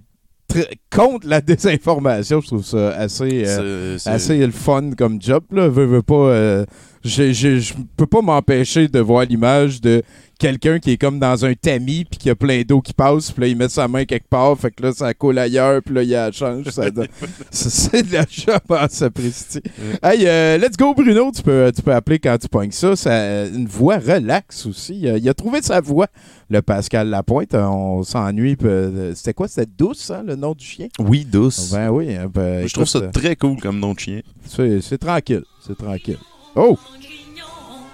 contre 0.92 1.28
la 1.28 1.42
désinformation. 1.42 2.42
Je 2.42 2.48
trouve 2.48 2.66
ça 2.66 2.90
assez, 2.92 3.44
euh, 3.48 3.98
assez 4.06 4.38
le 4.38 4.52
fun 4.52 4.92
comme 4.96 5.20
job. 5.22 5.44
Là. 5.52 5.68
Veux, 5.68 5.86
veux 5.86 6.04
pas, 6.04 6.14
euh, 6.30 6.66
j'ai- 7.04 7.34
j'ai- 7.34 7.60
je 7.60 7.74
peux 7.98 8.06
pas 8.06 8.22
m'empêcher 8.22 8.88
de 8.88 9.00
voir 9.00 9.26
l'image 9.26 9.82
de 9.82 10.04
quelqu'un 10.44 10.78
qui 10.78 10.92
est 10.92 10.98
comme 10.98 11.20
dans 11.20 11.46
un 11.46 11.54
tamis 11.54 12.04
puis 12.04 12.20
qui 12.20 12.30
a 12.30 12.36
plein 12.36 12.64
d'eau 12.64 12.82
qui 12.82 12.92
passe 12.92 13.32
puis 13.32 13.44
là 13.44 13.48
il 13.48 13.56
met 13.56 13.70
sa 13.70 13.88
main 13.88 14.04
quelque 14.04 14.28
part 14.28 14.60
fait 14.60 14.72
que 14.72 14.84
là 14.84 14.92
ça 14.92 15.14
coule 15.14 15.40
ailleurs 15.40 15.82
puis 15.82 15.96
là 15.96 16.04
il 16.04 16.10
la 16.10 16.34
change 16.34 16.66
ça 16.66 16.92
donne- 16.92 17.08
c'est 17.50 18.04
de 18.04 18.12
la 18.12 18.26
en 18.70 18.88
sapristi. 18.90 19.62
Hey 20.04 20.28
euh, 20.28 20.58
let's 20.58 20.76
go 20.76 20.94
Bruno 20.94 21.32
tu 21.32 21.42
peux 21.44 21.72
tu 21.74 21.82
peux 21.82 21.94
appeler 21.94 22.20
quand 22.20 22.38
tu 22.38 22.50
pognes 22.50 22.72
ça. 22.72 22.94
Ça 22.98 23.46
une 23.46 23.68
voix 23.68 24.00
relax 24.00 24.66
aussi. 24.66 25.00
Il 25.00 25.30
a, 25.30 25.34
trouvé 25.34 25.62
sa 25.62 25.80
voix 25.80 26.08
le 26.50 26.62
Pascal 26.62 27.08
Lapointe. 27.08 27.54
On 27.54 28.04
s'ennuie 28.04 28.58
puis, 28.58 28.68
euh, 28.68 29.16
c'était 29.16 29.34
quoi? 29.34 29.48
C'était 29.48 29.72
douce 29.78 30.12
hein, 30.12 30.24
le 30.28 30.36
nom 30.36 30.54
du 30.56 30.66
chien? 30.66 30.90
Oui, 31.00 31.24
douce. 31.24 31.72
ben 31.72 31.90
oui 31.90 32.16
hein, 32.16 32.30
ben, 32.34 32.68
je 32.68 32.74
trouve 32.74 32.86
ça 32.86 33.00
euh, 33.00 33.12
très 33.12 33.38
cool 33.38 33.62
comme 33.62 33.80
nom 33.80 33.94
de 33.94 34.00
chien. 34.00 34.20
c'est 34.46 34.98
tranquille 34.98 35.44
c'est 35.66 35.78
tranquille. 35.78 36.20
Oh 36.54 36.78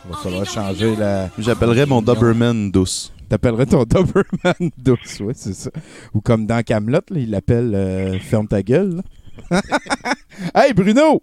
va 0.08 0.18
falloir 0.24 0.46
changer 0.46 0.96
la 0.96 1.30
J'appellerais 1.38 1.86
mon 1.86 2.02
Doberman 2.02 2.72
douce. 2.72 3.14
T'appellerais 3.30 3.66
ton 3.66 3.84
Doberman 3.86 4.72
douce, 4.78 5.20
ouais, 5.22 5.34
c'est 5.36 5.54
ça. 5.54 5.70
Ou 6.14 6.22
comme 6.22 6.46
dans 6.46 6.64
Camelot, 6.64 7.02
il 7.12 7.30
l'appelle 7.32 7.72
euh, 7.76 8.20
Ferme 8.20 8.48
ta 8.48 8.62
gueule. 8.64 9.02
là. 9.52 9.62
hey 10.56 10.74
Bruno! 10.74 11.22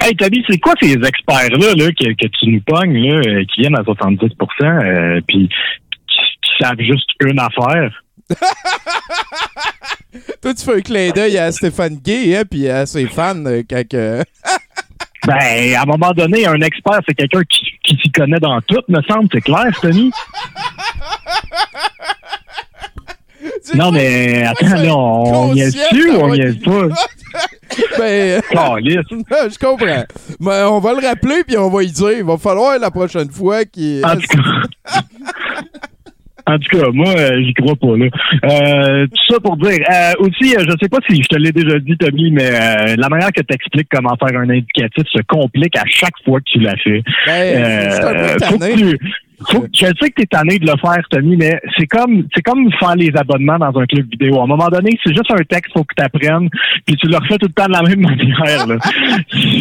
Hey, 0.00 0.16
Toby, 0.16 0.42
c'est 0.48 0.58
quoi 0.58 0.74
ces 0.82 0.94
experts-là 0.94 1.74
là, 1.76 1.90
que, 1.92 2.12
que 2.14 2.26
tu 2.26 2.46
nous 2.50 2.60
pognes, 2.66 2.96
là, 2.96 3.20
euh, 3.24 3.44
qui 3.44 3.60
viennent 3.60 3.78
à 3.78 3.84
70 3.84 4.24
euh, 4.62 5.20
puis 5.28 5.48
qui, 5.48 6.18
qui 6.42 6.50
savent 6.60 6.80
juste 6.80 7.08
une 7.24 7.38
affaire? 7.38 8.02
Toi, 10.42 10.54
tu 10.54 10.64
fais 10.64 10.76
un 10.76 10.80
clin 10.80 11.10
d'œil 11.10 11.38
à 11.38 11.52
Stéphane 11.52 11.96
Gay, 12.02 12.36
hein, 12.36 12.42
puis 12.50 12.68
à 12.68 12.84
ses 12.86 13.06
fans 13.06 13.44
euh, 13.46 13.62
quand 13.68 13.86
que- 13.88 14.22
Ben, 15.26 15.74
à 15.76 15.82
un 15.82 15.84
moment 15.84 16.12
donné, 16.12 16.46
un 16.46 16.60
expert, 16.60 17.00
c'est 17.06 17.14
quelqu'un 17.14 17.42
qui, 17.48 17.64
qui 17.84 17.96
s'y 18.02 18.10
connaît 18.10 18.40
dans 18.40 18.60
tout, 18.62 18.82
me 18.88 19.00
semble, 19.02 19.28
c'est 19.32 19.40
clair, 19.40 19.70
Tony? 19.80 20.10
Non, 23.74 23.90
mais 23.90 24.44
attends, 24.44 24.82
là, 24.82 24.96
on 24.96 25.54
y 25.54 25.60
est 25.60 25.66
dessus 25.66 26.10
ou 26.10 26.20
on 26.20 26.34
y 26.34 26.40
est 26.40 26.64
pas? 26.64 26.88
ben, 27.98 28.42
Calisse. 28.50 29.06
je 29.10 29.58
comprends. 29.58 30.04
Mais 30.40 30.62
on 30.64 30.78
va 30.80 30.92
le 30.92 31.06
rappeler, 31.06 31.44
puis 31.44 31.56
on 31.56 31.70
va 31.70 31.82
y 31.82 31.90
dire. 31.90 32.12
Il 32.12 32.24
va 32.24 32.36
falloir 32.36 32.78
la 32.78 32.90
prochaine 32.90 33.30
fois 33.30 33.64
qu'il... 33.64 34.04
En 34.04 34.16
tout 34.16 34.26
cas. 34.28 35.00
En 36.46 36.58
tout 36.58 36.76
cas, 36.78 36.86
moi, 36.92 37.08
euh, 37.16 37.42
j'y 37.44 37.54
crois 37.54 37.76
pas, 37.76 37.96
là. 37.96 38.06
Euh, 38.44 39.06
tout 39.06 39.32
ça 39.34 39.40
pour 39.40 39.56
dire. 39.56 39.78
euh, 39.90 40.12
aussi, 40.18 40.56
euh, 40.56 40.64
je 40.66 40.72
sais 40.82 40.88
pas 40.88 40.98
si 41.08 41.22
je 41.22 41.28
te 41.28 41.36
l'ai 41.36 41.52
déjà 41.52 41.78
dit, 41.78 41.96
Tommy, 41.96 42.30
mais 42.32 42.50
euh, 42.50 42.96
la 42.98 43.08
manière 43.08 43.30
que 43.32 43.40
tu 43.42 43.54
expliques 43.54 43.88
comment 43.92 44.16
faire 44.16 44.38
un 44.38 44.50
indicatif 44.50 45.04
se 45.10 45.22
complique 45.28 45.76
à 45.78 45.84
chaque 45.88 46.14
fois 46.24 46.40
que 46.40 46.44
tu 46.52 46.58
l'as 46.60 46.76
fait. 46.76 47.02
Ben, 47.26 47.62
Euh, 47.62 48.36
faut 48.46 48.58
que 48.58 48.64
tu- 48.76 48.98
faut- 49.48 49.66
je 49.74 49.86
sais 49.86 50.10
que 50.10 50.14
tu 50.16 50.22
es 50.22 50.26
tanné 50.26 50.58
de 50.58 50.66
le 50.66 50.74
faire, 50.80 51.02
Tommy, 51.10 51.36
mais 51.36 51.60
c'est 51.78 51.86
comme 51.86 52.26
c'est 52.34 52.42
comme 52.42 52.70
faire 52.78 52.94
les 52.96 53.10
abonnements 53.16 53.58
dans 53.58 53.78
un 53.80 53.86
club 53.86 54.06
vidéo. 54.10 54.40
À 54.40 54.44
un 54.44 54.46
moment 54.46 54.68
donné, 54.68 54.90
c'est 55.04 55.12
juste 55.14 55.30
un 55.32 55.42
texte, 55.44 55.72
faut 55.72 55.84
que 55.84 55.94
tu 55.96 56.02
apprennes, 56.04 56.48
puis 56.86 56.96
tu 56.96 57.06
le 57.08 57.16
refais 57.16 57.38
tout 57.38 57.46
le 57.48 57.52
temps 57.52 57.66
de 57.66 57.72
la 57.72 57.82
même 57.82 58.00
manière. 58.08 58.66
Là. 58.66 58.76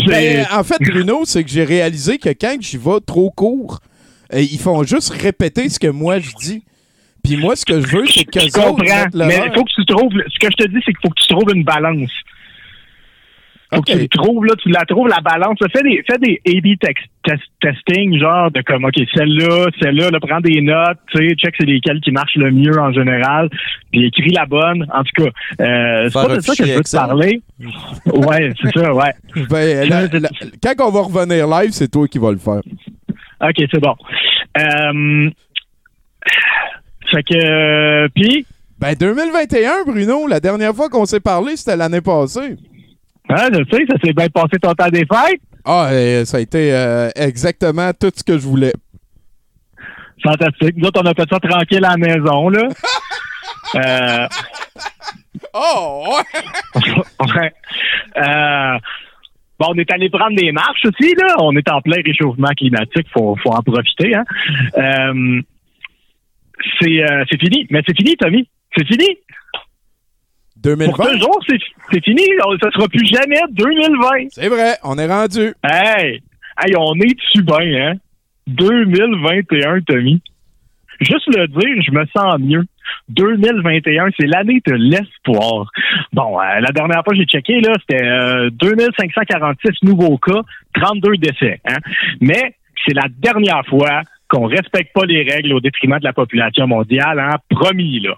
Ben, 0.07 0.45
en 0.53 0.63
fait, 0.63 0.77
Bruno, 0.81 1.21
c'est 1.25 1.43
que 1.43 1.49
j'ai 1.49 1.63
réalisé 1.63 2.17
que 2.17 2.29
quand 2.29 2.55
j'y 2.59 2.77
vais 2.77 2.99
trop 3.05 3.29
court, 3.31 3.79
ils 4.33 4.59
font 4.59 4.83
juste 4.83 5.09
répéter 5.13 5.69
ce 5.69 5.79
que 5.79 5.87
moi 5.87 6.19
je 6.19 6.31
dis. 6.39 6.63
Puis 7.23 7.37
moi, 7.37 7.55
ce 7.55 7.65
que 7.65 7.79
je 7.81 7.87
veux, 7.87 8.05
c'est 8.07 8.25
que 8.25 8.39
Je 8.39 8.51
comprends, 8.51 9.05
mais 9.27 9.39
il 9.45 9.51
faut 9.53 9.63
que 9.63 9.71
tu 9.75 9.85
trouves. 9.85 10.11
Ce 10.13 10.39
que 10.39 10.47
je 10.51 10.63
te 10.65 10.67
dis, 10.69 10.79
c'est 10.85 10.91
qu'il 10.93 11.01
faut 11.03 11.09
que 11.09 11.21
tu 11.21 11.27
trouves 11.27 11.55
une 11.55 11.63
balance. 11.63 12.11
Faut 13.73 13.79
Ok. 13.79 13.85
que 13.85 13.91
tu 13.93 13.99
le 13.99 14.07
trouves, 14.09 14.43
là, 14.45 14.53
tu 14.61 14.69
la 14.69 14.81
trouves, 14.83 15.07
la 15.07 15.21
balance. 15.21 15.57
Fais 15.73 15.81
des, 15.81 16.03
fais 16.05 16.17
des 16.17 16.41
A-B 16.45 16.77
tex- 16.77 17.05
test- 17.23 17.47
testing, 17.61 18.19
genre 18.19 18.51
de 18.51 18.61
comme, 18.63 18.83
OK, 18.83 18.95
celle-là, 19.15 19.67
celle-là, 19.81 20.09
là, 20.09 20.19
prends 20.19 20.41
des 20.41 20.59
notes, 20.59 20.97
tu 21.15 21.25
sais, 21.29 21.35
check 21.35 21.55
c'est 21.57 21.65
lesquelles 21.65 22.01
qui 22.01 22.11
marchent 22.11 22.35
le 22.35 22.51
mieux 22.51 22.77
en 22.77 22.91
général, 22.91 23.49
puis 23.93 24.07
écris 24.07 24.31
la 24.31 24.45
bonne. 24.45 24.85
En 24.93 25.03
tout 25.03 25.23
cas, 25.23 25.29
euh, 25.63 26.09
c'est 26.09 26.13
pas 26.13 26.35
de 26.35 26.41
ça 26.41 26.53
que 26.53 26.65
je 26.65 26.73
veux 26.73 26.83
te 26.83 26.95
parler. 26.97 27.41
Ouais, 28.07 28.51
c'est 28.61 28.77
ça, 28.77 28.93
ouais. 28.93 29.13
Ben, 29.49 29.87
la- 29.89 30.07
la- 30.19 30.29
quand 30.75 30.89
on 30.89 30.91
va 30.91 31.01
revenir 31.03 31.47
live, 31.47 31.71
c'est 31.71 31.89
toi 31.89 32.05
qui 32.09 32.17
vas 32.19 32.31
le 32.31 32.39
faire. 32.39 32.61
OK, 33.41 33.55
c'est 33.71 33.79
bon. 33.79 33.95
Euh, 34.59 35.29
fait 37.11 37.23
que, 37.23 37.35
euh, 37.35 38.07
puis, 38.15 38.45
Ben, 38.79 38.93
2021, 38.95 39.83
Bruno, 39.85 40.27
la 40.27 40.39
dernière 40.39 40.73
fois 40.73 40.89
qu'on 40.89 41.05
s'est 41.05 41.19
parlé, 41.19 41.55
c'était 41.55 41.77
l'année 41.77 42.01
passée. 42.01 42.57
hein, 43.29 43.47
je 43.51 43.63
sais, 43.71 43.85
ça 43.89 43.95
s'est 44.03 44.13
bien 44.13 44.27
passé 44.29 44.57
ton 44.61 44.73
temps 44.73 44.89
des 44.89 45.05
fêtes. 45.05 45.41
Ah, 45.65 45.89
ça 46.25 46.37
a 46.37 46.39
été 46.39 46.73
euh, 46.73 47.09
exactement 47.15 47.91
tout 47.93 48.11
ce 48.15 48.23
que 48.23 48.37
je 48.37 48.47
voulais. 48.47 48.73
Fantastique. 50.23 50.75
Nous 50.77 50.87
autres, 50.87 51.01
on 51.03 51.07
a 51.07 51.13
fait 51.13 51.29
ça 51.29 51.39
tranquille 51.39 51.83
à 51.85 51.91
la 51.91 51.97
maison, 51.97 52.49
là. 52.49 52.67
euh, 53.75 54.27
Oh, 55.53 56.05
ouais! 56.07 56.81
ouais. 57.35 57.53
Euh, 58.17 58.77
bon, 59.59 59.67
on 59.69 59.75
est 59.77 59.91
allé 59.91 60.09
prendre 60.09 60.35
des 60.35 60.51
marches 60.51 60.85
aussi, 60.85 61.13
là. 61.15 61.35
On 61.39 61.55
est 61.55 61.69
en 61.69 61.81
plein 61.81 62.01
réchauffement 62.05 62.49
climatique. 62.57 63.07
Faut, 63.13 63.35
faut 63.43 63.49
en 63.51 63.61
profiter, 63.61 64.13
hein. 64.15 64.23
Euh, 64.77 65.41
c'est, 66.79 67.03
euh, 67.03 67.23
c'est 67.29 67.39
fini. 67.39 67.67
Mais 67.69 67.81
c'est 67.87 67.95
fini, 67.95 68.15
Tommy. 68.17 68.47
C'est 68.77 68.85
fini. 68.85 69.07
Pour 70.53 70.77
2020? 70.77 71.05
toujours, 71.13 71.39
c'est, 71.47 72.03
fini. 72.03 72.23
Ça 72.61 72.71
sera 72.71 72.87
plus 72.87 73.05
jamais 73.07 73.39
2020. 73.51 74.29
C'est 74.29 74.47
vrai, 74.47 74.75
on 74.83 74.97
est 74.97 75.07
rendu. 75.07 75.53
Hey! 75.63 76.21
Hey, 76.63 76.75
on 76.77 76.93
est 76.95 77.15
dessus 77.15 77.43
bien, 77.43 77.89
hein? 77.89 77.93
2021, 78.47 79.81
Tommy. 79.81 80.21
Juste 80.99 81.35
le 81.35 81.47
dire, 81.47 81.83
je 81.83 81.91
me 81.91 82.05
sens 82.15 82.39
mieux. 82.39 82.63
2021, 83.09 84.09
c'est 84.19 84.27
l'année 84.27 84.61
de 84.65 84.73
l'espoir. 84.73 85.65
Bon, 86.13 86.39
euh, 86.39 86.59
la 86.59 86.71
dernière 86.71 87.03
fois 87.03 87.13
que 87.13 87.19
j'ai 87.19 87.25
checké, 87.25 87.59
là, 87.61 87.73
c'était 87.79 88.03
euh, 88.03 88.49
2546 88.51 89.83
nouveaux 89.83 90.17
cas, 90.17 90.41
32 90.75 91.17
décès. 91.17 91.59
Hein? 91.67 91.77
Mais 92.19 92.55
c'est 92.85 92.93
la 92.93 93.07
dernière 93.09 93.65
fois 93.65 94.01
qu'on 94.31 94.47
respecte 94.47 94.93
pas 94.93 95.05
les 95.05 95.23
règles 95.23 95.53
au 95.53 95.59
détriment 95.59 95.99
de 95.99 96.05
la 96.05 96.13
population 96.13 96.65
mondiale, 96.67 97.19
hein, 97.19 97.35
promis, 97.49 97.99
là. 97.99 98.15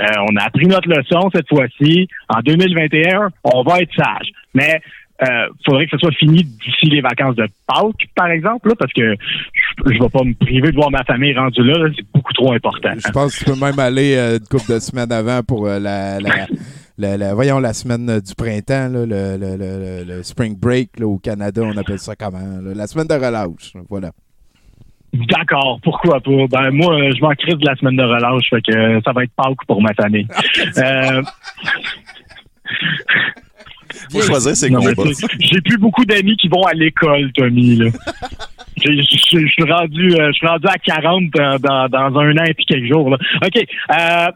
Euh, 0.00 0.04
on 0.30 0.36
a 0.36 0.44
appris 0.44 0.66
notre 0.66 0.88
leçon 0.88 1.28
cette 1.34 1.48
fois-ci. 1.48 2.08
En 2.28 2.40
2021, 2.40 3.30
on 3.44 3.62
va 3.62 3.80
être 3.80 3.92
sage. 3.96 4.28
Mais 4.54 4.80
euh, 5.22 5.46
faudrait 5.64 5.84
que 5.86 5.92
ce 5.92 5.98
soit 5.98 6.12
fini 6.14 6.42
d'ici 6.44 6.86
les 6.86 7.00
vacances 7.00 7.36
de 7.36 7.46
Pâques, 7.66 8.08
par 8.14 8.28
exemple, 8.28 8.68
là, 8.70 8.74
parce 8.78 8.92
que 8.92 9.14
je, 9.14 9.92
je 9.92 9.98
vais 10.02 10.08
pas 10.08 10.24
me 10.24 10.34
priver 10.34 10.70
de 10.70 10.76
voir 10.76 10.90
ma 10.90 11.04
famille 11.04 11.34
rendue 11.34 11.62
là, 11.64 11.78
là, 11.78 11.88
c'est 11.96 12.04
beaucoup 12.14 12.32
trop 12.32 12.52
important. 12.52 12.90
Je 12.96 13.10
pense 13.12 13.36
que 13.38 13.44
tu 13.44 13.50
peux 13.50 13.58
même 13.64 13.78
aller 13.78 14.14
euh, 14.16 14.38
une 14.38 14.46
couple 14.46 14.72
de 14.72 14.78
semaines 14.80 15.12
avant 15.12 15.42
pour 15.42 15.66
euh, 15.68 15.78
la, 15.78 16.18
la, 16.20 16.46
la- 16.98 17.16
la- 17.16 17.34
voyons, 17.34 17.58
la 17.60 17.72
semaine 17.72 18.20
du 18.20 18.34
printemps, 18.34 18.88
là, 18.88 19.06
le, 19.06 19.36
le- 19.36 19.56
le- 19.56 20.04
le- 20.06 20.16
le 20.16 20.22
spring 20.22 20.58
break 20.58 20.98
là, 20.98 21.06
au 21.06 21.18
Canada, 21.18 21.62
on 21.64 21.76
appelle 21.76 21.98
ça 22.00 22.14
comment? 22.16 22.58
La 22.74 22.86
semaine 22.86 23.06
de 23.08 23.14
relâche, 23.14 23.72
voilà. 23.88 24.10
D'accord, 25.12 25.78
pourquoi 25.82 26.20
pas? 26.20 26.46
Ben 26.50 26.70
moi, 26.70 26.96
je 27.14 27.20
m'en 27.20 27.32
crise 27.34 27.56
de 27.56 27.66
la 27.66 27.76
semaine 27.76 27.96
de 27.96 28.02
relâche, 28.02 28.48
fait 28.48 28.62
que 28.62 29.00
ça 29.04 29.12
va 29.12 29.24
être 29.24 29.32
Pâques 29.36 29.64
pour 29.66 29.82
ma 29.82 29.92
famille. 29.94 30.26
Euh, 30.78 31.22
Faut 34.10 34.22
choisir 34.22 34.56
c'est- 34.56 34.68
J'ai 35.40 35.60
plus 35.60 35.76
beaucoup 35.78 36.04
d'amis 36.06 36.36
qui 36.38 36.48
vont 36.48 36.62
à 36.62 36.72
l'école, 36.72 37.30
Tommy. 37.32 37.76
Là. 37.76 37.90
Je 38.76 39.02
suis 39.02 39.70
rendu, 39.70 40.14
euh, 40.14 40.28
je 40.28 40.32
suis 40.32 40.46
rendu 40.46 40.66
à 40.66 40.78
40 40.78 41.24
dans, 41.60 41.88
dans, 41.88 42.18
un 42.20 42.36
an 42.38 42.44
et 42.44 42.54
puis 42.54 42.64
quelques 42.64 42.90
jours. 42.92 43.10
Là. 43.10 43.18
OK. 43.44 43.56
Euh, 43.90 44.30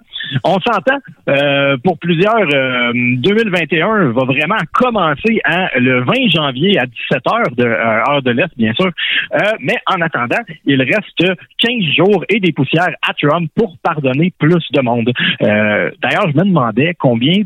on 0.44 0.58
s'entend. 0.60 0.98
euh, 1.28 1.76
pour 1.84 1.98
plusieurs, 1.98 2.34
euh, 2.52 2.92
2021 2.94 4.10
va 4.12 4.24
vraiment 4.24 4.56
commencer 4.72 5.40
hein, 5.44 5.68
le 5.78 6.02
20 6.04 6.12
janvier 6.34 6.78
à 6.78 6.84
17h 6.86 7.54
de 7.56 7.64
euh, 7.64 8.02
heure 8.10 8.22
de 8.22 8.30
l'Est, 8.32 8.50
bien 8.56 8.72
sûr. 8.74 8.90
Euh, 9.34 9.38
mais 9.60 9.76
en 9.86 10.00
attendant, 10.00 10.42
il 10.64 10.82
reste 10.82 11.24
15 11.58 11.82
jours 11.96 12.24
et 12.28 12.40
des 12.40 12.52
poussières 12.52 12.90
à 13.08 13.14
Trump 13.14 13.50
pour 13.56 13.76
pardonner 13.82 14.32
plus 14.38 14.64
de 14.72 14.80
monde. 14.80 15.12
Euh, 15.42 15.90
D'ailleurs, 16.02 16.28
je 16.30 16.36
me 16.38 16.44
demandais 16.44 16.94
combien 16.98 17.42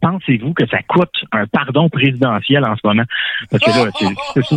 pensez-vous 0.00 0.52
que 0.52 0.66
ça 0.66 0.78
coûte 0.86 1.14
un 1.32 1.46
pardon 1.46 1.88
présidentiel 1.88 2.62
en 2.64 2.74
ce 2.76 2.80
moment? 2.84 3.04
Parce 3.50 3.64
que 3.64 3.70
là, 3.70 3.90
c'est- 4.42 4.56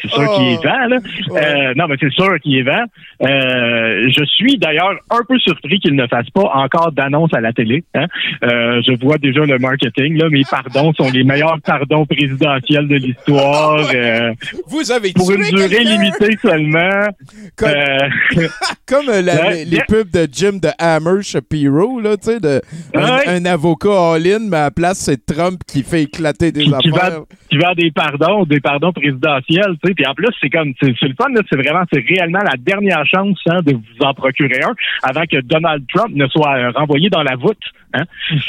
c'est 0.00 0.08
sûr 0.08 0.34
qu'il 0.34 0.46
est 0.48 0.64
vent, 0.64 0.86
là. 0.88 0.96
Euh, 1.30 1.72
non, 1.76 1.86
mais 1.88 1.96
c'est 2.00 2.10
sûr 2.12 2.38
qu'il 2.40 2.56
est 2.58 2.62
vent. 2.62 2.84
Euh, 3.22 4.08
je 4.16 4.24
suis 4.24 4.58
d'ailleurs 4.58 4.92
un 5.10 5.20
peu 5.28 5.38
surpris 5.38 5.78
qu'il 5.80 5.94
ne 5.94 6.06
fasse 6.06 6.28
pas 6.30 6.50
encore 6.54 6.92
d'annonce 6.92 7.32
à 7.34 7.40
la 7.40 7.52
télé. 7.52 7.84
hein. 7.94 8.06
Euh, 8.44 8.80
je 8.86 8.92
vois 9.04 9.18
déjà 9.18 9.40
le 9.44 9.58
marketing, 9.58 10.16
là. 10.18 10.28
Mes 10.30 10.42
pardons 10.50 10.92
sont 10.94 11.10
les 11.10 11.24
meilleurs 11.24 11.58
pardons 11.64 12.06
présidentiels 12.06 12.88
de 12.88 12.96
l'histoire. 12.96 13.78
Vous 14.68 14.90
avez 14.92 15.12
pour 15.12 15.30
une 15.32 15.42
durée 15.42 15.84
limitée 15.84 16.36
seulement. 16.40 17.08
Comme, 17.56 17.70
comme, 18.86 19.06
la- 19.06 19.32
Ouais, 19.42 19.64
les, 19.64 19.80
pubs 19.88 20.10
de 20.10 20.28
Jim 20.30 20.58
de 20.62 20.68
Hammer 20.78 21.22
Shapiro, 21.22 22.00
là, 22.00 22.16
tu 22.16 22.24
sais, 22.30 22.40
de 22.40 22.60
un, 22.94 23.16
Ouais. 23.16 23.28
un 23.28 23.44
avocat 23.46 24.12
all-in, 24.14 24.40
mais 24.48 24.56
à 24.58 24.62
la 24.64 24.70
place, 24.70 24.98
c'est 24.98 25.24
Trump 25.26 25.60
qui 25.66 25.82
fait 25.82 26.02
éclater 26.04 26.52
des 26.52 26.64
qui, 26.64 26.70
qui 26.70 26.90
affaires. 26.90 27.20
qui 27.50 27.58
vend 27.58 27.72
des 27.74 27.90
pardons, 27.90 28.44
des 28.44 28.60
pardons 28.60 28.92
présidentiels, 28.92 29.71
tu 29.72 29.88
sais. 29.88 29.94
Puis 29.94 30.06
en 30.06 30.14
plus, 30.14 30.28
c'est 30.40 30.50
comme, 30.50 30.72
c'est 30.80 30.88
le 30.88 31.14
fun, 31.14 31.28
c'est 31.50 31.56
vraiment, 31.56 31.84
c'est 31.92 32.00
réellement 32.00 32.40
la 32.40 32.56
dernière 32.58 33.04
chance 33.06 33.38
hein, 33.48 33.60
de 33.62 33.72
vous 33.72 34.04
en 34.04 34.14
procurer 34.14 34.62
un 34.62 34.74
avant 35.02 35.24
que 35.24 35.40
Donald 35.40 35.84
Trump 35.92 36.14
ne 36.14 36.26
soit 36.28 36.56
euh, 36.58 36.70
renvoyé 36.70 37.08
dans 37.10 37.22
la 37.22 37.36
voûte. 37.36 37.62
Hein. 37.94 38.04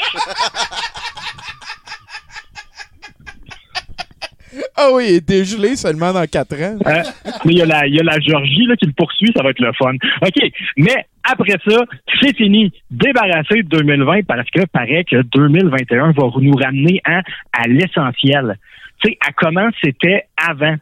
Ah 4.76 4.88
oui, 4.92 5.06
il 5.08 5.14
est 5.16 5.28
dégelé 5.28 5.76
seulement 5.76 6.12
dans 6.12 6.26
4 6.26 6.54
ans. 6.62 6.78
Hein? 6.86 7.02
Mais 7.44 7.52
il 7.52 7.58
y, 7.58 7.62
a 7.62 7.66
la, 7.66 7.86
il 7.86 7.94
y 7.94 8.00
a 8.00 8.02
la 8.02 8.18
Georgie 8.20 8.66
là, 8.66 8.76
qui 8.76 8.86
le 8.86 8.92
poursuit, 8.92 9.32
ça 9.34 9.42
va 9.42 9.50
être 9.50 9.60
le 9.60 9.72
fun. 9.72 9.94
OK, 10.22 10.52
mais 10.76 11.06
après 11.24 11.56
ça, 11.66 11.84
c'est 12.20 12.36
fini. 12.36 12.72
Débarrassé 12.90 13.62
de 13.62 13.68
2020 13.68 14.26
parce 14.26 14.48
que 14.50 14.64
paraît 14.66 15.04
que 15.04 15.22
2021 15.22 16.12
va 16.12 16.30
nous 16.40 16.54
ramener 16.54 17.00
hein, 17.04 17.22
à 17.52 17.66
l'essentiel. 17.66 18.58
Tu 19.02 19.10
sais, 19.10 19.18
à 19.26 19.32
comment 19.32 19.68
c'était 19.82 20.24
avant? 20.36 20.76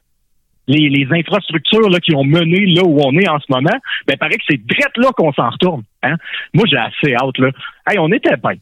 Les, 0.68 0.88
les 0.88 1.06
infrastructures 1.10 1.90
là, 1.90 1.98
qui 1.98 2.14
ont 2.14 2.24
mené 2.24 2.66
là 2.66 2.82
où 2.84 3.00
on 3.00 3.18
est 3.18 3.28
en 3.28 3.40
ce 3.40 3.46
moment, 3.50 3.76
ben 4.06 4.16
paraît 4.16 4.36
que 4.36 4.44
c'est 4.48 4.64
direct 4.64 4.96
là 4.96 5.10
qu'on 5.16 5.32
s'en 5.32 5.50
retourne. 5.50 5.82
Hein? 6.02 6.16
Moi, 6.54 6.64
j'ai 6.70 6.76
assez 6.76 7.14
hâte. 7.14 7.38
Là. 7.38 7.50
Hey, 7.88 7.98
on 7.98 8.10
était 8.12 8.36
bien. 8.36 8.54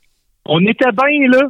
On 0.46 0.64
était 0.66 0.92
bien, 0.92 1.28
là. 1.28 1.48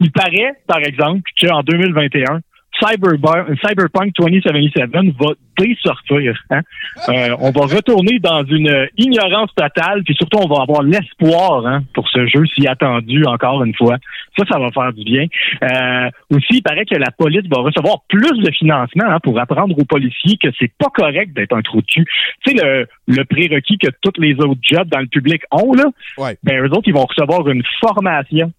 Il 0.00 0.10
paraît, 0.12 0.52
par 0.66 0.78
exemple, 0.78 1.22
qu'en 1.40 1.62
2021, 1.62 2.40
Cyberbu- 2.80 3.58
Cyberpunk 3.66 4.12
2077 4.18 4.90
va 5.18 5.32
désortir. 5.58 6.38
Hein? 6.50 6.60
Euh, 7.08 7.34
on 7.40 7.50
va 7.50 7.62
retourner 7.74 8.18
dans 8.18 8.44
une 8.44 8.88
ignorance 8.98 9.50
totale, 9.54 10.02
puis 10.04 10.14
surtout, 10.14 10.38
on 10.38 10.48
va 10.48 10.62
avoir 10.62 10.82
l'espoir 10.82 11.66
hein, 11.66 11.82
pour 11.94 12.08
ce 12.10 12.26
jeu 12.26 12.44
si 12.54 12.66
attendu 12.68 13.24
encore 13.26 13.64
une 13.64 13.74
fois. 13.74 13.96
Ça, 14.38 14.44
ça 14.50 14.58
va 14.58 14.70
faire 14.70 14.92
du 14.92 15.04
bien. 15.04 15.24
Euh, 15.62 16.10
aussi, 16.30 16.58
il 16.58 16.62
paraît 16.62 16.84
que 16.84 16.96
la 16.96 17.10
police 17.10 17.46
va 17.50 17.62
recevoir 17.62 18.00
plus 18.08 18.38
de 18.42 18.50
financement 18.52 19.06
hein, 19.08 19.18
pour 19.22 19.38
apprendre 19.40 19.74
aux 19.78 19.84
policiers 19.86 20.36
que 20.36 20.48
c'est 20.58 20.72
pas 20.78 20.90
correct 20.94 21.32
d'être 21.34 21.56
un 21.56 21.62
trou 21.62 21.80
de 21.80 21.86
cul. 21.86 22.04
Tu 22.44 22.56
sais, 22.56 22.62
le, 22.62 22.86
le 23.06 23.24
prérequis 23.24 23.78
que 23.78 23.88
tous 24.02 24.20
les 24.20 24.34
autres 24.34 24.60
jobs 24.62 24.88
dans 24.88 25.00
le 25.00 25.06
public 25.06 25.42
ont, 25.50 25.72
là, 25.72 25.84
Ouais. 26.18 26.36
ben, 26.42 26.62
eux 26.62 26.70
autres, 26.72 26.86
ils 26.88 26.94
vont 26.94 27.06
recevoir 27.06 27.48
une 27.48 27.62
formation 27.80 28.52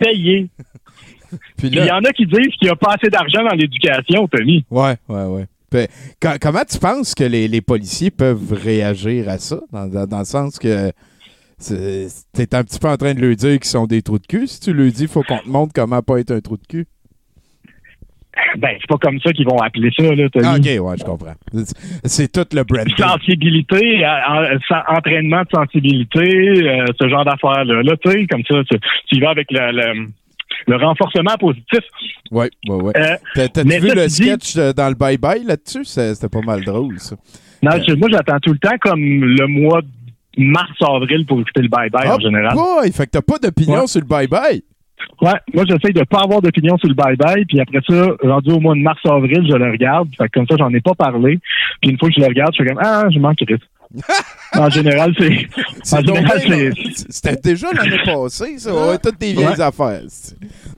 payée. 0.00 0.48
Puis 1.58 1.68
il 1.68 1.74
y 1.74 1.90
en 1.90 1.98
a 2.04 2.12
qui 2.12 2.26
disent 2.26 2.54
qu'il 2.58 2.66
n'y 2.66 2.70
a 2.70 2.76
pas 2.76 2.94
assez 2.94 3.08
d'argent 3.10 3.42
dans 3.44 3.54
l'éducation, 3.56 4.26
Tommy. 4.28 4.64
ouais, 4.70 4.94
ouais, 5.08 5.24
ouais. 5.24 5.46
Puis, 5.70 5.86
comment 6.40 6.62
tu 6.68 6.78
penses 6.78 7.14
que 7.14 7.24
les, 7.24 7.48
les 7.48 7.60
policiers 7.60 8.10
peuvent 8.12 8.52
réagir 8.52 9.28
à 9.28 9.38
ça? 9.38 9.60
Dans, 9.72 9.86
dans- 9.88 10.06
dans 10.06 10.20
le 10.20 10.24
sens 10.24 10.58
que 10.58 10.92
t'es 11.58 12.54
un 12.54 12.62
petit 12.64 12.78
peu 12.78 12.88
en 12.88 12.96
train 12.96 13.14
de 13.14 13.20
leur 13.20 13.34
dire 13.34 13.52
qu'ils 13.58 13.64
sont 13.64 13.86
des 13.86 14.00
trous 14.02 14.18
de 14.18 14.26
cul. 14.26 14.46
Si 14.46 14.60
tu 14.60 14.72
leur 14.72 14.90
dis, 14.92 15.06
faut 15.08 15.22
qu'on 15.22 15.38
te 15.38 15.48
montre 15.48 15.72
comment 15.74 16.02
pas 16.02 16.18
être 16.20 16.30
un 16.30 16.40
trou 16.40 16.56
de 16.56 16.66
cul. 16.68 16.86
Ben, 18.58 18.68
c'est 18.78 18.86
pas 18.86 18.98
comme 18.98 19.18
ça 19.20 19.32
qu'ils 19.32 19.46
vont 19.46 19.56
appeler 19.58 19.90
ça, 19.98 20.14
là, 20.14 20.28
Tommy. 20.28 20.44
Ah, 20.46 20.56
ok, 20.56 20.84
ouais, 20.86 20.96
je 20.98 21.04
comprends. 21.04 21.34
C'est- 22.04 22.30
tout 22.30 22.46
le 22.54 22.62
branding. 22.64 22.94
Sensibilité, 22.96 24.04
en- 24.06 24.44
en- 24.44 24.96
entraînement 24.98 25.42
de 25.42 25.48
sensibilité, 25.54 26.68
euh, 26.68 26.84
ce 27.00 27.08
genre 27.08 27.24
d'affaires-là. 27.24 27.82
Là, 27.82 27.96
tu 27.96 28.10
sais, 28.10 28.26
comme 28.26 28.42
ça, 28.46 28.62
tu, 28.70 28.78
tu 29.08 29.16
y 29.16 29.20
vas 29.20 29.30
avec 29.30 29.50
le, 29.50 29.72
le, 29.72 30.08
le 30.66 30.76
renforcement 30.76 31.36
positif. 31.38 31.80
Ouais, 32.30 32.50
ouais, 32.68 32.74
ouais. 32.82 32.92
Euh, 32.96 33.46
T'as- 33.52 33.62
vu 33.62 33.94
le 33.94 34.08
sketch 34.08 34.56
euh, 34.56 34.72
dans 34.72 34.88
le 34.88 34.94
bye-bye 34.94 35.44
là-dessus? 35.46 35.84
C'était 35.84 36.28
pas 36.28 36.40
mal 36.40 36.64
drôle, 36.64 36.98
ça. 36.98 37.16
non, 37.62 37.70
je- 37.86 37.94
moi, 37.94 38.08
j'attends 38.10 38.38
tout 38.40 38.52
le 38.52 38.58
temps 38.58 38.76
comme 38.80 39.00
le 39.00 39.46
mois 39.46 39.80
de 39.82 39.88
mars-avril 40.38 41.24
pour 41.26 41.40
écouter 41.40 41.62
le 41.62 41.68
bye-bye 41.68 42.08
en 42.10 42.20
général. 42.20 42.54
Ouais, 42.56 42.90
fait 42.90 43.06
que 43.06 43.10
t'as 43.12 43.22
pas 43.22 43.38
d'opinion 43.38 43.80
Ouais. 43.82 43.86
sur 43.86 44.00
le 44.00 44.06
bye-bye. 44.06 44.62
Ouais, 45.20 45.32
moi 45.54 45.64
j'essaye 45.68 45.92
de 45.92 46.02
pas 46.04 46.22
avoir 46.22 46.40
d'opinion 46.40 46.76
sur 46.78 46.88
le 46.88 46.94
bye-bye, 46.94 47.44
puis 47.46 47.60
après 47.60 47.80
ça, 47.88 48.08
rendu 48.22 48.50
au 48.50 48.60
mois 48.60 48.74
de 48.74 48.80
mars-avril, 48.80 49.46
je 49.48 49.54
le 49.56 49.70
regarde. 49.70 50.08
Fait 50.16 50.24
que 50.28 50.38
comme 50.38 50.46
ça, 50.48 50.56
j'en 50.58 50.70
ai 50.72 50.80
pas 50.80 50.94
parlé. 50.94 51.38
Puis 51.82 51.90
une 51.90 51.98
fois 51.98 52.08
que 52.08 52.14
je 52.16 52.20
le 52.20 52.26
regarde, 52.26 52.52
je 52.56 52.62
fais 52.62 52.68
comme 52.68 52.80
Ah, 52.82 53.04
je 53.12 53.18
manque 53.18 53.36
Chris. 53.36 53.56
En 54.54 54.70
général, 54.70 55.14
c'est. 55.18 55.48
En 55.96 56.00
général, 56.00 56.42
c'est. 56.46 56.70
C'était 57.08 57.36
déjà 57.36 57.68
l'année 57.72 57.98
passée, 58.04 58.58
ça. 58.58 58.74
Ouais, 58.74 58.98
toutes 58.98 59.18
des 59.20 59.32
vieilles 59.32 59.46
Ouais. 59.46 59.60
affaires. 59.60 60.02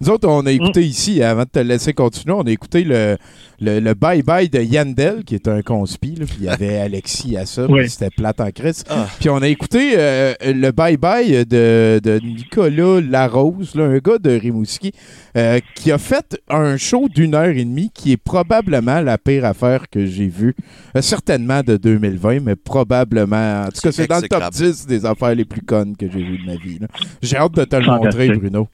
Nous 0.00 0.10
autres, 0.10 0.28
on 0.28 0.44
a 0.46 0.50
écouté 0.52 0.82
ici, 0.84 1.22
avant 1.22 1.42
de 1.44 1.48
te 1.48 1.58
laisser 1.58 1.92
continuer, 1.92 2.34
on 2.36 2.42
a 2.46 2.50
écouté 2.50 2.84
le 2.84 3.16
le 3.60 3.92
bye-bye 3.94 4.48
de 4.50 4.60
Yandel, 4.60 5.24
qui 5.24 5.34
est 5.34 5.48
un 5.48 5.62
conspi, 5.62 6.12
puis 6.14 6.36
il 6.38 6.44
y 6.44 6.48
avait 6.48 6.78
Alexis 6.80 7.36
à 7.36 7.44
ça, 7.46 7.64
puis 7.64 7.74
Oui. 7.74 7.88
c'était 7.90 8.10
plate 8.10 8.40
en 8.40 8.50
crise. 8.50 8.84
Ah. 8.88 9.06
Puis 9.18 9.28
on 9.28 9.38
a 9.42 9.48
écouté 9.48 9.94
euh, 9.96 10.34
le 10.44 10.70
bye-bye 10.70 11.44
de, 11.44 12.00
de 12.02 12.20
Nicolas 12.24 13.00
Larose, 13.00 13.74
là, 13.74 13.84
un 13.84 13.98
gars 13.98 14.18
de 14.18 14.30
Rimouski, 14.30 14.92
euh, 15.36 15.60
qui 15.74 15.90
a 15.92 15.98
fait 15.98 16.38
un 16.48 16.76
show 16.76 17.08
d'une 17.08 17.34
heure 17.34 17.48
et 17.48 17.64
demie 17.64 17.90
qui 17.92 18.12
est 18.12 18.16
probablement 18.16 19.00
la 19.00 19.18
pire 19.18 19.44
affaire 19.44 19.88
que 19.90 20.06
j'ai 20.06 20.28
vue. 20.28 20.54
Euh, 20.96 21.02
certainement 21.02 21.62
de 21.62 21.76
2020, 21.76 22.40
mais 22.40 22.56
probablement. 22.56 23.62
En 23.66 23.70
tout 23.70 23.80
cas, 23.82 23.92
C'est 23.92 24.06
dans 24.06 24.20
le 24.20 24.28
top 24.28 24.42
exécrable. 24.48 24.74
10 24.74 24.86
des 24.86 25.04
affaires 25.06 25.34
les 25.34 25.44
plus 25.44 25.62
connes 25.62 25.96
que 25.96 26.06
j'ai 26.10 26.18
vues 26.22 26.38
de 26.38 26.46
ma 26.46 26.56
vie. 26.56 26.78
J'ai 27.22 27.36
hâte 27.36 27.52
de 27.54 27.64
te 27.64 27.76
le 27.76 27.86
montrer, 27.86 28.28
Bruno. 28.30 28.68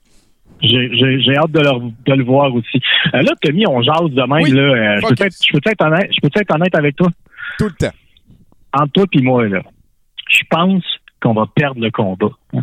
J'ai 0.68 1.36
hâte 1.36 1.50
de, 1.52 1.60
le- 1.60 1.90
de 2.06 2.12
le 2.14 2.24
voir 2.24 2.54
aussi. 2.54 2.80
Euh, 3.14 3.22
là, 3.22 3.32
Tommy, 3.42 3.66
on 3.66 3.82
jase 3.82 4.10
de 4.10 4.20
même. 4.22 4.42
Oui. 4.42 4.50
Là, 4.50 4.62
euh, 4.62 5.00
je 5.00 5.14
peux 5.14 5.24
être, 5.26 5.36
je 5.52 5.58
peux 5.58 5.70
être 5.70 5.84
honnête, 5.84 6.10
je 6.12 6.20
peux 6.28 6.40
être 6.40 6.54
honnête 6.54 6.74
avec 6.74 6.96
toi? 6.96 7.08
Tout 7.58 7.66
le 7.66 7.72
temps. 7.72 7.94
Entre 8.72 8.92
toi 8.92 9.04
et 9.12 9.20
moi, 9.22 9.48
là, 9.48 9.62
je 10.30 10.40
pense 10.50 10.82
qu'on 11.22 11.34
va 11.34 11.46
perdre 11.54 11.80
le 11.80 11.90
combat. 11.90 12.30
hein. 12.54 12.62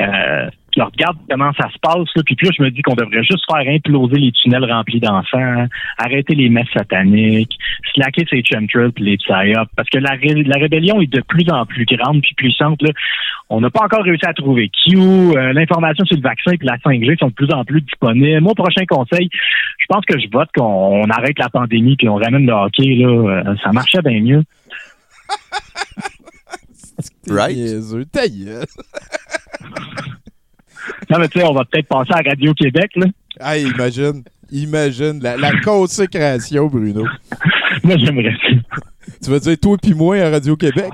Euh, 0.00 0.50
je 0.76 0.82
regarde 0.82 1.16
comment 1.30 1.52
ça 1.60 1.68
se 1.70 1.78
passe, 1.78 2.08
là, 2.16 2.22
puis 2.24 2.36
là, 2.42 2.50
je 2.56 2.62
me 2.62 2.70
dis 2.70 2.82
qu'on 2.82 2.94
devrait 2.94 3.22
juste 3.24 3.44
faire 3.50 3.74
imploser 3.74 4.16
les 4.18 4.32
tunnels 4.32 4.70
remplis 4.70 5.00
d'enfants, 5.00 5.66
arrêter 5.98 6.34
les 6.34 6.48
messes 6.48 6.68
sataniques, 6.74 7.52
slacker 7.94 8.24
ces 8.30 8.42
chemtrails 8.44 8.92
puis 8.92 9.04
les 9.04 9.16
psyops, 9.18 9.70
parce 9.76 9.88
que 9.90 9.98
la, 9.98 10.10
ré- 10.12 10.44
la 10.44 10.58
rébellion 10.58 11.00
est 11.00 11.12
de 11.12 11.22
plus 11.28 11.48
en 11.50 11.66
plus 11.66 11.84
grande 11.84 12.22
puis 12.22 12.34
puissante. 12.34 12.80
Là. 12.82 12.90
On 13.50 13.60
n'a 13.60 13.70
pas 13.70 13.84
encore 13.84 14.02
réussi 14.04 14.24
à 14.26 14.32
trouver 14.32 14.70
Q, 14.70 14.96
euh, 14.96 15.52
l'information 15.52 16.04
sur 16.06 16.16
le 16.16 16.22
vaccin 16.22 16.52
puis 16.56 16.66
la 16.66 16.78
5G 16.78 17.18
sont 17.18 17.28
de 17.28 17.34
plus 17.34 17.52
en 17.52 17.64
plus 17.64 17.82
disponibles. 17.82 18.40
Mon 18.40 18.54
prochain 18.54 18.84
conseil, 18.88 19.28
je 19.78 19.84
pense 19.88 20.04
que 20.06 20.18
je 20.18 20.26
vote 20.32 20.48
qu'on 20.56 21.02
on 21.04 21.10
arrête 21.10 21.38
la 21.38 21.50
pandémie 21.50 21.96
puis 21.96 22.08
on 22.08 22.16
ramène 22.16 22.46
le 22.46 22.52
hockey. 22.52 22.94
Là, 22.94 23.42
Euh, 23.46 23.54
ça 23.62 23.72
marchait 23.72 24.02
bien 24.02 24.20
mieux. 24.20 24.42
Right. 27.28 27.82
Non, 31.10 31.18
mais 31.18 31.28
tu 31.28 31.38
sais, 31.40 31.44
on 31.46 31.54
va 31.54 31.64
peut-être 31.64 31.88
passer 31.88 32.12
à 32.12 32.22
Radio-Québec, 32.28 32.90
là. 32.96 33.06
Ah, 33.40 33.56
imagine. 33.58 34.22
Imagine 34.50 35.20
la, 35.22 35.36
la 35.36 35.52
consécration, 35.60 36.66
Bruno. 36.66 37.04
Moi, 37.82 37.96
j'aimerais 37.98 38.34
ça. 38.42 38.78
Tu 39.24 39.30
veux 39.30 39.40
dire 39.40 39.56
toi 39.60 39.76
puis 39.82 39.94
moi 39.94 40.16
à 40.18 40.30
Radio-Québec? 40.30 40.92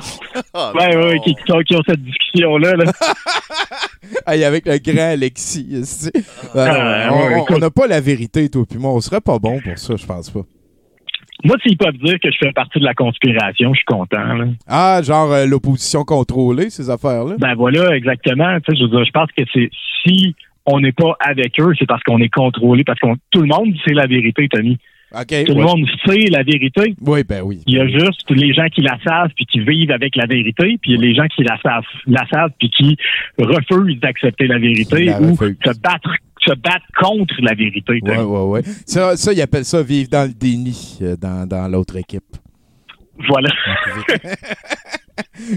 Ah, 0.54 0.72
Ouais, 0.78 0.94
non. 0.94 1.08
ouais, 1.08 1.18
qui, 1.24 1.34
qui 1.34 1.52
ont, 1.52 1.60
qui 1.60 1.74
ont 1.76 1.82
cette 1.86 2.02
discussion-là, 2.02 2.72
là. 2.74 2.92
Hey, 4.26 4.44
avec 4.44 4.66
le 4.66 4.78
grand 4.78 5.10
Alexis. 5.12 5.66
Euh, 5.74 6.20
Ah, 6.54 7.10
on- 7.12 7.16
ouais, 7.18 7.34
on- 7.34 7.42
écoute. 7.42 7.56
on 7.56 7.58
n'a 7.58 7.70
pas 7.70 7.86
la 7.86 8.00
vérité, 8.00 8.48
toi 8.48 8.64
puis 8.68 8.78
moi. 8.78 8.92
On 8.92 9.00
serait 9.00 9.20
pas 9.20 9.38
bon 9.38 9.60
pour 9.60 9.76
ça, 9.78 9.94
je 9.96 10.06
pense 10.06 10.30
pas. 10.30 10.40
Moi, 11.44 11.56
s'ils 11.62 11.76
peuvent 11.76 11.96
dire 11.98 12.18
que 12.20 12.30
je 12.30 12.36
fais 12.38 12.52
partie 12.52 12.80
de 12.80 12.84
la 12.84 12.94
conspiration, 12.94 13.72
je 13.72 13.78
suis 13.78 13.84
content, 13.86 14.34
là. 14.34 14.44
Ah, 14.66 15.00
genre 15.02 15.32
euh, 15.32 15.46
l'opposition 15.46 16.02
contrôlée, 16.04 16.70
ces 16.70 16.90
affaires-là? 16.90 17.36
Ben 17.38 17.54
voilà, 17.54 17.96
exactement. 17.96 18.58
Tu 18.60 18.72
sais, 18.72 18.78
je 18.78 18.82
veux 18.84 18.90
dire, 18.90 19.04
je 19.04 19.10
pense 19.12 19.28
que 19.36 19.44
c'est 19.52 19.70
si 20.04 20.34
on 20.66 20.80
n'est 20.80 20.92
pas 20.92 21.16
avec 21.20 21.58
eux, 21.60 21.72
c'est 21.78 21.86
parce 21.86 22.02
qu'on 22.02 22.18
est 22.18 22.28
contrôlé, 22.28 22.84
parce 22.84 22.98
qu'on 22.98 23.16
tout 23.30 23.40
le 23.40 23.46
monde 23.46 23.72
sait 23.86 23.94
la 23.94 24.06
vérité, 24.06 24.48
Tommy. 24.48 24.78
OK. 25.12 25.44
Tout 25.46 25.54
le 25.54 25.60
ouais. 25.60 25.64
monde 25.64 25.86
sait 26.04 26.28
la 26.30 26.42
vérité. 26.42 26.94
Oui, 27.00 27.22
ben 27.26 27.40
oui. 27.42 27.60
Il 27.66 27.74
y 27.74 27.80
a 27.80 27.86
juste 27.86 28.30
les 28.30 28.52
gens 28.52 28.66
qui 28.66 28.82
la 28.82 28.98
savent 29.06 29.30
puis 29.34 29.46
qui 29.46 29.60
vivent 29.60 29.90
avec 29.90 30.16
la 30.16 30.26
vérité, 30.26 30.76
puis 30.82 30.92
il 30.92 30.94
y 30.96 30.98
a 30.98 31.00
les 31.00 31.14
gens 31.14 31.26
qui 31.28 31.44
la 31.44 31.56
savent, 31.62 31.84
la 32.06 32.26
savent 32.30 32.50
puis 32.58 32.68
qui 32.68 32.96
refusent 33.38 33.98
d'accepter 34.00 34.46
la 34.46 34.58
vérité 34.58 35.06
La 35.06 35.22
ou 35.22 35.34
refusent. 35.34 35.56
se 35.64 35.80
battre, 35.80 36.14
se 36.40 36.54
battre 36.54 36.86
contre 37.00 37.34
la 37.40 37.54
vérité. 37.54 38.00
Ouais, 38.02 38.18
ouais, 38.18 38.42
ouais. 38.42 38.62
Ça, 38.86 39.16
ça, 39.16 39.32
ils 39.32 39.40
appellent 39.42 39.64
ça 39.64 39.82
vivre 39.82 40.08
dans 40.10 40.26
le 40.26 40.34
déni 40.34 40.98
euh, 41.02 41.16
dans, 41.16 41.46
dans 41.46 41.68
l'autre 41.68 41.96
équipe. 41.96 42.36
Voilà. 43.28 43.50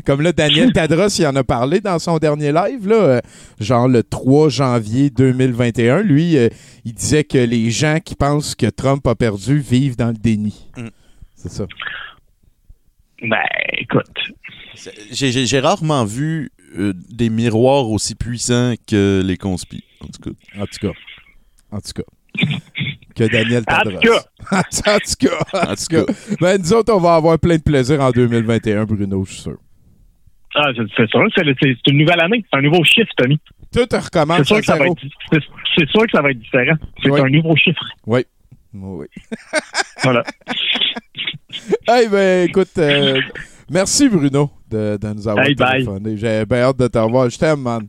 Comme 0.05 0.21
là, 0.21 0.31
Daniel 0.31 0.73
Tadros, 0.73 1.07
il 1.19 1.27
en 1.27 1.35
a 1.35 1.43
parlé 1.43 1.81
dans 1.81 1.99
son 1.99 2.17
dernier 2.17 2.51
live, 2.51 2.87
là, 2.87 2.95
euh, 2.95 3.21
genre 3.59 3.87
le 3.87 4.03
3 4.03 4.49
janvier 4.49 5.09
2021. 5.09 6.01
Lui, 6.01 6.37
euh, 6.37 6.49
il 6.85 6.93
disait 6.93 7.23
que 7.23 7.37
les 7.37 7.69
gens 7.69 7.99
qui 8.03 8.15
pensent 8.15 8.55
que 8.55 8.67
Trump 8.67 9.05
a 9.07 9.15
perdu 9.15 9.59
vivent 9.59 9.97
dans 9.97 10.07
le 10.07 10.13
déni. 10.13 10.67
Mm. 10.77 10.87
C'est 11.35 11.51
ça. 11.51 11.65
Ben, 13.21 13.37
écoute. 13.77 14.07
J'ai- 15.11 15.59
rarement 15.59 16.05
vu 16.05 16.51
euh, 16.77 16.93
des 17.09 17.29
miroirs 17.29 17.89
aussi 17.89 18.15
puissants 18.15 18.73
que 18.87 19.21
les 19.23 19.37
conspis. 19.37 19.83
En 20.01 20.07
tout 20.07 20.21
cas. 20.21 20.61
En 20.61 20.65
tout 20.65 20.87
cas. 20.87 20.93
En 21.71 21.79
tout 21.79 21.91
cas. 21.95 22.03
Que 23.15 23.23
Daniel 23.31 23.63
En 23.67 23.75
Tadros. 23.77 23.99
tout 23.99 24.09
cas. 24.09 24.57
en 24.57 24.99
tout 24.99 25.27
cas. 25.27 25.69
En 25.71 25.75
tout 25.75 26.05
cas. 26.05 26.13
Ben, 26.39 26.61
nous 26.61 26.73
autres, 26.73 26.93
on 26.93 26.99
va 26.99 27.15
avoir 27.15 27.37
plein 27.39 27.57
de 27.57 27.61
plaisir 27.61 27.99
en 28.01 28.11
2021, 28.11 28.85
Bruno, 28.85 29.23
je 29.25 29.33
suis 29.33 29.41
sûr. 29.41 29.57
Ah, 30.55 30.69
c'est 30.75 30.83
c'est 30.97 31.09
sûr, 31.09 31.21
c'est 31.35 31.43
c'est- 31.45 31.55
c'est 31.85 31.91
une 31.91 31.99
nouvelle 31.99 32.19
année, 32.19 32.43
c'est 32.51 32.57
un 32.57 32.61
nouveau 32.61 32.83
chiffre, 32.83 33.09
Tommy. 33.17 33.37
Tout 33.73 33.85
C'est 33.89 33.97
recommence 33.97 34.43
sûr 34.47 34.57
à 34.57 34.59
que 34.59 34.65
ça 34.65 34.73
va 34.75 34.79
zéro. 34.83 34.93
être, 34.95 35.13
c'est- 35.31 35.39
c'est 35.77 35.89
sûr 35.89 36.01
que 36.01 36.11
ça 36.11 36.21
va 36.21 36.31
être 36.31 36.39
différent. 36.39 36.75
C'est 37.01 37.09
Oui. 37.09 37.21
un 37.21 37.29
nouveau 37.29 37.55
chiffre. 37.55 37.83
Oui. 38.05 38.25
Oui. 38.73 39.07
Voilà. 40.03 40.23
Hey, 41.87 42.07
ben, 42.09 42.49
écoute, 42.49 42.69
euh, 42.77 43.19
merci, 43.69 44.09
Bruno, 44.09 44.49
de, 44.69 44.97
de 45.01 45.13
nous 45.13 45.27
avoir 45.27 45.45
Hey, 45.45 45.55
bye. 45.55 45.71
téléphoné. 45.73 46.17
J'ai 46.17 46.45
bien 46.45 46.57
hâte 46.63 46.77
de 46.77 46.87
te 46.87 46.97
revoir. 46.97 47.29
Je 47.29 47.37
t'aime, 47.37 47.61
man. 47.61 47.87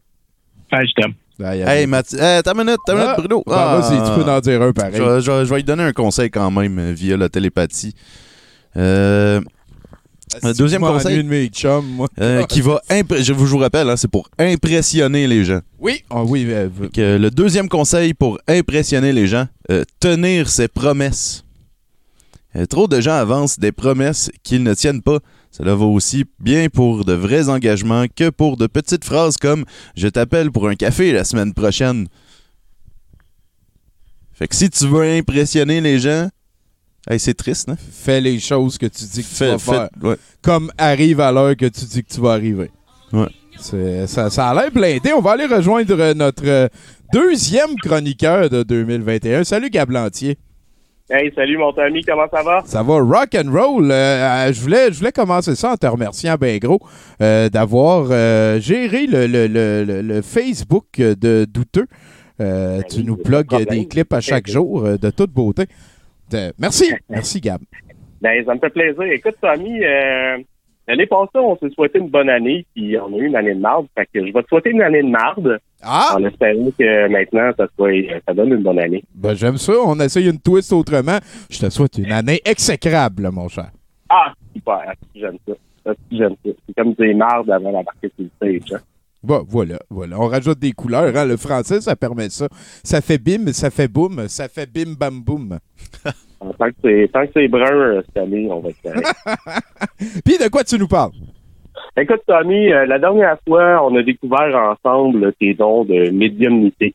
Je 0.72 0.92
t'aime. 1.00 1.14
Aïe, 1.42 1.62
Hey. 1.66 1.86
Mathieu. 1.86 2.18
Hey, 2.20 2.42
ta 2.42 2.54
minute, 2.54 2.78
ta 2.86 2.94
minute, 2.94 3.08
Ah, 3.10 3.16
Bruno. 3.18 3.42
ben, 3.46 3.54
Ah. 3.56 3.78
Vas-y, 3.78 3.96
tu 3.96 4.22
peux 4.24 4.30
en 4.30 4.40
dire 4.40 4.62
un 4.62 4.72
pareil. 4.72 4.92
Je 4.96 5.02
vais, 5.02 5.20
je 5.20 5.44
je 5.44 5.50
vais 5.50 5.56
lui 5.56 5.64
donner 5.64 5.82
un 5.84 5.92
conseil 5.92 6.30
quand 6.30 6.50
même 6.50 6.78
euh, 6.78 6.92
via 6.92 7.16
la 7.16 7.28
télépathie. 7.28 7.94
Euh, 8.76 9.40
deuxième 10.56 10.80
conseil 10.82 11.18
de 11.22 11.28
mes 11.28 11.46
chums, 11.48 11.86
moi. 11.86 12.08
euh, 12.20 12.42
qui 12.44 12.60
va 12.60 12.80
je 12.90 13.32
vous, 13.32 13.46
je 13.46 13.50
vous 13.50 13.58
rappelle, 13.58 13.88
hein, 13.90 13.96
c'est 13.96 14.10
pour 14.10 14.28
impressionner 14.38 15.26
les 15.26 15.44
gens. 15.44 15.60
Oui. 15.78 16.04
Ah 16.10 16.22
oui, 16.24 16.46
euh, 16.48 16.68
Que 16.94 17.18
le 17.18 17.30
deuxième 17.30 17.68
conseil 17.68 18.14
pour 18.14 18.38
impressionner 18.48 19.12
les 19.12 19.26
gens, 19.26 19.46
euh, 19.70 19.84
tenir 20.00 20.48
ses 20.48 20.68
promesses. 20.68 21.44
Euh, 22.56 22.66
trop 22.66 22.86
de 22.88 23.00
gens 23.00 23.14
avancent 23.14 23.58
des 23.58 23.72
promesses 23.72 24.30
qu'ils 24.42 24.62
ne 24.62 24.74
tiennent 24.74 25.02
pas. 25.02 25.18
Cela 25.52 25.74
va 25.74 25.84
aussi 25.84 26.24
bien 26.40 26.68
pour 26.70 27.04
de 27.04 27.12
vrais 27.12 27.50
engagements 27.50 28.06
que 28.08 28.30
pour 28.30 28.56
de 28.56 28.66
petites 28.66 29.04
phrases 29.04 29.36
comme 29.36 29.66
Je 29.94 30.08
t'appelle 30.08 30.50
pour 30.50 30.66
un 30.66 30.74
café 30.74 31.12
la 31.12 31.24
semaine 31.24 31.52
prochaine. 31.52 32.08
Fait 34.32 34.48
que 34.48 34.56
si 34.56 34.70
tu 34.70 34.86
veux 34.86 35.02
impressionner 35.02 35.82
les 35.82 35.98
gens, 35.98 36.30
hey, 37.08 37.20
c'est 37.20 37.34
triste, 37.34 37.68
hein? 37.68 37.76
fais 37.78 38.22
les 38.22 38.40
choses 38.40 38.78
que 38.78 38.86
tu 38.86 39.04
dis 39.04 39.22
que 39.22 39.28
tu 39.28 39.44
vas 39.44 39.58
faire. 39.58 39.88
ouais. 40.02 40.16
Comme 40.40 40.72
arrive 40.78 41.20
à 41.20 41.30
l'heure 41.30 41.54
que 41.54 41.66
tu 41.66 41.84
dis 41.84 42.02
que 42.02 42.12
tu 42.14 42.20
vas 42.20 42.32
arriver. 42.32 42.70
Ouais. 43.12 43.28
Ça, 44.06 44.30
ça 44.30 44.48
a 44.48 44.54
l'air 44.54 44.72
blindé. 44.72 45.12
On 45.12 45.20
va 45.20 45.32
aller 45.32 45.46
rejoindre 45.46 46.14
notre 46.14 46.70
deuxième 47.12 47.76
chroniqueur 47.76 48.48
de 48.48 48.62
2021. 48.62 49.44
Salut, 49.44 49.68
Gablantier. 49.68 50.38
Hey, 51.10 51.30
salut 51.34 51.58
mon 51.58 51.70
ami, 51.72 52.02
comment 52.04 52.26
ça 52.32 52.42
va? 52.42 52.62
Ça 52.64 52.82
va 52.82 52.94
rock 53.00 53.34
and 53.34 53.50
roll. 53.52 53.90
Euh, 53.90 53.94
euh, 53.94 54.52
je 54.52 54.60
voulais, 54.60 54.92
je 54.92 54.98
voulais 54.98 55.12
commencer 55.12 55.54
ça 55.56 55.72
en 55.72 55.76
te 55.76 55.86
remerciant 55.86 56.36
bien 56.36 56.56
gros 56.58 56.80
euh, 57.20 57.48
d'avoir 57.48 58.06
euh, 58.10 58.58
géré 58.60 59.06
le, 59.06 59.26
le- 59.26 59.46
le- 59.46 60.00
le- 60.00 60.22
Facebook 60.22 60.86
de 60.98 61.44
Douteux. 61.44 61.86
Ben 62.38 62.82
tu 62.88 62.98
oui, 62.98 63.04
nous 63.04 63.16
plugues 63.16 63.68
des 63.68 63.86
clips 63.86 64.12
à 64.12 64.20
chaque 64.20 64.46
jour 64.50 64.82
de 64.98 65.10
toute 65.10 65.30
beauté. 65.32 65.64
Merci, 66.58 66.92
merci 67.10 67.40
Gab. 67.40 67.60
Ben, 68.20 68.42
ça 68.46 68.54
me 68.54 68.60
fait 68.60 68.70
plaisir. 68.70 69.02
Écoute, 69.02 69.34
Tommy, 69.40 69.80
l'année 70.92 71.06
passée, 71.06 71.30
on 71.38 71.56
s'est 71.58 71.70
souhaité 71.74 71.98
une 71.98 72.08
bonne 72.08 72.28
année, 72.28 72.66
puis 72.74 72.96
on 72.98 73.14
a 73.14 73.18
eu 73.18 73.26
une 73.26 73.36
année 73.36 73.54
de 73.54 73.60
marde. 73.60 73.86
Fait 73.96 74.06
que 74.12 74.26
je 74.26 74.32
vais 74.32 74.42
te 74.42 74.48
souhaiter 74.48 74.70
une 74.70 74.82
année 74.82 75.02
de 75.02 75.08
marde, 75.08 75.58
Ah, 75.82 76.14
en 76.16 76.24
espérant 76.24 76.70
que 76.78 77.08
maintenant, 77.08 77.50
ça, 77.56 77.66
soit, 77.76 77.90
ça 78.26 78.34
donne 78.34 78.52
une 78.52 78.62
bonne 78.62 78.78
année. 78.78 79.02
ben, 79.14 79.34
j'aime 79.34 79.56
ça. 79.56 79.72
On 79.84 79.98
essaye 80.00 80.28
une 80.28 80.38
twist 80.40 80.72
autrement. 80.72 81.18
Je 81.50 81.58
te 81.58 81.70
souhaite 81.70 81.98
une 81.98 82.12
année 82.12 82.40
exécrable, 82.44 83.30
mon 83.32 83.48
cher. 83.48 83.70
Ah, 84.08 84.32
super, 84.54 84.92
j'aime 85.14 85.38
ça. 85.48 85.92
J'aime 86.10 86.34
ça. 86.44 86.50
C'est 86.66 86.74
comme 86.76 86.92
des 86.94 87.14
mardes 87.14 87.50
avant 87.50 87.72
d'embarquer 87.72 88.10
sur 88.16 88.24
le 88.24 88.30
stage. 88.58 88.72
hein. 88.74 88.82
Bon, 89.24 89.44
voilà, 89.48 89.78
voilà. 89.88 90.18
On 90.20 90.26
rajoute 90.26 90.58
des 90.58 90.72
couleurs. 90.72 91.16
hein. 91.16 91.24
Le 91.24 91.36
français, 91.36 91.80
ça 91.80 91.94
permet 91.96 92.28
ça. 92.28 92.48
Ça 92.84 93.00
fait 93.00 93.18
bim, 93.18 93.52
ça 93.52 93.70
fait 93.70 93.86
boum, 93.88 94.26
ça 94.28 94.48
fait 94.48 94.68
bim, 94.70 94.94
bam, 94.98 95.20
boum. 95.22 95.58
Tant 96.58 96.70
que 96.70 97.30
c'est, 97.34 97.48
brun 97.48 97.72
euh, 97.72 98.02
cette 98.06 98.16
année, 98.16 98.48
on 98.50 98.60
va 98.60 98.70
être. 98.70 98.82
Puis 100.24 100.38
de 100.38 100.48
quoi 100.48 100.64
tu 100.64 100.78
nous 100.78 100.88
parles? 100.88 101.12
Écoute, 101.96 102.22
Tommy, 102.26 102.72
euh, 102.72 102.86
la 102.86 102.98
dernière 102.98 103.36
fois, 103.46 103.84
on 103.84 103.94
a 103.96 104.02
découvert 104.02 104.54
ensemble 104.56 105.32
tes 105.34 105.54
dons 105.54 105.84
de 105.84 106.10
médiumnité. 106.10 106.94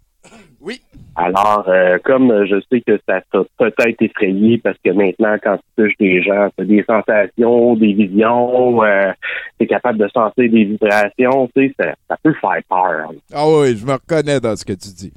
Oui. 0.59 0.81
Alors, 1.15 1.65
euh, 1.67 1.97
comme 2.03 2.45
je 2.45 2.59
sais 2.71 2.81
que 2.81 2.99
ça 3.07 3.21
t'a 3.31 3.43
peut-être 3.57 4.01
effrayé 4.01 4.57
parce 4.59 4.77
que 4.83 4.91
maintenant, 4.91 5.35
quand 5.41 5.57
tu 5.57 5.83
touches 5.83 5.97
des 5.99 6.21
gens, 6.21 6.49
tu 6.55 6.63
as 6.63 6.65
des 6.65 6.83
sensations, 6.83 7.75
des 7.75 7.93
visions, 7.93 8.83
euh, 8.83 9.11
tu 9.59 9.65
es 9.65 9.67
capable 9.67 9.99
de 9.99 10.07
sentir 10.09 10.49
des 10.49 10.65
vibrations, 10.65 11.49
tu 11.55 11.67
sais, 11.67 11.75
ça, 11.79 11.93
ça 12.07 12.17
peut 12.21 12.33
faire 12.39 12.61
peur. 12.69 13.11
Ah 13.33 13.45
oui, 13.47 13.77
je 13.77 13.85
me 13.85 13.93
reconnais 13.93 14.39
dans 14.39 14.55
ce 14.55 14.65
que 14.65 14.73
tu 14.73 14.89
dis. 14.89 15.13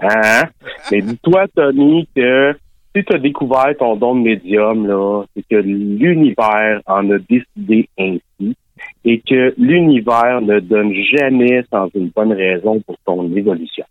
Hein? 0.00 0.44
Mais 0.90 1.02
dis-toi, 1.02 1.46
Tommy, 1.54 2.08
que 2.14 2.54
si 2.96 3.04
tu 3.04 3.14
as 3.14 3.18
découvert 3.18 3.74
ton 3.78 3.96
don 3.96 4.14
de 4.16 4.22
médium, 4.22 4.86
là, 4.86 5.24
c'est 5.34 5.44
que 5.48 5.56
l'univers 5.56 6.80
en 6.86 7.10
a 7.10 7.18
décidé 7.18 7.88
ainsi 7.98 8.56
et 9.04 9.20
que 9.20 9.54
l'univers 9.58 10.40
ne 10.40 10.60
donne 10.60 10.92
jamais 11.14 11.62
sans 11.70 11.88
une 11.94 12.08
bonne 12.08 12.32
raison 12.32 12.80
pour 12.80 12.96
ton 13.04 13.34
évolution. 13.36 13.84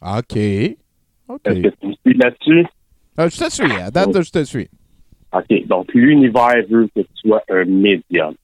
OK. 0.00 0.38
OK. 1.28 1.40
Est-ce 1.44 1.60
que 1.60 1.68
tu 1.80 1.86
me 1.88 1.92
suis 1.92 2.14
là-dessus? 2.14 2.66
Ah, 3.16 3.28
je 3.28 3.38
te 3.38 3.50
suis. 3.50 3.72
À 3.72 3.90
date, 3.90 4.22
je 4.22 4.30
te 4.30 4.44
suis. 4.44 4.68
OK. 5.32 5.66
Donc, 5.66 5.92
l'univers 5.92 6.62
veut 6.70 6.88
que 6.94 7.00
tu 7.00 7.08
sois 7.16 7.42
un 7.50 7.64
médium. 7.64 8.34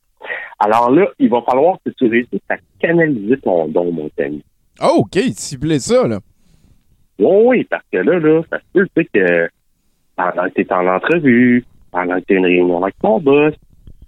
Alors 0.59 0.91
là, 0.91 1.07
il 1.19 1.29
va 1.29 1.43
falloir 1.43 1.77
que 1.85 1.91
tu 1.91 2.09
réussisses 2.09 2.41
à 2.49 2.57
canaliser 2.81 3.37
ton 3.39 3.69
don, 3.69 3.93
mon 3.93 4.11
ami. 4.19 4.43
Oh, 4.83 5.05
OK. 5.05 5.19
Ciblez 5.37 5.79
ça, 5.79 6.09
là. 6.09 6.21
Oui, 7.23 7.43
oui, 7.47 7.65
parce 7.65 7.85
que 7.93 7.99
là, 7.99 8.19
là, 8.19 8.43
ça 8.51 8.59
se 8.59 8.65
peut, 8.73 8.87
tu 8.97 9.03
sais, 9.03 9.09
que 9.15 9.49
pendant 10.17 10.49
que 10.49 10.55
tu 10.55 10.61
es 10.63 10.73
en 10.73 10.87
entrevue, 10.89 11.65
pendant 11.93 12.17
que 12.17 12.25
tu 12.27 12.35
as 12.35 12.39
une 12.39 12.47
réunion 12.47 12.83
avec 12.83 12.99
ton 13.01 13.21
boss, 13.21 13.55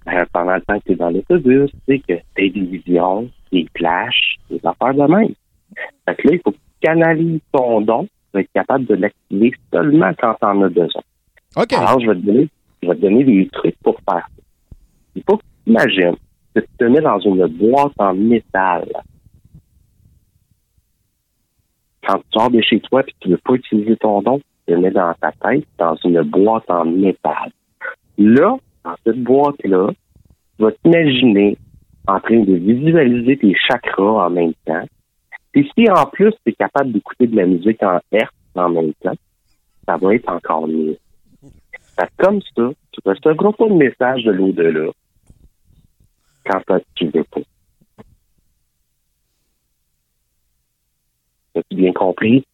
euh, 0.08 0.24
pendant 0.32 0.54
le 0.54 0.60
temps 0.62 0.78
que 0.80 0.84
tu 0.86 0.92
es 0.92 0.96
dans 0.96 1.10
l'autobus, 1.10 1.70
tu 1.70 1.78
sais, 1.86 1.98
que 2.00 2.14
tu 2.36 2.50
des 2.50 2.60
visions, 2.60 3.30
des 3.52 3.66
flashs, 3.76 4.36
des 4.50 4.60
affaires 4.64 4.94
de 4.94 5.14
même. 5.14 5.34
Fait 6.06 6.14
que 6.16 6.28
là, 6.28 6.34
il 6.34 6.40
faut 6.44 6.50
que 6.50 6.56
tu 6.56 6.88
canalises 6.88 7.40
ton 7.52 7.80
don 7.82 8.08
pour 8.32 8.40
être 8.40 8.52
capable 8.52 8.86
de 8.86 8.94
l'activer 8.94 9.52
seulement 9.72 10.12
quand 10.18 10.34
tu 10.34 10.46
en 10.46 10.62
as 10.62 10.68
besoin. 10.68 11.02
OK. 11.56 11.72
Alors, 11.72 12.00
je 12.00 12.08
vais, 12.08 12.16
te 12.16 12.26
donner, 12.26 12.48
je 12.82 12.88
vais 12.88 12.94
te 12.96 13.00
donner 13.00 13.24
des 13.24 13.48
trucs 13.52 13.78
pour 13.78 13.96
faire 14.08 14.26
ça. 14.28 14.42
Il 15.14 15.22
faut 15.22 15.36
que 15.36 15.42
tu 15.42 15.70
imagines 15.70 16.16
que 16.54 16.60
tu 16.60 16.66
te 16.78 16.84
mets 16.84 17.00
dans 17.00 17.20
une 17.20 17.46
boîte 17.46 17.92
en 17.98 18.12
métal. 18.14 18.88
Quand 22.06 22.18
tu 22.18 22.24
sors 22.32 22.50
de 22.50 22.60
chez 22.60 22.80
toi 22.80 23.00
et 23.00 23.04
que 23.04 23.16
tu 23.20 23.28
ne 23.28 23.34
veux 23.34 23.40
pas 23.44 23.54
utiliser 23.54 23.96
ton 23.96 24.22
don, 24.22 24.38
tu 24.38 24.74
te 24.74 24.78
mets 24.78 24.90
dans 24.90 25.14
ta 25.20 25.32
tête 25.32 25.64
dans 25.78 25.96
une 26.04 26.22
boîte 26.22 26.68
en 26.68 26.84
métal. 26.84 27.50
Là, 28.18 28.56
dans 28.84 28.94
cette 29.04 29.22
boîte-là, 29.22 29.88
tu 30.56 30.62
vas 30.62 30.72
t'imaginer 30.72 31.56
en 32.06 32.20
train 32.20 32.40
de 32.40 32.54
visualiser 32.54 33.38
tes 33.38 33.54
chakras 33.54 34.26
en 34.26 34.30
même 34.30 34.52
temps. 34.66 34.84
Et 35.54 35.66
si 35.74 35.88
en 35.90 36.06
plus 36.06 36.32
tu 36.44 36.50
es 36.50 36.52
capable 36.52 36.92
d'écouter 36.92 37.26
de 37.26 37.36
la 37.36 37.46
musique 37.46 37.82
en 37.82 38.00
hertz 38.12 38.34
en 38.54 38.68
même 38.68 38.92
temps, 38.94 39.16
ça 39.86 39.96
va 39.96 40.14
être 40.14 40.30
encore 40.30 40.66
mieux. 40.66 40.98
Comme 42.18 42.40
ça, 42.56 42.70
tu 42.92 43.00
recevras 43.04 43.52
pas 43.52 43.68
de 43.68 43.74
message 43.74 44.24
de 44.24 44.32
l'au-delà 44.32 44.90
quand 46.44 46.60
tu 46.94 47.06
veux 47.06 47.24
pas. 47.24 47.40
As-tu 51.56 51.76
bien 51.76 51.92
compris? 51.92 52.44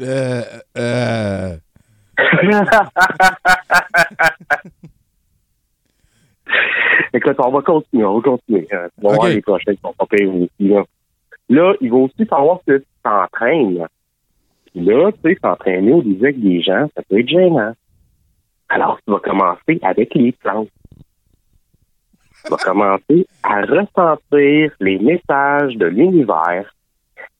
Euh, 0.00 0.42
euh, 0.76 1.56
Écoute, 7.12 7.36
on 7.38 7.50
va 7.50 7.62
continuer, 7.62 8.04
on 8.04 8.16
va 8.18 8.22
continuer. 8.22 8.68
On 8.72 8.76
va 8.76 8.86
Ok. 8.86 9.14
voir 9.16 9.28
les 9.28 9.40
prochains 9.42 9.74
qui 9.74 9.80
sont 9.80 9.92
pas 9.94 10.06
payés 10.06 10.26
aussi. 10.26 10.68
Là. 10.68 10.84
là, 11.48 11.74
il 11.80 11.90
va 11.90 11.96
aussi 11.96 12.24
falloir 12.26 12.58
que 12.66 12.78
tu 12.78 12.86
t'entraînes. 13.02 13.86
Puis 14.72 14.84
là, 14.84 15.10
tu 15.12 15.20
sais, 15.30 15.38
s'entraîner 15.40 15.92
au 15.92 16.02
début 16.02 16.24
avec 16.24 16.40
des 16.40 16.60
gens, 16.62 16.88
ça 16.96 17.02
peut 17.08 17.20
être 17.20 17.28
gênant. 17.28 17.72
Alors, 18.68 18.98
tu 19.06 19.12
vas 19.12 19.20
commencer 19.20 19.78
avec 19.82 20.14
les 20.14 20.32
plantes. 20.32 20.68
Tu 22.44 22.50
vas 22.50 22.56
commencer 22.56 23.26
à 23.42 23.60
ressentir 23.62 24.72
les 24.80 24.98
messages 24.98 25.76
de 25.76 25.86
l'univers 25.86 26.74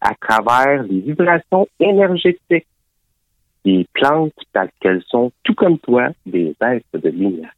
à 0.00 0.14
travers 0.20 0.82
les 0.84 1.00
vibrations 1.00 1.66
énergétiques 1.80 2.66
des 3.64 3.86
plantes 3.94 4.32
telles 4.52 4.70
qu'elles 4.80 5.02
sont, 5.08 5.32
tout 5.42 5.54
comme 5.54 5.78
toi, 5.78 6.08
des 6.26 6.54
êtres 6.60 6.98
de 6.98 7.08
lumière. 7.08 7.52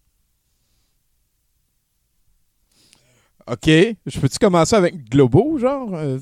OK. 3.49 3.67
Je 4.07 4.21
peux-tu 4.21 4.39
commencer 4.39 4.77
avec 4.77 5.09
Globo, 5.09 5.59
genre? 5.59 5.95
Euh, 5.95 6.19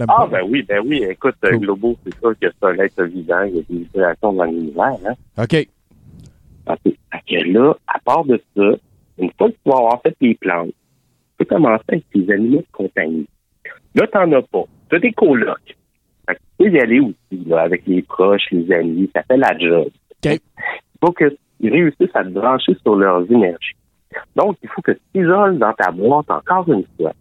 Ah, 0.00 0.06
pas. 0.06 0.26
ben 0.26 0.42
oui, 0.48 0.62
ben 0.64 0.82
oui. 0.84 1.04
Écoute, 1.08 1.36
Cool. 1.40 1.58
Globo, 1.60 1.96
c'est 2.04 2.18
sûr 2.18 2.32
que 2.40 2.46
c'est 2.50 2.66
un 2.66 2.78
être 2.78 3.04
vivant. 3.04 3.42
Il 3.42 3.56
y 3.56 3.58
a 3.58 3.62
des 3.62 3.78
vibrations 3.84 4.32
dans 4.32 4.44
l'univers. 4.44 4.96
Hein? 5.06 5.14
OK. 5.42 5.68
OK. 6.66 6.94
Que 7.28 7.44
là, 7.52 7.74
à 7.86 7.98
part 8.00 8.24
de 8.24 8.42
ça, 8.56 8.70
une 9.18 9.30
fois 9.38 9.48
que 9.50 9.54
tu 9.54 9.60
vas 9.70 9.76
avoir 9.76 10.02
fait 10.02 10.16
tes 10.18 10.34
plantes, 10.34 10.68
tu 10.70 10.74
peux 11.38 11.44
commencer 11.44 11.84
avec 11.88 12.10
tes 12.10 12.32
animaux 12.32 12.58
de 12.60 12.66
compagnie. 12.72 13.26
Là, 13.94 14.06
t'en 14.08 14.32
as 14.32 14.42
pas. 14.42 14.64
Tu 14.88 14.96
as 14.96 14.98
des 14.98 15.12
colocs. 15.12 15.76
Fait 16.26 16.34
que 16.34 16.40
tu 16.40 16.64
peux 16.64 16.70
y 16.70 16.80
aller 16.80 17.00
aussi, 17.00 17.44
là, 17.46 17.62
avec 17.62 17.86
les 17.86 18.02
proches, 18.02 18.50
les 18.50 18.70
amis. 18.72 19.10
Ça 19.14 19.22
fait 19.22 19.36
la 19.36 19.56
job. 19.58 19.88
Il 20.24 20.40
faut 21.00 21.12
qu'ils 21.12 21.72
réussissent 21.72 22.14
à 22.14 22.24
te 22.24 22.30
brancher 22.30 22.76
sur 22.82 22.96
leurs 22.96 23.30
énergies. 23.30 23.76
Donc, 24.36 24.56
il 24.62 24.68
faut 24.68 24.82
que 24.82 24.92
tu 24.92 25.00
t'isoles 25.12 25.58
dans 25.58 25.72
ta 25.72 25.90
boîte 25.90 26.30
encore 26.30 26.68
une 26.70 26.84
fois. 26.96 27.12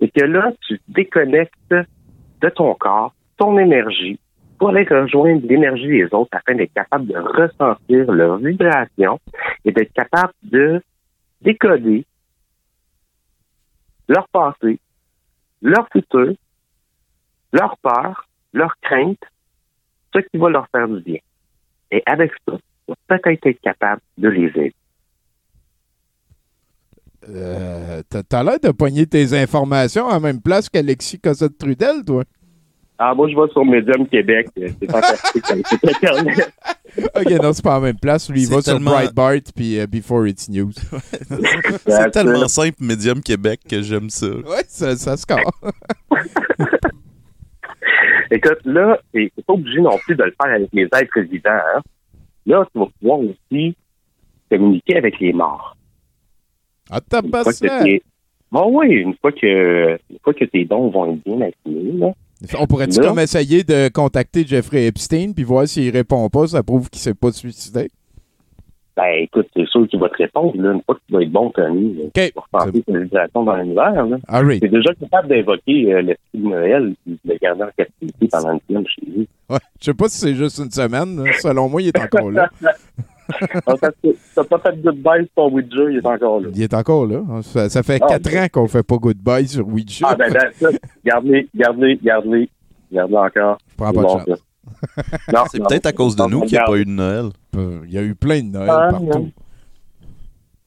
Et 0.00 0.10
que 0.10 0.24
là, 0.24 0.52
tu 0.66 0.78
te 0.78 0.82
déconnectes 0.88 1.54
de 1.70 2.48
ton 2.48 2.74
corps, 2.74 3.14
ton 3.36 3.58
énergie, 3.58 4.18
pour 4.58 4.70
aller 4.70 4.84
rejoindre 4.84 5.46
l'énergie 5.46 5.88
des 5.88 6.08
autres 6.12 6.30
afin 6.32 6.54
d'être 6.54 6.72
capable 6.72 7.06
de 7.06 7.16
ressentir 7.16 8.12
leurs 8.12 8.38
vibrations 8.38 9.18
et 9.64 9.72
d'être 9.72 9.92
capable 9.92 10.32
de 10.42 10.80
décoder 11.40 12.04
leur 14.08 14.28
passé, 14.28 14.78
leur 15.62 15.88
futur, 15.90 16.34
leur 17.52 17.76
peur, 17.78 18.28
leur 18.52 18.74
crainte, 18.82 19.18
ce 20.14 20.20
qui 20.20 20.38
va 20.38 20.50
leur 20.50 20.66
faire 20.70 20.88
du 20.88 21.00
bien. 21.02 21.18
Et 21.90 22.02
avec 22.06 22.30
ça, 22.48 22.56
tu 22.56 22.94
vas 23.08 23.18
peut-être 23.18 23.46
être 23.46 23.60
capable 23.60 24.00
de 24.18 24.28
les 24.28 24.46
aider. 24.46 24.74
Euh, 27.28 28.02
t'as- 28.28 28.42
l'air 28.42 28.58
de 28.58 28.70
pogner 28.72 29.06
tes 29.06 29.32
informations 29.40 30.08
à 30.08 30.14
la 30.14 30.20
même 30.20 30.40
place 30.40 30.68
qu'Alexis 30.68 31.20
Cossette-Trudel, 31.20 32.04
toi. 32.04 32.24
Ah, 32.98 33.14
moi, 33.14 33.28
je 33.28 33.34
vais 33.34 33.50
sur 33.52 33.64
Medium 33.64 34.06
Québec. 34.08 34.48
euh, 34.58 34.68
C'est 34.80 34.90
fantastique. 34.90 35.44
Internet. 35.82 36.52
OK, 37.16 37.30
non, 37.42 37.52
c'est 37.52 37.62
pas 37.64 37.76
à 37.76 37.80
la 37.80 37.86
même 37.86 37.98
place. 37.98 38.28
Lui, 38.28 38.42
il 38.42 38.48
va 38.48 38.60
sur 38.60 38.78
Breitbart 38.78 39.38
puis 39.56 39.78
euh, 39.78 39.86
Before 39.86 40.26
It's 40.26 40.48
News. 40.48 40.72
C'est 41.86 42.10
tellement 42.10 42.46
simple, 42.48 42.76
Medium 42.80 43.20
Québec, 43.20 43.60
que 43.68 43.82
j'aime 43.82 44.08
ça. 44.10 44.26
ouais, 44.28 44.64
ça, 44.68 44.94
ça 44.96 45.16
score. 45.16 45.38
Écoute, 48.34 48.58
là, 48.64 48.98
c'est 49.12 49.30
pas 49.46 49.52
obligé 49.52 49.80
non 49.80 49.98
plus 49.98 50.16
de 50.16 50.24
le 50.24 50.34
faire 50.42 50.54
avec 50.54 50.68
les 50.72 50.84
êtres 50.84 51.20
vivants. 51.20 51.50
Hein? 51.76 51.80
Là, 52.46 52.66
tu 52.72 52.78
vas 52.78 52.86
pouvoir 52.98 53.18
aussi 53.20 53.76
communiquer 54.50 54.96
avec 54.96 55.20
les 55.20 55.32
morts. 55.32 55.76
Ah, 56.90 57.00
t'as 57.00 57.22
Une 57.22 57.30
pas 57.30 57.42
fois 57.42 57.52
que 57.52 57.58
ça. 57.58 57.84
t'es- 57.84 58.02
Bon, 58.50 58.68
oui, 58.78 58.88
une 58.88 59.14
fois 59.20 59.32
que, 59.32 59.92
une 60.10 60.18
fois 60.22 60.34
que 60.34 60.44
tes 60.44 60.64
dons 60.66 60.90
vont 60.90 61.12
être 61.14 61.24
bien 61.24 61.40
affinés, 61.40 61.92
là, 61.92 62.12
On 62.58 62.66
pourrait-tu 62.66 63.00
comme 63.00 63.18
essayer 63.20 63.64
de 63.64 63.88
contacter 63.88 64.44
Jeffrey 64.46 64.86
Epstein 64.86 65.32
puis 65.32 65.44
voir 65.44 65.66
s'il 65.68 65.90
répond 65.90 66.28
pas, 66.28 66.46
ça 66.48 66.62
prouve 66.62 66.90
qu'il 66.90 67.00
s'est 67.00 67.14
pas 67.14 67.30
suicidé? 67.32 67.88
Ben, 68.96 69.12
écoute, 69.20 69.48
c'est 69.56 69.66
sûr 69.68 69.86
qu'il 69.88 69.98
va 70.00 70.08
te 70.10 70.16
répondre, 70.16 70.52
là, 70.60 70.72
une 70.72 70.82
fois 70.82 70.94
que 70.96 71.00
tu 71.08 71.14
vas 71.14 71.22
être 71.22 71.30
bon, 71.32 71.50
Tony, 71.50 71.94
là, 71.94 72.04
OK. 72.04 72.12
tu 72.14 72.32
vas 72.52 72.58
ressentir 72.60 72.84
tes 72.84 72.98
vibrations 72.98 73.42
dans 73.44 73.56
l'univers, 73.56 74.06
là. 74.06 74.16
All 74.28 74.46
right. 74.46 74.60
T'es 74.60 74.68
déjà 74.68 74.92
capable 74.94 75.28
d'invoquer 75.28 75.92
euh, 75.94 76.02
l'esprit 76.02 76.38
de 76.38 76.48
Noël 76.48 76.94
et 77.06 77.10
de 77.10 77.18
le 77.32 77.38
garder 77.40 77.62
en 77.62 77.68
captivité 77.76 78.28
pendant 78.30 78.52
une 78.52 78.60
semaine 78.68 78.86
chez 78.88 79.02
lui. 79.06 79.28
Ouais. 79.48 79.58
Je 79.80 79.84
sais 79.86 79.94
pas 79.94 80.08
si 80.08 80.18
c'est 80.18 80.34
juste 80.34 80.58
une 80.58 80.70
semaine. 80.70 81.24
là. 81.24 81.32
Selon 81.40 81.68
moi, 81.68 81.80
il 81.82 81.88
est 81.88 81.98
encore 81.98 82.30
là. 82.30 82.48
T'as 84.34 84.44
pas 84.44 84.58
fait 84.58 84.76
de 84.76 84.82
goodbye 84.82 85.26
sur 85.32 85.52
Ouija, 85.52 85.90
il 85.90 85.96
est 85.98 86.06
encore 86.06 86.40
là. 86.40 86.48
Il 86.54 86.62
est 86.62 86.74
encore 86.74 87.06
là. 87.06 87.22
Ça, 87.42 87.68
ça 87.70 87.82
fait 87.82 87.98
Ah, 88.02 88.06
quatre 88.08 88.30
ben. 88.30 88.44
ans 88.44 88.46
qu'on 88.52 88.68
fait 88.68 88.82
pas 88.82 88.96
goodbye 88.96 89.46
sur 89.48 89.66
Ouija. 89.66 90.06
Ah, 90.10 90.16
ben, 90.16 90.32
that's 90.32 90.60
it. 90.60 90.80
Garde-les, 91.04 91.48
garde-les, 91.54 91.96
garde-les. 92.02 92.48
Garde-les 92.92 93.16
encore. 93.16 93.58
Je 93.70 93.76
prends 93.76 93.92
pas 93.92 94.02
de 94.02 94.06
chance. 94.08 94.42
C'est 95.50 95.62
peut-être 95.62 95.86
à 95.86 95.92
cause 95.92 96.16
de 96.16 96.24
nous 96.24 96.40
qu'il 96.42 96.52
n'y 96.52 96.58
a 96.58 96.64
pas 96.64 96.76
eu 96.76 96.84
de 96.84 96.90
Noël. 96.90 97.26
Euh, 97.56 97.80
Il 97.86 97.92
y 97.92 97.98
a 97.98 98.02
eu 98.02 98.14
plein 98.14 98.40
de 98.42 98.46
Noël 98.48 98.68
Ah, 98.70 98.88
partout. 98.90 99.30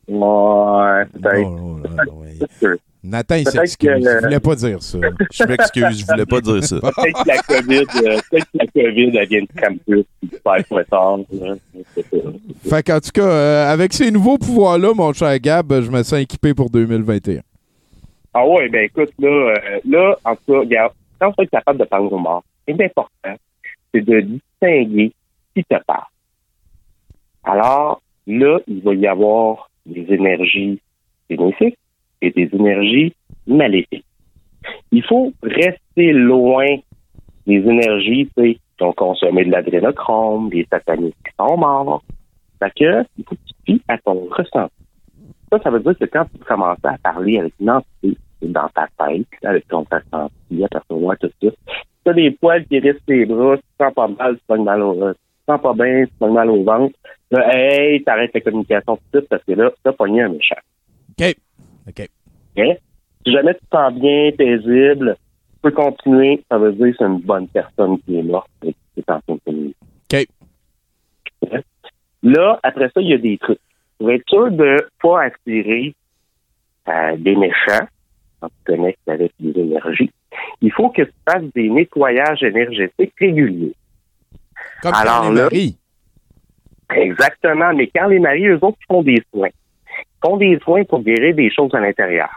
Ouais, 0.07 1.05
peut-être. 1.13 2.47
C'est. 2.59 2.67
Nathan, 3.07 3.35
il 3.35 3.47
s'excuse. 3.47 3.87
que- 3.91 3.99
Il 3.99 4.23
voulait 4.23 4.39
pas 4.39 4.55
dire 4.55 4.81
ça. 4.81 4.97
Je 5.31 5.43
m'excuse, 5.43 5.99
je 5.99 6.05
voulais 6.07 6.25
pas 6.25 6.41
dire 6.41 6.63
ça. 6.63 6.77
Peut-être 6.79 7.23
que 7.23 7.27
la 7.27 7.37
COVID, 7.37 7.75
euh, 8.07 8.19
peut-être 8.31 8.45
que 8.45 8.57
la 8.57 8.65
COVID, 8.65 9.17
elle 9.17 9.27
vient 9.27 9.41
de 9.41 9.61
campus. 9.61 10.05
C'est 11.93 12.01
ça. 12.03 12.17
Fait 12.67 12.83
qu'en 12.83 12.99
tout 12.99 13.11
cas, 13.13 13.21
euh, 13.27 13.71
avec 13.71 13.93
ces 13.93 14.09
nouveaux 14.09 14.39
pouvoirs-là, 14.39 14.93
mon 14.95 15.13
cher 15.13 15.39
Gab, 15.39 15.71
je 15.81 15.91
me 15.91 16.01
sens 16.01 16.19
équipé 16.19 16.55
pour 16.55 16.71
2021. 16.71 17.41
Ah 18.33 18.45
ouais, 18.47 18.69
ben 18.69 18.85
écoute, 18.85 19.11
là, 19.19 19.27
euh, 19.29 19.53
là, 19.87 20.15
en 20.25 20.35
tout 20.35 20.53
cas, 20.53 20.59
regarde, 20.59 20.93
quand 21.19 21.27
vas 21.37 21.43
être 21.43 21.51
capable 21.51 21.79
de 21.79 21.85
parler 21.85 22.07
aux 22.11 22.17
morts, 22.17 22.43
ce 22.67 22.73
qui 22.73 22.81
est 22.81 22.85
important, 22.85 23.09
c'est 23.95 24.01
de 24.01 24.19
distinguer 24.19 25.11
qui 25.55 25.63
te 25.63 25.75
parle. 25.85 26.05
Alors, 27.43 28.01
là, 28.27 28.59
il 28.67 28.81
va 28.81 28.93
y 28.93 29.07
avoir 29.07 29.69
des 29.85 30.05
énergies 30.13 30.79
bénéfiques 31.29 31.77
et 32.21 32.31
des 32.31 32.49
énergies 32.53 33.13
maléfiques. 33.47 34.05
Il 34.91 35.03
faut 35.03 35.31
rester 35.43 36.11
loin 36.11 36.77
des 37.45 37.57
énergies, 37.57 38.27
qui 38.35 38.59
ont 38.81 38.93
consommé 38.93 39.45
de 39.45 39.51
l'adrénochrome, 39.51 40.49
des 40.49 40.67
satanistes 40.69 41.15
qui 41.23 41.31
sont 41.39 41.57
morts. 41.57 42.03
Que, 42.75 43.05
il 43.19 43.23
faut 43.23 43.35
que 43.35 43.41
tu 43.63 43.77
te 43.77 43.83
à 43.87 43.97
ton 43.99 44.27
ressenti. 44.31 44.73
Ça, 45.51 45.59
ça 45.61 45.69
veut 45.69 45.81
dire 45.81 45.95
que 45.99 46.05
quand 46.05 46.25
tu 46.25 46.39
commences 46.39 46.83
à 46.83 46.97
parler 46.97 47.37
avec 47.37 47.53
une 47.59 47.69
entité 47.69 48.17
dans 48.41 48.67
ta 48.69 48.87
tête, 48.97 49.27
avec 49.43 49.67
ton 49.67 49.85
ressenti, 49.91 50.63
à 50.63 50.67
percevoir 50.67 51.15
tout 51.19 51.29
ça, 51.43 51.49
tu 52.05 52.11
as 52.11 52.13
des 52.13 52.31
poils 52.31 52.65
qui 52.65 52.79
restent 52.79 53.05
tes 53.05 53.25
bras, 53.25 53.57
tu 53.57 53.63
te 53.63 53.83
sens 53.83 53.93
pas 53.93 54.07
mal, 54.07 54.37
tu 54.37 54.41
te 54.47 54.53
mal 54.53 54.81
au, 54.81 54.93
tu 54.93 55.13
te 55.13 55.51
sens 55.51 55.61
pas 55.61 55.73
bien, 55.73 56.05
tu 56.05 56.11
te 56.19 56.25
mal 56.25 56.49
au 56.49 56.63
ventre. 56.63 56.95
Là, 57.31 57.49
hey, 57.51 58.03
t'arrêtes 58.03 58.33
la 58.33 58.41
communication 58.41 58.97
tout 58.97 59.03
de 59.13 59.19
suite 59.19 59.29
parce 59.29 59.43
que 59.43 59.53
là, 59.53 59.71
t'as 59.83 59.91
pogné 59.91 60.21
un 60.21 60.29
méchant. 60.29 60.55
OK. 61.19 61.35
OK. 61.87 62.09
Hein? 62.57 62.73
Si 63.25 63.31
jamais 63.31 63.55
tu 63.55 63.61
te 63.61 63.75
sens 63.75 63.93
bien, 63.93 64.31
paisible, 64.37 65.17
tu 65.17 65.59
peux 65.63 65.71
continuer, 65.71 66.43
ça 66.49 66.59
veut 66.59 66.73
dire 66.73 66.91
que 66.91 66.95
c'est 66.99 67.05
une 67.05 67.21
bonne 67.21 67.47
personne 67.47 67.99
qui 68.01 68.19
est 68.19 68.23
morte 68.23 68.49
et 68.63 68.73
qui 68.73 68.99
est 68.99 69.09
en 69.09 69.19
train 69.21 69.35
de 69.35 69.39
communiquer. 69.43 69.75
OK. 70.11 70.27
Hein? 71.51 71.61
Là, 72.21 72.59
après 72.61 72.89
ça, 72.93 73.01
il 73.01 73.09
y 73.09 73.13
a 73.13 73.17
des 73.17 73.37
trucs. 73.39 73.59
Pour 73.97 74.11
être 74.11 74.29
sûr 74.29 74.51
de 74.51 74.63
ne 74.63 74.77
pas 75.01 75.23
attirer 75.23 75.95
euh, 76.87 77.17
des 77.17 77.35
méchants, 77.35 77.87
quand 78.39 78.49
tu 78.49 78.73
connectes 78.73 79.09
avec 79.09 79.31
les 79.39 79.59
énergies, 79.59 80.11
il 80.61 80.71
faut 80.71 80.89
que 80.89 81.03
tu 81.03 81.11
fasses 81.29 81.43
des 81.53 81.69
nettoyages 81.69 82.43
énergétiques 82.43 83.13
réguliers. 83.19 83.73
Comme 84.81 84.93
Alors 84.93 85.21
quand 85.21 85.29
les 85.29 85.35
là- 85.35 85.43
maris. 85.43 85.77
Exactement, 86.95 87.73
mais 87.73 87.87
quand 87.95 88.07
les 88.07 88.19
maris, 88.19 88.45
eux 88.47 88.59
autres, 88.61 88.77
font 88.87 89.01
des 89.03 89.21
soins, 89.33 89.49
font 90.23 90.37
des 90.37 90.59
soins 90.59 90.83
pour 90.83 91.01
guérir 91.01 91.35
des 91.35 91.49
choses 91.51 91.73
à 91.73 91.79
l'intérieur. 91.79 92.29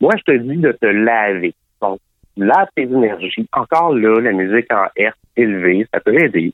Moi, 0.00 0.12
je 0.18 0.32
te 0.32 0.36
dis 0.38 0.56
de 0.56 0.72
te 0.72 0.86
laver. 0.86 1.54
Donc, 1.80 2.00
lave 2.36 2.66
tes 2.74 2.82
énergies. 2.82 3.46
Encore 3.52 3.94
là, 3.94 4.20
la 4.20 4.32
musique 4.32 4.72
en 4.72 4.86
hertz 4.96 5.16
élevée, 5.36 5.86
ça 5.94 6.00
peut 6.00 6.20
aider. 6.20 6.52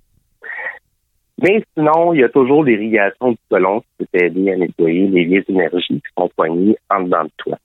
Mais 1.40 1.62
sinon, 1.76 2.12
il 2.12 2.20
y 2.20 2.24
a 2.24 2.28
toujours 2.28 2.64
l'irrigation 2.64 3.30
du 3.30 3.38
colon 3.48 3.80
qui 3.80 3.86
peut 3.98 4.06
t'aider 4.12 4.50
à 4.52 4.56
nettoyer 4.56 5.06
les 5.06 5.24
vieilles 5.24 5.44
énergies 5.48 6.00
qui 6.00 6.12
sont 6.18 6.28
poignées 6.36 6.76
en 6.90 7.02
dedans 7.02 7.24
de 7.24 7.30
toi. 7.38 7.56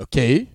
OK. 0.00 0.16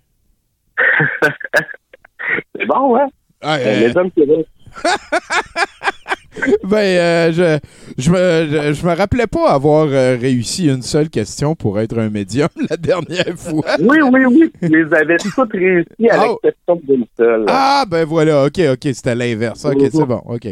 C'est 2.56 2.66
bon, 2.68 2.96
hein? 2.98 3.08
Ah, 3.42 3.58
Euh, 3.58 3.66
euh, 3.66 3.88
Les 3.88 3.98
hommes 3.98 4.12
qui 4.12 4.24
restent. 4.24 4.50
ben, 6.64 6.78
euh, 6.78 7.32
je, 7.32 7.60
je, 7.98 8.12
me, 8.12 8.48
je, 8.50 8.74
je 8.74 8.86
me 8.86 8.94
rappelais 8.94 9.28
pas 9.28 9.50
avoir 9.52 9.88
euh, 9.90 10.18
réussi 10.20 10.68
une 10.68 10.82
seule 10.82 11.10
question 11.10 11.56
pour 11.56 11.80
être 11.80 11.98
un 11.98 12.10
médium 12.10 12.50
la 12.70 12.78
dernière 12.78 13.26
fois. 13.38 13.64
Oui, 13.80 13.98
oui, 14.12 14.26
oui. 14.26 14.52
Tu 14.62 14.68
les 14.70 14.94
avais 14.94 15.18
toutes 15.18 15.52
réussi 15.54 16.10
à 16.10 16.26
Oh. 16.28 16.40
l'exception 16.44 16.82
d'une 16.84 17.06
seule. 17.16 17.46
Ah, 17.48 17.86
ben 17.90 18.06
voilà, 18.06 18.46
ok, 18.46 18.60
ok, 18.74 18.84
c'était 18.94 19.16
l'inverse. 19.16 19.64
Ok, 19.66 19.80
c'est 19.92 20.06
bon, 20.06 20.22
ok. 20.26 20.44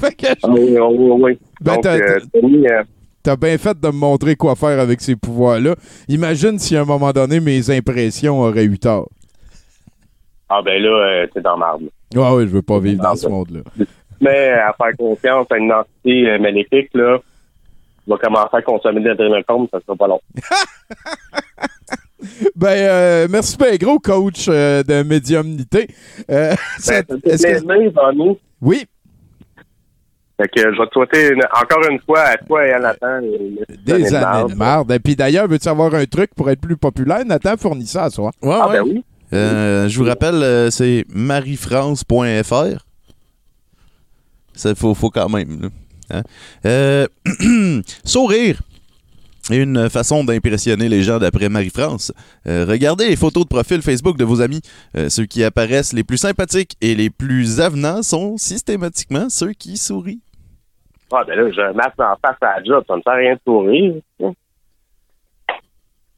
fait 0.00 0.14
que 0.16 0.26
Ah 0.42 0.48
oui, 0.48 0.60
oui, 0.70 0.78
oui, 0.80 1.20
oui. 1.22 1.38
Ben, 1.60 1.74
Donc, 1.74 1.84
t'as- 3.22 3.30
euh, 3.30 3.34
euh, 3.34 3.36
bien 3.36 3.58
fait 3.58 3.78
de 3.78 3.86
me 3.88 3.92
montrer 3.92 4.36
quoi 4.36 4.54
faire 4.56 4.78
avec 4.80 5.00
ces 5.00 5.16
pouvoirs-là. 5.16 5.74
Imagine 6.08 6.58
si 6.58 6.76
à 6.76 6.82
un 6.82 6.84
moment 6.84 7.12
donné, 7.12 7.40
mes 7.40 7.70
impressions 7.70 8.40
auraient 8.40 8.64
eu 8.64 8.78
tort. 8.78 9.08
ah 10.48 10.60
ben 10.64 10.82
là, 10.82 10.88
euh, 10.90 11.26
t'es 11.32 11.40
dans 11.40 11.56
marde. 11.56 11.82
Ah 12.16 12.34
oui, 12.34 12.44
je 12.44 12.52
veux 12.52 12.62
pas 12.62 12.78
vivre 12.78 13.02
dans 13.02 13.16
ce 13.16 13.26
monde-là. 13.28 13.60
Mais 14.20 14.50
à 14.50 14.72
faire 14.74 14.96
confiance 14.98 15.46
à 15.50 15.56
une 15.56 15.72
entité 15.72 16.28
euh, 16.30 16.38
maléfique, 16.38 16.90
là, 16.94 17.18
vas 18.06 18.18
commencer 18.18 18.50
à 18.56 18.62
consommer 18.62 19.00
de 19.00 19.08
l'adrénochrome, 19.08 19.66
ça 19.72 19.78
sera 19.80 19.96
pas 19.96 20.08
long. 20.08 20.20
Ben, 22.54 22.68
euh, 22.68 23.26
merci 23.28 23.56
bien 23.56 23.74
gros, 23.76 23.98
coach 23.98 24.46
euh, 24.48 24.84
de 24.84 25.02
médiumnité. 25.02 25.88
Euh, 26.30 26.50
Ben, 26.54 26.56
ça- 26.78 26.98
est-ce 27.24 27.62
que-. 27.64 28.38
Oui, 28.60 28.84
Fait 30.42 30.48
que 30.48 30.74
je 30.74 30.78
vais 30.80 30.86
te 30.88 30.92
souhaiter 30.92 31.28
une- 31.28 31.42
encore 31.54 31.88
une 31.88 32.00
fois 32.00 32.20
à 32.20 32.36
toi 32.38 32.66
et 32.66 32.72
à 32.72 32.80
Nathan 32.80 33.20
une 33.20 33.58
des 33.84 33.92
année 33.92 34.02
de 34.10 34.14
années 34.16 34.20
marde. 34.26 34.50
de 34.50 34.56
marde. 34.56 34.92
Et 34.92 34.98
puis 34.98 35.14
d'ailleurs, 35.14 35.46
veux-tu 35.46 35.68
avoir 35.68 35.94
un 35.94 36.04
truc 36.06 36.34
pour 36.34 36.50
être 36.50 36.60
plus 36.60 36.76
populaire? 36.76 37.24
Nathan, 37.24 37.56
fournis 37.56 37.86
ça 37.86 38.04
à 38.04 38.10
soi. 38.10 38.30
Ouais, 38.42 38.50
Ah 38.60 38.68
ouais. 38.68 38.78
ben 38.78 38.82
oui. 38.84 39.04
Euh, 39.34 39.88
je 39.88 39.98
vous 39.98 40.04
rappelle, 40.04 40.34
euh, 40.42 40.70
c'est 40.70 41.04
mariefrance.fr. 41.08 42.84
Ça 44.54 44.74
faut, 44.74 44.94
faut 44.94 45.10
quand 45.10 45.28
même. 45.28 45.70
Hein? 46.10 46.22
Euh, 46.66 47.06
sourire 48.04 48.60
est 49.50 49.56
une 49.56 49.88
façon 49.88 50.22
d'impressionner 50.24 50.88
les 50.88 51.02
gens 51.02 51.18
d'après 51.18 51.48
Marie-France. 51.48 52.12
Euh, 52.46 52.64
regardez 52.68 53.08
les 53.08 53.16
photos 53.16 53.44
de 53.44 53.48
profil 53.48 53.80
Facebook 53.82 54.16
de 54.18 54.24
vos 54.24 54.40
amis. 54.40 54.60
Euh, 54.96 55.08
ceux 55.08 55.24
qui 55.24 55.42
apparaissent 55.42 55.92
les 55.94 56.04
plus 56.04 56.18
sympathiques 56.18 56.76
et 56.80 56.94
les 56.94 57.08
plus 57.10 57.60
avenants 57.60 58.02
sont 58.02 58.36
systématiquement 58.36 59.28
ceux 59.30 59.52
qui 59.52 59.78
sourient. 59.78 60.20
Ah 61.14 61.24
ben 61.26 61.36
là, 61.38 61.50
j'ai 61.52 61.62
un 61.62 61.72
masque 61.72 61.98
en 62.00 62.14
face 62.24 62.36
à 62.40 62.58
la 62.58 62.64
job, 62.64 62.84
ça 62.86 62.96
me 62.96 63.02
sert 63.02 63.12
à 63.12 63.16
rien 63.16 63.34
de 63.34 63.40
sourire. 63.46 63.94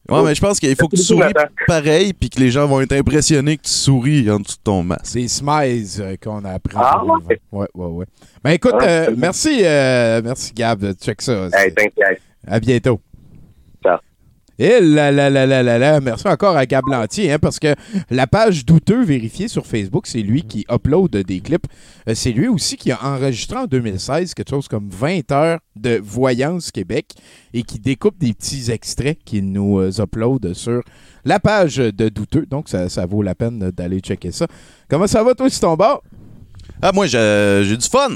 Ouais, 0.07 0.23
mais 0.23 0.35
je 0.35 0.41
pense 0.41 0.61
qu'il 0.61 0.77
faut 0.77 0.87
que 0.87 0.97
tu 0.97 1.03
souris 1.03 1.33
pareil 1.67 2.13
puis 2.13 2.29
que 2.29 2.39
les 2.39 2.51
gens 2.51 2.67
vont 2.67 2.83
être 2.83 2.93
impressionnés 2.93 3.57
que 3.57 3.63
tu 3.63 3.71
souris 3.71 4.31
en 4.31 4.39
dessous 4.39 4.59
de 4.59 4.63
ton 4.63 4.83
masque. 4.83 5.07
C'est 5.07 5.27
Smiles 5.29 5.87
euh, 6.01 6.17
qu'on 6.23 6.45
a 6.45 6.51
appris. 6.51 6.77
Ah, 6.79 7.01
2020. 7.03 7.35
ouais, 7.53 7.67
ouais, 7.75 7.87
ouais. 7.87 8.07
Ben 8.43 8.51
écoute, 8.51 8.75
Ah, 8.81 8.85
euh, 8.85 9.15
merci, 9.17 9.63
euh, 9.65 10.21
merci 10.23 10.53
Gab. 10.53 10.85
Check 11.01 11.23
ça. 11.23 11.49
Hey, 11.55 11.73
t'inquiète. 11.73 12.21
À 12.47 12.61
bientôt. 12.61 13.01
Ciao. 13.83 13.97
Et 14.59 14.81
là, 14.81 15.11
là, 15.11 15.31
là, 15.31 15.47
là, 15.47 15.63
là, 15.63 15.79
là. 15.79 16.01
Merci 16.01 16.29
encore 16.29 16.57
à 16.57 16.65
Gab 16.67 16.85
Lantier, 16.89 17.33
hein, 17.33 17.39
parce 17.41 17.59
que 17.59 17.75
la 18.11 18.27
page 18.27 18.65
douteux 18.65 19.05
vérifiée 19.05 19.49
sur 19.49 19.67
Facebook, 19.67 20.07
c'est 20.07 20.21
lui 20.21 20.43
qui 20.43 20.65
upload 20.71 21.17
des 21.17 21.41
clips. 21.41 21.67
Euh, 22.09 22.15
c'est 22.15 22.31
lui 22.31 22.47
aussi 22.49 22.77
qui 22.77 22.93
a 22.93 23.05
enregistré 23.05 23.59
en 23.59 23.67
2016 23.67 24.35
quelque 24.35 24.51
chose 24.51 24.69
comme 24.69 24.89
20 24.91 25.33
heures 25.33 25.59
de 25.75 26.01
Voyance 26.03 26.71
Québec 26.71 27.15
et 27.53 27.63
qui 27.63 27.81
découpe 27.81 28.19
des 28.19 28.33
petits 28.33 28.71
extraits 28.71 29.19
qu'il 29.25 29.51
nous 29.51 29.81
euh, 29.81 29.91
upload 29.99 30.55
sur 30.55 30.83
la 31.25 31.41
page 31.41 31.77
de 31.77 32.09
douteux. 32.09 32.47
Donc, 32.47 32.69
ça, 32.69 33.07
vaut 33.07 33.23
la 33.23 33.35
peine 33.35 33.71
d'aller 33.71 33.99
checker 34.01 34.31
ça. 34.31 34.47
Comment 34.89 35.07
ça 35.07 35.25
va, 35.25 35.35
toi, 35.35 35.51
sur 35.51 35.61
ton? 35.61 35.77
Ah, 36.81 36.93
moi, 36.93 37.07
j'ai 37.07 37.77
du 37.77 37.89
fun. 37.89 38.11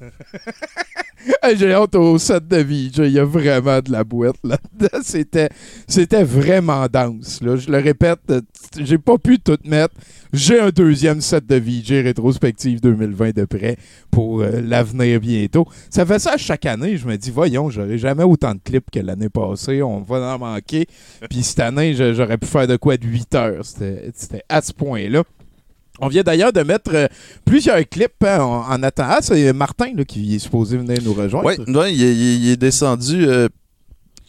J'ai 1.56 1.72
hâte 1.72 1.94
au 1.94 2.18
set 2.18 2.46
de 2.48 2.56
VJ. 2.56 2.98
Il 2.98 3.12
y 3.12 3.18
a 3.18 3.24
vraiment 3.24 3.80
de 3.80 3.90
la 3.90 4.04
boîte 4.04 4.36
là-dedans. 4.44 4.98
C'était, 5.02 5.48
c'était 5.86 6.24
vraiment 6.24 6.86
dense. 6.86 7.40
Là. 7.42 7.56
Je 7.56 7.70
le 7.70 7.78
répète, 7.78 8.20
euh, 8.30 8.40
j'ai 8.78 8.98
pas 8.98 9.18
pu 9.18 9.38
tout 9.38 9.58
mettre. 9.64 9.94
J'ai 10.32 10.58
un 10.58 10.70
deuxième 10.70 11.20
set 11.20 11.46
de 11.46 11.56
VJ 11.56 12.04
rétrospective 12.04 12.80
2020 12.80 13.36
de 13.36 13.44
près 13.44 13.76
pour 14.10 14.40
euh, 14.40 14.60
l'avenir 14.60 15.20
bientôt. 15.20 15.66
Ça 15.90 16.04
fait 16.04 16.18
ça 16.18 16.36
chaque 16.36 16.66
année. 16.66 16.96
Je 16.96 17.06
me 17.06 17.16
dis, 17.16 17.30
voyons, 17.30 17.70
j'aurai 17.70 17.98
jamais 17.98 18.24
autant 18.24 18.54
de 18.54 18.60
clips 18.62 18.90
que 18.90 19.00
l'année 19.00 19.28
passée. 19.28 19.82
On 19.82 20.00
va 20.00 20.34
en 20.34 20.38
manquer. 20.38 20.86
Puis 21.30 21.42
cette 21.42 21.60
année, 21.60 21.94
j'aurais 21.94 22.38
pu 22.38 22.46
faire 22.46 22.66
de 22.66 22.76
quoi 22.76 22.96
de 22.96 23.06
8 23.06 23.34
heures. 23.34 23.64
C'était 23.64 24.42
à 24.48 24.60
ce 24.60 24.72
point-là. 24.72 25.22
On 26.00 26.08
vient 26.08 26.22
d'ailleurs 26.22 26.52
de 26.52 26.62
mettre 26.62 26.90
euh, 26.94 27.06
plusieurs 27.44 27.78
clips 27.88 28.12
hein, 28.24 28.40
en, 28.40 28.62
en 28.68 28.82
attendant. 28.82 29.08
Ah, 29.12 29.18
c'est 29.22 29.52
Martin 29.52 29.92
qui 30.06 30.34
est 30.34 30.38
supposé 30.40 30.76
venir 30.76 30.98
nous 31.04 31.14
rejoindre. 31.14 31.44
Est- 31.50 31.94
il 31.94 32.48
est 32.50 32.56
descendu 32.56 33.26
euh, 33.28 33.48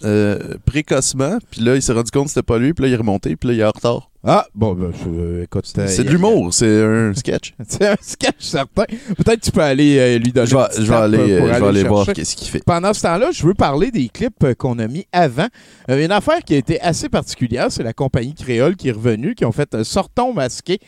euh, 0.03 0.55
précocement, 0.65 1.37
puis 1.51 1.61
là, 1.61 1.75
il 1.75 1.81
s'est 1.81 1.93
rendu 1.93 2.11
compte 2.11 2.25
que 2.25 2.29
c'était 2.31 2.43
pas 2.43 2.57
lui, 2.57 2.73
puis 2.73 2.83
là, 2.83 2.87
il 2.89 2.93
est 2.93 2.97
remonté, 2.97 3.35
puis 3.35 3.49
là, 3.49 3.53
il 3.55 3.59
est 3.61 3.63
en 3.65 3.71
retard. 3.73 4.09
Ah, 4.27 4.47
bon, 4.55 4.73
ben, 4.73 4.91
je- 4.91 5.43
écoute, 5.43 5.65
C'est 5.67 6.03
de 6.03 6.09
l'humour, 6.09 6.51
c'est 6.51 6.81
un 6.83 7.13
sketch. 7.13 7.53
C'est 7.67 7.85
un 7.89 7.95
sketch 8.01 8.33
certain. 8.39 8.85
Peut-être 9.17 9.39
que 9.39 9.45
tu 9.45 9.51
peux 9.51 9.61
aller 9.61 9.99
euh, 9.99 10.17
lui 10.17 10.31
donner 10.31 10.47
Je 10.47 10.55
vais, 10.57 10.63
petite 10.63 10.77
je 10.81 10.85
vais 10.87 10.87
tape, 10.95 11.03
aller, 11.03 11.17
euh, 11.31 11.37
pour 11.37 11.47
euh, 11.47 11.53
je 11.53 11.59
vais 11.59 11.67
aller 11.67 11.83
voir 11.83 12.07
qu'est-ce 12.07 12.35
qu'il 12.35 12.47
fait. 12.47 12.63
Pendant 12.65 12.91
ce 12.91 13.03
temps-là, 13.03 13.29
je 13.31 13.45
veux 13.45 13.53
parler 13.53 13.91
des 13.91 14.09
clips 14.09 14.43
euh, 14.43 14.55
qu'on 14.55 14.79
a 14.79 14.87
mis 14.87 15.05
avant. 15.11 15.45
Euh, 15.91 16.03
une 16.03 16.11
affaire 16.11 16.39
qui 16.43 16.55
a 16.55 16.57
été 16.57 16.81
assez 16.81 17.07
particulière, 17.07 17.67
c'est 17.69 17.83
la 17.83 17.93
compagnie 17.93 18.33
créole 18.33 18.75
qui 18.75 18.89
est 18.89 18.93
revenue, 18.93 19.35
qui 19.35 19.45
ont 19.45 19.51
fait 19.51 19.75
un 19.75 19.83
sorton 19.83 20.33
masqué. 20.33 20.79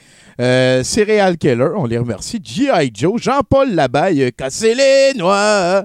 Euh, 0.41 0.81
Serial 0.83 1.37
Killer, 1.37 1.69
on 1.75 1.85
les 1.85 1.99
remercie. 1.99 2.39
G.I. 2.43 2.89
Joe, 2.91 3.21
Jean-Paul 3.21 3.71
Labaye, 3.75 4.23
euh, 4.23 4.31
Casser 4.35 4.73
les 4.73 5.13
noix. 5.15 5.83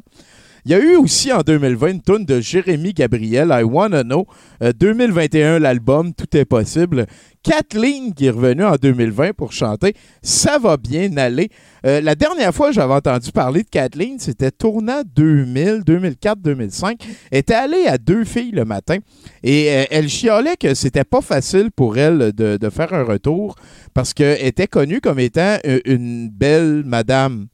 Il 0.65 0.71
y 0.71 0.75
a 0.75 0.79
eu 0.79 0.95
aussi 0.95 1.33
en 1.33 1.41
2020 1.41 1.91
une 1.91 2.03
tourne 2.03 2.25
de 2.25 2.41
Jérémy 2.41 2.93
Gabriel, 2.93 3.49
I 3.51 3.65
Wanna 3.65 4.05
Know. 4.05 4.27
Euh, 4.63 4.73
2021, 4.73 5.59
l'album 5.59 6.15
Tout 6.15 6.37
est 6.37 6.45
possible. 6.45 7.07
Kathleen 7.43 8.15
qui 8.15 8.27
est 8.27 8.31
revenue 8.31 8.65
en 8.65 8.77
2020 8.77 9.33
pour 9.33 9.53
chanter 9.53 9.95
Ça 10.23 10.59
va 10.59 10.77
bien 10.77 11.17
aller. 11.17 11.49
Euh, 11.85 12.01
la 12.01 12.15
dernière 12.15 12.55
fois 12.55 12.69
que 12.69 12.75
j'avais 12.75 12.95
entendu 12.95 13.33
parler 13.33 13.65
de 13.65 13.69
Kathleen, 13.69 14.21
c'était 14.21 14.53
tournant 14.53 15.03
2000, 15.17 15.83
2004, 15.85 16.39
2005. 16.41 17.01
Elle 17.33 17.39
était 17.39 17.55
allée 17.55 17.87
à 17.87 17.99
deux 17.99 18.25
filles 18.25 18.53
le 18.53 18.65
matin 18.65 18.99
et 19.43 19.69
euh, 19.69 19.85
elle 19.91 20.09
chialait 20.09 20.57
que 20.57 20.75
c'était 20.75 21.03
pas 21.03 21.21
facile 21.23 21.71
pour 21.75 21.99
elle 21.99 22.33
de, 22.33 22.71
faire 22.71 22.95
un 22.95 23.03
retour 23.03 23.57
parce 23.93 24.15
qu'elle 24.15 24.47
était 24.47 24.69
connue 24.69 25.01
comme 25.01 25.19
étant 25.19 25.59
euh, 25.67 25.81
une 25.85 26.29
belle 26.31 26.85
madame. 26.87 27.49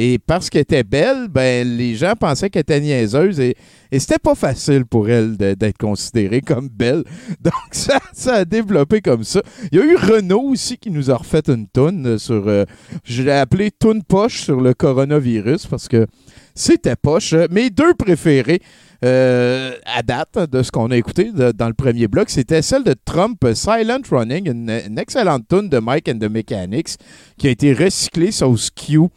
Et 0.00 0.20
parce 0.20 0.48
qu'elle 0.48 0.62
était 0.62 0.84
belle, 0.84 1.26
ben, 1.28 1.66
les 1.76 1.96
gens 1.96 2.12
pensaient 2.14 2.50
qu'elle 2.50 2.60
était 2.60 2.80
niaiseuse 2.80 3.40
et, 3.40 3.56
et 3.90 3.98
c'était 3.98 4.20
pas 4.20 4.36
facile 4.36 4.86
pour 4.86 5.08
elle 5.10 5.36
d'être 5.36 5.76
considérée 5.76 6.40
comme 6.40 6.68
belle. 6.68 7.02
Donc, 7.40 7.52
ça, 7.72 7.98
a 8.32 8.44
développé 8.44 9.00
comme 9.00 9.24
ça. 9.24 9.42
Il 9.72 9.78
y 9.78 9.82
a 9.82 9.84
eu 9.84 9.96
Renault 9.96 10.50
aussi 10.50 10.78
qui 10.78 10.92
nous 10.92 11.10
a 11.10 11.16
refait 11.16 11.42
une 11.48 11.66
toune 11.66 12.16
sur. 12.16 12.46
euh, 12.46 12.64
je 13.02 13.24
l'ai 13.24 13.32
appelé 13.32 13.72
Toune 13.72 14.04
Poche 14.04 14.42
sur 14.42 14.60
le 14.60 14.72
coronavirus 14.72 15.66
parce 15.66 15.88
que 15.88 16.06
c'était 16.54 16.94
poche. 16.94 17.34
Mes 17.50 17.70
deux 17.70 17.94
préférés 17.94 18.60
euh, 19.04 19.72
à 19.84 20.02
date 20.02 20.50
de 20.50 20.62
ce 20.62 20.70
qu'on 20.70 20.90
a 20.90 20.96
écouté 20.96 21.30
dans 21.32 21.68
le 21.68 21.74
premier 21.74 22.08
bloc, 22.08 22.30
c'était 22.30 22.62
celle 22.62 22.82
de 22.84 22.94
Trump, 23.04 23.38
Silent 23.54 24.02
Running, 24.10 24.50
une, 24.50 24.98
excellente 24.98 25.46
tune 25.48 25.68
de 25.68 25.78
Mike 25.78 26.08
and 26.08 26.18
the 26.18 26.30
Mechanics 26.30 26.96
qui 27.36 27.46
a 27.46 27.50
été 27.50 27.72
recyclée 27.72 28.32
sauce 28.32 28.70
Q 28.70 29.08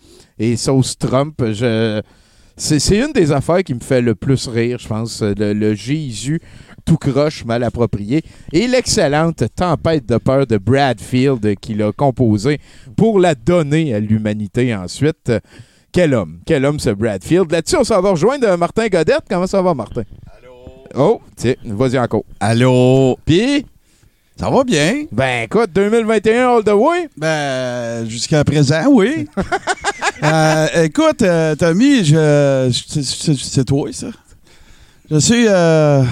et 0.41 0.57
sauce 0.57 0.97
Trump. 0.97 1.35
Je, 1.39 2.01
c'est, 2.57 2.97
une 2.97 3.13
des 3.13 3.31
affaires 3.31 3.63
qui 3.63 3.73
me 3.73 3.79
fait 3.79 4.01
le 4.01 4.15
plus 4.15 4.47
rire, 4.47 4.79
je 4.79 4.87
pense, 4.87 5.21
le, 5.21 5.53
le 5.53 5.73
Jésus 5.73 6.41
tout 6.83 6.97
croche 6.97 7.45
mal 7.45 7.63
approprié 7.63 8.23
et 8.51 8.67
l'excellente 8.67 9.43
Tempête 9.55 10.05
de 10.07 10.17
peur 10.17 10.47
de 10.47 10.57
Bradfield 10.57 11.55
qu'il 11.59 11.81
a 11.83 11.91
composé 11.91 12.59
pour 12.97 13.19
la 13.19 13.35
donner 13.35 13.93
à 13.93 13.99
l'humanité 13.99 14.73
ensuite. 14.75 15.31
Quel 15.91 16.13
homme, 16.13 16.39
quel 16.45 16.65
homme 16.65 16.79
ce 16.79 16.89
Bradfield. 16.89 17.51
Là-dessus, 17.51 17.75
on 17.75 17.83
s'en 17.83 18.01
va 18.01 18.11
rejoindre 18.11 18.55
Martin 18.57 18.87
Godette. 18.87 19.25
Comment 19.29 19.45
ça 19.45 19.61
va, 19.61 19.73
Martin? 19.73 20.03
Allô? 20.37 20.53
Oh, 20.95 21.21
tiens, 21.35 21.55
vas-y 21.65 21.99
encore. 21.99 22.23
Allô? 22.39 23.17
Puis, 23.25 23.65
Ça 24.41 24.49
va 24.49 24.63
bien. 24.63 25.03
Ben 25.11 25.43
écoute, 25.43 25.69
2021 25.75 26.49
all 26.57 26.63
the 26.63 26.69
way. 26.73 27.07
Ben, 27.15 28.09
jusqu'à 28.09 28.43
présent, 28.43 28.85
oui. 28.89 29.27
Euh, 30.23 30.67
écoute, 30.83 31.23
euh, 31.23 31.55
Tommy, 31.55 32.03
je, 32.05 32.69
je- 32.71 33.01
c'est 33.01 33.33
c'est 33.35 33.63
toi, 33.65 33.89
ça. 33.91 34.07
Je 35.09 35.17
suis 35.17 35.45
euh, 35.47 36.03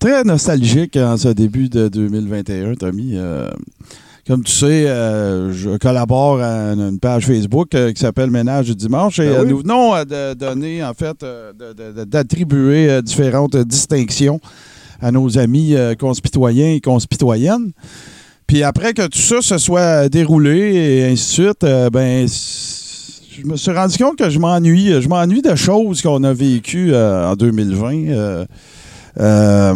très 0.00 0.24
nostalgique 0.24 0.96
en 0.96 1.18
ce 1.18 1.28
début 1.28 1.68
de 1.68 1.88
2021, 1.88 2.74
Tommy. 2.76 3.18
Comme 4.26 4.42
tu 4.42 4.52
sais, 4.52 4.86
je 4.86 5.76
collabore 5.76 6.40
à 6.40 6.72
une 6.72 6.98
page 6.98 7.26
Facebook 7.26 7.68
qui 7.70 8.00
s'appelle 8.00 8.30
Ménage 8.30 8.66
du 8.66 8.74
dimanche 8.74 9.18
et 9.18 9.28
Ben 9.28 9.42
oui. 9.42 9.48
nous 9.50 9.58
venons 9.58 9.92
de 10.04 10.32
donner, 10.32 10.82
en 10.82 10.94
fait, 10.94 11.22
d'attribuer 12.06 13.02
différentes 13.02 13.56
distinctions 13.56 14.40
à 15.00 15.10
nos 15.12 15.38
amis 15.38 15.74
euh, 15.74 15.94
conspitoyens 15.94 16.72
et 16.72 16.80
conspitoyennes. 16.80 17.72
Puis 18.46 18.62
après 18.62 18.94
que 18.94 19.06
tout 19.06 19.18
ça 19.18 19.42
se 19.42 19.58
soit 19.58 20.08
déroulé 20.08 20.74
et 20.74 21.04
ainsi 21.04 21.26
de 21.40 21.44
suite, 21.44 21.64
euh, 21.64 21.90
ben, 21.90 22.26
je 22.26 23.46
me 23.46 23.56
suis 23.56 23.70
rendu 23.72 23.96
compte 23.98 24.16
que 24.16 24.30
je 24.30 24.38
m'ennuie. 24.38 25.00
Je 25.00 25.08
m'ennuie 25.08 25.42
de 25.42 25.54
choses 25.54 26.00
qu'on 26.02 26.24
a 26.24 26.32
vécues 26.32 26.92
euh, 26.94 27.30
en 27.30 27.36
2020. 27.36 27.94
euh, 28.08 28.44
euh, 29.20 29.74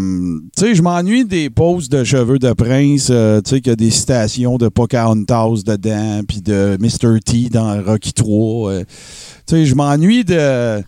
tu 0.57 0.67
sais, 0.67 0.75
je 0.75 0.83
m'ennuie 0.83 1.25
des 1.25 1.51
poses 1.51 1.89
de 1.89 2.05
cheveux 2.05 2.39
de 2.39 2.53
prince, 2.53 3.09
euh, 3.11 3.41
tu 3.41 3.51
sais, 3.51 3.61
qu'il 3.61 3.71
y 3.71 3.73
a 3.73 3.77
des 3.77 3.91
citations 3.91 4.57
de 4.57 4.69
Pocahontas 4.69 5.63
dedans, 5.67 6.21
puis 6.27 6.41
de 6.41 6.77
Mr. 6.81 7.19
T 7.21 7.49
dans 7.51 7.83
Rocky 7.83 8.13
3. 8.13 8.71
euh. 8.71 8.85
tu 9.47 9.57
sais, 9.57 9.67
je 9.67 9.75
m'ennuie 9.75 10.25
de... 10.25 10.83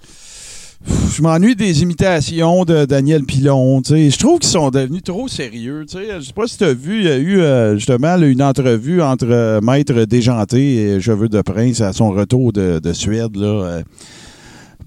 Je 0.87 1.22
m'ennuie 1.22 1.55
des 1.55 1.82
imitations 1.82 2.64
de 2.64 2.85
Daniel 2.85 3.24
Pilon. 3.24 3.80
Je 3.85 4.18
trouve 4.18 4.41
qu'ils 4.41 4.51
sont 4.51 4.70
devenus 4.70 5.03
trop 5.03 5.28
sérieux. 5.28 5.85
tu 5.89 5.97
sais. 5.97 6.07
Je 6.18 6.26
sais 6.26 6.32
pas 6.32 6.47
si 6.47 6.59
tu 6.59 6.64
as 6.64 6.74
vu, 6.74 6.99
il 6.99 7.05
y 7.05 7.09
a 7.11 7.16
eu 7.16 7.41
euh, 7.41 7.76
justement 7.76 8.16
une 8.16 8.43
entrevue 8.43 9.01
entre 9.01 9.26
euh, 9.30 9.61
Maître 9.61 10.05
Déjanté 10.05 10.76
et 10.76 11.01
Cheveux 11.01 11.28
de 11.28 11.41
Prince 11.41 11.80
à 11.80 11.93
son 11.93 12.11
retour 12.11 12.53
de, 12.53 12.80
de 12.80 12.93
Suède. 12.93 13.37
Là, 13.37 13.47
euh. 13.47 13.82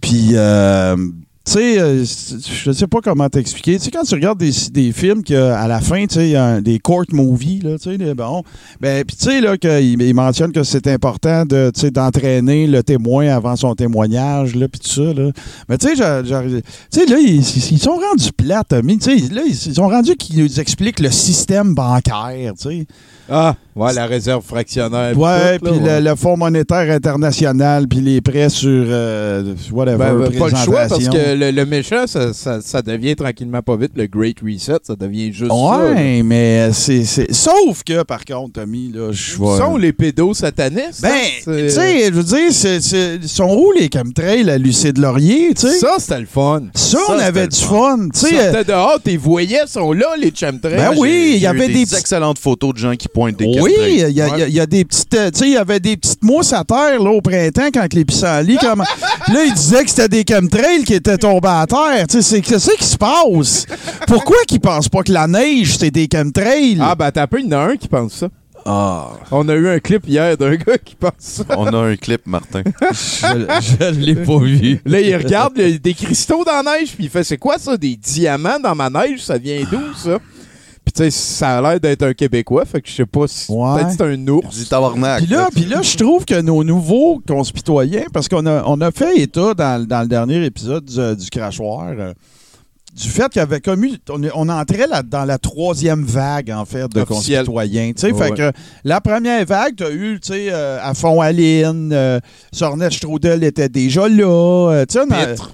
Puis, 0.01 0.31
euh, 0.33 0.95
tu 1.47 1.53
sais, 1.53 1.79
euh, 1.79 2.03
je 2.03 2.71
sais 2.73 2.87
pas 2.87 2.99
comment 3.01 3.29
t'expliquer. 3.29 3.77
Tu 3.77 3.85
sais, 3.85 3.91
quand 3.91 4.03
tu 4.03 4.13
regardes 4.15 4.37
des, 4.37 4.51
des 4.71 4.91
films 4.91 5.23
qu'à 5.23 5.65
la 5.67 5.79
fin, 5.79 6.05
tu 6.05 6.15
sais, 6.15 6.27
il 6.27 6.31
y 6.31 6.35
a 6.35 6.43
un- 6.43 6.61
des 6.61 6.77
court 6.79 7.05
movies, 7.13 7.61
là, 7.63 7.77
tu 7.81 7.97
sais, 7.97 8.13
bon, 8.13 8.43
ben, 8.81 9.05
puis 9.05 9.15
tu 9.15 9.25
sais, 9.25 9.39
là, 9.39 9.57
qu'il 9.57 10.01
il 10.01 10.13
mentionne 10.13 10.51
que 10.51 10.63
c'est 10.63 10.87
important 10.87 11.45
de, 11.45 11.71
tu 11.73 11.79
sais, 11.81 11.91
d'entraîner 11.91 12.67
le 12.67 12.83
témoin 12.83 13.29
avant 13.29 13.55
son 13.55 13.73
témoignage, 13.75 14.55
là, 14.55 14.67
puis 14.67 14.81
tout 14.81 14.89
ça, 14.89 15.13
là. 15.13 15.31
Mais 15.69 15.77
tu 15.77 15.87
sais, 15.95 15.95
là, 15.95 17.17
ils, 17.17 17.37
ils 17.39 17.79
sont 17.79 17.95
rendus 17.95 18.33
plates, 18.35 18.67
Tommy. 18.69 18.97
Tu 18.97 19.17
sais, 19.19 19.33
là, 19.33 19.41
ils 19.47 19.55
sont 19.55 19.87
rendus 19.87 20.15
qu'ils 20.17 20.43
nous 20.43 20.59
expliquent 20.59 20.99
le 20.99 21.11
système 21.11 21.73
bancaire, 21.73 22.53
tu 22.59 22.69
sais. 22.69 22.85
Ah, 23.29 23.55
ouais, 23.75 23.93
la 23.93 24.05
réserve 24.05 24.41
fractionnaire. 24.41 25.17
Ouais, 25.17 25.59
puis 25.59 25.73
ouais. 25.73 25.99
le, 25.99 26.09
le 26.09 26.15
Fonds 26.15 26.37
monétaire 26.37 26.89
international, 26.95 27.85
puis 27.87 27.99
les 27.99 28.21
prêts 28.21 28.47
sur, 28.47 28.69
euh, 28.87 29.53
whatever, 29.71 29.97
Ben, 29.97 30.17
ben, 30.29 30.39
pas 30.39 30.49
le 30.49 30.55
choix 30.55 30.85
parce 30.87 31.09
que 31.09 31.33
le, 31.37 31.51
le 31.51 31.65
méchant, 31.65 32.07
ça, 32.07 32.33
ça- 32.33 32.59
ça 32.61 32.81
devient 32.81 33.15
tranquillement 33.15 33.61
pas 33.61 33.75
vite 33.77 33.91
le 33.95 34.07
Great 34.07 34.37
Reset. 34.43 34.79
Ça 34.83 34.95
devient 34.95 35.31
juste 35.31 35.51
ça. 35.51 35.55
Ouais, 35.93 36.23
mais 36.23 36.69
c'est, 36.73 37.05
c'est- 37.05 37.31
Sauf 37.33 37.83
que, 37.83 38.03
par 38.03 38.25
contre, 38.25 38.61
Tommy, 38.61 38.91
là, 38.93 39.11
je 39.11 39.35
vois. 39.35 39.57
sont 39.57 39.77
les 39.77 39.93
pédos 39.93 40.33
satanistes? 40.33 41.01
Ben, 41.01 41.09
hein? 41.09 41.29
C'est- 41.43 41.63
tu 41.67 41.69
sais, 41.71 42.05
je 42.07 42.11
veux 42.13 42.23
dire, 42.23 42.51
c'est, 42.51 42.77
ils 43.21 43.27
sont 43.29 43.49
où 43.55 43.71
les 43.77 43.89
chemtrails 43.93 44.49
à 44.49 44.57
Lucide 44.57 44.97
Laurier, 44.97 45.53
tu 45.55 45.67
sais? 45.67 45.77
Ça, 45.79 45.95
c'était 45.99 46.19
le 46.21 46.25
fun. 46.25 46.63
Ça, 46.75 46.97
on 47.09 47.13
avait 47.13 47.43
c'était 47.43 47.55
du 47.57 47.63
fun, 47.63 47.97
tu 48.13 48.19
sais. 48.19 48.39
euh, 48.39 48.51
Sortais 48.53 48.71
dehors, 48.71 48.99
t'es 49.03 49.17
voyais, 49.17 49.67
sont 49.67 49.93
là, 49.93 50.07
les 50.19 50.31
chemtrails. 50.35 50.75
Ben 50.77 50.91
oui, 50.97 51.33
il 51.35 51.41
y 51.41 51.47
avait 51.47 51.67
des 51.67 51.95
excellentes 51.95 52.39
photos 52.39 52.73
de 52.73 52.79
gens 52.79 52.95
qui 52.95 53.07
pointent 53.07 53.37
des 53.37 53.45
Oui, 53.45 53.71
chemtrails. 53.71 54.05
il 54.09 54.53
y, 54.53 54.59
a- 54.59 54.65
des 54.65 54.83
petites, 54.85 55.13
euh, 55.13 55.31
tu 55.31 55.39
sais, 55.39 55.45
il 55.47 55.53
y 55.53 55.57
avait 55.57 55.79
des 55.79 55.95
petites 55.97 56.23
mousses 56.23 56.53
à 56.53 56.63
terre 56.63 57.01
là, 57.01 57.09
au 57.11 57.21
printemps 57.21 57.69
quand 57.73 57.93
les 57.93 58.03
pissenlits 58.05 58.57
comme 58.57 58.83
Puis 59.25 59.33
là 59.33 59.43
il 59.45 59.53
disait 59.53 59.83
que 59.83 59.89
c'était 59.89 60.07
des 60.09 60.23
chemtrails 60.29 60.83
qui 60.83 60.93
étaient 60.93 61.17
à 61.43 61.65
terre. 61.67 62.07
Tu 62.07 62.17
sais, 62.17 62.21
c'est 62.21 62.41
qu'est-ce 62.41 62.75
qui 62.77 62.85
se 62.85 62.97
passe? 62.97 63.65
Pourquoi 64.07 64.37
qu'ils 64.47 64.59
pensent 64.59 64.89
pas 64.89 65.03
que 65.03 65.11
la 65.11 65.27
neige 65.27 65.77
c'est 65.77 65.91
des 65.91 66.07
chemtrails? 66.11 66.77
Ah, 66.81 66.95
ben, 66.95 67.11
t'as 67.11 67.27
peu, 67.27 67.39
il 67.39 67.47
y 67.49 67.55
en 67.55 67.59
a 67.59 67.63
un 67.71 67.75
qui 67.77 67.87
pense 67.87 68.13
ça. 68.13 68.29
Ah, 68.65 69.11
On 69.31 69.47
a 69.47 69.53
eu 69.53 69.69
un 69.69 69.79
clip 69.79 70.05
hier 70.07 70.35
d'un 70.35 70.55
gars 70.57 70.77
qui 70.77 70.95
pense 70.95 71.13
ça. 71.19 71.43
On 71.57 71.67
a 71.67 71.77
un 71.77 71.95
clip, 71.95 72.21
Martin. 72.25 72.63
je, 72.91 73.61
je 73.61 73.99
l'ai 73.99 74.15
pas 74.15 74.39
vu. 74.39 74.81
Là, 74.85 74.99
il 74.99 75.15
regarde 75.15 75.53
il 75.57 75.69
y 75.69 75.75
a 75.75 75.77
des 75.77 75.93
cristaux 75.93 76.43
dans 76.43 76.61
la 76.63 76.77
neige, 76.77 76.89
puis 76.93 77.05
il 77.05 77.09
fait 77.09 77.23
C'est 77.23 77.37
quoi 77.37 77.57
ça, 77.57 77.77
des 77.77 77.95
diamants 77.95 78.59
dans 78.59 78.75
ma 78.75 78.89
neige? 78.89 79.23
Ça 79.23 79.37
vient 79.37 79.63
d'où, 79.71 79.93
ça? 79.95 80.17
Puis, 80.87 80.93
tu 80.93 81.03
sais, 81.03 81.11
ça 81.11 81.57
a 81.57 81.61
l'air 81.61 81.79
d'être 81.81 82.03
un 82.03 82.13
Québécois, 82.13 82.63
fait 82.63 82.81
que 82.81 82.87
je 82.87 82.93
sais 82.95 83.05
pas 83.05 83.27
si. 83.27 83.51
Ouais. 83.51 83.75
Peut-être 83.75 83.91
c'est 83.91 84.03
un 84.03 84.27
ours. 84.29 84.55
Dis 84.55 84.69
tabarnak. 84.69 85.17
Puis 85.17 85.27
là, 85.27 85.49
puis 85.53 85.65
là, 85.65 85.81
je 85.81 85.97
trouve 85.97 86.23
que 86.23 86.39
nos 86.39 86.63
nouveaux 86.63 87.21
conspitoyens, 87.27 88.05
parce 88.13 88.29
qu'on 88.29 88.45
a, 88.45 88.63
on 88.65 88.79
a 88.79 88.89
fait 88.91 89.17
état 89.17 89.53
dans, 89.53 89.85
dans 89.85 89.99
le 89.99 90.07
dernier 90.07 90.45
épisode 90.45 90.85
du, 90.85 91.15
du 91.17 91.29
crachoir, 91.29 91.87
euh, 91.89 92.13
du 92.99 93.09
fait 93.09 93.29
qu'il 93.29 93.39
y 93.39 93.43
avait 93.43 93.59
comme 93.61 93.83
eu, 93.83 93.91
on, 94.09 94.19
on 94.33 94.49
entrait 94.49 94.87
là, 94.87 95.03
dans 95.03 95.23
la 95.23 95.37
troisième 95.37 96.03
vague, 96.03 96.49
en 96.49 96.65
fait, 96.65 96.87
de 96.89 96.99
sais, 98.01 98.11
Ouais. 98.11 98.27
fait 98.29 98.33
que 98.33 98.51
la 98.83 98.99
première 99.01 99.45
vague, 99.45 99.75
tu 99.75 99.83
as 99.83 99.91
eu, 99.91 100.19
tu 100.19 100.33
sais, 100.33 100.47
euh, 100.51 100.79
à 100.81 100.95
fond 100.95 101.21
Aline, 101.21 101.91
euh, 101.93 102.19
Sornet 102.51 102.89
Strudel 102.89 103.43
était 103.43 103.69
déjà 103.69 104.07
là. 104.09 104.71
euh, 104.71 104.85
tu 104.87 104.93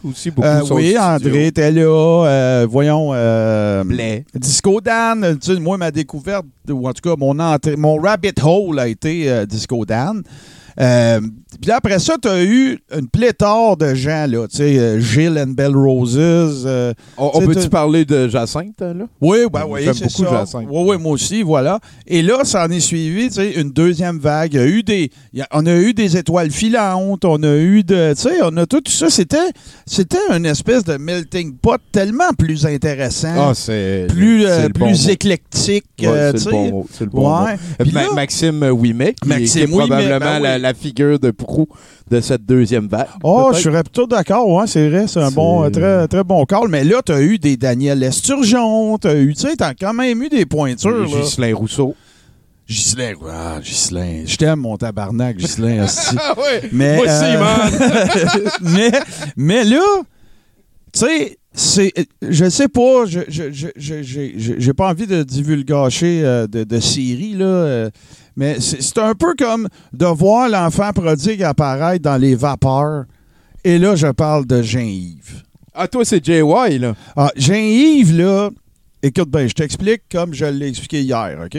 aussi, 0.10 0.32
beaucoup. 0.32 0.48
euh, 0.48 0.62
oui, 0.72 0.88
studio. 0.91 1.02
André 1.02 1.48
était 1.48 1.72
là. 1.72 2.66
voyons. 2.70 3.12
euh, 3.14 3.84
Blais. 3.84 4.24
Disco 4.34 4.80
Dan, 4.80 5.38
tu 5.41 5.54
sais, 5.54 5.60
moi, 5.60 5.78
ma 5.78 5.91
découverte, 5.91 6.46
ou 6.70 6.88
en 6.88 6.94
tout 6.94 7.10
cas, 7.10 7.16
mon, 7.18 7.38
entrée, 7.39 7.76
mon 7.76 7.98
rabbit 7.98 8.34
hole 8.41 8.80
a 8.80 8.88
été 8.88 9.46
Disco 9.48 9.84
Dan. 9.86 10.24
Euh, 10.80 11.19
puis 11.61 11.71
après 11.71 11.99
ça, 11.99 12.15
tu 12.21 12.28
as 12.28 12.43
eu 12.43 12.80
une 12.97 13.07
pléthore 13.07 13.78
de 13.78 13.93
gens, 13.93 14.26
là. 14.28 14.47
Tu 14.47 14.57
sais, 14.57 14.78
euh, 14.80 14.99
Gilles 14.99 15.38
and 15.38 15.51
Bell 15.51 15.76
Roses. 15.76 16.17
euh, 16.65 16.93
On, 17.17 17.39
peut-tu 17.45 17.69
parler 17.69 18.05
de 18.05 18.28
Jacinthe, 18.28 18.82
là? 18.82 19.05
Oui, 19.21 19.38
ben 19.51 19.59
J'aime 19.61 19.69
oui, 19.71 19.82
c'est 19.93 20.03
beaucoup 20.05 20.24
ça. 20.24 20.39
Jacinthe. 20.39 20.67
Oui, 20.69 20.84
oui, 20.88 20.97
moi 20.99 21.11
aussi, 21.11 21.43
voilà. 21.43 21.80
Et 22.07 22.21
là, 22.21 22.39
ça 22.43 22.65
en 22.65 22.69
est 22.71 22.80
suivi, 22.80 23.28
tu 23.28 23.36
sais, 23.36 23.51
une 23.51 23.71
deuxième 23.71 24.17
vague. 24.19 24.53
Il 24.53 24.59
y 24.59 24.63
a 24.63 24.65
eu 24.67 24.84
des, 24.84 25.11
il 25.34 25.39
y 25.39 25.41
a- 25.41 25.47
on 25.53 25.65
a 25.65 25.76
eu 25.76 25.93
des 25.93 26.17
étoiles 26.17 26.49
filantes, 26.51 27.24
on 27.26 27.41
a 27.43 27.55
eu 27.55 27.84
de, 27.84 28.13
tu 28.15 28.21
sais, 28.21 28.39
on 28.43 28.55
a 28.57 28.65
tout 28.65 28.82
ça. 28.88 29.09
C'était, 29.09 29.38
c'était 29.86 30.17
une 30.36 30.45
espèce 30.45 30.84
de 30.84 30.97
melting 30.97 31.55
pot 31.57 31.80
tellement 31.91 32.34
plus 32.38 32.65
intéressant, 32.65 33.49
Ah, 33.49 33.51
c'est. 33.53 34.07
plus, 34.09 34.45
euh, 34.45 34.69
bon 34.69 34.86
plus 34.88 35.05
mot. 35.05 35.11
éclectique. 35.11 35.86
Ouais, 36.01 36.07
euh, 36.07 36.32
c'est 36.36 36.45
le 36.45 36.51
bon 36.51 36.69
mot. 36.71 36.88
C'est 36.91 37.03
le 37.03 37.09
bon 37.11 37.21
mot. 37.30 37.45
Ouais. 37.45 37.57
Euh, 37.80 37.86
Ma- 37.93 38.01
là- 38.03 38.13
Maxime 38.15 38.63
Ouimet, 38.63 39.13
qui, 39.21 39.28
Maxime 39.30 39.47
qui 39.47 39.59
est 39.59 39.76
Ouimet, 39.76 39.88
probablement 39.88 40.19
ben 40.19 40.39
la, 40.39 40.55
oui. 40.55 40.61
La 40.64 40.74
figure 40.74 41.20
de 41.20 41.30
proue 41.32 41.68
de 42.09 42.20
cette 42.22 42.45
deuxième 42.45 42.88
vague. 42.88 43.07
Oh, 43.24 43.51
je 43.53 43.59
serais 43.59 43.84
plutôt 43.84 44.07
d'accord, 44.07 44.47
ouais, 44.49 44.66
c'est 44.66 44.89
vrai, 44.89 45.07
c'est 45.07 45.20
un 45.20 45.30
bon, 45.30 45.70
très, 45.70 46.07
très 46.07 46.24
bon 46.24 46.45
call. 46.45 46.70
Mais 46.70 46.84
là, 46.84 47.01
tu 47.05 47.11
as 47.11 47.22
eu 47.22 47.38
des 47.38 47.57
Daniel 47.57 48.01
Esturgeon, 48.01 48.97
tu 48.97 49.07
as 49.07 49.16
eu, 49.16 49.34
tu 49.34 49.41
sais, 49.41 49.55
t'as 49.55 49.74
quand 49.74 49.93
même 49.93 50.24
eu 50.24 50.30
des 50.30 50.45
pointures. 50.45 51.05
Ghislain 51.05 51.53
Rousseau. 51.53 51.95
Ghislain, 52.68 53.14
ah, 53.30 53.59
Ghislain. 53.61 54.24
Je 54.26 54.38
t'aime, 54.38 54.59
mon 54.59 54.78
tabarnak, 54.78 55.38
Ghislain. 55.38 55.86
Ah! 56.18 56.34
Mais, 56.72 56.95
Moi 56.95 57.05
aussi, 57.05 57.26
euh, 57.26 57.39
man! 57.39 58.49
mais, 58.61 58.91
mais 59.36 59.64
là, 59.66 59.82
tu 60.93 60.99
sais, 60.99 61.38
c'est, 61.53 61.93
je 62.22 62.49
sais 62.49 62.68
pas, 62.70 63.05
je, 63.05 63.20
je, 63.28 63.70
j'ai- 63.76 64.74
pas 64.74 64.89
envie 64.89 65.07
de 65.07 65.24
divulgacher 65.24 66.22
euh, 66.24 66.47
de, 66.47 66.64
de 66.64 66.80
série, 66.80 67.34
là, 67.34 67.45
euh, 67.45 67.89
mais 68.36 68.60
c'est 68.60 68.98
un 68.98 69.14
peu 69.16 69.34
comme 69.38 69.68
de 69.94 70.06
voir 70.06 70.50
l'enfant 70.50 70.92
prodigue 70.94 71.44
apparaître 71.44 72.02
dans 72.04 72.18
les 72.18 72.36
vapeurs. 72.36 73.06
Et 73.64 73.78
là, 73.80 73.96
je 73.96 74.08
parle 74.08 74.46
de 74.46 74.62
Jean-Yves. 74.62 75.44
Ah, 75.74 75.88
toi, 75.88 76.04
c'est 76.06 76.24
JY, 76.24 76.80
là. 76.80 76.96
Ah, 77.16 77.32
Jean-Yves, 77.36 78.16
là, 78.18 78.50
écoute 79.02 79.30
bien, 79.30 79.48
je 79.48 79.54
t'explique 79.54 80.04
comme 80.12 80.34
je 80.34 80.46
l'ai 80.46 80.68
expliqué 80.68 81.02
hier, 81.02 81.40
OK? 81.46 81.58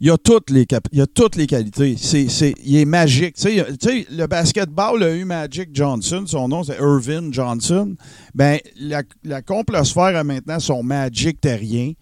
Il 0.00 0.10
a 0.10 0.18
toutes 0.18 0.50
les, 0.50 0.66
cap- 0.66 0.88
il 0.90 1.00
a 1.00 1.06
toutes 1.06 1.36
les 1.36 1.46
qualités. 1.46 1.94
C'est, 1.96 2.28
c'est, 2.28 2.54
il 2.64 2.76
est 2.76 2.84
magique. 2.84 3.36
Tu 3.36 3.42
sais, 3.80 4.06
le 4.10 4.26
basketball 4.26 5.00
a 5.00 5.14
eu 5.14 5.24
Magic 5.24 5.68
Johnson. 5.72 6.24
Son 6.26 6.48
nom, 6.48 6.64
c'est 6.64 6.76
Irvin 6.76 7.30
Johnson. 7.30 7.94
Ben, 8.34 8.58
la, 8.80 9.02
la 9.22 9.42
complosphère 9.42 10.16
a 10.16 10.24
maintenant 10.24 10.58
son 10.58 10.82
Magic 10.82 11.40
terrien. 11.40 11.92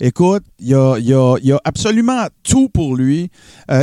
Écoute, 0.00 0.42
il 0.58 0.68
y 0.68 0.74
a, 0.74 0.96
il 0.98 1.04
y 1.06 1.14
a- 1.14 1.36
il 1.40 1.46
y 1.48 1.52
a 1.52 1.60
absolument 1.64 2.26
tout 2.42 2.68
pour 2.68 2.96
lui. 2.96 3.30
Euh, 3.70 3.82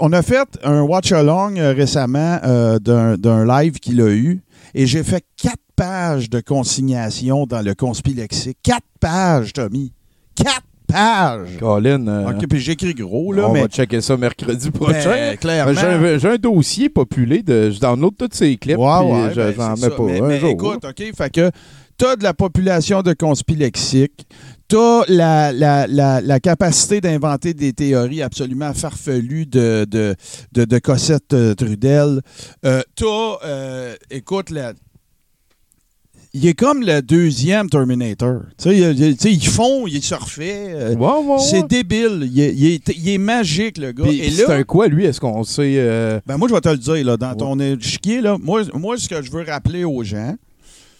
on 0.00 0.12
a 0.12 0.22
fait 0.22 0.48
un 0.64 0.82
watch-along 0.82 1.56
euh, 1.58 1.72
récemment 1.72 2.38
euh, 2.44 2.78
d'un, 2.78 3.44
live 3.44 3.78
qu'il 3.78 4.00
a 4.00 4.10
eu 4.10 4.42
et 4.74 4.86
j'ai 4.86 5.02
fait 5.04 5.24
quatre 5.36 5.56
pages 5.76 6.28
de 6.30 6.40
consignation 6.40 7.46
dans 7.46 7.62
le 7.62 7.74
conspilexique. 7.74 8.58
Quatre 8.62 8.86
pages, 9.00 9.52
Tommy. 9.52 9.92
Quatre 10.34 10.62
pages. 10.86 11.56
Colin, 11.58 12.06
euh, 12.08 12.30
OK, 12.30 12.46
puis 12.48 12.60
j'écris 12.60 12.94
gros, 12.94 13.32
là, 13.32 13.48
on 13.48 13.52
mais 13.52 13.62
va 13.62 13.68
checker 13.68 14.00
ça 14.00 14.16
mercredi 14.16 14.70
prochain. 14.70 15.10
Ben, 15.10 15.36
clairement. 15.36 15.72
J'ai 16.18 16.28
un, 16.28 16.36
dossier 16.36 16.88
populé 16.88 17.42
de. 17.42 17.70
Je 17.70 17.80
download 17.80 18.14
tous 18.16 18.28
ces 18.32 18.56
clips. 18.56 18.76
Ouais, 18.78 18.84
ouais, 18.84 19.30
je- 19.34 19.40
ben, 19.40 19.54
j'en 19.56 19.76
mets 19.76 19.90
pas. 19.94 20.02
Mais, 20.04 20.20
un 20.20 20.26
mais 20.26 20.40
jour. 20.40 20.50
écoute, 20.50 20.84
OK, 20.84 21.02
fait 21.16 21.30
que, 21.32 21.50
t'as 21.96 22.16
de 22.16 22.22
la 22.24 22.34
population 22.34 23.02
de 23.02 23.12
conspilexiques, 23.12 24.26
t'as 24.68 25.02
la, 25.08 25.52
la, 25.52 25.86
la, 25.86 26.20
la 26.20 26.40
capacité 26.40 27.00
d'inventer 27.00 27.54
des 27.54 27.72
théories 27.72 28.22
absolument 28.22 28.72
farfelues 28.74 29.46
de, 29.46 29.86
de, 29.88 30.14
de, 30.52 30.64
de 30.64 30.78
Cossette 30.78 31.32
euh, 31.34 31.54
Trudel. 31.54 32.20
Euh, 32.64 32.82
t'as, 32.96 33.36
euh, 33.44 33.94
écoute, 34.10 34.50
la, 34.50 34.72
il 36.36 36.46
est 36.48 36.54
comme 36.54 36.82
le 36.82 37.00
deuxième 37.00 37.70
Terminator. 37.70 38.40
Tu 38.58 38.64
sais, 38.70 38.76
il- 38.76 39.00
il- 39.00 39.16
tu 39.16 39.22
sais, 39.28 39.32
ils 39.32 39.46
font, 39.46 39.86
ils 39.86 40.02
se 40.02 40.14
refait. 40.16 40.66
euh. 40.74 40.92
C'est 41.38 41.64
débile. 41.68 42.28
Il 42.32 42.40
est, 42.40 42.52
il 42.54 42.66
est- 42.74 42.88
il 42.96 43.08
est 43.08 43.18
magique, 43.18 43.78
le 43.78 43.92
gars. 43.92 44.04
Et 44.10 44.30
c'est 44.32 44.48
là, 44.48 44.54
un 44.56 44.62
quoi, 44.64 44.88
lui? 44.88 45.04
Est-ce 45.04 45.20
qu'on 45.20 45.44
sait... 45.44 45.74
euh, 45.76 46.18
ben 46.26 46.36
moi, 46.36 46.48
je 46.48 46.54
vais 46.54 46.60
te 46.60 46.68
le 46.70 46.78
dire, 46.78 47.04
là, 47.06 47.16
dans 47.16 47.34
ton 47.36 47.60
échiquier, 47.60 48.20
là, 48.20 48.36
moi, 48.40 48.62
moi, 48.74 48.96
ce 48.98 49.08
que 49.08 49.22
je 49.22 49.30
veux 49.30 49.44
rappeler 49.44 49.84
aux 49.84 50.02
gens, 50.02 50.34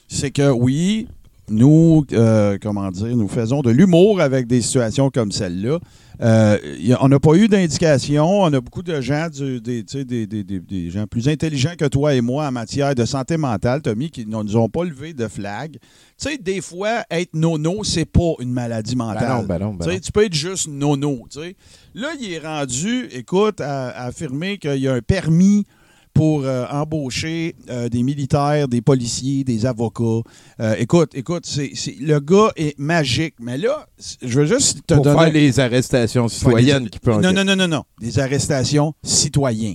c'est 0.06 0.30
que 0.30 0.48
oui, 0.50 1.08
nous, 1.51 2.05
euh, 2.12 2.57
comment 2.62 2.90
dire, 2.90 3.16
nous 3.16 3.28
faisons 3.28 3.61
de 3.61 3.70
l'humour 3.70 4.20
avec 4.20 4.47
des 4.47 4.62
situations 4.62 5.11
comme 5.11 5.30
celle-là. 5.32 5.78
Euh, 6.22 6.57
on 7.01 7.09
n'a 7.09 7.18
pas 7.18 7.34
eu 7.34 7.49
d'indication. 7.49 8.24
On 8.42 8.53
a 8.53 8.61
beaucoup 8.61 8.82
de 8.84 9.01
gens, 9.01 9.28
du- 9.28 9.61
des, 9.61 9.82
tu 9.84 9.99
sais, 9.99 10.05
des, 10.05 10.26
des- 10.28 10.45
des- 10.45 10.61
des 10.61 10.88
gens 10.90 11.07
plus 11.09 11.28
intelligents 11.28 11.74
que 11.76 11.86
toi 11.86 12.14
et 12.14 12.20
moi 12.20 12.47
en 12.47 12.53
matière 12.53 12.95
de 12.95 13.05
santé 13.05 13.36
mentale, 13.36 13.82
Tommy, 13.82 14.11
qui 14.11 14.24
ne 14.24 14.40
nous 14.42 14.57
ont 14.57 14.68
pas 14.68 14.84
levé 14.84 15.12
de 15.12 15.26
flag. 15.26 15.72
Tu 15.72 15.78
sais, 16.16 16.38
des 16.38 16.61
fois, 16.61 17.03
être 17.11 17.34
nono, 17.34 17.82
c'est 17.82 18.05
pas 18.05 18.34
une 18.38 18.53
maladie 18.53 18.95
mentale. 18.95 19.26
Ben 19.28 19.36
non, 19.38 19.42
ben 19.42 19.59
non, 19.59 19.74
ben 19.74 19.84
Tu 19.84 19.90
sais, 19.90 19.97
non. 19.97 20.01
tu 20.01 20.12
peux 20.12 20.24
être 20.24 20.34
juste 20.34 20.68
nono. 20.68 21.26
Là, 21.95 22.09
il 22.20 22.32
est 22.32 22.38
rendu, 22.38 23.07
écoute, 23.12 23.61
à, 23.61 23.88
à 23.88 24.07
affirmer 24.07 24.59
qu'il 24.59 24.76
y 24.76 24.86
a 24.88 24.95
un 24.95 25.01
permis 25.03 25.66
pour 26.14 26.44
euh, 26.44 26.64
embaucher 26.70 27.56
euh, 27.68 27.88
des 27.88 28.02
militaires, 28.04 28.68
des 28.68 28.80
policiers, 28.80 29.42
des 29.44 29.66
avocats. 29.66 30.22
Euh, 30.60 30.76
écoute, 30.78 31.10
écoute, 31.14 31.44
c'est, 31.44 31.72
c'est- 31.74 31.96
le 32.00 32.20
gars 32.20 32.52
est 32.56 32.78
magique. 32.78 33.34
Mais 33.40 33.58
là, 33.58 33.86
je 34.22 34.40
veux 34.40 34.46
juste 34.46 34.86
te 34.86 34.94
pour 34.94 35.02
donner... 35.04 35.18
faire 35.24 35.32
les 35.32 35.60
arrestations 35.60 36.28
citoyennes 36.28 36.88
qui 36.88 37.00
peuvent... 37.00 37.20
Non, 37.20 37.32
non, 37.32 37.44
non, 37.44 37.56
non, 37.56 37.66
non. 37.68 37.82
Des 38.00 38.18
arrestations 38.20 38.94
citoyens. 39.02 39.74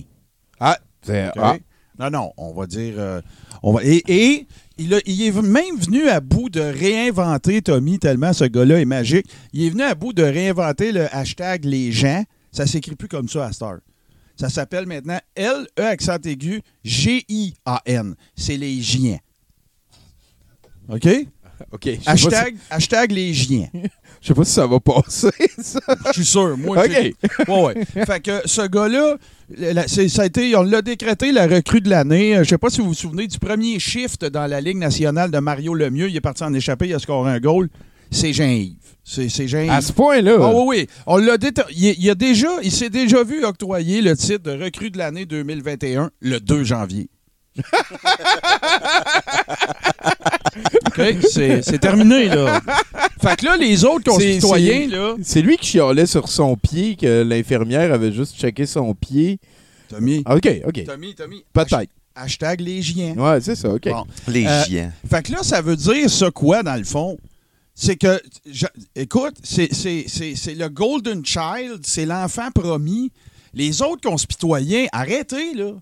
Ah, 0.58 0.78
c'est... 1.02 1.28
OK? 1.28 1.34
ah. 1.38 1.56
Non, 1.98 2.08
non, 2.10 2.32
on 2.38 2.54
va 2.54 2.66
dire. 2.66 2.94
euh, 2.96 3.20
on 3.62 3.74
va, 3.74 3.84
et 3.84 4.02
et 4.08 4.46
il, 4.78 4.94
a- 4.94 5.00
il 5.04 5.22
est 5.22 5.42
même 5.42 5.76
venu 5.78 6.08
à 6.08 6.20
bout 6.20 6.48
de 6.48 6.60
réinventer, 6.60 7.60
Tommy, 7.60 7.98
tellement 7.98 8.32
ce 8.32 8.44
gars-là 8.44 8.80
est 8.80 8.86
magique. 8.86 9.26
Il 9.52 9.64
est 9.66 9.68
venu 9.70 9.82
à 9.82 9.94
bout 9.94 10.14
de 10.14 10.22
réinventer 10.22 10.92
le 10.92 11.14
hashtag 11.14 11.66
les 11.66 11.92
gens. 11.92 12.24
Ça 12.52 12.66
s'écrit 12.66 12.96
plus 12.96 13.08
comme 13.08 13.28
ça 13.28 13.44
à 13.44 13.52
Star. 13.52 13.76
Ça 14.40 14.48
s'appelle 14.48 14.86
maintenant 14.86 15.18
L-E 15.34 15.84
accent 15.84 16.16
aigu 16.24 16.62
G-I-A-N. 16.82 18.14
C'est 18.34 18.56
les 18.56 18.80
giens. 18.80 19.18
OK? 20.88 21.06
OK. 21.72 21.90
Hashtag, 22.06 22.56
hashtag 22.70 23.12
les 23.12 23.34
giens. 23.34 23.68
Je 24.22 24.28
sais 24.28 24.34
pas 24.34 24.44
si 24.44 24.52
ça 24.52 24.66
va 24.66 24.80
passer, 24.80 25.28
ça. 25.58 25.80
Je 26.06 26.12
suis 26.12 26.24
sûr. 26.24 26.56
Moi, 26.56 26.82
OK. 26.82 27.48
Ouais, 27.48 27.62
ouais. 27.62 27.84
Fait 28.06 28.20
que 28.20 28.40
ce 28.46 28.66
gars-là, 28.66 29.18
ça 29.86 30.22
a 30.22 30.24
été, 30.24 30.56
on 30.56 30.62
l'a 30.62 30.80
décrété 30.80 31.32
la 31.32 31.46
recrue 31.46 31.82
de 31.82 31.90
l'année. 31.90 32.36
Euh, 32.36 32.42
Je 32.42 32.48
sais 32.48 32.58
pas 32.58 32.70
si 32.70 32.80
vous 32.80 32.88
vous 32.88 32.94
souvenez 32.94 33.26
du 33.26 33.38
premier 33.38 33.78
shift 33.78 34.24
dans 34.24 34.46
la 34.46 34.62
Ligue 34.62 34.78
nationale 34.78 35.30
de 35.30 35.38
Mario 35.38 35.74
Lemieux. 35.74 36.08
Il 36.08 36.16
est 36.16 36.22
parti 36.22 36.44
en 36.44 36.54
échappée, 36.54 36.88
il 36.88 36.94
a 36.94 36.98
scoré 36.98 37.30
un 37.30 37.40
goal. 37.40 37.68
C'est 38.10 38.32
Jean-Yves. 38.32 38.74
C'est 39.04 39.28
c'est 39.28 39.48
Jean-Yves. 39.48 39.70
À 39.70 39.80
ce 39.80 39.92
point-là. 39.92 40.36
Ah 40.40 40.50
oui, 40.54 40.64
oui. 40.66 40.86
On 41.06 41.16
l'a 41.16 41.36
il, 41.70 41.94
il 41.98 42.10
a 42.10 42.14
déjà, 42.14 42.48
il 42.62 42.70
s'est 42.72 42.90
déjà 42.90 43.22
vu 43.24 43.44
octroyer 43.44 44.00
le 44.02 44.16
titre 44.16 44.42
de 44.44 44.62
recrue 44.62 44.90
de 44.90 44.98
l'année 44.98 45.26
2021 45.26 46.10
le 46.20 46.38
2 46.40 46.64
janvier. 46.64 47.08
OK? 50.86 51.00
C'est 51.30 51.62
c'est 51.62 51.78
terminé, 51.78 52.28
là. 52.28 52.60
Fait 53.20 53.36
que 53.36 53.44
là, 53.46 53.56
les 53.56 53.84
autres 53.84 54.04
C'est- 54.18 54.34
concitoyens, 54.34 54.86
c'est- 54.88 54.96
là. 54.96 55.14
C'est 55.22 55.42
lui 55.42 55.56
qui 55.56 55.66
chialait 55.66 56.06
sur 56.06 56.28
son 56.28 56.56
pied, 56.56 56.96
que 56.96 57.22
l'infirmière 57.22 57.92
avait 57.92 58.12
juste 58.12 58.36
checké 58.38 58.66
son 58.66 58.94
pied. 58.94 59.38
Tommy. 59.88 60.22
Ah, 60.24 60.36
OK, 60.36 60.48
OK. 60.66 60.84
Tommy, 60.84 61.14
Tommy. 61.14 61.44
Peut-être. 61.52 61.90
Hashtag 62.14 62.60
les 62.60 62.82
giens. 62.82 63.14
Ouais, 63.16 63.40
c'est 63.40 63.54
ça, 63.56 63.68
OK. 63.70 63.88
Bon. 63.88 64.04
Les 64.28 64.46
Euh, 64.46 64.64
giens. 64.64 64.92
Fait 65.08 65.22
que 65.22 65.32
là, 65.32 65.38
ça 65.42 65.60
veut 65.62 65.76
dire 65.76 66.08
ça 66.10 66.30
quoi, 66.30 66.62
dans 66.62 66.76
le 66.76 66.84
fond? 66.84 67.16
C'est 67.74 67.96
que, 67.96 68.20
je- 68.50 68.66
écoute, 68.94 69.34
c'est 69.42 69.68
le 70.54 70.68
Golden 70.68 71.24
Child, 71.24 71.80
c'est 71.82 72.06
l'enfant 72.06 72.50
promis. 72.54 73.10
Les 73.54 73.82
autres 73.82 74.08
conspitoyens, 74.08 74.86
arrêtez, 74.92 75.54
là. 75.54 75.72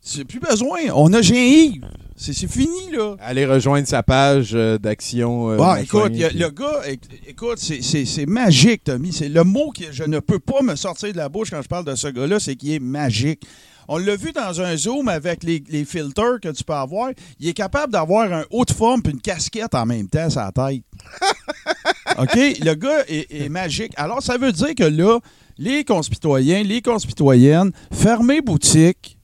C'est 0.00 0.24
plus 0.24 0.40
besoin. 0.40 0.78
On 0.94 1.12
a 1.12 1.20
Jean-Yves. 1.22 1.84
C'est 2.16 2.34
fini, 2.50 2.90
là. 2.92 3.16
Allez 3.20 3.46
rejoindre 3.46 3.86
sa 3.86 4.02
page 4.02 4.50
euh, 4.54 4.76
d'action. 4.78 5.50
euh, 5.50 5.56
Bon, 5.56 5.66
machin, 5.66 5.82
écoute, 5.82 6.10
il 6.14 6.18
y 6.18 6.24
a- 6.24 6.28
puis- 6.30 6.38
le 6.38 6.50
gars, 6.50 6.82
éc- 6.86 7.00
écoute, 7.28 7.58
c'est 7.58 8.26
magique, 8.26 8.84
Tommy. 8.84 9.12
C'est 9.12 9.28
le 9.28 9.44
mot 9.44 9.70
que 9.70 9.92
je 9.92 10.02
ne 10.04 10.18
peux 10.18 10.38
pas 10.40 10.62
me 10.62 10.74
sortir 10.76 11.12
de 11.12 11.16
la 11.18 11.28
bouche 11.28 11.50
quand 11.50 11.62
je 11.62 11.68
parle 11.68 11.84
de 11.84 11.94
ce 11.94 12.08
gars-là, 12.08 12.40
c'est 12.40 12.56
qu'il 12.56 12.72
est 12.72 12.78
magique. 12.80 13.42
On 13.88 13.96
l'a 13.96 14.16
vu 14.16 14.32
dans 14.32 14.60
un 14.60 14.76
zoom 14.76 15.08
avec 15.08 15.42
les, 15.42 15.64
les 15.68 15.86
filters 15.86 16.40
que 16.42 16.50
tu 16.50 16.62
peux 16.62 16.74
avoir. 16.74 17.10
Il 17.40 17.48
est 17.48 17.54
capable 17.54 17.92
d'avoir 17.92 18.30
un 18.30 18.44
haut 18.50 18.66
de 18.66 18.72
forme 18.72 19.00
et 19.06 19.10
une 19.10 19.20
casquette 19.20 19.74
en 19.74 19.86
même 19.86 20.08
temps 20.08 20.28
la 20.36 20.52
tête. 20.52 20.82
OK? 22.18 22.34
Le 22.34 22.74
gars 22.74 23.04
est, 23.08 23.48
magique. 23.48 23.92
Alors, 23.96 24.22
ça 24.22 24.36
veut 24.36 24.52
dire 24.52 24.74
que 24.74 24.84
là, 24.84 25.18
les 25.56 25.84
conspitoyens, 25.84 26.62
les 26.62 26.82
conspitoyennes, 26.82 27.72
fermez 27.92 28.42
boutique. 28.42 29.16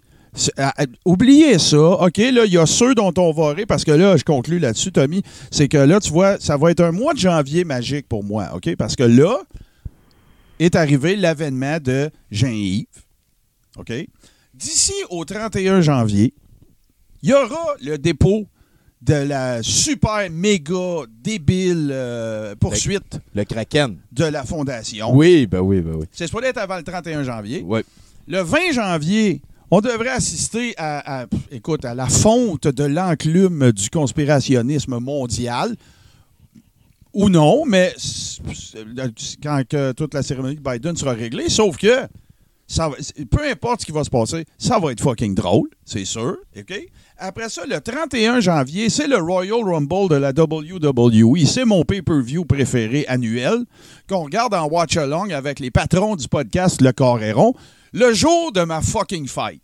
À- 0.57 0.83
à- 0.83 0.87
oubliez 1.05 1.59
ça. 1.59 1.79
OK, 1.79 2.17
là, 2.17 2.45
il 2.47 2.53
y 2.53 2.59
a 2.59 2.67
ceux 2.67 2.95
dont 2.95 3.13
on 3.19 3.33
va 3.33 3.53
rire, 3.53 3.67
parce 3.69 3.85
que 3.85 3.93
là, 3.93 4.17
je 4.17 4.25
conclue 4.25 4.59
là-dessus, 4.59 4.91
Tommy, 4.91 5.23
c'est 5.51 5.69
que 5.69 5.79
là, 5.79 6.01
tu 6.01 6.11
vois, 6.11 6.41
ça 6.41 6.57
va 6.57 6.71
être 6.71 6.81
un 6.81 6.91
mois 6.91 7.13
de 7.13 7.19
janvier 7.19 7.65
magique 7.65 8.09
pour 8.09 8.25
moi, 8.25 8.49
OK? 8.55 8.75
Parce 8.77 8.97
que 8.97 9.05
là 9.05 9.37
est 10.59 10.75
arrivé 10.77 11.17
l'avènement 11.17 11.79
de 11.81 12.11
Jean-Yves, 12.31 12.87
OK? 13.77 13.93
D'ici 14.65 14.95
au 15.11 15.25
31 15.27 15.83
janvier, 15.83 16.33
il 17.23 17.29
y 17.29 17.35
aura 17.35 17.75
le 17.83 17.99
dépôt 17.99 18.47
de 19.03 19.13
la 19.15 19.63
super 19.63 20.31
méga 20.31 21.03
débile 21.23 21.91
euh, 21.93 22.55
poursuite 22.59 23.19
Le 23.35 23.45
Kraken. 23.45 23.99
de 24.13 24.25
la 24.25 24.45
Fondation. 24.45 25.15
Oui, 25.15 25.47
ben 25.47 25.61
oui, 25.61 25.83
ben 25.83 25.97
oui. 25.97 26.07
C'est 26.13 26.27
supposé 26.27 26.47
être 26.47 26.57
avant 26.59 26.79
le 26.79 26.83
31 26.83 27.23
janvier. 27.25 27.61
Ouais. 27.63 27.85
Le 28.27 28.41
20 28.41 28.73
janvier, 28.73 29.43
on 29.71 29.83
devrait 29.83 30.09
assister 30.09 30.73
à, 30.79 31.21
à- 31.21 31.27
pff, 31.27 31.41
écoute, 31.51 31.85
à 31.85 31.95
la 31.95 32.07
fonte 32.09 32.67
de 32.67 32.85
l'enclume 32.85 33.71
du 33.73 33.91
conspirationnisme 33.91 34.99
mondial. 34.99 35.77
Ou 37.13 37.29
non, 37.29 37.65
mais 37.67 37.95
quand 39.43 39.63
que 39.69 39.93
toute 39.93 40.15
la 40.15 40.23
cérémonie 40.23 40.57
de 40.57 40.61
Biden 40.63 40.97
sera 40.97 41.13
réglée, 41.13 41.49
sauf 41.51 41.77
que 41.77 42.09
ça 42.75 42.89
va- 42.89 42.97
peu 43.31 43.49
importe 43.49 43.83
ce 43.83 43.87
qui 43.87 43.93
va 43.93 44.03
se 44.05 44.11
passer, 44.11 44.45
ça 44.59 44.79
va 44.79 44.91
être 44.93 45.01
fucking 45.01 45.35
drôle, 45.35 45.69
c'est 45.85 46.05
sûr. 46.05 46.37
OK? 46.57 46.75
Après 47.17 47.49
ça, 47.49 47.65
le 47.67 47.81
31 47.81 48.41
janvier, 48.41 48.91
c'est 48.91 49.07
le 49.07 49.17
Royal 49.19 49.63
Rumble 49.63 50.09
de 50.11 50.17
la 50.17 50.33
WWE. 50.33 51.47
C'est 51.47 51.65
mon 51.65 51.85
pay-per-view 51.85 52.45
préféré 52.45 53.05
annuel 53.07 53.65
qu'on 54.09 54.25
regarde 54.25 54.55
en 54.55 54.67
watch-along 54.67 55.31
avec 55.33 55.61
les 55.61 55.71
patrons 55.71 56.17
du 56.17 56.27
podcast 56.27 56.81
Le 56.83 56.93
Coréron 56.93 57.55
le 57.93 58.13
jour 58.13 58.51
de 58.51 58.63
ma 58.63 58.81
fucking 58.83 59.29
fight. 59.29 59.63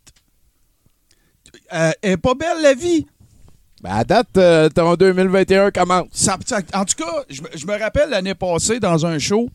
Euh, 1.73 1.91
est 2.01 2.17
pas 2.17 2.33
belle 2.33 2.61
la 2.61 2.73
vie? 2.73 3.05
Ben, 3.83 3.91
à 3.95 4.03
date, 4.03 4.29
euh, 4.37 4.69
ton 4.69 4.93
2021 4.95 5.71
commence. 5.71 6.07
Ça- 6.13 6.37
ça- 6.45 6.61
en 6.73 6.85
tout 6.85 6.95
cas, 7.03 7.23
je 7.29 7.65
me 7.65 7.77
rappelle 7.79 8.09
l'année 8.11 8.35
passée 8.35 8.79
dans 8.79 9.05
un 9.05 9.17
show, 9.19 9.49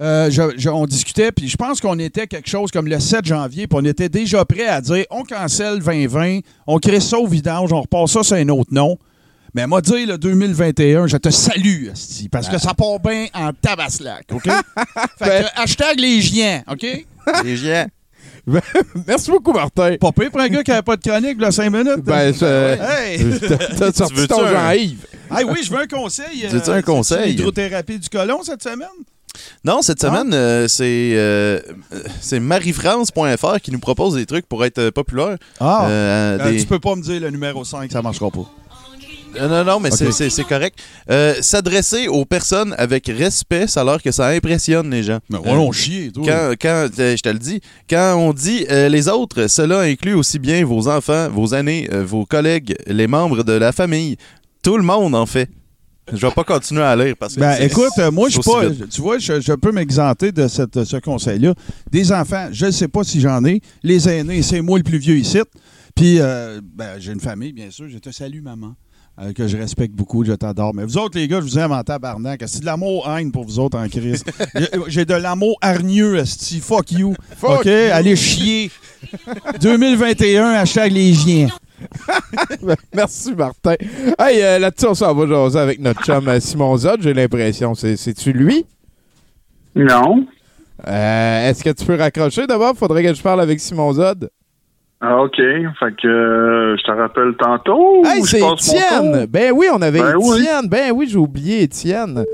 euh, 0.00 0.30
je- 0.30 0.54
je- 0.56 0.68
on 0.68 0.86
discutait, 0.86 1.30
puis 1.32 1.48
je 1.48 1.56
pense 1.56 1.80
qu'on 1.80 1.98
était 1.98 2.26
quelque 2.26 2.48
chose 2.48 2.70
comme 2.70 2.86
le 2.88 2.98
7 3.00 3.24
janvier, 3.24 3.66
puis 3.66 3.78
on 3.80 3.84
était 3.84 4.08
déjà 4.08 4.44
prêt 4.44 4.66
à 4.66 4.80
dire 4.80 5.04
on 5.10 5.22
cancelle 5.24 5.78
2020, 5.80 6.40
on 6.66 6.78
crée 6.78 7.00
ça 7.00 7.18
au 7.18 7.26
vidange, 7.26 7.72
on 7.72 7.82
repasse 7.82 8.10
ça 8.12 8.22
sur 8.22 8.36
un 8.36 8.48
autre 8.48 8.72
nom. 8.72 8.98
Mais 9.54 9.68
moi, 9.68 9.80
dire 9.80 10.08
le 10.08 10.18
2021, 10.18 11.06
je 11.06 11.16
te 11.16 11.30
salue, 11.30 11.86
esti, 11.92 12.28
parce 12.28 12.48
que 12.48 12.58
ça 12.58 12.74
part 12.74 12.98
bien 12.98 13.26
en 13.34 13.52
tabaslac, 13.52 14.24
OK? 14.32 14.42
fait 15.18 15.44
que, 15.44 15.62
hashtag 15.62 16.00
les 16.00 16.20
giens, 16.20 16.62
OK? 16.68 16.84
Les 17.44 17.56
giens. 17.56 17.86
Merci 19.06 19.30
beaucoup, 19.30 19.52
Martin. 19.52 19.96
Pas 19.98 20.12
pire 20.12 20.30
pour 20.30 20.40
un 20.40 20.48
gars 20.48 20.62
qui 20.62 20.70
n'avait 20.70 20.82
pas 20.82 20.96
de 20.96 21.02
chronique, 21.08 21.40
là, 21.40 21.50
5 21.50 21.70
minutes. 21.70 22.02
Ben, 22.04 22.34
ça- 22.34 22.74
Hey! 23.00 23.24
T'as 23.78 23.92
sorti 23.92 24.26
ton 24.26 24.46
Jean-Yves. 24.46 25.06
Hey, 25.30 25.44
oui, 25.44 25.60
je 25.64 25.70
veux 25.70 25.78
un 25.80 25.86
conseil. 25.86 26.40
Tu 26.42 26.46
veux-tu 26.48 26.70
un 26.70 26.82
conseil? 26.82 27.30
L'hydrothérapie 27.30 27.98
du 27.98 28.08
colon 28.08 28.42
cette 28.42 28.62
semaine? 28.62 28.88
Non, 29.64 29.82
cette 29.82 30.02
Ah. 30.04 30.08
semaine, 30.08 30.32
euh, 30.34 30.68
c'est 30.68 31.12
euh, 31.14 31.60
euh, 31.92 32.02
c'est 32.20 32.40
mariefrance.fr 32.40 33.60
qui 33.62 33.70
nous 33.72 33.78
propose 33.78 34.14
des 34.14 34.26
trucs 34.26 34.46
pour 34.46 34.64
être 34.64 34.78
euh, 34.78 34.90
populaire. 34.90 35.36
Ah! 35.60 35.86
Euh, 35.88 36.38
Euh, 36.40 36.50
des- 36.52 36.58
Tu 36.60 36.66
peux 36.66 36.78
pas 36.78 36.94
me 36.96 37.02
dire 37.02 37.20
le 37.20 37.30
numéro 37.30 37.64
5, 37.64 37.90
ça 37.92 38.02
marchera 38.02 38.30
pas. 38.30 38.48
Euh, 39.36 39.48
non, 39.48 39.64
non, 39.64 39.80
mais 39.80 39.90
c'est- 39.90 40.12
c'est 40.12 40.30
c'est 40.30 40.44
correct. 40.44 40.78
Euh, 41.10 41.34
S'adresser 41.40 42.06
aux 42.06 42.24
personnes 42.24 42.72
avec 42.78 43.06
respect, 43.08 43.66
ça 43.66 43.80
a 43.80 43.84
l'air 43.84 44.00
que 44.00 44.12
ça 44.12 44.28
impressionne 44.28 44.88
les 44.90 45.02
gens. 45.02 45.18
Mais 45.28 45.38
Euh, 45.38 45.50
on 45.56 45.72
chier, 45.72 46.12
toi. 46.12 46.22
Quand, 46.24 46.52
quand 46.62 46.88
euh, 47.00 47.16
je 47.16 47.20
te 47.22 47.28
le 47.28 47.38
dis, 47.40 47.60
quand 47.90 48.14
on 48.16 48.32
dit 48.32 48.64
euh, 48.70 48.88
les 48.88 49.08
autres, 49.08 49.48
cela 49.48 49.80
inclut 49.80 50.14
aussi 50.14 50.38
bien 50.38 50.64
vos 50.64 50.86
enfants, 50.88 51.28
vos 51.30 51.48
aînés, 51.48 51.88
euh, 51.92 52.04
vos 52.04 52.24
collègues, 52.26 52.76
les 52.86 53.08
membres 53.08 53.42
de 53.42 53.52
la 53.54 53.72
famille. 53.72 54.16
Tout 54.62 54.76
le 54.76 54.84
monde 54.84 55.16
en 55.16 55.26
fait. 55.26 55.48
Je 56.12 56.26
vais 56.26 56.32
pas 56.32 56.44
continuer 56.44 56.82
à 56.82 56.94
lire 56.96 57.14
parce 57.18 57.34
que. 57.34 57.40
Ben, 57.40 57.56
écoute, 57.62 57.92
euh, 57.98 58.10
moi, 58.10 58.28
je 58.28 58.34
suis 58.34 58.42
pas. 58.42 58.62
Tu 58.90 59.00
vois, 59.00 59.18
je, 59.18 59.40
je 59.40 59.52
peux 59.54 59.72
m'exenter 59.72 60.32
de 60.32 60.46
cette, 60.48 60.84
ce 60.84 60.96
conseil-là. 60.98 61.54
Des 61.90 62.12
enfants, 62.12 62.48
je 62.52 62.66
ne 62.66 62.70
sais 62.70 62.88
pas 62.88 63.04
si 63.04 63.20
j'en 63.20 63.42
ai. 63.44 63.60
Les 63.82 64.08
aînés, 64.08 64.42
c'est 64.42 64.60
moi 64.60 64.76
le 64.78 64.84
plus 64.84 64.98
vieux 64.98 65.16
ici. 65.16 65.38
Puis, 65.94 66.18
euh, 66.20 66.60
ben, 66.74 66.96
j'ai 66.98 67.12
une 67.12 67.20
famille, 67.20 67.52
bien 67.52 67.70
sûr. 67.70 67.88
Je 67.88 67.98
te 67.98 68.10
salue, 68.10 68.42
maman. 68.42 68.74
euh, 69.20 69.32
que 69.32 69.46
je 69.46 69.56
respecte 69.56 69.94
beaucoup, 69.94 70.24
je 70.24 70.32
t'adore. 70.32 70.74
Mais 70.74 70.84
vous 70.84 70.98
autres, 70.98 71.16
les 71.16 71.26
gars, 71.28 71.38
je 71.40 71.44
vous 71.46 71.58
aime 71.58 71.70
en 71.72 71.82
tabarnak. 71.84 72.42
C'est 72.48 72.60
de 72.60 72.66
l'amour 72.66 73.08
haine 73.10 73.30
pour 73.32 73.44
vous 73.44 73.58
autres 73.60 73.78
en 73.78 73.88
crise. 73.88 74.24
J'ai- 74.56 74.68
J'ai 74.88 75.04
de 75.04 75.14
l'amour 75.14 75.56
hargneux, 75.62 76.16
esti. 76.16 76.58
Fuck 76.60 76.90
you. 76.92 77.14
Fuck 77.36 77.60
OK? 77.60 77.64
you. 77.66 77.70
Allez 77.92 78.16
chier. 78.16 78.70
2021, 79.60 80.44
hashtag 80.54 80.92
les 80.92 81.14
chiens. 81.14 81.48
Merci, 82.94 83.34
Martin. 83.34 83.74
Hey, 84.18 84.42
euh, 84.42 84.58
là-dessus, 84.58 84.86
on 84.86 84.94
s'en 84.94 85.14
va 85.14 85.26
jaser 85.26 85.58
avec 85.58 85.80
notre 85.80 86.02
chum 86.04 86.26
euh, 86.28 86.40
Simon 86.40 86.76
Zod, 86.76 87.02
j'ai 87.02 87.14
l'impression. 87.14 87.74
C'est- 87.74 87.96
C'est-tu 87.96 88.32
lui? 88.32 88.64
Non. 89.74 90.24
Euh, 90.86 91.48
Est-ce 91.50 91.64
que 91.64 91.70
tu 91.70 91.84
peux 91.84 91.96
raccrocher 91.96 92.46
d'abord? 92.46 92.74
Faudrait 92.76 93.02
que 93.02 93.14
je 93.14 93.22
parle 93.22 93.40
avec 93.40 93.58
Simon 93.60 93.92
Zod. 93.92 94.30
Ah, 95.00 95.20
OK. 95.22 95.36
Fait 95.36 95.94
que 96.00 96.06
euh, 96.06 96.76
je 96.78 96.82
te 96.84 96.90
rappelle 96.92 97.34
tantôt. 97.38 98.04
Hey, 98.06 98.22
c'est 98.22 98.40
Étienne! 98.40 99.26
Ben 99.26 99.52
oui, 99.54 99.66
on 99.72 99.82
avait 99.82 100.00
Ben 100.00 100.14
oui. 100.16 100.40
Étienne. 100.40 100.68
Ben 100.68 100.92
oui, 100.92 101.08
j'ai 101.10 101.18
oublié 101.18 101.62
Étienne. 101.62 102.24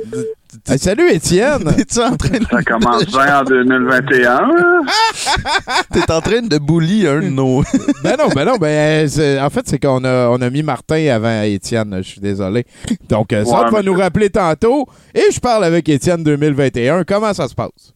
Hey, 0.68 0.78
salut, 0.78 1.08
Étienne! 1.10 1.62
T'es-tu 1.76 2.00
en 2.00 2.16
train 2.16 2.38
de. 2.38 2.44
Ça 2.44 2.62
commence 2.62 3.06
bien 3.06 3.40
en 3.40 3.44
2021. 3.44 4.30
hein? 4.32 4.80
T'es 5.92 6.10
en 6.12 6.20
train 6.20 6.42
de 6.42 6.58
bully 6.58 7.06
un 7.06 7.20
de 7.20 7.28
nos. 7.28 7.62
ben 8.02 8.16
non, 8.18 8.28
ben 8.34 8.44
non, 8.44 8.56
ben 8.56 9.06
c'est- 9.08 9.40
en 9.40 9.48
fait, 9.50 9.62
c'est 9.66 9.78
qu'on 9.78 10.02
a, 10.04 10.28
on 10.28 10.40
a 10.42 10.50
mis 10.50 10.62
Martin 10.64 11.06
avant 11.14 11.42
Étienne, 11.42 11.94
je 11.98 12.02
suis 12.08 12.20
désolé. 12.20 12.64
Donc, 13.08 13.32
euh, 13.32 13.44
ça 13.44 13.58
Ouais, 13.64 13.70
va 13.70 13.78
mais 13.78 13.82
nous 13.84 13.94
rappeler 13.94 14.30
tantôt. 14.30 14.86
Et 15.14 15.30
je 15.32 15.38
parle 15.40 15.62
avec 15.64 15.88
Étienne 15.88 16.24
2021. 16.24 17.04
Comment 17.04 17.32
ça 17.32 17.46
se 17.46 17.54
passe? 17.54 17.94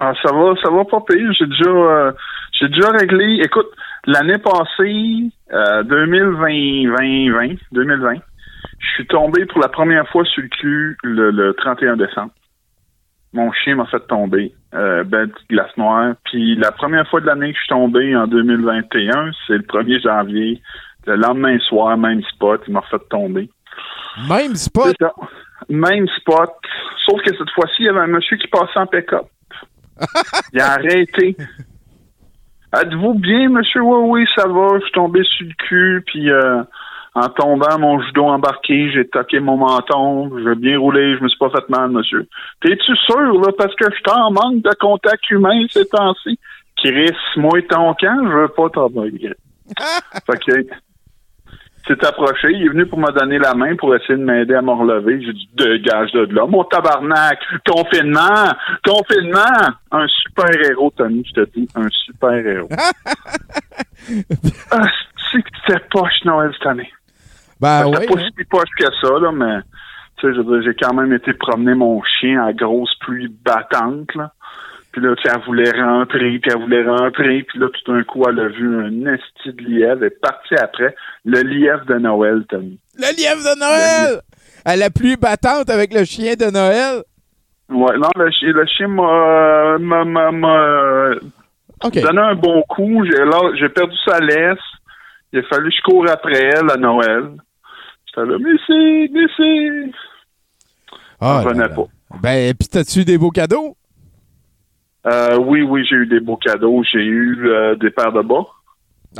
Ah, 0.00 0.12
ça 0.26 0.32
va, 0.34 0.54
ça 0.60 0.70
va 0.70 0.84
pas 0.84 1.00
pire. 1.08 1.32
J'ai 1.38 1.46
déjà, 1.46 1.70
euh, 1.70 2.12
j'ai 2.58 2.68
déjà 2.68 2.88
réglé. 2.90 3.40
Écoute, 3.44 3.68
l'année 4.06 4.38
passée, 4.38 5.30
euh, 5.52 5.84
2020, 5.84 6.96
2020, 6.96 7.54
2020, 7.70 8.14
je 8.78 8.86
suis 8.94 9.06
tombé 9.06 9.46
pour 9.46 9.60
la 9.60 9.68
première 9.68 10.08
fois 10.08 10.24
sur 10.24 10.42
le 10.42 10.48
cul 10.48 10.96
le, 11.02 11.30
le 11.30 11.54
31 11.54 11.96
décembre. 11.96 12.32
Mon 13.32 13.50
chien 13.52 13.76
m'a 13.76 13.86
fait 13.86 14.06
tomber, 14.08 14.52
euh, 14.74 15.04
belle 15.04 15.30
petite 15.30 15.48
glace 15.48 15.76
noire. 15.78 16.14
Puis 16.24 16.54
la 16.56 16.70
première 16.70 17.08
fois 17.08 17.20
de 17.20 17.26
l'année 17.26 17.52
que 17.52 17.58
je 17.58 17.62
suis 17.62 17.68
tombé 17.68 18.14
en 18.14 18.26
2021, 18.26 19.30
c'est 19.46 19.54
le 19.54 19.62
1er 19.62 20.02
janvier. 20.02 20.60
Le 21.06 21.16
lendemain 21.16 21.58
soir, 21.60 21.96
même 21.96 22.22
spot, 22.24 22.62
il 22.66 22.74
m'a 22.74 22.82
fait 22.82 23.00
tomber. 23.08 23.48
Même 24.28 24.54
spot? 24.54 24.94
Même 25.68 26.06
spot. 26.18 26.50
Sauf 27.06 27.22
que 27.22 27.30
cette 27.36 27.50
fois-ci, 27.54 27.76
il 27.80 27.86
y 27.86 27.88
avait 27.88 28.00
un 28.00 28.06
monsieur 28.08 28.36
qui 28.36 28.46
passait 28.48 28.78
en 28.78 28.86
pick-up. 28.86 29.26
Il 30.52 30.60
a 30.60 30.72
arrêté. 30.72 31.36
Êtes-vous 32.74 33.14
bien, 33.14 33.48
monsieur? 33.48 33.82
Oui, 33.82 34.20
oui, 34.20 34.26
ça 34.36 34.46
va. 34.46 34.78
Je 34.78 34.84
suis 34.84 34.92
tombé 34.92 35.22
sur 35.24 35.46
le 35.46 35.54
cul, 35.54 36.02
puis 36.06 36.30
euh, 36.30 36.62
en 37.14 37.28
tombant, 37.28 37.78
mon 37.78 38.00
judo 38.00 38.24
embarqué, 38.24 38.90
j'ai 38.92 39.06
toqué 39.06 39.40
mon 39.40 39.58
menton, 39.58 40.30
j'ai 40.38 40.54
bien 40.54 40.78
roulé, 40.78 41.16
je 41.16 41.22
me 41.22 41.28
suis 41.28 41.38
pas 41.38 41.50
fait 41.50 41.68
mal, 41.68 41.90
monsieur. 41.90 42.26
T'es-tu 42.62 42.96
sûr, 42.96 43.40
là, 43.40 43.52
parce 43.56 43.74
que 43.74 43.84
je 43.90 43.96
suis 43.96 44.10
en 44.10 44.30
manque 44.30 44.62
de 44.62 44.70
contact 44.80 45.28
humain 45.30 45.66
ces 45.70 45.86
temps-ci? 45.86 46.38
Chris, 46.76 47.14
moi 47.36 47.58
et 47.58 47.66
ton 47.66 47.94
camp, 47.94 48.18
je 48.24 48.34
veux 48.34 48.48
pas 48.48 48.70
t'envoyer. 48.70 49.34
fait 50.26 50.38
que, 50.44 50.66
s'est 51.86 52.06
approché, 52.06 52.52
il 52.52 52.62
est 52.62 52.68
venu 52.68 52.86
pour 52.86 52.98
me 52.98 53.10
donner 53.12 53.38
la 53.38 53.54
main 53.54 53.76
pour 53.76 53.94
essayer 53.94 54.16
de 54.16 54.24
m'aider 54.24 54.54
à 54.54 54.62
me 54.62 54.70
relever. 54.70 55.22
J'ai 55.22 55.32
dit 55.32 55.48
dégage 55.54 56.12
de 56.12 56.34
là, 56.34 56.46
mon 56.46 56.64
tabarnak, 56.64 57.38
confinement, 57.66 58.52
confinement, 58.84 59.74
un 59.90 60.06
super 60.08 60.50
héros, 60.64 60.92
Tony, 60.96 61.24
je 61.26 61.42
te 61.42 61.50
dis, 61.54 61.68
un 61.74 61.88
super 61.90 62.46
héros. 62.46 62.68
ah, 64.70 64.86
c'est 65.30 65.42
que 65.42 65.48
c'était 65.66 65.84
poche 65.90 66.24
Noël 66.24 66.52
cette 66.56 66.66
année. 66.66 66.90
Ben 67.62 67.86
oui. 67.86 68.06
pas 68.06 68.22
si 68.22 68.44
poche 68.50 68.70
que 68.76 68.86
ça, 69.00 69.18
là, 69.20 69.30
mais 69.32 69.60
tu 70.16 70.34
sais, 70.34 70.62
j'ai 70.64 70.74
quand 70.74 70.94
même 70.94 71.12
été 71.12 71.32
promener 71.32 71.74
mon 71.74 72.02
chien 72.02 72.44
à 72.44 72.52
grosse 72.52 72.94
pluie 73.00 73.28
battante, 73.44 74.12
là. 74.16 74.32
Puis 74.90 75.00
là, 75.00 75.14
tu 75.16 75.22
sais, 75.22 75.34
elle 75.34 75.42
voulait 75.44 75.70
rentrer, 75.70 76.38
puis 76.38 76.50
elle 76.52 76.60
voulait 76.60 76.84
rentrer, 76.84 77.44
puis 77.44 77.58
là, 77.58 77.68
tout 77.68 77.92
d'un 77.92 78.02
coup, 78.02 78.24
elle 78.28 78.40
a 78.40 78.48
vu 78.48 78.84
un 78.84 79.14
esti 79.14 79.52
de 79.52 79.62
lièvre, 79.62 80.02
elle 80.02 80.08
est 80.08 80.20
partie 80.20 80.54
après. 80.56 80.94
Le 81.24 81.40
lièvre 81.40 81.86
de 81.86 81.94
Noël, 81.94 82.44
Tommy. 82.48 82.78
Le 82.98 83.16
lièvre 83.16 83.42
de 83.42 83.58
Noël! 83.58 84.20
À 84.64 84.76
la 84.76 84.90
pluie 84.90 85.16
battante 85.16 85.70
avec 85.70 85.94
le 85.94 86.04
chien 86.04 86.34
de 86.34 86.50
Noël? 86.50 87.04
Ouais, 87.70 87.96
non, 87.96 88.10
le, 88.16 88.30
chi- 88.32 88.52
le 88.52 88.66
chien 88.66 88.88
m'a, 88.88 89.78
m'a, 89.78 90.04
m'a, 90.30 91.14
donné 91.82 92.20
un 92.20 92.34
bon 92.34 92.62
coup. 92.68 93.04
J'ai, 93.06 93.24
là, 93.24 93.40
j'ai 93.58 93.70
perdu 93.70 93.96
sa 94.06 94.18
laisse. 94.18 94.58
Il 95.32 95.38
a 95.38 95.42
fallu 95.44 95.70
que 95.70 95.76
je 95.76 95.82
cours 95.82 96.06
après 96.10 96.50
elle 96.54 96.70
à 96.70 96.76
Noël. 96.76 97.30
J'étais 98.14 98.28
là, 98.28 98.38
mais 98.38 98.56
c'est... 98.66 99.90
Ah, 101.20 101.42
là, 101.54 101.68
pas. 101.68 101.86
Ben, 102.20 102.52
pis 102.54 102.68
t'as-tu 102.68 103.00
eu 103.00 103.04
des 103.04 103.16
beaux 103.16 103.30
cadeaux? 103.30 103.76
Euh, 105.06 105.38
oui, 105.38 105.62
oui, 105.62 105.84
j'ai 105.88 105.96
eu 105.96 106.06
des 106.06 106.20
beaux 106.20 106.36
cadeaux. 106.36 106.82
J'ai 106.84 107.00
eu 107.00 107.48
euh, 107.48 107.74
des 107.76 107.90
paires 107.90 108.12
de 108.12 108.22
bas. 108.22 108.46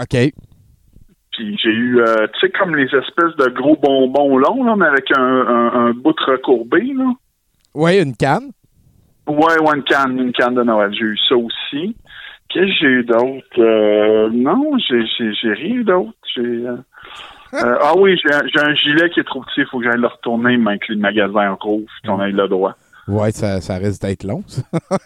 OK. 0.00 0.16
Puis 1.30 1.58
j'ai 1.62 1.70
eu, 1.70 2.00
euh, 2.00 2.26
tu 2.34 2.40
sais, 2.40 2.50
comme 2.50 2.76
les 2.76 2.84
espèces 2.84 3.36
de 3.38 3.48
gros 3.50 3.76
bonbons 3.76 4.36
longs, 4.36 4.64
là, 4.64 4.76
mais 4.76 4.86
avec 4.86 5.06
un, 5.16 5.22
un, 5.22 5.86
un 5.86 5.92
bout 5.92 6.18
recourbé, 6.20 6.92
là. 6.94 7.12
Ouais, 7.74 8.02
une 8.02 8.14
canne. 8.14 8.50
Ouais, 9.26 9.58
ouais, 9.60 9.76
une 9.76 9.84
canne, 9.84 10.18
une 10.18 10.32
canne 10.32 10.54
de 10.54 10.62
Noël. 10.62 10.92
J'ai 10.92 11.04
eu 11.04 11.18
ça 11.28 11.36
aussi. 11.36 11.96
Qu'est-ce 12.48 12.66
que 12.66 12.72
j'ai 12.80 12.86
eu 12.86 13.04
d'autre? 13.04 14.28
Non, 14.30 14.76
j'ai, 14.78 15.06
j'ai, 15.16 15.32
j'ai 15.34 15.52
rien 15.52 15.74
eu 15.76 15.84
d'autre. 15.84 16.12
J'ai, 16.34 16.64
euh, 17.54 17.78
ah 17.82 17.92
oui, 17.96 18.18
j'ai, 18.22 18.60
un- 18.60 18.74
gilet 18.74 19.10
qui 19.10 19.20
est 19.20 19.24
trop 19.24 19.42
petit. 19.42 19.60
Il 19.60 19.66
faut 19.66 19.78
que 19.78 19.84
j'aille 19.84 20.00
le 20.00 20.06
retourner, 20.06 20.56
mais 20.56 20.78
que 20.78 20.92
le 20.92 20.98
magasin 20.98 21.56
rouge, 21.60 21.88
qu'on 22.06 22.20
aille 22.20 22.32
le 22.32 22.48
droit. 22.48 22.74
Ouais, 23.08 23.32
ça, 23.32 23.60
ça 23.60 23.76
risque 23.76 24.02
d'être 24.02 24.24
long, 24.24 24.44
ça. 24.46 24.62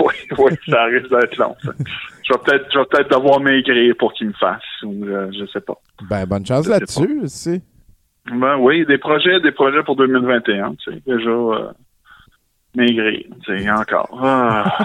oui, 0.00 0.14
oui, 0.38 0.52
ça 0.68 0.84
risque 0.84 1.10
d'être 1.10 1.36
long. 1.36 1.56
ça. 1.62 1.72
Je 2.22 2.32
vais 2.32 2.38
peut-être, 2.44 2.66
je 2.72 2.78
vais 2.78 2.84
peut-être 2.86 3.10
devoir 3.10 3.40
maigrir 3.40 3.94
pour 3.98 4.12
qu'il 4.12 4.28
me 4.28 4.32
fasse, 4.34 4.62
ou 4.84 5.04
euh, 5.04 5.30
je 5.38 5.44
sais 5.46 5.60
pas. 5.60 5.74
Ben, 6.08 6.26
bonne 6.26 6.46
chance 6.46 6.66
là-dessus, 6.68 7.20
aussi. 7.22 7.60
Ben 8.32 8.56
oui, 8.58 8.86
des 8.86 8.98
projets, 8.98 9.40
des 9.40 9.52
projets 9.52 9.82
pour 9.82 9.96
2021, 9.96 10.76
tu 10.76 10.92
sais, 10.92 11.02
déjà 11.06 11.28
euh, 11.28 11.72
maigrir, 12.76 13.24
tu 13.44 13.58
sais, 13.58 13.70
encore. 13.70 14.18
Ah. 14.22 14.78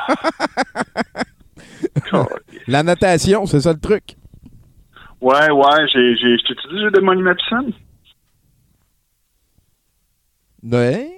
La 2.67 2.83
natation, 2.83 3.45
c'est 3.45 3.61
ça 3.61 3.73
le 3.73 3.79
truc. 3.79 4.15
Ouais, 5.21 5.51
ouais, 5.51 5.87
j'ai, 5.93 6.15
j'ai, 6.15 6.37
je 6.37 6.47
t'ai 6.47 6.53
dit, 6.69 6.81
j'ai 6.81 6.91
démoli 6.91 7.21
ma 7.21 7.35
piscine. 7.35 7.71
Ouais. 10.63 11.11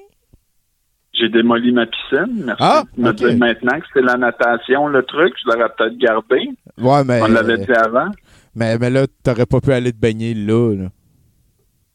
J'ai 1.14 1.30
démoli 1.30 1.72
ma 1.72 1.86
piscine. 1.86 2.44
Merci 2.46 2.64
Ah, 2.64 2.84
de 2.98 3.02
me 3.02 3.14
dire 3.14 3.38
maintenant 3.38 3.80
que 3.80 3.86
c'est 3.94 4.02
la 4.02 4.18
natation, 4.18 4.88
le 4.88 5.04
truc. 5.04 5.34
Je 5.44 5.50
l'aurais 5.52 5.70
peut-être 5.78 5.98
gardé. 5.98 6.50
Ouais, 6.78 7.04
mais. 7.06 7.22
On 7.22 7.28
l'avait 7.28 7.58
dit 7.60 7.72
avant. 7.74 8.10
Mais, 8.56 8.78
mais 8.78 8.90
là, 8.90 9.06
t'aurais 9.24 9.46
pas 9.46 9.62
pu 9.62 9.72
aller 9.72 9.92
te 9.92 9.98
baigner 10.00 10.34
là, 10.34 10.74
là. 10.76 10.90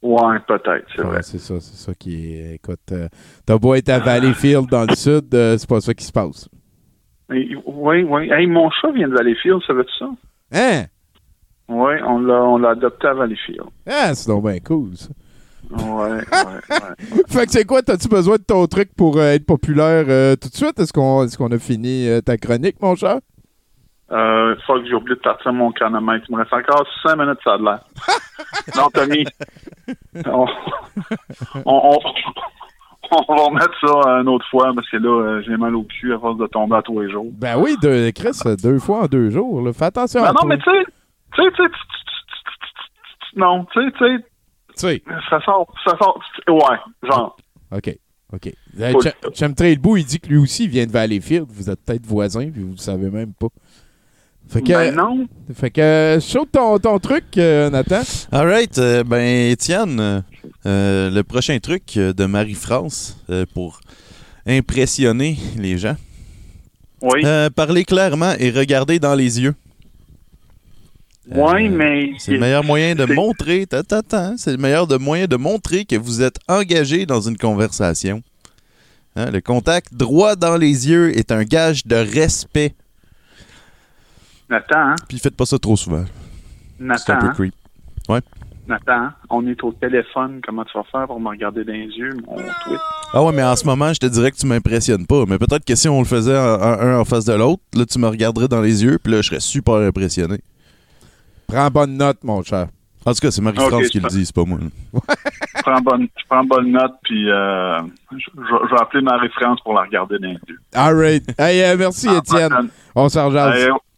Ouais, 0.02 0.38
peut-être, 0.46 0.86
c'est 0.94 1.02
Ouais, 1.02 1.08
vrai. 1.08 1.22
c'est 1.22 1.38
ça, 1.38 1.58
c'est 1.60 1.76
ça 1.76 1.92
qui 1.94 2.34
est. 2.36 2.54
Écoute, 2.54 2.92
euh, 2.92 3.08
t'as 3.44 3.58
beau 3.58 3.74
être 3.74 3.88
à 3.88 3.98
Valleyfield 3.98 4.68
dans 4.68 4.84
le 4.84 4.94
sud, 4.94 5.34
euh, 5.34 5.56
c'est 5.58 5.68
pas 5.68 5.80
ça 5.80 5.92
qui 5.94 6.04
se 6.04 6.12
passe. 6.12 6.48
Oui, 7.28 7.56
oui. 7.66 8.30
Hey, 8.30 8.46
mon 8.46 8.70
chat 8.70 8.92
vient 8.92 9.08
de 9.08 9.14
Valleyfield, 9.14 9.60
savais-tu 9.66 9.92
ça? 9.98 10.08
Hein? 10.52 10.84
Oui, 11.68 11.94
on 12.06 12.18
l'a, 12.20 12.42
on 12.44 12.58
l'a 12.58 12.70
adopté 12.70 13.08
à 13.08 13.14
Valleyfield. 13.14 13.62
Ah, 13.88 14.14
c'est 14.14 14.28
donc 14.28 14.44
bien 14.44 14.58
cool, 14.60 14.90
ça. 14.96 15.08
Ouais, 15.68 16.10
ouais, 16.10 16.18
ouais. 16.70 17.22
Fait 17.28 17.46
que 17.46 17.50
c'est 17.52 17.64
quoi, 17.64 17.82
t'as-tu 17.82 18.06
besoin 18.08 18.36
de 18.36 18.42
ton 18.42 18.66
truc 18.68 18.90
pour 18.96 19.16
euh, 19.16 19.32
être 19.32 19.44
populaire 19.46 20.04
euh, 20.08 20.36
tout 20.36 20.48
de 20.48 20.54
suite? 20.54 20.78
Est-ce 20.78 20.92
qu'on 20.92 21.24
est 21.24 21.36
qu'on 21.36 21.50
a 21.50 21.58
fini 21.58 22.08
euh, 22.08 22.20
ta 22.20 22.36
chronique, 22.36 22.80
mon 22.80 22.94
cher? 22.94 23.18
Euh, 24.12 24.54
faut 24.64 24.74
que 24.74 24.86
j'ai 24.86 24.94
oublié 24.94 25.16
de 25.16 25.20
partir 25.20 25.52
mon 25.52 25.72
chronomètre. 25.72 26.24
Il 26.28 26.36
me 26.36 26.40
reste 26.40 26.52
encore 26.52 26.86
5 27.04 27.16
minutes, 27.16 27.38
ça 27.42 27.54
a 27.54 27.58
de 27.58 27.64
l'air. 27.64 27.80
non, 28.76 28.88
Tommy. 28.94 29.24
On, 30.26 30.46
on, 31.64 31.98
on, 31.98 31.98
on 33.10 33.34
va 33.34 33.42
remettre 33.42 33.74
ça 33.80 34.08
une 34.20 34.28
autre 34.28 34.46
fois 34.48 34.70
parce 34.72 34.88
que 34.88 34.98
là, 34.98 35.40
j'ai 35.42 35.56
mal 35.56 35.74
au 35.74 35.82
cul 35.82 36.14
à 36.14 36.18
force 36.20 36.38
de 36.38 36.46
tomber 36.46 36.76
à 36.76 36.82
tous 36.82 37.00
les 37.00 37.10
jours. 37.10 37.26
Ben 37.32 37.56
oui, 37.58 37.74
deux, 37.82 38.12
Chris, 38.12 38.38
deux 38.62 38.78
fois 38.78 39.00
en 39.02 39.06
deux 39.06 39.30
jours. 39.30 39.60
là. 39.62 39.72
Fais 39.72 39.86
attention 39.86 40.22
à 40.22 40.28
Non, 40.28 40.34
non, 40.34 40.40
toi. 40.42 40.48
mais 40.50 40.58
tu 40.58 40.64
sais, 40.70 40.86
tu 41.36 41.42
sais, 41.42 41.50
tu 41.56 41.64
sais, 41.64 41.70
non, 43.36 43.66
tu 43.72 43.80
sais, 43.80 43.92
tu 43.92 43.98
sais, 44.06 44.22
Tu 44.74 44.74
sais. 44.76 45.02
ça 45.30 45.40
sort, 45.44 45.72
ça 45.84 45.96
sort, 45.98 46.20
ouais, 46.48 47.08
genre. 47.08 47.36
OK. 47.72 47.96
OK. 48.32 48.52
Euh, 48.80 48.92
Ch- 49.00 49.14
il 49.96 50.04
dit 50.04 50.18
que 50.18 50.28
lui 50.28 50.36
aussi 50.38 50.64
il 50.64 50.70
vient 50.70 50.84
de 50.86 50.90
Valleyfield. 50.90 51.46
Vous 51.48 51.70
êtes 51.70 51.80
peut-être 51.84 52.04
voisins, 52.06 52.50
puis 52.50 52.62
vous 52.62 52.72
le 52.72 52.76
savez 52.76 53.08
même 53.10 53.32
pas. 53.32 53.46
Fait 54.48 54.62
que, 54.62 54.72
Ben 54.72 54.94
non. 54.94 55.26
Fait 55.54 55.70
que, 55.70 55.80
euh, 55.80 56.20
show 56.20 56.44
ton, 56.44 56.78
ton 56.78 56.98
truc, 56.98 57.24
euh, 57.36 57.68
Nathan. 57.70 58.02
All 58.32 58.46
right. 58.48 58.78
euh, 58.78 59.04
ben, 59.04 59.50
Étienne, 59.50 60.22
euh, 60.66 61.10
le 61.10 61.22
prochain 61.22 61.58
truc 61.58 61.94
de 61.96 62.26
Marie-France 62.26 63.16
euh, 63.30 63.44
pour 63.54 63.80
impressionner 64.46 65.36
les 65.56 65.78
gens. 65.78 65.96
Oui. 67.02 67.20
Euh, 67.24 67.50
parler 67.50 67.84
clairement 67.84 68.32
et 68.38 68.50
regarder 68.50 68.98
dans 68.98 69.14
les 69.14 69.40
yeux. 69.40 69.54
Oui, 71.30 71.68
mais. 71.68 72.12
C'est 72.18 72.32
le 72.32 72.38
meilleur 72.38 72.62
moyen 72.64 72.94
de 72.94 73.04
montrer, 73.04 73.66
hein, 73.72 74.34
c'est 74.36 74.52
le 74.52 74.58
meilleur 74.58 74.86
de 74.86 74.96
moyen 74.96 75.26
de 75.26 75.36
montrer 75.36 75.84
que 75.84 75.96
vous 75.96 76.22
êtes 76.22 76.38
engagé 76.48 77.04
dans 77.06 77.20
une 77.20 77.36
conversation. 77.36 78.22
Hein, 79.16 79.30
le 79.30 79.40
contact 79.40 79.94
droit 79.94 80.36
dans 80.36 80.56
les 80.56 80.88
yeux 80.88 81.16
est 81.18 81.32
un 81.32 81.42
gage 81.44 81.86
de 81.86 81.96
respect. 81.96 82.74
Nathan, 84.48 84.90
hein? 84.90 84.94
Puis 85.08 85.18
faites 85.18 85.34
pas 85.36 85.46
ça 85.46 85.58
trop 85.58 85.76
souvent. 85.76 86.04
C'est 86.78 86.84
un 86.84 86.86
Nathan, 86.86 87.18
peu 87.20 87.26
hein? 87.26 87.32
creep. 87.34 87.54
Ouais. 88.08 88.20
Nathan, 88.68 89.08
on 89.30 89.46
est 89.46 89.62
au 89.64 89.72
téléphone. 89.72 90.40
Comment 90.46 90.64
tu 90.64 90.76
vas 90.76 90.84
faire 90.90 91.06
pour 91.06 91.18
me 91.20 91.28
regarder 91.28 91.64
dans 91.64 91.72
les 91.72 91.86
yeux, 91.86 92.10
mon 92.26 92.36
tweet? 92.36 92.80
Ah 93.12 93.22
ouais, 93.24 93.32
mais 93.32 93.42
en 93.42 93.56
ce 93.56 93.64
moment, 93.64 93.92
je 93.92 93.98
te 94.00 94.06
dirais 94.06 94.30
que 94.30 94.36
tu 94.36 94.46
m'impressionnes 94.46 95.06
pas. 95.06 95.24
Mais 95.26 95.38
peut-être 95.38 95.64
que 95.64 95.74
si 95.74 95.88
on 95.88 96.00
le 96.00 96.04
faisait 96.04 96.36
un, 96.36 96.60
un- 96.60 96.78
un 96.80 96.98
en 97.00 97.04
face 97.04 97.24
de 97.24 97.32
l'autre, 97.32 97.62
là, 97.74 97.84
tu 97.86 97.98
me 97.98 98.06
regarderais 98.08 98.48
dans 98.48 98.60
les 98.60 98.84
yeux, 98.84 98.98
puis 99.02 99.12
là, 99.12 99.22
je 99.22 99.28
serais 99.28 99.40
super 99.40 99.74
impressionné. 99.76 100.38
Prends 101.46 101.70
bonne 101.70 101.96
note, 101.96 102.18
mon 102.24 102.42
cher. 102.42 102.68
En 103.04 103.12
tout 103.12 103.20
cas, 103.20 103.30
c'est 103.30 103.40
Marie-France 103.40 103.88
qui 103.88 104.00
le 104.00 104.08
dit, 104.08 104.26
c'est 104.26 104.34
pas 104.34 104.44
moi. 104.44 104.58
Je 105.56 105.62
prends 105.62 105.80
bonne, 105.80 106.06
je 106.16 106.24
prends 106.28 106.44
bonne 106.44 106.70
note, 106.72 106.92
puis 107.02 107.28
euh, 107.30 107.80
je, 108.12 108.16
je- 108.18 108.66
je 108.68 108.74
vais 108.74 108.80
appeler 108.80 109.02
ma 109.02 109.16
référence 109.16 109.60
pour 109.62 109.74
la 109.74 109.82
regarder 109.82 110.18
dans 110.18 110.28
les 110.28 110.38
yeux. 110.48 110.58
All 110.74 110.94
right. 110.96 111.24
Hey, 111.40 111.62
euh, 111.62 111.76
merci, 111.76 112.06
Ah, 112.10 112.18
Étienne. 112.18 112.68
On 112.94 113.08
s'en. 113.08 113.30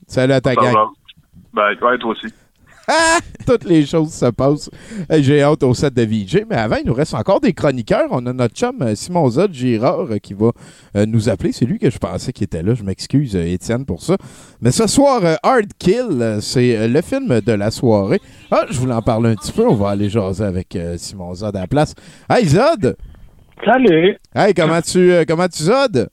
Salut 0.07 0.33
à 0.33 0.41
ta 0.41 0.55
gang. 0.55 0.75
Ben, 1.53 1.75
ouais, 1.83 1.99
toi 1.99 2.11
aussi. 2.13 2.27
Toutes 3.47 3.65
les 3.65 3.85
choses 3.85 4.13
se 4.13 4.27
passent. 4.27 4.71
J'ai 5.11 5.43
hâte 5.43 5.63
au 5.63 5.75
set 5.75 5.95
de 5.95 6.03
VJ. 6.03 6.45
Mais 6.49 6.57
avant, 6.57 6.77
il 6.77 6.87
nous 6.87 6.95
reste 6.95 7.15
encore 7.15 7.41
des 7.41 7.53
chroniqueurs. 7.53 8.09
On 8.11 8.25
a 8.27 8.33
notre 8.33 8.55
chum 8.55 8.81
euh, 8.83 8.95
Simon 8.95 9.29
Zod 9.29 9.53
Girard 9.53 10.13
euh, 10.13 10.19
qui 10.19 10.35
va 10.35 10.53
euh, 10.97 11.07
nous 11.07 11.29
appeler. 11.29 11.53
C'est 11.53 11.67
lui 11.67 11.79
que 11.79 11.91
je 11.91 11.99
pensais 11.99 12.33
qui 12.33 12.45
était 12.45 12.63
là. 12.63 12.75
Je 12.75 12.83
m'excuse, 12.83 13.37
Étienne, 13.37 13.85
pour 13.85 14.03
ça. 14.03 14.17
Mais 14.61 14.71
ce 14.71 14.87
soir, 14.87 15.23
Hard 15.43 15.73
Kill, 15.79 16.39
c'est 16.41 16.89
le 16.89 17.01
film 17.03 17.41
de 17.41 17.53
la 17.53 17.71
soirée. 17.71 18.21
Ah, 18.51 18.65
je 18.71 18.79
voulais 18.79 18.95
en 18.95 19.03
parler 19.03 19.31
un 19.31 19.35
petit 19.35 19.53
peu. 19.53 19.67
On 19.67 19.75
va 19.75 19.91
aller 19.91 20.09
jaser 20.09 20.45
avec 20.45 20.77
Simon 20.97 21.35
Zod 21.35 21.55
à 21.57 21.61
la 21.61 21.67
place. 21.67 21.95
Hey, 22.29 22.47
Zod! 22.47 22.97
Salut! 23.65 24.17
Hey, 24.35 24.55
comment 24.55 24.81
tu, 24.81 25.13
comment 25.27 25.49
tu 25.49 25.65
Zod? 25.65 26.09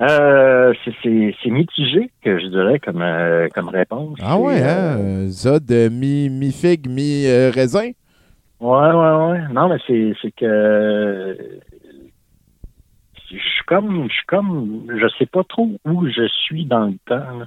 Euh, 0.00 0.72
c'est- 0.84 1.50
mitigé, 1.50 2.10
que 2.22 2.38
je 2.38 2.46
dirais, 2.46 2.78
comme, 2.78 3.02
euh, 3.02 3.48
comme 3.52 3.68
réponse. 3.68 4.18
Ah 4.22 4.38
ouais, 4.38 4.62
hein? 4.62 4.96
euh, 4.98 5.26
Zod, 5.28 5.68
euh, 5.72 5.90
mi- 5.90 6.28
mi-figue, 6.28 6.88
mi-raisin? 6.88 7.90
Ouais, 8.60 8.92
ouais, 8.92 9.30
ouais. 9.32 9.48
Non, 9.52 9.68
mais 9.68 9.78
c'est 9.86 10.30
que 10.36 11.36
je 13.30 13.36
suis 13.36 13.64
comme 13.66 14.08
je 14.08 14.14
suis 14.14 14.26
comme 14.26 14.86
je 14.88 15.08
sais 15.18 15.26
pas 15.26 15.42
trop 15.44 15.68
où 15.84 16.06
je 16.08 16.26
suis 16.28 16.64
dans 16.64 16.86
le 16.86 16.96
temps. 17.06 17.38
là. 17.38 17.46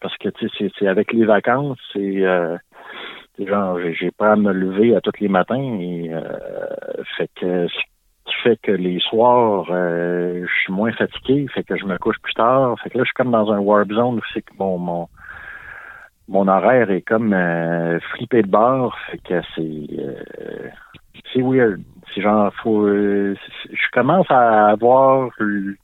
Parce 0.00 0.16
que 0.18 0.28
tu 0.30 0.48
sais, 0.48 0.70
c'est- 0.78 0.88
avec 0.88 1.12
les 1.12 1.24
vacances, 1.24 1.78
c'est 1.92 2.22
genre 3.38 3.78
j'ai- 3.98 4.10
pas 4.12 4.32
à 4.32 4.36
me 4.36 4.52
lever 4.52 4.96
à 4.96 5.00
tous 5.02 5.20
les 5.20 5.28
matins 5.28 5.78
et 5.80 6.10
fait 7.16 7.30
que 7.38 7.66
fait 8.46 8.58
que 8.62 8.70
les 8.70 9.00
soirs 9.00 9.66
euh, 9.70 10.46
je 10.46 10.60
suis 10.62 10.72
moins 10.72 10.92
fatigué, 10.92 11.46
fait 11.52 11.64
que 11.64 11.76
je 11.76 11.84
me 11.84 11.98
couche 11.98 12.18
plus 12.22 12.34
tard. 12.34 12.76
Fait 12.80 12.90
que 12.90 12.98
là, 12.98 13.02
je 13.02 13.08
suis 13.08 13.14
comme 13.14 13.32
dans 13.32 13.50
un 13.50 13.58
warp 13.58 13.90
zone 13.90 14.18
où 14.18 14.22
c'est 14.32 14.42
que 14.42 14.52
mon, 14.58 14.78
mon 14.78 15.08
mon 16.28 16.46
horaire 16.46 16.90
est 16.92 17.02
comme 17.02 17.32
euh, 17.32 17.98
flippé 18.12 18.42
de 18.42 18.48
bord, 18.48 18.96
fait 19.10 19.18
que 19.18 19.40
c'est 19.54 19.86
euh, 19.98 20.68
c'est 21.32 21.42
weird. 21.42 21.80
C'est 22.14 22.22
genre 22.22 22.52
faut 22.62 22.86
euh, 22.86 23.34
je 23.72 23.88
commence 23.92 24.30
à 24.30 24.68
avoir 24.68 25.30
le- 25.38 25.76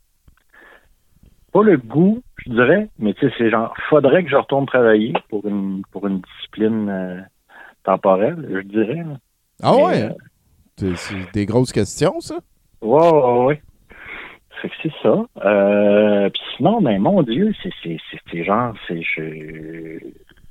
pas 1.53 1.63
le 1.65 1.77
goût, 1.77 2.23
je 2.47 2.51
dirais, 2.53 2.89
mais 2.99 3.13
tu 3.15 3.29
sais 3.29 3.35
c'est 3.39 3.51
genre 3.51 3.75
faudrait 3.89 4.23
que 4.23 4.31
je 4.31 4.37
retourne 4.37 4.67
travailler 4.67 5.15
pour 5.31 5.45
une 5.47 5.83
pour 5.91 6.07
une 6.07 6.21
discipline 6.21 7.27
temporelle, 7.83 8.49
je 8.53 8.61
dirais. 8.61 9.03
Ah 9.63 9.73
Mais, 9.77 9.85
ouais? 9.85 10.09
C'est- 10.77 10.97
C'est 10.97 11.33
des 11.33 11.45
grosses 11.47 11.73
questions, 11.73 12.21
ça? 12.21 12.37
Ouais, 12.83 13.11
ouais, 13.11 13.45
ouais. 13.47 13.63
Fait 14.61 14.69
que 14.69 14.75
c'est 14.83 14.93
ça. 15.03 15.27
Euh, 15.45 16.31
puis 16.31 16.43
sinon, 16.57 16.81
ben 16.83 17.01
mon 17.01 17.23
Dieu, 17.23 17.53
c'est 17.63 17.73
c'est 17.83 17.99
c'est 18.11 18.19
c'est 18.31 18.45
genre, 18.45 18.75
c'est 18.89 19.03
je 19.03 19.99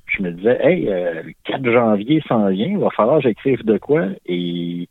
je 0.08 0.24
me 0.24 0.32
disais, 0.32 0.58
hey, 0.62 0.90
euh, 0.90 1.24
le 1.24 1.34
4 1.46 1.64
janvier 1.72 2.22
s'en 2.28 2.48
vient, 2.50 2.68
il 2.68 2.78
va 2.80 2.90
falloir 2.92 3.18
que 3.18 3.24
j'écrive 3.24 3.64
de 3.66 3.78
quoi? 3.78 4.08
Et 4.26 4.90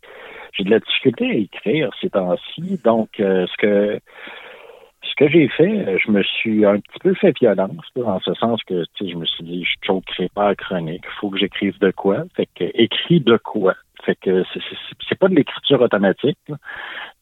j'ai 0.54 0.64
de 0.64 0.70
la 0.70 0.80
difficulté 0.80 1.26
à 1.26 1.34
écrire 1.34 1.90
ces 2.00 2.10
temps-ci. 2.10 2.80
Donc, 2.84 3.20
euh, 3.20 3.46
ce 3.48 3.56
que 3.58 4.00
ce 5.02 5.14
que 5.16 5.28
j'ai 5.28 5.48
fait, 5.48 5.98
je 5.98 6.10
me 6.10 6.22
suis 6.22 6.64
un 6.64 6.78
petit 6.78 6.98
peu 7.00 7.14
fait 7.14 7.36
violence, 7.38 7.70
en 8.04 8.20
ce 8.20 8.34
sens 8.34 8.62
que 8.64 8.84
tu 8.94 9.04
sais, 9.06 9.10
je 9.12 9.16
me 9.16 9.24
suis 9.24 9.44
dit, 9.44 9.64
je 9.64 9.74
choquerai 9.86 10.28
pas 10.34 10.48
à 10.48 10.54
chronique, 10.54 11.02
il 11.04 11.18
faut 11.20 11.30
que 11.30 11.38
j'écrive 11.38 11.78
de 11.80 11.90
quoi? 11.90 12.24
Fait 12.36 12.48
que 12.54 12.64
écris 12.74 13.20
de 13.20 13.36
quoi? 13.38 13.74
Fait 14.04 14.16
que 14.16 14.44
c'est- 14.52 14.60
c'est 14.70 14.76
c'est 15.08 15.18
pas 15.18 15.28
de 15.28 15.34
l'écriture 15.34 15.80
automatique, 15.80 16.38
là. 16.48 16.56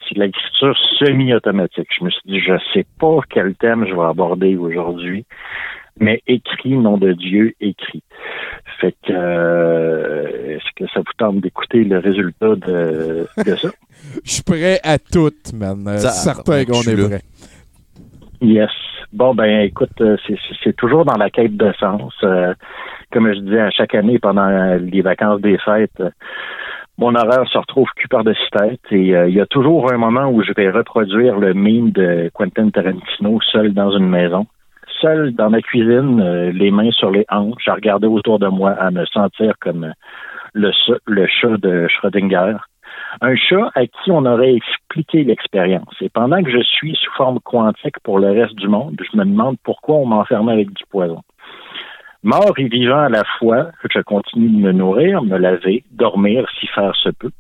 C'est 0.09 0.15
de 0.17 0.21
l'écriture 0.25 0.77
semi-automatique. 0.99 1.89
Je 1.99 2.05
me 2.05 2.11
suis 2.11 2.21
dit, 2.27 2.41
je 2.41 2.53
sais 2.75 2.87
pas 3.01 3.19
quel 3.29 3.55
thème 3.55 3.87
je 3.89 3.95
vais 3.95 4.03
aborder 4.07 4.57
aujourd'hui, 4.57 5.25
mais 6.01 6.23
écrit, 6.27 6.77
nom 6.77 6.97
de 6.99 7.13
Dieu, 7.13 7.55
écrit. 7.61 8.03
Fait 8.81 8.95
que 9.07 9.13
euh, 9.13 10.57
est-ce 10.57 10.65
que 10.77 10.89
ça 10.93 11.01
vous 11.01 11.13
tente 11.19 11.41
d'écouter 11.41 11.85
le 11.85 11.99
résultat 11.99 12.55
de, 12.57 13.27
de 13.45 13.57
ça? 13.57 13.69
Je 14.25 14.31
suis 14.31 14.43
prêt 14.45 14.79
à 14.85 14.99
tout, 14.99 15.33
man. 15.55 15.85
Euh, 15.89 15.99
Ça, 15.99 16.11
certain 16.11 16.65
qu'on 16.65 16.83
est 16.83 17.09
prêt. 17.09 17.23
Yes. 18.41 18.71
Bon, 19.13 19.35
ben 19.35 19.63
écoute, 19.63 20.01
euh, 20.01 20.17
c'est- 20.27 20.77
toujours 20.77 21.05
dans 21.05 21.17
la 21.17 21.31
quête 21.31 21.57
de 21.57 21.73
sens. 21.81 22.13
Euh, 22.23 22.55
comme 23.11 23.33
je 23.33 23.41
disais, 23.41 23.61
à 23.61 23.71
chaque 23.71 23.95
année, 23.95 24.19
pendant 24.19 24.77
les 24.79 25.01
vacances 25.01 25.41
des 25.41 25.59
fêtes, 25.59 25.91
euh, 26.01 26.11
mon 26.99 27.15
horaire 27.15 27.47
se 27.49 27.57
retrouve 27.57 27.89
cul 27.95 28.09
par-dessus 28.09 28.51
tête 28.51 28.81
et 28.91 29.15
euh, 29.15 29.29
il 29.29 29.35
y 29.37 29.41
a 29.41 29.47
toujours 29.47 29.93
un 29.93 29.97
moment 29.97 30.29
où 30.31 30.43
je 30.43 30.53
vais 30.53 30.69
reproduire 30.69 31.39
le 31.39 31.55
meme 31.55 31.93
de 31.93 32.29
Quentin 32.35 32.71
Tarantino 32.71 33.39
seul 33.53 33.73
dans 33.73 33.97
une 33.97 34.09
maison. 34.09 34.47
Seul 35.01 35.33
dans 35.33 35.49
ma 35.49 35.63
cuisine, 35.63 36.21
euh, 36.21 36.51
les 36.51 36.73
mains 36.73 36.91
sur 36.91 37.13
les 37.13 37.25
hanches, 37.31 37.69
à 37.69 37.75
regarder 37.75 38.09
autour 38.09 38.41
de 38.41 38.49
moi, 38.49 38.73
à 38.73 38.91
me 38.91 39.07
sentir 39.07 39.55
comme 39.61 39.85
euh, 39.85 39.93
le, 40.55 40.73
le 41.07 41.27
chat 41.29 41.57
de 41.59 41.87
Schrödinger. 41.87 42.57
Un 43.21 43.37
chat 43.37 43.71
à 43.77 43.87
qui 43.87 44.11
on 44.11 44.27
aurait 44.27 44.55
expliqué 44.55 45.23
l'expérience. 45.23 45.95
Et 46.01 46.09
pendant 46.09 46.43
que 46.43 46.51
je 46.51 46.63
suis 46.63 46.97
sous 46.97 47.13
forme 47.13 47.39
quantique 47.39 48.01
pour 48.03 48.19
le 48.19 48.33
reste 48.33 48.57
du 48.57 48.67
monde, 48.67 49.01
je 49.01 49.17
me 49.17 49.25
demande 49.25 49.57
pourquoi 49.63 49.95
on 49.97 50.07
m'enfermait 50.07 50.53
avec 50.53 50.73
du 50.73 50.83
poison. 50.91 51.23
Mort 52.25 52.59
et 52.59 52.69
vivant 52.69 53.05
à 53.05 53.09
la 53.09 53.23
fois, 53.39 53.69
je 53.95 54.01
continue 54.01 54.49
de 54.49 54.67
me 54.67 54.73
nourrir, 54.73 55.23
me 55.23 55.39
laver, 55.39 55.85
dormir 55.93 56.47
si 56.59 56.67
faire 56.67 56.95
se 56.97 57.11
peut. 57.11 57.31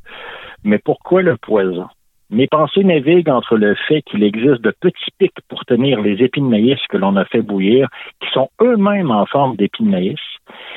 Mais 0.62 0.78
pourquoi 0.78 1.22
le 1.22 1.36
poison? 1.36 1.88
Mes 2.30 2.46
pensées 2.46 2.84
naviguent 2.84 3.30
entre 3.30 3.56
le 3.56 3.74
fait 3.88 4.02
qu'il 4.02 4.22
existe 4.22 4.60
de 4.60 4.70
petits 4.70 5.10
pics 5.18 5.40
pour 5.48 5.64
tenir 5.64 6.00
les 6.00 6.22
épis 6.22 6.40
de 6.40 6.46
maïs 6.46 6.78
que 6.90 6.96
l'on 6.96 7.16
a 7.16 7.24
fait 7.24 7.42
bouillir, 7.42 7.88
qui 8.20 8.28
sont 8.32 8.50
eux-mêmes 8.62 9.10
en 9.10 9.26
forme 9.26 9.56
d'épis 9.56 9.82
de 9.82 9.88
maïs, 9.88 10.20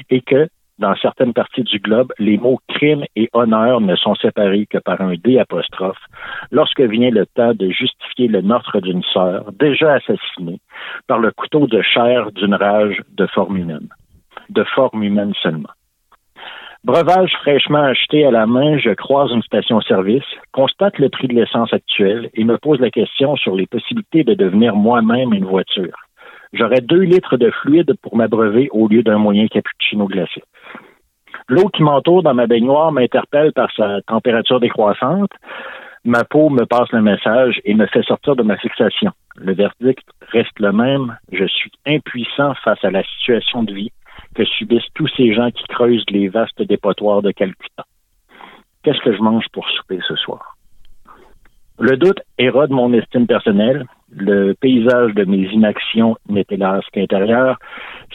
et 0.10 0.22
que, 0.22 0.48
dans 0.80 0.96
certaines 0.96 1.34
parties 1.34 1.64
du 1.64 1.80
globe, 1.80 2.12
les 2.18 2.38
mots 2.38 2.60
crime 2.68 3.04
et 3.16 3.30
honneur 3.34 3.82
ne 3.82 3.96
sont 3.96 4.16
séparés 4.16 4.66
que 4.66 4.80
par 4.80 5.00
un 5.02 5.14
D 5.14 5.38
apostrophe, 5.38 6.02
lorsque 6.52 6.82
vient 6.82 7.12
le 7.12 7.26
temps 7.26 7.54
de 7.54 7.70
justifier 7.70 8.28
le 8.28 8.42
meurtre 8.42 8.80
d'une 8.80 9.04
sœur, 9.04 9.52
déjà 9.54 9.94
assassinée, 9.94 10.60
par 11.08 11.20
le 11.20 11.32
couteau 11.32 11.68
de 11.68 11.82
chair 11.82 12.32
d'une 12.32 12.56
rage 12.56 13.02
de 13.12 13.26
forme 13.28 13.58
humaine. 13.58 13.90
De 14.50 14.64
forme 14.64 15.04
humaine 15.04 15.34
seulement. 15.42 15.70
Breuvage 16.84 17.32
fraîchement 17.42 17.84
acheté 17.84 18.26
à 18.26 18.32
la 18.32 18.48
main, 18.48 18.80
je 18.80 18.90
croise 18.90 19.32
une 19.32 19.44
station-service, 19.44 20.24
constate 20.52 20.98
le 20.98 21.10
prix 21.10 21.28
de 21.28 21.36
l'essence 21.36 21.72
actuel 21.72 22.32
et 22.34 22.44
me 22.44 22.58
pose 22.58 22.80
la 22.80 22.90
question 22.90 23.36
sur 23.36 23.56
les 23.56 23.68
possibilités 23.68 24.24
de 24.24 24.34
devenir 24.34 24.76
moi-même 24.76 25.32
une 25.32 25.46
voiture. 25.46 25.96
J'aurais 26.54 26.82
deux 26.82 27.02
litres 27.02 27.38
de 27.38 27.50
fluide 27.50 27.94
pour 28.02 28.18
m'abreuver 28.18 28.70
au 28.72 28.88
lieu 28.88 29.04
d'un 29.04 29.18
moyen 29.18 29.48
cappuccino 29.48 30.06
glacé. 30.06 30.44
L'eau 31.48 31.70
qui 31.70 31.84
m'entoure 31.84 32.24
dans 32.24 32.34
ma 32.34 32.48
baignoire 32.48 32.92
m'interpelle 32.92 33.54
par 33.54 33.72
sa 33.76 34.02
température 34.02 34.60
décroissante. 34.60 35.32
Ma 36.04 36.24
peau 36.24 36.50
me 36.50 36.66
passe 36.66 36.92
le 36.92 37.02
message 37.02 37.62
et 37.64 37.74
me 37.74 37.86
fait 37.88 38.04
sortir 38.04 38.36
de 38.36 38.44
ma 38.44 38.58
fixation. 38.58 39.12
Le 39.36 39.54
verdict 39.54 40.08
reste 40.32 40.60
le 40.60 40.72
même. 40.72 41.18
Je 41.32 41.46
suis 41.46 41.72
impuissant 41.86 42.54
face 42.64 42.84
à 42.84 42.92
la 42.92 43.04
situation 43.04 43.64
de 43.64 43.74
vie 43.74 43.92
que 44.36 44.46
subissent 44.46 44.92
tous 44.96 45.08
ces 45.16 45.34
gens 45.34 45.52
qui 45.52 45.64
creusent 45.66 46.06
les 46.10 46.28
vastes 46.28 46.62
dépotoirs 46.62 47.22
de 47.22 47.32
Calcutta. 47.32 47.86
Qu'est-ce 48.84 49.02
que 49.02 49.14
je 49.16 49.22
mange 49.22 49.46
pour 49.54 49.70
souper 49.70 50.00
ce 50.08 50.16
soir? 50.16 50.58
Le 51.84 51.98
doute 51.98 52.20
érode 52.38 52.70
mon 52.70 52.94
estime 52.94 53.26
personnelle. 53.26 53.86
Le 54.16 54.54
paysage 54.54 55.16
de 55.16 55.26
mes 55.26 55.50
inactions 55.52 56.16
n'est 56.30 56.46
hélas 56.52 56.86
qu'intérieur. 56.94 57.58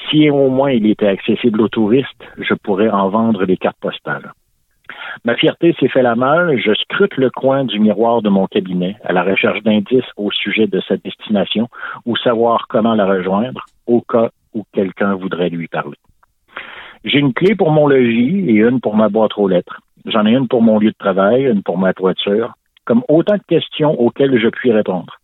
Si 0.09 0.31
au 0.31 0.51
moins 0.51 0.71
il 0.71 0.87
était 0.89 1.09
accessible 1.09 1.61
aux 1.61 1.69
touristes, 1.69 2.25
je 2.39 2.55
pourrais 2.55 2.91
en 2.91 3.09
vendre 3.09 3.45
les 3.45 3.57
cartes 3.57 3.81
postales. 3.81 4.31
Ma 5.25 5.35
fierté 5.35 5.75
s'est 5.81 5.89
fait 5.89 6.03
la 6.03 6.15
malle, 6.15 6.61
je 6.61 6.75
scrute 6.75 7.17
le 7.17 7.29
coin 7.29 7.65
du 7.65 7.81
miroir 7.81 8.23
de 8.23 8.29
mon 8.29 8.47
cabinet 8.47 8.95
à 9.03 9.13
la 9.13 9.25
recherche 9.25 9.61
d'indices 9.65 10.13
au 10.17 10.31
sujet 10.31 10.69
de 10.69 10.81
sa 10.83 10.97
destination 10.97 11.67
ou 12.05 12.17
savoir 12.17 12.69
comment 12.69 12.95
la 12.95 13.07
rejoindre 13.07 13.65
au 13.89 14.01
cas 14.01 14.31
où 14.55 14.63
quelqu'un 14.75 15.17
voudrait 15.17 15.49
lui 15.49 15.67
parler. 15.67 15.99
J'ai 17.03 17.19
une 17.19 17.35
clé 17.35 17.57
pour 17.57 17.73
mon 17.73 17.89
logis 17.89 18.49
et 18.49 18.59
une 18.61 18.81
pour 18.81 18.95
ma 18.95 19.09
boîte 19.09 19.37
aux 19.37 19.49
lettres. 19.49 19.81
J'en 20.05 20.25
ai 20.25 20.37
une 20.37 20.47
pour 20.47 20.63
mon 20.63 20.79
lieu 20.79 20.93
de 20.93 20.97
travail, 20.97 21.47
une 21.47 21.65
pour 21.65 21.79
ma 21.79 21.93
toiture, 21.95 22.55
comme 22.87 23.03
autant 23.09 23.35
de 23.35 23.43
questions 23.47 24.01
auxquelles 24.01 24.41
je 24.41 24.49
puis 24.49 24.73
répondre. 24.73 25.19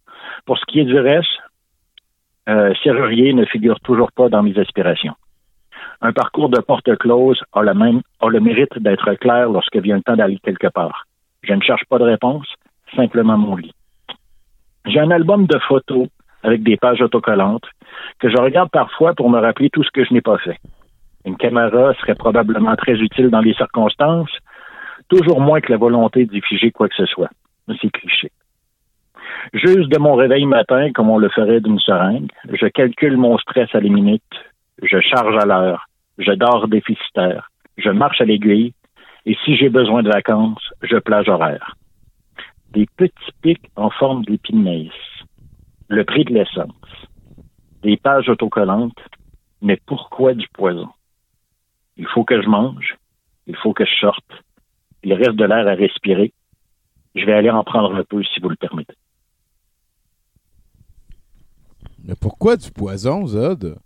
Pour 0.45 0.59
ce 0.59 0.65
qui 0.67 0.81
est 0.81 0.85
du 0.85 0.99
reste, 0.99 1.29
euh, 2.49 2.75
serrurier 2.83 3.33
ne 3.33 3.45
figure 3.45 3.81
toujours 3.81 4.13
pas 4.13 4.29
dans 4.29 4.43
mes 4.43 4.59
aspirations. 4.59 5.15
Un 6.01 6.13
parcours 6.13 6.49
de 6.49 6.61
porte 6.61 6.97
close 6.97 7.41
a 7.53 7.63
le, 7.63 7.75
même, 7.75 8.03
a 8.21 8.29
le 8.29 8.41
mérite 8.41 8.77
d'être 8.79 9.15
clair 9.15 9.49
lorsque 9.49 9.77
vient 9.77 9.97
le 9.97 10.03
temps 10.03 10.17
d'aller 10.17 10.39
quelque 10.43 10.67
part. 10.67 11.07
Je 11.43 11.55
ne 11.55 11.63
cherche 11.63 11.85
pas 11.89 11.99
de 11.99 12.05
réponse, 12.05 12.47
simplement 12.97 13.39
mon 13.39 13.57
lit. 13.57 13.73
J'ai 14.87 14.99
un 14.99 15.13
album 15.13 15.47
de 15.47 15.59
photos 15.61 16.09
avec 16.43 16.65
des 16.65 16.77
pages 16.77 17.01
autocollantes 17.01 17.67
que 18.19 18.29
je 18.29 18.37
regarde 18.37 18.71
parfois 18.71 19.15
pour 19.15 19.31
me 19.31 19.39
rappeler 19.39 19.71
tout 19.71 19.85
ce 19.85 19.91
que 19.91 20.05
je 20.05 20.13
n'ai 20.13 20.21
pas 20.21 20.39
fait. 20.39 20.59
Une 21.25 21.37
caméra 21.37 21.95
serait 22.01 22.17
probablement 22.17 22.75
très 22.75 22.95
utile 22.95 23.31
dans 23.31 23.41
les 23.41 23.55
circonstances, 23.55 24.37
toujours 25.09 25.41
moins 25.41 25.61
que 25.61 25.71
la 25.71 25.79
volonté 25.79 26.27
d'y 26.27 26.41
figer 26.41 26.73
quoi 26.73 26.89
que 26.89 26.97
ce 26.97 27.07
soit. 27.07 27.31
C'est 27.81 27.91
cliché. 27.91 28.31
Juste 29.53 29.89
de 29.89 29.99
mon 29.99 30.15
réveil 30.15 30.47
matin, 30.47 30.93
comme 30.93 31.11
on 31.11 31.19
le 31.19 31.29
ferait 31.29 31.61
d'une 31.61 31.79
seringue, 31.79 32.31
je 32.53 32.67
calcule 32.67 33.17
mon 33.17 33.39
stress 33.39 33.69
à 33.75 33.81
la 33.81 33.89
minute, 33.89 34.23
je 34.83 35.01
charge 35.01 35.37
à 35.37 35.47
l'heure, 35.47 35.89
je 36.19 36.33
dors 36.33 36.69
déficitaire, 36.69 37.51
je 37.77 37.91
marche 37.91 38.21
à 38.21 38.25
l'aiguille, 38.25 38.75
et 39.27 39.37
si 39.45 39.57
j'ai 39.57 39.69
besoin 39.69 40.03
de 40.03 40.11
vacances, 40.11 40.73
je 40.83 40.97
plage 40.97 41.29
horaire. 41.29 41.77
Des 42.71 42.87
petits 42.97 43.33
pics 43.43 43.71
en 43.77 43.91
forme 43.91 44.25
d'épinaise, 44.25 44.91
le 45.89 46.05
prix 46.05 46.25
de 46.25 46.35
l'essence, 46.35 47.09
des 47.83 47.97
pages 47.97 48.29
autocollantes, 48.29 49.01
mais 49.61 49.79
pourquoi 49.87 50.35
du 50.35 50.47
poison? 50.53 50.89
Il 51.97 52.07
faut 52.07 52.25
que 52.25 52.41
je 52.41 52.49
mange, 52.49 52.97
il 53.47 53.57
faut 53.57 53.73
que 53.73 53.85
je 53.85 53.95
sorte, 54.01 54.33
il 55.03 55.13
reste 55.15 55.37
de 55.37 55.45
l'air 55.45 55.67
à 55.67 55.75
respirer. 55.75 56.33
Je 57.15 57.25
vais 57.27 57.33
aller 57.33 57.51
en 57.51 57.63
prendre 57.65 57.95
un 57.95 58.05
peu 58.05 58.23
si 58.23 58.41
vous 58.41 58.49
le 58.49 58.57
permettez. 58.57 58.95
Mais 62.05 62.15
pourquoi 62.21 62.57
du 62.57 62.71
poison, 62.71 63.27
Zod? 63.27 63.77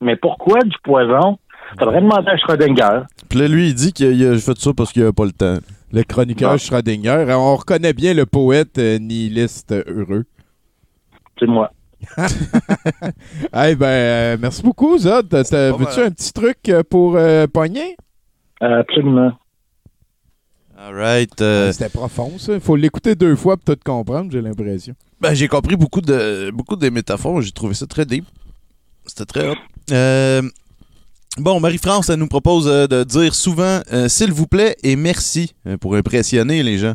Mais 0.00 0.16
pourquoi 0.16 0.60
du 0.60 0.76
poison? 0.82 1.38
Faudrait 1.78 2.00
demander 2.00 2.28
à 2.30 2.36
Schrödinger. 2.36 3.02
Puis 3.28 3.38
là, 3.38 3.46
lui, 3.46 3.68
il 3.68 3.74
dit 3.74 3.92
qu'il 3.92 4.26
a 4.26 4.36
fait 4.38 4.58
ça 4.58 4.72
parce 4.76 4.92
qu'il 4.92 5.04
n'a 5.04 5.12
pas 5.12 5.24
le 5.24 5.32
temps. 5.32 5.58
Le 5.92 6.02
chroniqueur 6.02 6.52
Non. 6.52 6.58
Schrödinger. 6.58 7.26
On 7.30 7.56
reconnaît 7.56 7.92
bien 7.92 8.12
le 8.14 8.26
poète 8.26 8.78
euh, 8.78 8.98
nihiliste 8.98 9.72
heureux. 9.72 10.24
C'est 11.38 11.46
moi. 11.46 11.70
Eh 13.54 13.74
ben, 13.74 13.86
euh, 13.86 14.36
merci 14.40 14.62
beaucoup, 14.62 14.96
Zod. 14.98 15.32
Veux-tu 15.32 16.00
un 16.00 16.10
petit 16.10 16.32
truc 16.32 16.58
euh, 16.68 16.82
pour 16.88 17.16
euh, 17.16 17.46
pogner? 17.46 17.96
Absolument. 18.60 19.32
All 20.82 20.94
right. 20.94 21.40
euh, 21.42 21.72
C'était 21.72 21.88
profond, 21.90 22.32
ça. 22.38 22.54
Il 22.54 22.60
faut 22.60 22.76
l'écouter 22.76 23.14
deux 23.14 23.36
fois 23.36 23.56
pour 23.56 23.74
tout 23.76 23.80
comprendre, 23.84 24.30
j'ai 24.32 24.40
l'impression. 24.40 24.94
ben, 25.20 25.34
j'ai 25.34 25.46
compris 25.48 25.76
beaucoup 25.76 26.00
de 26.00 26.50
beaucoup 26.54 26.76
des 26.76 26.90
métaphores. 26.90 27.42
J'ai 27.42 27.52
trouvé 27.52 27.74
ça 27.74 27.86
très 27.86 28.06
deep. 28.06 28.24
C'était 29.06 29.26
très 29.26 29.48
hot. 29.50 29.56
Euh, 29.90 30.42
bon, 31.36 31.60
Marie-France, 31.60 32.08
elle 32.08 32.18
nous 32.18 32.28
propose 32.28 32.66
euh, 32.66 32.86
de 32.86 33.04
dire 33.04 33.34
souvent 33.34 33.80
euh, 33.92 34.08
s'il 34.08 34.32
vous 34.32 34.46
plaît 34.46 34.76
et 34.82 34.96
merci 34.96 35.54
pour 35.80 35.96
impressionner 35.96 36.62
les 36.62 36.78
gens. 36.78 36.94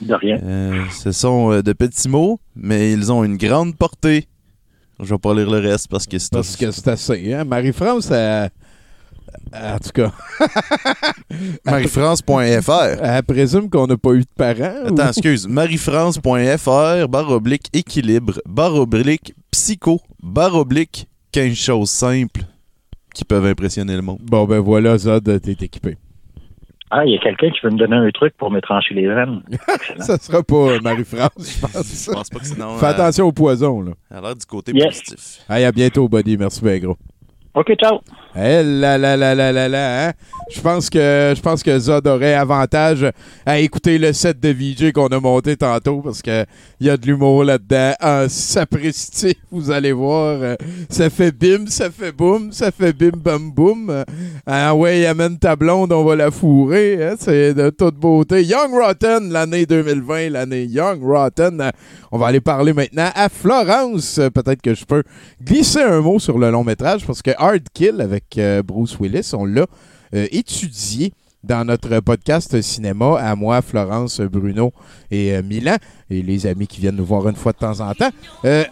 De 0.00 0.14
rien. 0.14 0.38
Euh, 0.42 0.84
ce 1.02 1.10
sont 1.12 1.50
euh, 1.52 1.62
de 1.62 1.72
petits 1.72 2.08
mots, 2.08 2.38
mais 2.54 2.92
ils 2.92 3.10
ont 3.12 3.24
une 3.24 3.36
grande 3.36 3.76
portée. 3.76 4.26
Je 5.00 5.12
vais 5.14 5.18
pas 5.18 5.34
lire 5.34 5.50
le 5.50 5.58
reste 5.58 5.88
parce 5.88 6.06
que 6.06 6.18
c'est 6.18 6.30
Parce 6.32 6.56
que 6.56 6.70
c'est 6.70 6.88
assez. 6.88 7.32
Hein? 7.34 7.44
Marie-France, 7.44 8.10
elle- 8.10 8.50
en 9.54 9.78
tout 9.78 9.90
cas, 9.94 10.12
Marie-France.fr. 11.64 13.02
elle 13.02 13.22
présume 13.22 13.68
qu'on 13.70 13.86
n'a 13.86 13.96
pas 13.96 14.12
eu 14.12 14.20
de 14.20 14.26
parents. 14.36 14.86
Attends, 14.86 15.04
ou- 15.04 15.08
excuse. 15.08 15.46
Marie-France.fr, 15.48 17.08
barre 17.08 17.30
oblique 17.30 17.66
équilibre, 17.72 18.40
barre 18.46 18.74
oblique 18.76 19.34
psycho, 19.50 20.00
barre 20.22 20.54
oblique 20.54 21.06
15 21.32 21.54
choses 21.54 21.90
simples 21.90 22.42
qui 23.14 23.24
peuvent 23.24 23.46
impressionner 23.46 23.96
le 23.96 24.02
monde. 24.02 24.18
Bon, 24.22 24.44
ben 24.44 24.60
voilà, 24.60 24.96
Zod, 24.98 25.40
t'es 25.40 25.52
équipé. 25.64 25.96
Ah, 26.92 27.04
il 27.04 27.12
y 27.12 27.16
a 27.16 27.20
quelqu'un 27.20 27.50
qui 27.50 27.60
veut 27.62 27.70
me 27.70 27.78
donner 27.78 27.94
un 27.96 28.10
truc 28.10 28.36
pour 28.36 28.50
me 28.50 28.60
trancher 28.60 28.94
les 28.94 29.06
veines. 29.06 29.42
Ça 30.00 30.18
sera 30.18 30.42
pas 30.42 30.56
euh, 30.56 30.80
Marie-France, 30.80 31.30
je 31.38 31.60
pense. 31.60 32.04
Je 32.06 32.10
pense 32.12 32.28
pas 32.30 32.38
que 32.40 32.46
sinon. 32.46 32.76
Fais 32.78 32.86
euh, 32.86 32.90
attention 32.90 33.26
au 33.28 33.32
poison, 33.32 33.80
là. 33.82 33.92
Elle 34.10 34.16
a 34.16 34.20
l'air 34.22 34.34
du 34.36 34.44
côté 34.46 34.72
Yes. 34.74 34.86
positif. 34.86 35.38
Hey, 35.48 35.64
à 35.64 35.70
bientôt, 35.70 36.08
buddy. 36.08 36.36
Merci 36.36 36.60
bien 36.64 36.78
gros. 36.78 36.96
OK, 37.54 37.72
ciao. 37.80 38.00
Eh 38.36 38.62
là 38.62 38.96
là 38.96 39.16
là 39.16 39.34
là? 39.68 40.12
Je 40.54 40.60
pense 40.60 40.88
que 40.88 41.32
je 41.36 41.40
pense 41.40 41.62
que 41.62 41.76
Zod 41.78 42.06
aurait 42.06 42.34
avantage 42.34 43.06
à 43.44 43.58
écouter 43.58 43.98
le 43.98 44.12
set 44.12 44.38
de 44.40 44.48
VJ 44.50 44.92
qu'on 44.92 45.08
a 45.08 45.18
monté 45.18 45.56
tantôt 45.56 46.00
parce 46.00 46.22
que 46.22 46.44
il 46.80 46.86
y 46.86 46.90
a 46.90 46.96
de 46.96 47.06
l'humour 47.06 47.42
là-dedans. 47.44 47.92
Ah, 48.00 48.28
sapristi, 48.28 49.36
vous 49.50 49.70
allez 49.70 49.92
voir. 49.92 50.56
Ça 50.88 51.10
fait 51.10 51.32
bim, 51.32 51.66
ça 51.66 51.90
fait 51.90 52.12
boum, 52.12 52.52
ça 52.52 52.70
fait 52.70 52.92
bim 52.92 53.16
bam 53.16 53.50
boum. 53.50 54.04
Ah 54.46 54.74
ouais, 54.76 55.06
amène 55.06 55.38
ta 55.38 55.56
blonde, 55.56 55.92
on 55.92 56.04
va 56.04 56.14
la 56.16 56.30
fourrer. 56.30 57.02
hein, 57.04 57.14
C'est 57.18 57.52
de 57.54 57.70
toute 57.70 57.96
beauté. 57.96 58.44
Young 58.44 58.72
Rotten, 58.72 59.32
l'année 59.32 59.66
2020, 59.66 60.30
l'année 60.30 60.64
Young 60.64 61.02
Rotten. 61.02 61.70
On 62.12 62.18
va 62.18 62.28
aller 62.28 62.40
parler 62.40 62.72
maintenant 62.72 63.10
à 63.14 63.28
Florence. 63.28 64.20
Peut-être 64.34 64.62
que 64.62 64.74
je 64.74 64.84
peux 64.84 65.02
glisser 65.44 65.82
un 65.82 66.00
mot 66.00 66.18
sur 66.18 66.38
le 66.38 66.50
long 66.50 66.64
métrage 66.64 67.06
parce 67.06 67.22
que 67.22 67.30
Hard 67.36 67.62
Kill 67.72 68.00
avec 68.00 68.19
euh, 68.38 68.62
Bruce 68.62 68.98
Willis, 68.98 69.30
on 69.34 69.44
l'a 69.44 69.66
euh, 70.14 70.26
étudié 70.30 71.12
dans 71.42 71.64
notre 71.64 72.00
podcast 72.00 72.60
cinéma 72.60 73.18
à 73.18 73.34
moi, 73.34 73.62
Florence, 73.62 74.20
Bruno 74.20 74.72
et 75.10 75.34
euh, 75.34 75.42
Milan 75.42 75.76
et 76.10 76.22
les 76.22 76.46
amis 76.46 76.66
qui 76.66 76.80
viennent 76.80 76.96
nous 76.96 77.04
voir 77.04 77.26
une 77.28 77.36
fois 77.36 77.52
de 77.52 77.58
temps 77.58 77.80
en 77.80 77.94
temps. 77.94 78.10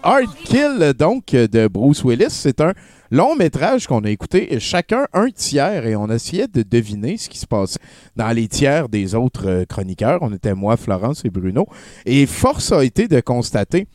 Hard 0.02 0.34
Kill, 0.44 0.92
donc, 0.98 1.30
de 1.30 1.66
Bruce 1.68 2.04
Willis, 2.04 2.30
c'est 2.30 2.60
un 2.60 2.74
long 3.10 3.36
métrage 3.36 3.86
qu'on 3.86 4.04
a 4.04 4.10
écouté 4.10 4.60
chacun 4.60 5.06
un 5.14 5.30
tiers 5.30 5.86
et 5.86 5.96
on 5.96 6.08
essayait 6.08 6.48
de 6.48 6.62
deviner 6.62 7.16
ce 7.16 7.28
qui 7.30 7.38
se 7.38 7.46
passait 7.46 7.78
dans 8.16 8.30
les 8.34 8.48
tiers 8.48 8.88
des 8.88 9.14
autres 9.14 9.64
chroniqueurs. 9.64 10.18
On 10.20 10.34
était 10.34 10.54
moi, 10.54 10.76
Florence 10.76 11.24
et 11.24 11.30
Bruno. 11.30 11.66
Et 12.04 12.26
force 12.26 12.72
a 12.72 12.84
été 12.84 13.08
de 13.08 13.20
constater 13.20 13.86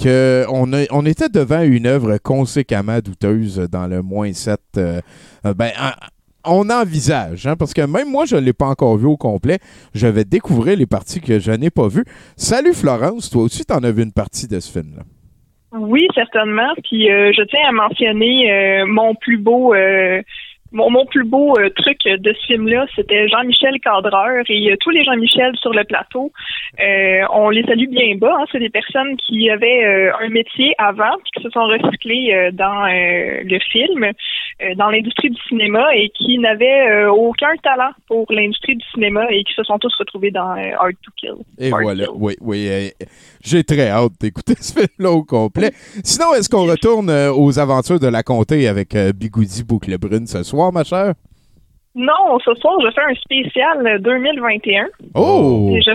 qu'on 0.00 0.70
on 0.90 1.06
était 1.06 1.28
devant 1.28 1.62
une 1.62 1.86
œuvre 1.86 2.18
conséquemment 2.18 2.98
douteuse 2.98 3.58
dans 3.70 3.86
le 3.86 4.02
moins 4.02 4.32
7. 4.32 4.60
euh, 4.76 5.00
ben, 5.56 5.70
en- 5.80 5.90
on 6.48 6.70
envisage, 6.70 7.46
hein, 7.48 7.56
parce 7.56 7.74
que 7.74 7.82
même 7.82 8.08
moi, 8.08 8.24
je 8.24 8.36
ne 8.36 8.40
l'ai 8.40 8.52
pas 8.52 8.66
encore 8.66 8.96
vu 8.98 9.06
au 9.06 9.16
complet. 9.16 9.58
Je 9.94 10.06
vais 10.06 10.24
découvrir 10.24 10.76
les 10.76 10.86
parties 10.86 11.20
que 11.20 11.40
je 11.40 11.50
n'ai 11.50 11.70
pas 11.70 11.88
vues. 11.88 12.04
Salut 12.36 12.72
Florence, 12.72 13.30
toi 13.30 13.42
aussi, 13.42 13.64
tu 13.64 13.74
en 13.74 13.82
as 13.82 13.90
vu 13.90 14.04
une 14.04 14.12
partie 14.12 14.46
de 14.46 14.60
ce 14.60 14.70
film-là. 14.70 15.02
Oui, 15.76 16.06
certainement. 16.14 16.72
Puis 16.84 17.10
euh, 17.10 17.32
je 17.36 17.42
tiens 17.42 17.68
à 17.68 17.72
mentionner 17.72 18.50
euh, 18.52 18.86
mon 18.86 19.14
plus 19.16 19.38
beau 19.38 19.74
mon, 20.72 20.90
mon 20.90 21.06
plus 21.06 21.24
beau 21.24 21.56
euh, 21.58 21.70
truc 21.70 21.98
de 22.04 22.32
ce 22.32 22.46
film-là, 22.46 22.86
c'était 22.94 23.28
Jean-Michel 23.28 23.78
Cadreur 23.80 24.42
et 24.48 24.72
euh, 24.72 24.76
tous 24.80 24.90
les 24.90 25.04
Jean-Michel 25.04 25.52
sur 25.60 25.72
le 25.72 25.84
plateau. 25.84 26.32
euh, 26.80 27.22
on 27.32 27.50
les 27.50 27.62
salue 27.64 27.88
bien 27.88 28.16
bas. 28.16 28.36
hein. 28.40 28.44
C'est 28.52 28.58
des 28.58 28.70
personnes 28.70 29.16
qui 29.16 29.48
avaient 29.50 30.10
un 30.20 30.28
métier 30.28 30.74
avant 30.78 31.16
puis 31.22 31.30
qui 31.36 31.42
se 31.42 31.50
sont 31.50 31.64
recyclés 31.66 32.32
euh, 32.32 32.50
dans 32.52 32.86
le 32.86 33.58
film, 33.70 34.06
dans 34.76 34.90
l'industrie 34.90 35.30
du 35.30 35.40
cinéma 35.48 35.84
et 35.94 36.10
qui 36.10 36.38
n'avaient 36.38 37.06
aucun 37.06 37.54
talent 37.62 37.90
pour 38.08 38.26
l'industrie 38.30 38.76
du 38.76 38.84
cinéma 38.92 39.26
et 39.30 39.44
qui 39.44 39.52
se 39.54 39.62
sont 39.64 39.78
tous 39.78 39.94
retrouvés 39.98 40.30
dans 40.30 40.50
Hard 40.78 40.94
to 41.04 41.10
Kill. 41.16 41.34
Et 41.58 41.70
Hard 41.72 41.82
voilà, 41.82 42.04
Kill. 42.06 42.14
oui, 42.16 42.34
oui. 42.40 42.90
J'ai 43.44 43.64
très 43.64 43.88
hâte 43.88 44.12
d'écouter 44.20 44.54
ce 44.60 44.72
film-là 44.80 45.10
au 45.10 45.22
complet. 45.24 45.70
Sinon, 46.04 46.34
est-ce 46.34 46.48
qu'on 46.48 46.66
retourne 46.66 47.10
aux 47.10 47.58
aventures 47.58 48.00
de 48.00 48.08
la 48.08 48.22
comté 48.22 48.66
avec 48.68 48.94
Bigoudi 49.14 49.62
Boucle 49.64 49.96
Brune 49.98 50.26
ce 50.26 50.42
soir, 50.42 50.55
ma 50.72 50.84
chère? 50.84 51.14
Non, 51.94 52.38
ce 52.44 52.54
soir, 52.54 52.74
je 52.82 52.90
fais 52.90 53.00
un 53.00 53.14
spécial 53.14 53.86
euh, 53.86 53.98
2021. 53.98 54.86
Oh! 55.14 55.72
Et 55.74 55.80
je, 55.80 55.92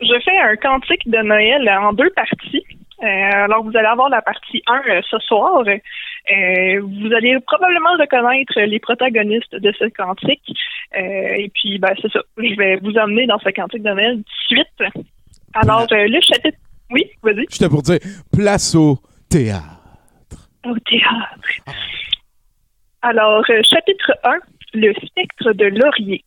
je 0.00 0.20
fais 0.24 0.38
un 0.38 0.56
cantique 0.56 1.08
de 1.08 1.18
Noël 1.18 1.68
en 1.68 1.92
deux 1.92 2.10
parties. 2.10 2.64
Euh, 3.02 3.06
alors, 3.06 3.64
vous 3.64 3.76
allez 3.76 3.88
avoir 3.88 4.08
la 4.08 4.22
partie 4.22 4.62
1 4.66 4.82
euh, 4.88 5.00
ce 5.10 5.18
soir. 5.18 5.64
Euh, 5.66 6.80
vous 6.80 7.12
allez 7.12 7.36
probablement 7.40 7.90
reconnaître 7.98 8.60
les 8.60 8.78
protagonistes 8.78 9.56
de 9.56 9.72
ce 9.76 9.88
cantique. 9.88 10.54
Euh, 10.96 11.34
et 11.36 11.50
puis, 11.52 11.78
ben, 11.78 11.92
c'est 12.00 12.12
ça. 12.12 12.20
Je 12.36 12.54
vais 12.56 12.76
vous 12.76 12.96
amener 12.96 13.26
dans 13.26 13.40
ce 13.40 13.48
cantique 13.50 13.82
de 13.82 13.90
Noël 13.90 14.16
tout 14.16 14.54
de 14.54 14.56
suite. 14.56 15.04
Alors, 15.54 15.86
euh, 15.92 16.06
le 16.06 16.20
chapitre... 16.20 16.58
Oui, 16.90 17.10
vas-y. 17.22 17.46
J'étais 17.50 17.68
pour 17.68 17.82
dire 17.82 17.98
place 18.32 18.74
au 18.76 18.98
théâtre. 19.28 20.48
Au 20.64 20.78
théâtre. 20.78 21.74
Alors, 23.04 23.42
euh, 23.50 23.60
chapitre 23.64 24.12
1, 24.22 24.38
le 24.74 24.94
spectre 24.94 25.52
de 25.52 25.64
laurier. 25.64 26.22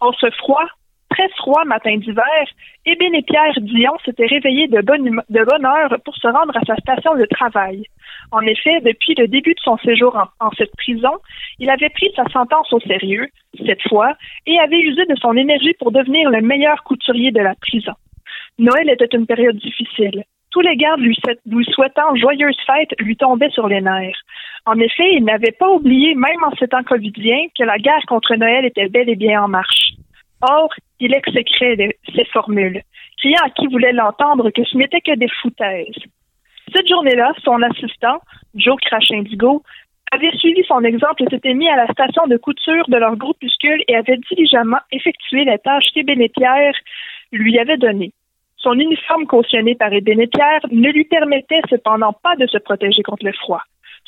En 0.00 0.10
ce 0.12 0.30
froid, 0.30 0.64
très 1.10 1.28
froid 1.36 1.64
matin 1.66 1.98
d'hiver, 1.98 2.44
Ébène 2.86 3.22
Pierre 3.22 3.52
Dion 3.60 3.92
s'était 4.02 4.24
réveillé 4.24 4.68
de 4.68 4.80
bonne, 4.80 5.06
hum- 5.06 5.22
de 5.28 5.44
bonne 5.44 5.66
heure 5.66 5.94
pour 6.02 6.16
se 6.16 6.26
rendre 6.28 6.56
à 6.56 6.64
sa 6.64 6.76
station 6.76 7.14
de 7.14 7.26
travail. 7.26 7.84
En 8.30 8.40
effet, 8.40 8.80
depuis 8.80 9.14
le 9.18 9.28
début 9.28 9.52
de 9.52 9.60
son 9.62 9.76
séjour 9.84 10.16
en, 10.40 10.50
cette 10.56 10.74
prison, 10.78 11.12
il 11.58 11.68
avait 11.68 11.90
pris 11.90 12.10
sa 12.16 12.24
sentence 12.30 12.72
au 12.72 12.80
sérieux, 12.80 13.28
cette 13.66 13.86
fois, 13.86 14.14
et 14.46 14.58
avait 14.60 14.80
usé 14.80 15.04
de 15.04 15.16
son 15.20 15.36
énergie 15.36 15.74
pour 15.78 15.92
devenir 15.92 16.30
le 16.30 16.40
meilleur 16.40 16.84
couturier 16.84 17.32
de 17.32 17.40
la 17.40 17.54
prison. 17.56 17.92
Noël 18.58 18.88
était 18.88 19.14
une 19.14 19.26
période 19.26 19.58
difficile. 19.58 20.24
Tous 20.50 20.60
les 20.62 20.76
gardes 20.76 21.00
lui 21.00 21.18
souhaitant 21.66 22.14
joyeuses 22.16 22.56
fêtes 22.66 22.98
lui 22.98 23.16
tombaient 23.16 23.50
sur 23.50 23.68
les 23.68 23.82
nerfs. 23.82 24.20
En 24.64 24.78
effet, 24.78 25.14
il 25.14 25.24
n'avait 25.24 25.52
pas 25.52 25.70
oublié, 25.70 26.14
même 26.14 26.44
en 26.44 26.54
ces 26.56 26.68
temps 26.68 26.84
covidiens, 26.84 27.46
que 27.58 27.64
la 27.64 27.78
guerre 27.78 28.04
contre 28.06 28.36
Noël 28.36 28.64
était 28.64 28.88
bel 28.88 29.08
et 29.08 29.16
bien 29.16 29.42
en 29.42 29.48
marche. 29.48 29.94
Or, 30.40 30.72
il 31.00 31.14
exécrait 31.14 31.96
ces 32.14 32.24
formules, 32.26 32.82
criant 33.18 33.42
à 33.44 33.50
qui 33.50 33.66
voulait 33.66 33.92
l'entendre 33.92 34.50
que 34.50 34.64
ce 34.64 34.76
n'était 34.76 35.00
que 35.00 35.16
des 35.16 35.28
foutaises. 35.40 35.98
Cette 36.74 36.88
journée-là, 36.88 37.32
son 37.44 37.60
assistant, 37.62 38.20
Joe 38.54 38.76
Crash 38.82 39.10
Indigo, 39.10 39.62
avait 40.12 40.36
suivi 40.36 40.62
son 40.64 40.84
exemple 40.84 41.24
et 41.24 41.30
s'était 41.30 41.54
mis 41.54 41.68
à 41.68 41.76
la 41.76 41.86
station 41.88 42.26
de 42.26 42.36
couture 42.36 42.84
de 42.88 42.96
leur 42.96 43.16
groupuscule 43.16 43.82
et 43.88 43.96
avait 43.96 44.18
diligemment 44.30 44.80
effectué 44.92 45.44
les 45.44 45.58
tâches 45.58 45.90
qu'Ébéné-Pierre 45.94 46.74
lui 47.32 47.58
avait 47.58 47.78
données. 47.78 48.12
Son 48.58 48.74
uniforme 48.74 49.26
cautionné 49.26 49.74
par 49.74 49.92
Ébéné-Pierre 49.92 50.60
ne 50.70 50.90
lui 50.90 51.04
permettait 51.04 51.62
cependant 51.68 52.12
pas 52.12 52.36
de 52.36 52.46
se 52.46 52.58
protéger 52.58 53.02
contre 53.02 53.24
le 53.24 53.32
froid. 53.32 53.62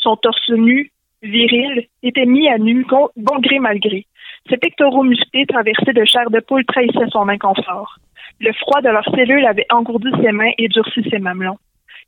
Son 0.04 0.16
torse 0.16 0.50
nu, 0.50 0.90
viril, 1.22 1.86
était 2.02 2.26
mis 2.26 2.46
à 2.48 2.58
nu, 2.58 2.84
bon 3.16 3.38
gré 3.40 3.58
mal 3.58 3.78
gré. 3.80 4.06
Ses 4.50 4.58
pectoraux 4.58 5.02
musclés 5.02 5.46
traversés 5.46 5.94
de 5.94 6.04
chair 6.04 6.28
de 6.30 6.40
poule 6.40 6.66
trahissaient 6.66 7.10
son 7.10 7.26
inconfort. 7.30 7.96
Le 8.38 8.52
froid 8.52 8.82
de 8.82 8.90
leur 8.90 9.04
cellule 9.14 9.46
avait 9.46 9.66
engourdi 9.70 10.10
ses 10.22 10.32
mains 10.32 10.52
et 10.58 10.68
durci 10.68 11.02
ses 11.10 11.18
mamelons. 11.18 11.56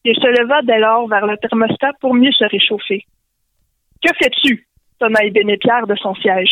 Il 0.04 0.14
se 0.14 0.26
leva 0.40 0.60
dès 0.62 0.78
lors 0.78 1.08
vers 1.08 1.26
le 1.26 1.38
thermostat 1.38 1.92
pour 2.00 2.12
mieux 2.14 2.32
se 2.32 2.44
réchauffer. 2.44 3.04
Que 4.04 4.12
fais-tu? 4.22 4.66
sonna 4.98 5.24
Ébéné-Pierre 5.24 5.86
de 5.86 5.96
son 5.96 6.14
siège. 6.16 6.50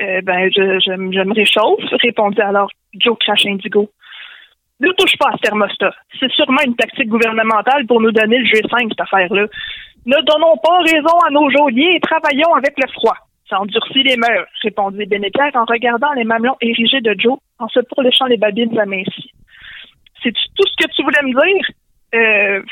Euh, 0.00 0.22
ben, 0.22 0.50
je, 0.50 0.78
je, 0.80 0.92
je 0.92 1.22
me 1.22 1.34
réchauffe, 1.34 1.84
répondit 2.02 2.40
alors 2.40 2.70
Joe 2.94 3.18
Crash 3.20 3.44
Indigo. 3.44 3.90
Ne 4.80 4.90
touche 4.92 5.16
pas 5.18 5.30
à 5.30 5.36
ce 5.36 5.42
thermostat. 5.42 5.94
C'est 6.18 6.30
sûrement 6.32 6.62
une 6.64 6.76
tactique 6.76 7.08
gouvernementale 7.08 7.86
pour 7.86 8.00
nous 8.00 8.12
donner 8.12 8.38
le 8.38 8.46
G5, 8.46 8.88
cette 8.88 9.00
affaire-là. 9.00 9.46
Ne 10.08 10.16
donnons 10.22 10.56
pas 10.56 10.78
raison 10.80 11.18
à 11.26 11.30
nos 11.30 11.50
geôliers 11.50 11.96
et 11.96 12.00
travaillons 12.00 12.54
avec 12.54 12.72
le 12.78 12.90
froid. 12.92 13.16
Ça 13.46 13.60
endurcit 13.60 14.02
les 14.04 14.16
mœurs, 14.16 14.46
répondit 14.62 15.04
Bénépière 15.04 15.50
en 15.54 15.66
regardant 15.66 16.10
les 16.14 16.24
mamelons 16.24 16.56
érigés 16.62 17.02
de 17.02 17.14
Joe 17.18 17.38
en 17.58 17.68
se 17.68 17.80
pourléchant 17.80 18.24
les 18.24 18.38
babines 18.38 18.78
amincies. 18.78 19.32
C'est 20.22 20.32
tout 20.32 20.66
ce 20.66 20.82
que 20.82 20.90
tu 20.94 21.02
voulais 21.02 21.22
me 21.24 21.34
dire? 21.34 21.66
Euh, 22.14 22.62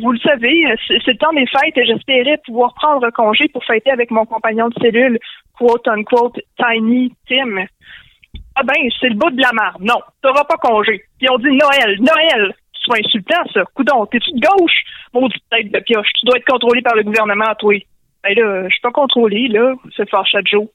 vous 0.00 0.10
le 0.10 0.18
savez, 0.18 0.64
c'est 0.88 1.06
le 1.06 1.16
temps 1.16 1.32
des 1.32 1.46
fêtes 1.46 1.78
et 1.78 1.86
j'espérais 1.86 2.40
pouvoir 2.44 2.74
prendre 2.74 3.08
congé 3.10 3.46
pour 3.46 3.64
fêter 3.64 3.92
avec 3.92 4.10
mon 4.10 4.26
compagnon 4.26 4.68
de 4.68 4.74
cellule, 4.82 5.20
quote 5.56 5.86
unquote, 5.86 6.40
Tiny 6.58 7.14
Tim. 7.28 7.66
Ah 8.56 8.64
ben, 8.64 8.90
c'est 9.00 9.10
le 9.10 9.14
bout 9.14 9.30
de 9.30 9.40
la 9.40 9.52
marde. 9.52 9.80
Non, 9.80 10.00
t'auras 10.22 10.42
pas 10.42 10.56
congé. 10.56 11.04
Puis 11.20 11.30
on 11.30 11.38
dit 11.38 11.56
Noël, 11.56 12.00
Noël. 12.00 12.52
Pas 12.88 12.96
insultant, 13.04 13.42
ça. 13.54 13.62
Coudon, 13.74 14.06
t'es-tu 14.06 14.32
de 14.32 14.40
gauche? 14.40 14.82
Maudite 15.12 15.42
tête 15.50 15.70
de 15.70 15.78
pioche. 15.80 16.08
Tu 16.18 16.26
dois 16.26 16.38
être 16.38 16.44
contrôlé 16.46 16.82
par 16.82 16.96
le 16.96 17.02
gouvernement, 17.04 17.54
toi. 17.58 17.74
Ben 18.24 18.34
là, 18.34 18.64
je 18.64 18.70
suis 18.72 18.80
pas 18.80 18.90
contrôlé, 18.90 19.48
là. 19.48 19.74
C'est 19.96 20.08
fâché 20.10 20.38
Joe. 20.44 20.66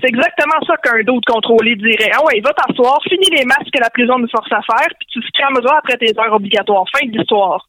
C'est 0.00 0.08
exactement 0.08 0.60
ça 0.66 0.76
qu'un 0.78 1.02
d'autre 1.04 1.32
contrôlé 1.32 1.76
dirait. 1.76 2.10
Ah 2.14 2.24
ouais, 2.24 2.40
va 2.40 2.52
t'asseoir, 2.52 2.98
finis 3.08 3.30
les 3.30 3.44
masques 3.44 3.70
que 3.72 3.80
la 3.80 3.88
prison 3.90 4.18
nous 4.18 4.28
force 4.28 4.50
à 4.52 4.60
faire, 4.62 4.88
puis 4.98 5.06
tu 5.10 5.22
se 5.22 5.28
crameras 5.32 5.78
après 5.78 5.96
tes 5.96 6.12
heures 6.18 6.34
obligatoires. 6.34 6.84
Fin 6.94 7.06
de 7.06 7.16
l'histoire. 7.16 7.66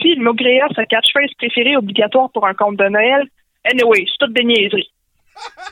Puis 0.00 0.14
le 0.14 0.22
Mogréa, 0.24 0.66
sa 0.74 0.84
catchphrase 0.86 1.32
préférée 1.38 1.76
obligatoire 1.76 2.30
pour 2.32 2.46
un 2.46 2.54
compte 2.54 2.76
de 2.76 2.88
Noël. 2.88 3.26
Anyway, 3.64 4.04
c'est 4.06 4.26
toute 4.26 4.34
des 4.34 4.44
niaiseries. 4.44 4.90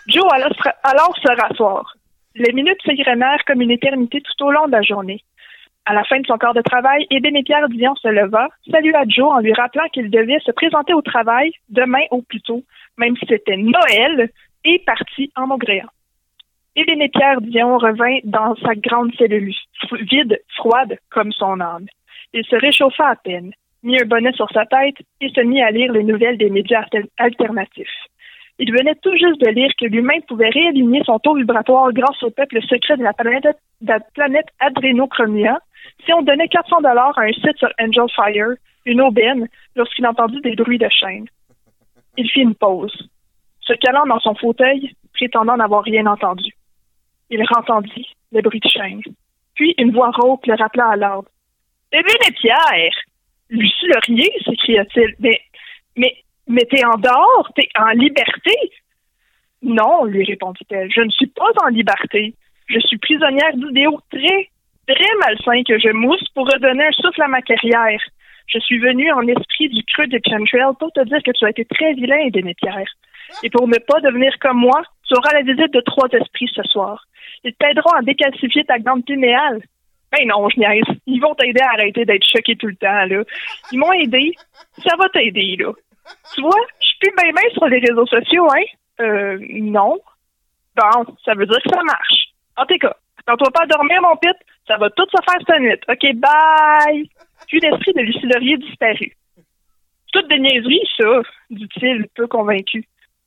Joe 0.06 0.24
alla 0.32 0.48
se- 0.48 0.88
alors 0.90 1.14
se 1.16 1.40
rasseoir. 1.42 1.92
Les 2.34 2.52
minutes 2.52 2.80
s'égrenèrent 2.86 3.44
comme 3.46 3.60
une 3.62 3.70
éternité 3.70 4.20
tout 4.22 4.44
au 4.44 4.50
long 4.50 4.66
de 4.66 4.72
la 4.72 4.82
journée. 4.82 5.20
À 5.90 5.94
la 5.94 6.04
fin 6.04 6.20
de 6.20 6.26
son 6.26 6.36
corps 6.36 6.52
de 6.52 6.60
travail, 6.60 7.06
Ébéné-Pierre 7.08 7.66
Dion 7.70 7.94
se 7.94 8.08
leva, 8.08 8.48
salua 8.70 9.04
Joe 9.08 9.32
en 9.32 9.38
lui 9.38 9.54
rappelant 9.54 9.88
qu'il 9.90 10.10
devait 10.10 10.38
se 10.40 10.50
présenter 10.50 10.92
au 10.92 11.00
travail 11.00 11.50
demain 11.70 12.02
au 12.10 12.20
plus 12.20 12.42
tôt, 12.42 12.62
même 12.98 13.16
si 13.16 13.24
c'était 13.26 13.56
Noël, 13.56 14.28
et 14.66 14.80
partit 14.80 15.32
en 15.34 15.46
maugréant. 15.46 15.88
Ébéné-Pierre 16.76 17.40
Dion 17.40 17.78
revint 17.78 18.18
dans 18.24 18.54
sa 18.56 18.74
grande 18.74 19.14
cellule, 19.14 19.54
vide, 20.10 20.38
froide 20.56 20.98
comme 21.10 21.32
son 21.32 21.58
âme. 21.58 21.86
Il 22.34 22.44
se 22.44 22.56
réchauffa 22.56 23.08
à 23.08 23.16
peine, 23.16 23.52
mit 23.82 23.98
un 23.98 24.04
bonnet 24.04 24.32
sur 24.32 24.50
sa 24.50 24.66
tête 24.66 24.96
et 25.22 25.30
se 25.30 25.40
mit 25.40 25.62
à 25.62 25.70
lire 25.70 25.90
les 25.90 26.04
nouvelles 26.04 26.36
des 26.36 26.50
médias 26.50 26.82
alter- 26.82 27.08
alternatifs. 27.16 27.88
Il 28.58 28.72
venait 28.72 28.96
tout 28.96 29.16
juste 29.16 29.40
de 29.40 29.48
lire 29.48 29.70
que 29.80 29.86
l'humain 29.86 30.20
pouvait 30.26 30.50
réaligner 30.50 31.02
son 31.06 31.18
taux 31.18 31.34
vibratoire 31.34 31.92
grâce 31.94 32.22
au 32.22 32.28
peuple 32.30 32.60
secret 32.60 32.98
de 32.98 33.04
la 33.04 33.14
planète, 33.14 33.56
de 33.80 33.92
si 36.04 36.12
on 36.12 36.22
donnait 36.22 36.48
400 36.48 36.80
dollars 36.80 37.18
à 37.18 37.22
un 37.22 37.32
site 37.32 37.58
sur 37.58 37.70
Angel 37.80 38.06
Fire, 38.14 38.54
une 38.84 39.00
aubaine, 39.00 39.48
lorsqu'il 39.76 40.06
entendit 40.06 40.40
des 40.40 40.56
bruits 40.56 40.78
de 40.78 40.88
chaîne. 40.88 41.26
Il 42.16 42.28
fit 42.30 42.40
une 42.40 42.54
pause, 42.54 43.08
se 43.60 43.72
calant 43.74 44.06
dans 44.06 44.20
son 44.20 44.34
fauteuil, 44.34 44.94
prétendant 45.12 45.56
n'avoir 45.56 45.84
rien 45.84 46.06
entendu. 46.06 46.52
Il 47.30 47.42
entendit 47.56 48.08
le 48.32 48.40
bruit 48.40 48.60
de 48.60 48.68
chaîne. 48.68 49.02
Puis 49.54 49.74
une 49.78 49.92
voix 49.92 50.10
rauque 50.10 50.46
le 50.46 50.54
rappela 50.54 50.88
à 50.88 50.96
l'ordre. 50.96 51.28
Eh 51.92 52.02
bien, 52.02 52.14
les 52.26 52.34
Pierre! 52.34 52.92
Lucie 53.50 53.86
Laurier, 53.86 54.30
s'écria-t-il. 54.44 55.14
Mais, 55.20 55.40
mais, 55.96 56.16
mais 56.46 56.64
t'es 56.64 56.84
en 56.84 56.98
dehors, 56.98 57.50
t'es 57.54 57.68
en 57.78 57.90
liberté? 57.90 58.54
Non, 59.62 60.04
lui 60.04 60.24
répondit-elle, 60.24 60.90
je 60.92 61.00
ne 61.00 61.10
suis 61.10 61.26
pas 61.26 61.50
en 61.64 61.68
liberté. 61.68 62.34
Je 62.68 62.78
suis 62.80 62.98
prisonnière 62.98 63.56
d'idéaux 63.56 64.00
très, 64.10 64.50
très 64.88 65.14
malsains 65.20 65.62
que 65.64 65.78
je 65.78 65.90
mousse 65.92 66.24
pour 66.34 66.46
redonner 66.46 66.84
un 66.84 66.92
souffle 66.92 67.22
à 67.22 67.28
ma 67.28 67.42
carrière. 67.42 68.00
Je 68.46 68.58
suis 68.60 68.78
venue 68.78 69.12
en 69.12 69.26
esprit 69.26 69.68
du 69.68 69.84
creux 69.84 70.06
de 70.06 70.18
Chantrell 70.26 70.72
pour 70.78 70.90
te 70.92 71.04
dire 71.04 71.22
que 71.22 71.32
tu 71.32 71.44
as 71.44 71.50
été 71.50 71.64
très 71.66 71.92
vilain, 71.92 72.30
Pierre. 72.56 72.88
Et 73.42 73.50
pour 73.50 73.68
ne 73.68 73.76
pas 73.76 74.00
devenir 74.00 74.32
comme 74.40 74.58
moi, 74.58 74.82
tu 75.06 75.14
auras 75.14 75.34
la 75.34 75.42
visite 75.42 75.72
de 75.72 75.80
trois 75.80 76.08
esprits 76.12 76.50
ce 76.54 76.62
soir. 76.62 77.04
Ils 77.44 77.54
t'aideront 77.54 77.92
à 77.92 78.02
décalcifier 78.02 78.64
ta 78.64 78.78
glande 78.78 79.04
pinéale. 79.04 79.60
Ben 80.10 80.26
non, 80.26 80.48
je 80.48 80.58
niaise. 80.58 80.96
Ils 81.06 81.20
vont 81.20 81.34
t'aider 81.34 81.60
à 81.60 81.72
arrêter 81.74 82.06
d'être 82.06 82.26
choqué 82.26 82.56
tout 82.56 82.68
le 82.68 82.76
temps, 82.76 83.04
là. 83.04 83.22
Ils 83.70 83.78
m'ont 83.78 83.92
aidé. 83.92 84.34
Ça 84.82 84.96
va 84.96 85.10
t'aider, 85.10 85.56
là. 85.58 85.72
Tu 86.34 86.40
vois, 86.40 86.56
je 86.80 86.86
suis 86.86 86.98
plus 86.98 87.12
bien 87.14 87.50
sur 87.52 87.66
les 87.66 87.80
réseaux 87.80 88.06
sociaux, 88.06 88.48
hein? 88.50 88.64
Euh, 89.00 89.38
non. 89.50 89.98
Bon, 90.74 91.04
ça 91.22 91.34
veut 91.34 91.44
dire 91.44 91.60
que 91.62 91.70
ça 91.70 91.82
marche. 91.82 92.32
En 92.56 92.64
tout 92.64 92.78
cas, 92.78 92.96
quand 93.26 93.36
toi 93.36 93.50
pas 93.52 93.66
dormir, 93.66 94.00
mon 94.00 94.16
pit, 94.16 94.34
ça 94.68 94.76
va 94.76 94.90
tout 94.90 95.06
se 95.10 95.22
faire 95.24 95.60
nuit. 95.60 95.80
OK, 95.88 96.14
bye! 96.16 97.08
Puis 97.48 97.58
l'esprit 97.60 97.92
de 97.94 98.02
Lucie 98.02 98.26
Laurier 98.26 98.58
disparut. 98.58 99.16
Toute 100.12 100.28
des 100.28 100.38
niaiseries, 100.38 100.86
ça, 100.98 101.22
dit-il, 101.50 102.06
peu 102.14 102.26
convaincu. 102.26 102.84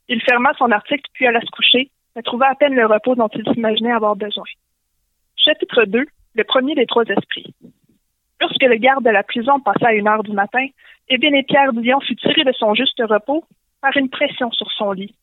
Il 0.07 0.21
ferma 0.21 0.53
son 0.57 0.71
article 0.71 1.09
puis 1.13 1.27
alla 1.27 1.41
se 1.41 1.51
coucher, 1.51 1.89
mais 2.15 2.21
trouva 2.21 2.49
à 2.49 2.55
peine 2.55 2.75
le 2.75 2.85
repos 2.85 3.15
dont 3.15 3.29
il 3.33 3.43
s'imaginait 3.53 3.91
avoir 3.91 4.15
besoin. 4.15 4.45
Chapitre 5.35 5.85
2. 5.85 6.05
Le 6.33 6.43
premier 6.43 6.75
des 6.75 6.85
trois 6.85 7.03
esprits. 7.05 7.53
Lorsque 8.39 8.63
le 8.63 8.75
garde 8.75 9.03
de 9.03 9.09
la 9.09 9.23
prison 9.23 9.59
passa 9.59 9.87
à 9.87 9.93
une 9.93 10.07
heure 10.07 10.23
du 10.23 10.31
matin, 10.31 10.65
Ébéné 11.09 11.43
Pierre 11.43 11.73
Dion 11.73 11.99
fut 12.01 12.15
tiré 12.15 12.43
de 12.43 12.53
son 12.53 12.73
juste 12.73 13.01
repos 13.01 13.43
par 13.81 13.95
une 13.97 14.09
pression 14.09 14.51
sur 14.51 14.71
son 14.71 14.91
lit. 14.91 15.13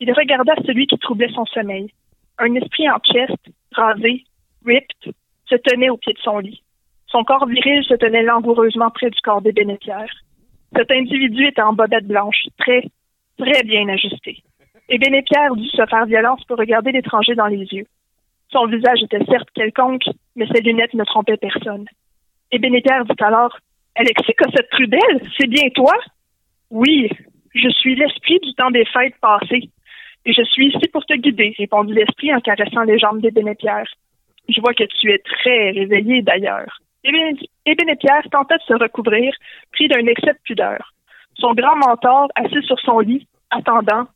Il 0.00 0.12
regarda 0.12 0.54
celui 0.66 0.86
qui 0.86 0.98
troublait 0.98 1.32
son 1.32 1.46
sommeil. 1.46 1.92
Un 2.38 2.54
esprit 2.54 2.88
en 2.90 2.98
chest, 2.98 3.38
rasé, 3.72 4.24
ripped, 4.64 5.14
se 5.52 5.56
tenait 5.56 5.90
au 5.90 5.96
pied 5.96 6.14
de 6.14 6.18
son 6.18 6.38
lit. 6.38 6.62
Son 7.08 7.24
corps 7.24 7.46
viril 7.46 7.84
se 7.84 7.94
tenait 7.94 8.22
langoureusement 8.22 8.90
près 8.90 9.10
du 9.10 9.20
corps 9.20 9.42
d'Ébéné 9.42 9.76
Pierre. 9.76 10.12
Cet 10.74 10.90
individu 10.90 11.46
était 11.46 11.60
en 11.60 11.74
bobette 11.74 12.06
blanche, 12.06 12.46
très, 12.58 12.82
très 13.38 13.62
bien 13.64 13.86
ajusté. 13.88 14.42
Ébéné 14.88 15.22
Pierre 15.22 15.54
dut 15.54 15.68
se 15.68 15.84
faire 15.86 16.06
violence 16.06 16.42
pour 16.44 16.56
regarder 16.58 16.92
l'étranger 16.92 17.34
dans 17.34 17.46
les 17.46 17.66
yeux. 17.70 17.86
Son 18.50 18.66
visage 18.66 19.02
était 19.02 19.24
certes 19.26 19.48
quelconque, 19.54 20.04
mais 20.36 20.46
ses 20.46 20.62
lunettes 20.62 20.94
ne 20.94 21.04
trompaient 21.04 21.36
personne. 21.36 21.84
Ébéné 22.50 22.80
Pierre 22.80 23.04
dit 23.04 23.22
alors 23.22 23.56
Alexis 23.94 24.34
Cossette 24.34 24.70
Trudel, 24.70 25.20
c'est 25.38 25.48
bien 25.48 25.68
toi? 25.74 25.94
Oui, 26.70 27.10
je 27.54 27.68
suis 27.68 27.94
l'esprit 27.94 28.38
du 28.40 28.54
temps 28.54 28.70
des 28.70 28.86
fêtes 28.86 29.16
passées. 29.20 29.68
Et 30.24 30.32
je 30.32 30.42
suis 30.44 30.68
ici 30.68 30.88
pour 30.92 31.04
te 31.04 31.14
guider, 31.14 31.54
répondit 31.58 31.92
l'esprit 31.92 32.32
en 32.32 32.40
caressant 32.40 32.84
les 32.84 32.98
jambes 32.98 33.20
d'Ébéné 33.20 33.54
Pierre. 33.54 33.88
Je 34.48 34.60
vois 34.60 34.74
que 34.74 34.84
tu 34.84 35.10
es 35.12 35.18
très 35.18 35.70
réveillé 35.70 36.22
d'ailleurs. 36.22 36.80
Ébéné 37.04 37.96
Pierre 37.96 38.22
tenta 38.30 38.56
de 38.56 38.62
se 38.62 38.74
recouvrir, 38.74 39.32
pris 39.72 39.88
d'un 39.88 40.06
excès 40.06 40.32
de 40.32 40.38
pudeur. 40.44 40.92
Son 41.34 41.52
grand 41.54 41.76
mentor, 41.76 42.28
assis 42.36 42.62
sur 42.62 42.78
son 42.80 43.00
lit, 43.00 43.26
attendant, 43.50 44.06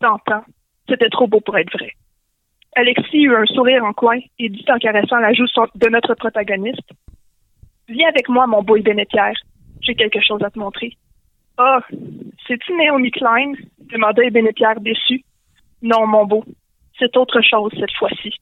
tentant, 0.00 0.44
c'était 0.88 1.08
trop 1.08 1.26
beau 1.26 1.40
pour 1.40 1.56
être 1.56 1.72
vrai. 1.72 1.92
Alexis 2.74 3.22
eut 3.22 3.34
un 3.34 3.46
sourire 3.46 3.84
en 3.84 3.92
coin 3.92 4.18
et 4.38 4.48
dit 4.50 4.64
en 4.68 4.78
caressant 4.78 5.18
la 5.18 5.32
joue 5.32 5.46
de 5.74 5.88
notre 5.88 6.14
protagoniste. 6.14 6.90
Viens 7.88 8.08
avec 8.08 8.28
moi, 8.28 8.46
mon 8.46 8.62
beau 8.62 8.78
bénétière. 8.80 9.36
J'ai 9.80 9.94
quelque 9.94 10.20
chose 10.20 10.42
à 10.42 10.50
te 10.50 10.58
montrer. 10.58 10.92
Ah, 11.56 11.80
c'est-tu 12.46 12.74
Naomi 12.74 13.10
Klein? 13.10 13.52
demanda 13.78 14.22
Ébénépierre 14.22 14.80
déçu. 14.80 15.24
Non, 15.80 16.06
mon 16.06 16.26
beau. 16.26 16.44
C'est 16.98 17.16
autre 17.16 17.40
chose 17.40 17.72
cette 17.78 17.94
fois-ci. 17.96 18.34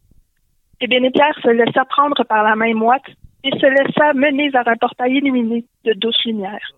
Ébénépierre 0.80 1.38
se 1.42 1.48
laissa 1.48 1.84
prendre 1.84 2.24
par 2.24 2.42
la 2.42 2.56
main 2.56 2.74
moite 2.74 3.06
et 3.42 3.50
se 3.50 3.66
laissa 3.66 4.12
mener 4.14 4.48
vers 4.50 4.66
un 4.66 4.76
portail 4.76 5.16
illuminé 5.16 5.64
de 5.84 5.92
douce 5.94 6.24
lumière. 6.24 6.72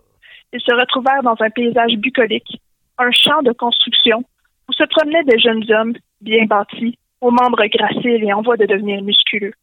Ils 0.53 0.61
se 0.61 0.73
retrouvèrent 0.73 1.23
dans 1.23 1.35
un 1.39 1.49
paysage 1.49 1.95
bucolique, 1.97 2.61
un 2.97 3.11
champ 3.11 3.41
de 3.41 3.51
construction 3.51 4.23
où 4.69 4.73
se 4.73 4.83
promenaient 4.83 5.23
des 5.23 5.39
jeunes 5.39 5.63
hommes 5.71 5.93
bien 6.21 6.45
bâtis, 6.45 6.97
aux 7.21 7.31
membres 7.31 7.65
graciles 7.65 8.23
et 8.23 8.33
en 8.33 8.41
voie 8.41 8.57
de 8.57 8.65
devenir 8.65 9.01
musculeux. 9.01 9.53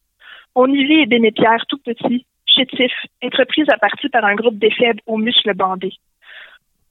On 0.55 0.67
y 0.67 0.85
vit 0.85 1.01
Ébénépierre 1.03 1.65
tout 1.69 1.79
petit, 1.79 2.27
chétif, 2.47 2.93
entreprise 3.23 3.69
à 3.71 3.79
partie 3.79 4.09
par 4.09 4.25
un 4.25 4.35
groupe 4.35 4.59
d'éphèbes 4.59 5.01
aux 5.07 5.17
muscles 5.17 5.55
bandés. 5.55 5.95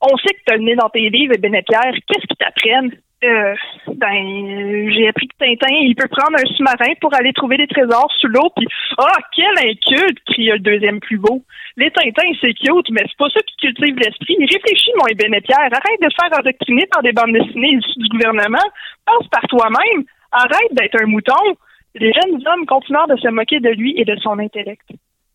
On 0.00 0.16
sait 0.18 0.34
que 0.34 0.40
t'as 0.46 0.56
le 0.56 0.64
nez 0.64 0.76
dans 0.76 0.90
tes 0.90 1.08
livres, 1.08 1.34
Ébénépierre. 1.34 1.94
Qu'est-ce 2.06 2.26
qu'ils 2.26 2.36
t'apprennent? 2.36 2.92
Euh, 3.24 3.54
ben, 3.94 4.90
j'ai 4.92 5.08
appris 5.08 5.28
que 5.28 5.36
Tintin, 5.38 5.72
il 5.72 5.94
peut 5.94 6.08
prendre 6.08 6.36
un 6.36 6.54
sous-marin 6.54 6.92
pour 7.00 7.14
aller 7.14 7.32
trouver 7.32 7.56
des 7.56 7.66
trésors 7.66 8.12
sous 8.18 8.26
l'eau, 8.28 8.50
puis 8.54 8.66
ah, 8.98 9.18
quel 9.34 9.66
inculte! 9.66 10.18
cria 10.26 10.54
le 10.54 10.60
deuxième 10.60 11.00
plus 11.00 11.16
beau. 11.16 11.42
Les 11.76 11.90
Tintins, 11.90 12.32
c'est 12.40 12.52
cute, 12.54 12.90
mais 12.90 13.02
c'est 13.08 13.16
pas 13.16 13.30
ça 13.32 13.40
qui 13.40 13.56
cultive 13.56 13.96
l'esprit. 13.96 14.36
Réfléchis, 14.40 14.92
mon 14.98 15.06
Ébénépierre. 15.06 15.58
Arrête 15.72 16.00
de 16.00 16.08
faire 16.20 16.38
endoctriner 16.38 16.86
par 16.92 17.02
des 17.02 17.12
bandes 17.12 17.32
dessinées 17.32 17.78
issues 17.78 17.98
du 17.98 18.08
gouvernement. 18.08 18.66
Pense 19.06 19.26
par 19.28 19.42
toi-même. 19.48 20.04
Arrête 20.30 20.72
d'être 20.72 21.00
un 21.02 21.06
mouton. 21.06 21.56
Les 21.94 22.12
jeunes 22.12 22.46
hommes 22.46 22.66
continuèrent 22.66 23.08
de 23.08 23.16
se 23.16 23.28
moquer 23.28 23.60
de 23.60 23.70
lui 23.70 23.98
et 23.98 24.04
de 24.04 24.16
son 24.16 24.38
intellect. 24.38 24.86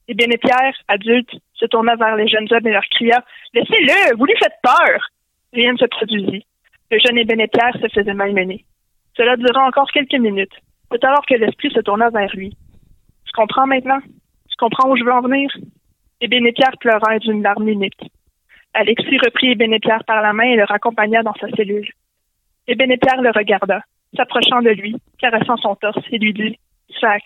Et 0.07 0.14
Bénépierre, 0.14 0.74
adulte, 0.88 1.32
se 1.53 1.66
tourna 1.66 1.95
vers 1.95 2.16
les 2.16 2.28
jeunes 2.28 2.48
hommes 2.52 2.68
et 2.68 2.72
leur 2.72 2.86
cria 2.91 3.24
Laissez-le, 3.53 4.16
vous 4.18 4.26
lui 4.26 4.36
faites 4.41 4.60
peur 4.61 5.10
Rien 5.53 5.74
ne 5.74 5.78
se 5.78 5.86
produisit. 5.86 6.45
Le 6.91 6.98
jeune 6.99 7.18
Ébénépierre 7.18 7.78
se 7.82 7.88
faisait 7.88 8.14
malmener. 8.14 8.66
Cela 9.16 9.38
dura 9.38 9.68
encore 9.68 9.91
quelques 9.91 10.20
minutes. 10.20 10.56
C'est 10.91 11.03
alors 11.03 11.26
que 11.26 11.36
l'esprit 11.36 11.72
se 11.72 11.82
tourna 11.82 12.10
vers 12.10 12.36
lui. 12.36 12.49
Tu 13.26 13.32
comprends 13.34 13.68
maintenant? 13.68 13.99
Tu 14.49 14.56
comprends 14.57 14.90
où 14.90 14.98
je 14.98 15.03
veux 15.03 15.11
en 15.11 15.22
venir 15.22 15.49
Et 16.22 16.28
Bénépierre 16.28 16.78
pleura 16.80 17.20
d'une 17.20 17.44
larme 17.44 17.68
unique. 17.68 18.02
Alexis 18.74 19.20
reprit 19.20 19.52
Ébénépierre 19.52 20.03
par 20.06 20.22
la 20.22 20.34
main 20.34 20.45
et 20.45 20.56
le 20.56 20.64
raccompagna 20.64 21.22
dans 21.22 21.34
sa 21.34 21.49
cellule. 21.49 21.90
Ébénépierre 22.68 23.22
le 23.22 23.32
regarda, 23.32 23.82
s'approchant 24.16 24.61
de 24.61 24.70
lui, 24.70 24.95
caressant 25.20 25.57
son 25.57 25.76
torse 25.76 26.03
et 26.11 26.18
lui 26.18 26.34
dit 26.34 26.57
Sac, 26.99 27.24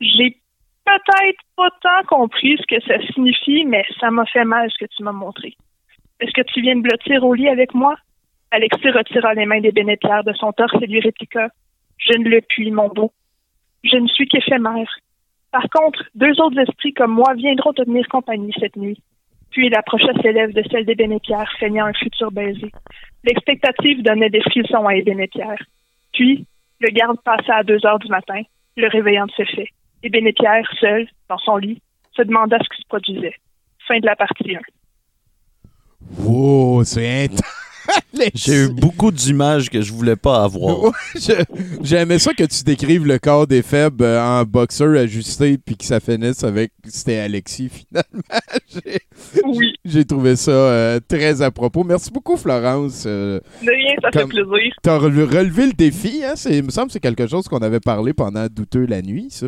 j'ai 0.00 0.36
peut-être 0.84 1.40
pas 1.56 1.70
tant 1.82 2.06
compris 2.08 2.56
ce 2.56 2.66
que 2.66 2.82
ça 2.86 2.98
signifie, 3.12 3.64
mais 3.64 3.84
ça 4.00 4.10
m'a 4.10 4.26
fait 4.26 4.44
mal 4.44 4.70
ce 4.70 4.84
que 4.84 4.90
tu 4.90 5.02
m'as 5.02 5.12
montré. 5.12 5.54
Est-ce 6.20 6.32
que 6.32 6.46
tu 6.52 6.60
viens 6.60 6.76
de 6.76 6.82
blottir 6.82 7.24
au 7.24 7.34
lit 7.34 7.48
avec 7.48 7.74
moi? 7.74 7.94
Alexis 8.50 8.90
retira 8.90 9.34
les 9.34 9.46
mains 9.46 9.60
des 9.60 9.72
bénétières 9.72 10.24
de 10.24 10.32
son 10.32 10.52
torse 10.52 10.74
et 10.82 10.86
lui 10.86 11.00
répliqua 11.00 11.48
Je 11.98 12.18
ne 12.18 12.28
le 12.28 12.40
puis, 12.40 12.70
mon 12.70 12.88
beau. 12.88 13.12
Je 13.84 13.96
ne 13.96 14.08
suis 14.08 14.28
qu'éphémère. 14.28 14.90
Par 15.52 15.68
contre, 15.70 16.04
deux 16.14 16.40
autres 16.40 16.58
esprits 16.58 16.92
comme 16.92 17.12
moi 17.12 17.34
viendront 17.34 17.72
te 17.72 17.82
tenir 17.82 18.06
compagnie 18.08 18.52
cette 18.58 18.76
nuit. 18.76 19.00
Puis 19.50 19.66
il 19.66 19.74
approcha 19.74 20.12
ses 20.22 20.32
lèvres 20.32 20.52
de 20.52 20.62
celles 20.70 20.86
des 20.86 20.94
bénétières, 20.94 21.50
feignant 21.58 21.86
un 21.86 21.92
futur 21.92 22.30
baiser. 22.30 22.70
L'expectative 23.24 24.02
donnait 24.02 24.30
des 24.30 24.42
frissons 24.42 24.86
à 24.86 24.94
Ébénépierre. 24.94 25.58
Puis, 26.12 26.46
le 26.80 26.90
garde 26.90 27.20
passa 27.24 27.56
à 27.56 27.62
deux 27.62 27.84
heures 27.84 27.98
du 27.98 28.08
matin, 28.08 28.42
le 28.76 28.88
réveillant 28.88 29.26
de 29.26 29.32
ses 29.36 29.44
faits. 29.44 29.68
Et 30.02 30.08
Bénépierre, 30.08 30.66
seul, 30.80 31.06
dans 31.28 31.38
son 31.38 31.56
lit, 31.56 31.82
se 32.16 32.22
demanda 32.22 32.58
ce 32.58 32.68
qui 32.74 32.82
se 32.82 32.88
produisait. 32.88 33.34
Fin 33.86 33.98
de 33.98 34.06
la 34.06 34.16
partie 34.16 34.56
1. 34.56 34.60
Wow, 36.24 36.84
c'est 36.84 37.24
intense. 37.24 37.69
J'ai 38.34 38.64
eu 38.64 38.68
beaucoup 38.68 39.10
d'images 39.10 39.70
que 39.70 39.80
je 39.80 39.92
voulais 39.92 40.16
pas 40.16 40.44
avoir. 40.44 40.92
J'aimais 41.82 42.18
ça 42.18 42.34
que 42.34 42.44
tu 42.44 42.62
décrives 42.64 43.06
le 43.06 43.18
corps 43.18 43.46
des 43.46 43.62
faibles 43.62 44.04
euh, 44.04 44.20
en 44.22 44.44
boxeur 44.44 44.96
ajusté 44.98 45.58
puis 45.58 45.76
que 45.76 45.84
ça 45.84 46.00
finisse 46.00 46.44
avec 46.44 46.72
c'était 46.86 47.18
Alexis 47.18 47.68
finalement. 47.88 48.22
J'ai- 48.68 49.00
Oui. 49.44 49.74
J'ai 49.84 50.04
trouvé 50.04 50.36
ça 50.36 50.50
euh, 50.50 51.00
très 51.06 51.40
à 51.42 51.50
propos. 51.50 51.84
Merci 51.84 52.10
beaucoup 52.10 52.36
Florence. 52.36 53.04
euh, 53.06 53.40
De 53.62 53.70
rien, 53.70 53.94
ça 54.02 54.10
Comme- 54.10 54.30
fait 54.30 54.42
plaisir. 54.42 54.72
T'as 54.82 54.98
relevé 54.98 55.24
relevé 55.38 55.66
le 55.66 55.72
défi, 55.72 56.22
hein? 56.24 56.34
Il 56.50 56.64
me 56.64 56.70
semble 56.70 56.88
que 56.88 56.92
c'est 56.94 57.00
quelque 57.00 57.26
chose 57.26 57.48
qu'on 57.48 57.58
avait 57.58 57.80
parlé 57.80 58.12
pendant 58.12 58.46
Douteux 58.50 58.86
la 58.86 59.02
nuit, 59.02 59.28
ça. 59.30 59.46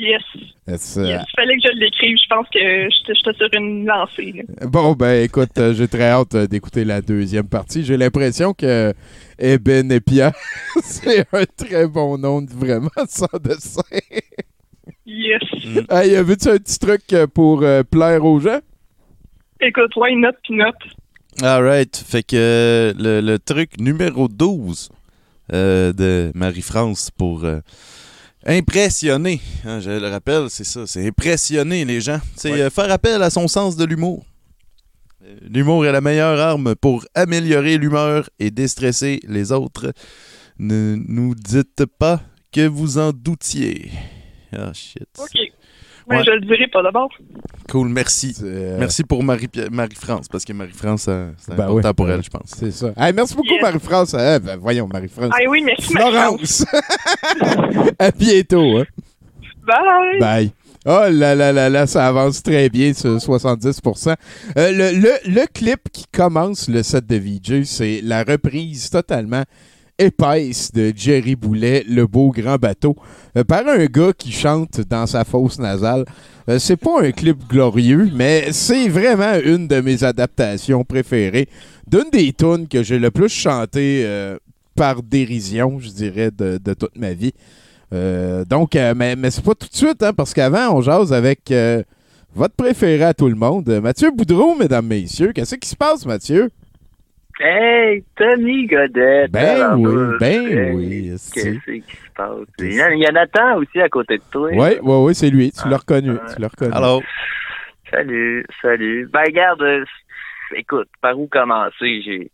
Yes. 0.00 0.22
Il 0.68 1.24
fallait 1.34 1.56
que 1.56 1.62
je 1.64 1.76
l'écrive. 1.76 2.16
Je 2.22 2.28
pense 2.32 2.46
que 2.54 2.88
j'étais 2.88 3.36
sur 3.36 3.48
une 3.52 3.84
lancée. 3.84 4.32
là. 4.32 4.66
Bon, 4.68 4.92
ben 4.92 5.24
écoute, 5.24 5.58
euh, 5.58 5.74
j'ai 5.74 5.88
très 5.88 6.10
hâte 6.10 6.36
euh, 6.36 6.46
d'écouter 6.46 6.84
la 6.84 7.00
deuxième 7.00 7.48
partie. 7.48 7.82
J'ai 7.82 7.96
l'impression 7.96 8.54
que 8.54 8.94
Eben 9.40 9.90
et 9.90 9.98
Pierre, 10.00 10.34
c'est 10.84 11.26
un 11.32 11.44
très 11.46 11.88
bon 11.88 12.16
nom, 12.16 12.46
vraiment, 12.48 12.90
sans 13.08 13.26
dessin. 13.42 13.82
Yes. 15.04 15.42
Hey, 15.90 16.14
veux-tu 16.22 16.48
un 16.48 16.58
petit 16.58 16.78
truc 16.78 17.02
euh, 17.12 17.26
pour 17.26 17.62
euh, 17.64 17.82
plaire 17.82 18.24
aux 18.24 18.38
gens? 18.38 18.60
Écoute, 19.60 19.96
why 19.96 20.14
not, 20.14 20.30
puis 20.44 20.54
not? 20.54 20.74
Alright, 21.42 21.96
fait 21.96 22.22
que 22.22 22.94
le, 22.96 23.20
le 23.20 23.38
truc 23.40 23.80
numéro 23.80 24.28
12 24.28 24.90
euh, 25.52 25.92
de 25.92 26.30
Marie-France 26.34 27.10
pour 27.10 27.44
euh, 27.44 27.60
impressionner, 28.46 29.40
hein, 29.64 29.80
je 29.80 29.90
le 29.90 30.08
rappelle, 30.08 30.48
c'est 30.48 30.64
ça, 30.64 30.86
c'est 30.86 31.06
impressionner 31.06 31.84
les 31.84 32.00
gens. 32.00 32.20
C'est 32.36 32.52
Ouais. 32.52 32.60
euh, 32.62 32.70
faire 32.70 32.90
appel 32.90 33.22
à 33.22 33.30
son 33.30 33.48
sens 33.48 33.76
de 33.76 33.84
l'humour. 33.84 34.24
Euh, 35.24 35.36
L'humour 35.50 35.84
est 35.86 35.92
la 35.92 36.00
meilleure 36.00 36.38
arme 36.40 36.74
pour 36.76 37.04
améliorer 37.14 37.76
l'humeur 37.78 38.30
et 38.38 38.50
déstresser 38.50 39.20
les 39.26 39.52
autres. 39.52 39.92
Ne 40.58 40.96
nous 41.06 41.34
dites 41.34 41.84
pas 41.98 42.20
que 42.52 42.66
vous 42.66 42.98
en 42.98 43.12
doutiez. 43.12 43.90
Ah, 44.52 44.72
shit. 44.72 45.06
OK. 45.18 45.38
Mais 46.08 46.16
Ouais. 46.18 46.24
je 46.24 46.30
le 46.30 46.40
dirai 46.40 46.66
pas 46.68 46.82
d'abord. 46.82 47.10
Cool, 47.70 47.88
merci. 47.88 48.34
Merci 48.78 49.04
pour 49.04 49.22
Marie- 49.22 49.48
Marie-France, 49.70 50.26
parce 50.28 50.44
que 50.44 50.52
Marie-France, 50.54 51.06
euh, 51.08 51.30
c'est 51.36 51.54
Ben 51.54 51.64
important 51.64 51.88
oui, 51.88 51.94
pour 51.94 52.10
elle, 52.10 52.22
je 52.22 52.30
pense. 52.30 52.50
C'est 52.56 52.70
ça. 52.70 52.92
Hey, 52.96 53.12
merci 53.12 53.34
beaucoup, 53.34 53.48
Yes. 53.52 53.62
Marie-France. 53.62 54.14
Eh, 54.14 54.38
ben, 54.38 54.56
voyons, 54.58 54.88
Marie-France. 54.90 55.30
Ah 55.34 55.38
oui, 55.48 55.62
merci, 55.62 55.92
Florence. 55.92 56.64
à 57.98 58.10
bientôt. 58.10 58.78
Hein? 58.78 58.84
Bye. 59.66 60.18
Bye. 60.20 60.50
Oh 60.86 61.04
là 61.10 61.34
là 61.34 61.52
là 61.52 61.68
là, 61.68 61.86
ça 61.86 62.06
avance 62.06 62.42
très 62.42 62.70
bien, 62.70 62.94
ce 62.94 63.18
70%. 63.18 64.14
Euh, 64.56 64.70
le, 64.72 64.98
le, 64.98 65.10
le 65.26 65.46
clip 65.52 65.80
qui 65.92 66.06
commence 66.10 66.68
le 66.68 66.82
set 66.82 67.06
de 67.06 67.16
VJ, 67.16 67.64
c'est 67.64 68.00
la 68.02 68.22
reprise 68.22 68.88
totalement 68.88 69.42
épaisse 69.98 70.72
de 70.72 70.92
Jerry 70.94 71.34
Boulet, 71.34 71.84
Le 71.88 72.06
Beau 72.06 72.30
Grand 72.30 72.56
Bateau, 72.56 72.96
euh, 73.36 73.44
par 73.44 73.66
un 73.66 73.84
gars 73.86 74.12
qui 74.16 74.30
chante 74.30 74.80
dans 74.88 75.06
sa 75.06 75.24
fosse 75.24 75.58
nasale. 75.58 76.04
Euh, 76.48 76.58
c'est 76.58 76.76
pas 76.76 77.02
un 77.02 77.10
clip 77.10 77.48
glorieux, 77.48 78.08
mais 78.14 78.52
c'est 78.52 78.88
vraiment 78.88 79.34
une 79.44 79.66
de 79.66 79.80
mes 79.80 80.04
adaptations 80.04 80.84
préférées, 80.84 81.48
d'une 81.86 82.10
des 82.12 82.32
tunes 82.32 82.68
que 82.68 82.82
j'ai 82.82 82.98
le 82.98 83.10
plus 83.10 83.28
chanté 83.28 84.02
euh, 84.04 84.38
par 84.76 85.02
dérision, 85.02 85.80
je 85.80 85.88
dirais, 85.88 86.30
de, 86.30 86.58
toute 86.74 86.96
ma 86.96 87.12
vie. 87.12 87.32
Donc, 87.90 88.74
mais, 88.74 89.16
mais 89.16 89.30
c'est 89.30 89.42
pas 89.42 89.54
tout 89.54 89.66
de 89.66 89.74
suite, 89.74 90.02
hein, 90.02 90.12
parce 90.12 90.32
qu'avant, 90.32 90.76
on 90.76 90.82
jase 90.82 91.12
avec 91.12 91.52
votre 92.34 92.54
préféré 92.54 93.02
à 93.02 93.14
tout 93.14 93.28
le 93.28 93.34
monde, 93.34 93.68
Mathieu 93.82 94.12
Boudreau, 94.12 94.54
mesdames, 94.54 94.86
messieurs. 94.86 95.32
Qu'est-ce 95.32 95.56
qui 95.56 95.68
se 95.68 95.74
passe, 95.74 96.06
Mathieu? 96.06 96.50
Hey, 97.40 98.02
Tony 98.16 98.66
Godet. 98.66 99.28
Ben 99.28 99.76
oui, 99.76 99.86
euh, 99.86 100.16
ben 100.18 100.46
hey, 100.46 100.72
oui, 100.74 101.08
Qu'est-ce 101.32 101.60
qui 101.70 101.80
se 101.82 102.12
passe? 102.16 102.30
Il 102.58 102.74
y, 102.74 102.80
a, 102.80 102.90
il 102.92 102.98
y 103.00 103.06
a 103.06 103.12
Nathan 103.12 103.56
aussi 103.58 103.80
à 103.80 103.88
côté 103.88 104.18
de 104.18 104.22
toi. 104.30 104.48
Oui, 104.52 104.56
oui, 104.82 104.94
oui, 105.04 105.14
c'est 105.14 105.30
lui. 105.30 105.52
Tu 105.52 105.68
l'as 105.68 105.76
reconnu. 105.76 106.12
Tu 106.34 106.40
l'as 106.42 106.48
reconnu. 106.48 106.72
Alors, 106.74 107.02
Salut, 107.90 108.44
salut. 108.60 109.08
Ben, 109.12 109.22
regarde, 109.26 109.62
euh, 109.62 109.84
écoute, 110.56 110.88
par 111.00 111.18
où 111.18 111.26
commencer? 111.26 112.02
J'ai, 112.02 112.30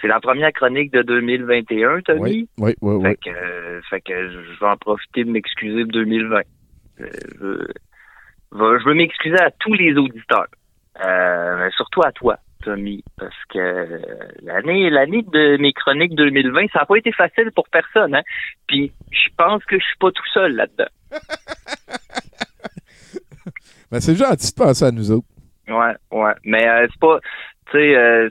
c'est 0.00 0.08
la 0.08 0.18
première 0.18 0.52
chronique 0.52 0.92
de 0.92 1.02
2021, 1.02 2.00
Tony. 2.00 2.20
Oui, 2.20 2.48
oui, 2.58 2.74
oui. 2.80 2.94
oui. 2.96 3.02
Fait 3.10 3.16
que, 3.16 3.30
euh, 3.36 3.80
fait 3.90 4.00
que 4.00 4.28
je 4.30 4.38
vais 4.60 4.66
en 4.66 4.76
profiter 4.76 5.22
de 5.24 5.30
m'excuser 5.30 5.84
de 5.84 5.90
2020. 5.90 6.40
Euh, 7.00 7.06
je, 7.40 7.46
veux- 8.56 8.78
je 8.80 8.84
veux 8.88 8.94
m'excuser 8.94 9.38
à 9.38 9.50
tous 9.60 9.74
les 9.74 9.94
auditeurs, 9.94 10.46
euh, 11.04 11.56
mais 11.58 11.70
surtout 11.76 12.02
à 12.02 12.10
toi, 12.12 12.38
Tommy, 12.62 13.04
parce 13.18 13.34
que 13.50 14.00
l'année, 14.42 14.88
l'année 14.90 15.22
de 15.22 15.56
mes 15.58 15.72
chroniques 15.72 16.14
2020, 16.14 16.66
ça 16.72 16.80
n'a 16.80 16.86
pas 16.86 16.96
été 16.96 17.12
facile 17.12 17.50
pour 17.54 17.68
personne. 17.68 18.14
Hein? 18.14 18.22
Puis 18.66 18.92
je 19.10 19.28
pense 19.36 19.64
que 19.64 19.78
je 19.78 19.84
suis 19.84 19.98
pas 19.98 20.10
tout 20.10 20.26
seul 20.32 20.54
là-dedans. 20.54 20.86
Ben, 23.90 24.00
c'est 24.00 24.14
gentil 24.16 24.50
de 24.50 24.56
penser 24.56 24.84
à 24.86 24.90
nous 24.90 25.10
autres. 25.10 25.26
Ouais, 25.68 25.94
ouais. 26.12 26.32
Mais 26.44 26.66
euh, 26.66 26.86
c'est 26.90 26.98
pas. 27.00 27.18
Tu 27.70 27.72
sais, 27.72 27.94
euh, 27.96 28.28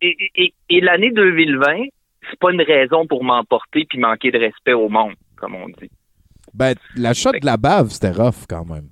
et, 0.00 0.16
et- 0.36 0.54
et 0.70 0.80
l'année 0.80 1.10
2020, 1.10 1.84
c'est 2.30 2.38
pas 2.38 2.50
une 2.50 2.62
raison 2.62 3.06
pour 3.06 3.22
m'emporter 3.22 3.84
puis 3.88 3.98
manquer 3.98 4.30
de 4.30 4.38
respect 4.38 4.72
au 4.72 4.88
monde, 4.88 5.12
comme 5.36 5.54
on 5.54 5.68
dit. 5.68 5.90
Ben, 6.54 6.74
la 6.96 7.12
shot 7.12 7.32
de 7.32 7.44
la 7.44 7.58
bave, 7.58 7.88
c'était 7.90 8.10
rough 8.10 8.46
quand 8.48 8.64
même. 8.64 8.88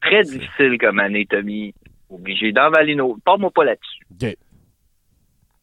Très 0.00 0.22
difficile 0.22 0.78
comme 0.78 1.00
année, 1.00 1.26
Tommy. 1.26 1.74
Obligé 2.12 2.52
d'envaler 2.52 2.94
nos. 2.94 3.16
Parle-moi 3.24 3.50
pas 3.50 3.64
là-dessus. 3.64 4.04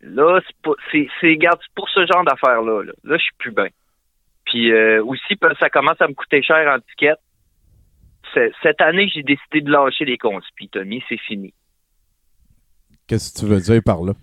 Là, 0.01 0.39
c'est 0.47 0.55
pas. 0.63 0.71
C'est, 0.91 1.07
c'est, 1.21 1.27
regarde, 1.29 1.59
c'est 1.61 1.73
pour 1.75 1.87
ce 1.89 2.05
genre 2.05 2.23
d'affaires-là. 2.23 2.83
Là, 2.83 2.91
là 3.03 3.17
je 3.17 3.23
suis 3.23 3.35
plus 3.37 3.51
bien. 3.51 3.67
Puis 4.45 4.71
euh, 4.71 5.03
aussi, 5.03 5.37
ça 5.59 5.69
commence 5.69 6.01
à 6.01 6.07
me 6.07 6.13
coûter 6.13 6.41
cher 6.41 6.67
en 6.73 6.79
ticket. 6.79 7.13
C'est- 8.33 8.51
Cette 8.63 8.81
année, 8.81 9.09
j'ai 9.13 9.23
décidé 9.23 9.61
de 9.61 9.71
lâcher 9.71 10.05
les 10.05 10.17
conspis, 10.17 10.69
Tommy. 10.69 11.03
C'est 11.07 11.19
fini. 11.19 11.53
Qu'est-ce 13.07 13.33
que 13.33 13.39
tu 13.39 13.45
veux 13.45 13.59
dire 13.59 13.81
par 13.83 14.01
là? 14.03 14.13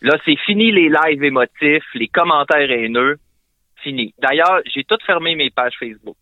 Là, 0.00 0.16
c'est 0.24 0.36
fini 0.44 0.72
les 0.72 0.88
lives 0.88 1.22
émotifs, 1.24 1.84
les 1.94 2.08
commentaires 2.08 2.70
haineux. 2.70 3.18
Fini. 3.82 4.14
D'ailleurs, 4.18 4.60
j'ai 4.72 4.84
tout 4.84 4.98
fermé 5.06 5.34
mes 5.36 5.50
pages 5.50 5.74
Facebook. 5.78 6.16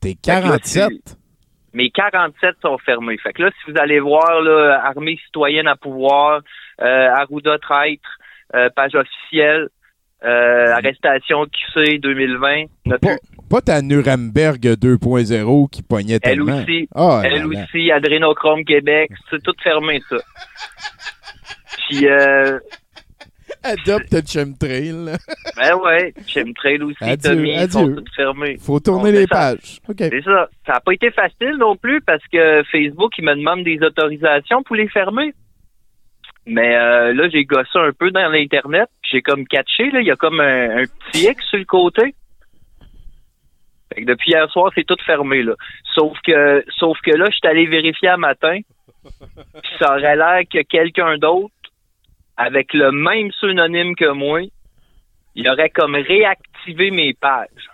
T'es 0.00 0.10
Fait 0.10 0.14
que 0.14 0.30
là, 0.30 0.40
47? 0.58 1.16
Mes 1.74 1.90
47 1.90 2.56
sont 2.62 2.76
fermés. 2.78 3.16
Fait 3.18 3.32
que 3.32 3.42
là, 3.42 3.50
si 3.50 3.70
vous 3.70 3.78
allez 3.80 4.00
voir 4.00 4.40
là, 4.42 4.80
Armée 4.84 5.18
citoyenne 5.24 5.66
à 5.68 5.76
pouvoir, 5.76 6.40
euh, 6.80 7.08
Arruda 7.10 7.58
traître, 7.58 8.08
euh, 8.54 8.68
page 8.76 8.94
officielle, 8.94 9.68
euh, 10.24 10.72
arrestation 10.72 11.46
QC 11.46 11.98
2020, 11.98 12.64
n'a 12.86 12.98
Pas, 12.98 13.16
pas 13.50 13.60
ta 13.60 13.80
Nuremberg 13.82 14.58
2.0 14.76 15.68
qui 15.70 15.82
pognait 15.82 16.14
Elle 16.22 16.36
tellement. 16.44 16.58
aussi, 16.62 16.88
Ah, 16.94 17.22
elle 17.24 17.32
là, 17.32 17.38
là. 17.38 17.64
aussi, 17.64 17.90
Adrénochrome 17.90 18.64
Québec, 18.64 19.10
c'est 19.30 19.42
tout 19.42 19.54
fermé, 19.62 20.00
ça. 20.08 20.16
Puis, 21.88 22.06
euh, 22.06 22.58
Adopte 23.62 24.28
chemtrail. 24.28 25.16
ben 25.56 25.74
ouais, 25.76 26.14
Chemtrail 26.26 26.82
aussi, 26.82 26.96
Adieu, 27.02 27.30
Tommy, 27.30 27.52
ils 27.52 27.70
sont 27.70 27.84
adieu. 27.84 28.04
fermés. 28.16 28.56
Faut 28.58 28.80
tourner 28.80 29.10
On 29.10 29.12
les 29.12 29.26
pages. 29.26 29.80
C'est 29.98 30.22
ça. 30.24 30.48
Ça 30.66 30.72
n'a 30.74 30.80
pas 30.80 30.92
été 30.92 31.10
facile 31.10 31.56
non 31.58 31.76
plus 31.76 32.00
parce 32.00 32.26
que 32.32 32.62
Facebook, 32.70 33.12
il 33.18 33.24
me 33.24 33.34
demande 33.34 33.64
des 33.64 33.78
autorisations 33.82 34.62
pour 34.62 34.76
les 34.76 34.88
fermer. 34.88 35.32
Mais 36.46 36.76
euh, 36.76 37.14
là, 37.14 37.28
j'ai 37.28 37.44
gossé 37.44 37.76
un 37.76 37.92
peu 37.92 38.10
dans 38.10 38.28
l'Internet. 38.28 38.88
J'ai 39.08 39.22
comme 39.22 39.46
catché, 39.46 39.90
là, 39.90 40.00
il 40.00 40.06
y 40.06 40.10
a 40.10 40.16
comme 40.16 40.40
un, 40.40 40.78
un 40.78 40.84
petit 41.10 41.26
X 41.26 41.44
sur 41.46 41.58
le 41.58 41.64
côté. 41.64 42.14
Fait 43.94 44.02
que 44.02 44.06
depuis 44.06 44.30
hier 44.32 44.50
soir, 44.50 44.72
c'est 44.74 44.84
tout 44.84 44.96
fermé, 45.06 45.42
là. 45.42 45.54
Sauf 45.94 46.16
que, 46.24 46.64
sauf 46.78 46.98
que 47.04 47.12
là, 47.12 47.26
je 47.30 47.36
suis 47.36 47.48
allé 47.48 47.66
vérifier 47.66 48.08
un 48.08 48.16
matin. 48.16 48.58
Puis 49.04 49.72
ça 49.78 49.92
aurait 49.96 50.16
l'air 50.16 50.42
que 50.50 50.62
quelqu'un 50.62 51.18
d'autre, 51.18 51.52
avec 52.36 52.72
le 52.72 52.92
même 52.92 53.30
synonyme 53.32 53.94
que 53.94 54.12
moi, 54.12 54.40
il 55.34 55.48
aurait 55.48 55.70
comme 55.70 55.94
réactivé 55.94 56.90
mes 56.90 57.14
pages. 57.14 57.68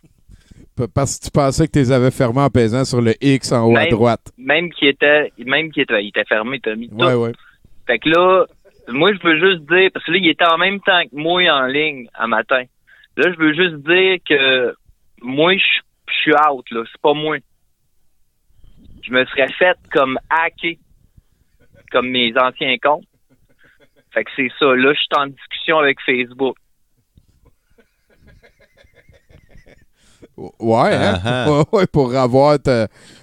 Parce 0.94 1.18
que 1.18 1.24
tu 1.24 1.30
pensais 1.32 1.66
que 1.66 1.72
tu 1.72 1.78
les 1.80 1.92
avais 1.92 2.12
fermés 2.12 2.40
en 2.40 2.50
pesant 2.50 2.84
sur 2.84 3.00
le 3.00 3.14
X 3.20 3.50
en 3.50 3.66
haut 3.66 3.76
à 3.76 3.86
droite. 3.86 4.32
Même 4.38 4.70
qui 4.70 4.86
était, 4.86 5.32
même 5.44 5.72
qui 5.72 5.80
était, 5.80 6.02
il 6.04 6.08
était 6.08 6.24
fermé, 6.24 6.60
Tommy. 6.60 6.88
Ouais, 6.92 7.14
ouais. 7.14 7.32
Fait 7.86 7.98
que 7.98 8.08
là, 8.08 8.46
moi, 8.88 9.10
je 9.12 9.26
veux 9.26 9.38
juste 9.38 9.68
dire, 9.68 9.90
parce 9.92 10.06
que 10.06 10.12
là, 10.12 10.18
il 10.18 10.28
était 10.28 10.46
en 10.46 10.58
même 10.58 10.78
temps 10.80 11.02
que 11.02 11.16
moi 11.16 11.42
en 11.50 11.66
ligne 11.66 12.06
un 12.14 12.28
matin. 12.28 12.62
Là, 13.16 13.32
je 13.32 13.38
veux 13.38 13.54
juste 13.54 13.84
dire 13.84 14.18
que 14.24 14.74
moi, 15.20 15.54
je 15.56 15.80
je 16.18 16.22
suis 16.22 16.32
out, 16.32 16.70
là. 16.70 16.84
C'est 16.90 17.00
pas 17.00 17.14
moi. 17.14 17.38
Je 19.02 19.12
me 19.12 19.24
serais 19.26 19.50
fait 19.52 19.76
comme 19.92 20.18
hacker, 20.28 20.76
comme 21.90 22.10
mes 22.10 22.32
anciens 22.36 22.76
comptes. 22.82 23.04
Fait 24.12 24.24
que 24.24 24.30
c'est 24.36 24.50
ça. 24.58 24.66
Là, 24.74 24.92
je 24.92 24.98
suis 24.98 25.08
en 25.16 25.26
discussion 25.26 25.78
avec 25.78 25.98
Facebook. 26.04 26.56
Ouais, 30.36 30.94
hein? 30.94 31.18
Ah, 31.24 31.46
Ouais, 31.48 31.62
ouais, 31.80 31.86
pour 31.92 32.14
avoir 32.14 32.58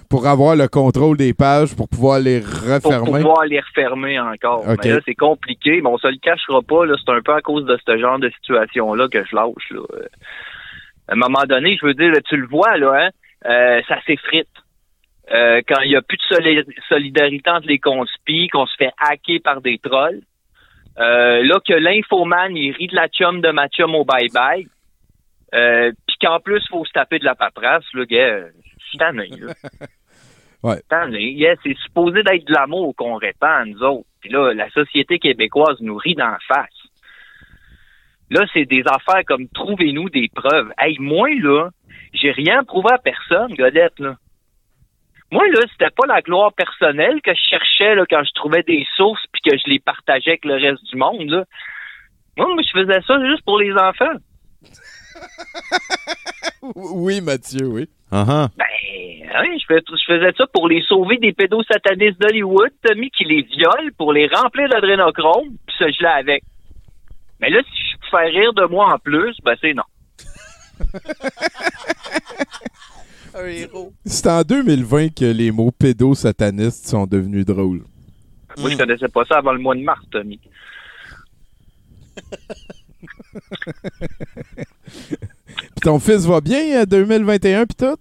pour 0.08 0.26
avoir 0.26 0.56
le 0.56 0.68
contrôle 0.68 1.16
des 1.16 1.34
pages, 1.34 1.74
pour 1.74 1.88
pouvoir 1.88 2.20
les 2.20 2.40
Pour 2.40 2.50
refermer. 2.92 3.20
pouvoir 3.20 3.44
les 3.46 3.60
refermer 3.60 4.18
encore. 4.20 4.66
OK. 4.68 4.78
Mais 4.84 4.92
là, 4.92 5.00
c'est 5.04 5.14
compliqué, 5.14 5.80
mais 5.82 5.88
on 5.88 5.98
se 5.98 6.06
le 6.08 6.18
cachera 6.18 6.62
pas. 6.62 6.86
Là, 6.86 6.94
c'est 7.04 7.12
un 7.12 7.20
peu 7.22 7.34
à 7.34 7.40
cause 7.40 7.64
de 7.66 7.78
ce 7.86 7.98
genre 7.98 8.18
de 8.18 8.30
situation-là 8.30 9.08
que 9.08 9.24
je 9.24 9.34
lâche. 9.34 9.70
Là. 9.70 9.80
Euh, 9.94 10.06
À 11.08 11.12
un 11.12 11.16
moment 11.16 11.44
donné, 11.48 11.76
je 11.80 11.86
veux 11.86 11.94
dire, 11.94 12.10
là, 12.12 12.20
tu 12.22 12.36
le 12.36 12.46
vois, 12.46 12.76
là, 12.78 12.92
hein, 13.06 13.10
euh, 13.50 13.80
ça 13.88 13.98
s'effrite. 14.06 14.48
Euh, 15.32 15.60
quand 15.68 15.80
il 15.82 15.88
n'y 15.90 15.96
a 15.96 16.02
plus 16.02 16.18
de 16.18 16.34
soli- 16.36 16.64
solidarité 16.88 17.50
entre 17.50 17.66
les 17.66 17.78
conspis, 17.80 18.48
qu'on 18.48 18.64
se 18.66 18.76
fait 18.78 18.92
hacker 18.98 19.40
par 19.42 19.60
des 19.60 19.78
trolls. 19.78 20.20
Euh, 20.98 21.42
là, 21.42 21.60
que 21.66 21.74
l'infoman, 21.74 22.56
il 22.56 22.72
rit 22.72 22.86
de 22.86 22.94
la 22.94 23.08
chum 23.08 23.40
de 23.40 23.50
ma 23.50 23.68
chum 23.68 23.94
au 23.94 24.04
bye-bye. 24.04 24.66
Euh, 25.54 25.92
Puis 26.06 26.16
qu'en 26.20 26.40
plus, 26.40 26.62
il 26.64 26.70
faut 26.70 26.84
se 26.84 26.92
taper 26.92 27.18
de 27.18 27.24
la 27.24 27.34
paperasse, 27.34 27.84
là, 27.94 28.04
gars, 28.06 28.46
je 28.78 28.84
suis 28.88 28.98
tanné, 28.98 29.28
là. 29.28 29.52
Ouais. 30.62 30.80
Tanné. 30.88 31.30
Yeah, 31.32 31.54
c'est 31.62 31.76
supposé 31.84 32.24
d'être 32.24 32.44
de 32.44 32.52
l'amour 32.52 32.92
qu'on 32.96 33.14
répand 33.14 33.50
à 33.50 33.64
nous 33.64 33.82
autres. 33.84 34.08
Puis 34.20 34.30
là, 34.30 34.52
la 34.52 34.68
société 34.70 35.20
québécoise 35.20 35.76
nous 35.80 35.96
rit 35.96 36.16
d'en 36.16 36.36
face. 36.48 36.88
Là, 38.30 38.44
c'est 38.52 38.64
des 38.64 38.82
affaires 38.86 39.24
comme 39.26 39.48
trouvez-nous 39.48 40.10
des 40.10 40.28
preuves. 40.34 40.72
Hey, 40.78 40.96
moi, 40.98 41.28
là, 41.40 41.68
j'ai 42.12 42.32
rien 42.32 42.64
prouvé 42.64 42.88
à 42.92 42.98
personne, 42.98 43.54
Godette, 43.54 44.00
là. 44.00 44.16
Moi, 45.30 45.46
là, 45.48 45.60
c'était 45.72 45.90
pas 45.90 46.06
la 46.06 46.20
gloire 46.20 46.52
personnelle 46.52 47.20
que 47.20 47.32
je 47.32 47.48
cherchais 47.48 47.94
là, 47.94 48.04
quand 48.08 48.22
je 48.24 48.32
trouvais 48.34 48.62
des 48.62 48.86
sources 48.96 49.26
que 49.48 49.56
je 49.56 49.70
les 49.70 49.78
partageais 49.78 50.30
avec 50.30 50.44
le 50.44 50.54
reste 50.54 50.84
du 50.84 50.96
monde, 50.96 51.28
là. 51.28 51.44
Moi, 52.36 52.46
moi, 52.54 52.62
je 52.62 52.80
faisais 52.80 53.00
ça 53.06 53.18
juste 53.26 53.42
pour 53.44 53.58
les 53.58 53.72
enfants. 53.72 54.14
Oui, 56.74 57.20
Mathieu, 57.20 57.66
oui. 57.68 57.88
Uh-huh. 58.10 58.48
Ben, 58.56 58.66
je, 59.58 59.64
fais- 59.68 59.82
je 59.88 60.04
faisais 60.04 60.32
ça 60.36 60.46
pour 60.52 60.68
les 60.68 60.82
sauver 60.82 61.16
des 61.18 61.32
pédosatanistes 61.32 62.20
d'Hollywood, 62.20 62.70
Tommy, 62.82 63.08
qui 63.10 63.24
les 63.24 63.42
violent 63.42 63.90
pour 63.96 64.12
les 64.12 64.26
remplir 64.26 64.68
d'adrénochrome, 64.68 65.50
puis 65.66 65.76
se 65.78 65.84
geler 65.92 66.08
avec. 66.08 66.42
Mais 67.40 67.50
là, 67.50 67.60
si 67.62 67.82
je 67.92 67.96
peux 67.98 68.08
faire 68.18 68.32
rire 68.32 68.52
de 68.54 68.64
moi 68.66 68.92
en 68.94 68.98
plus, 68.98 69.36
ben 69.44 69.54
c'est 69.60 69.74
non. 69.74 69.84
C'est 74.06 74.26
en 74.28 74.42
2020 74.42 75.14
que 75.14 75.26
les 75.26 75.52
mots 75.52 75.70
pédosatanistes 75.70 76.88
sont 76.88 77.06
devenus 77.06 77.44
drôles. 77.44 77.82
Moi, 78.58 78.70
je 78.70 78.76
connaissais 78.76 79.08
pas 79.08 79.24
ça 79.24 79.38
avant 79.38 79.52
le 79.52 79.58
mois 79.58 79.74
de 79.74 79.80
mars, 79.82 80.04
Tommy. 80.10 80.40
Puis 84.86 85.80
ton 85.82 85.98
fils 85.98 86.26
va 86.26 86.40
bien, 86.40 86.82
euh, 86.82 86.86
2021 86.86 87.66
puis 87.66 87.76
tout? 87.76 87.96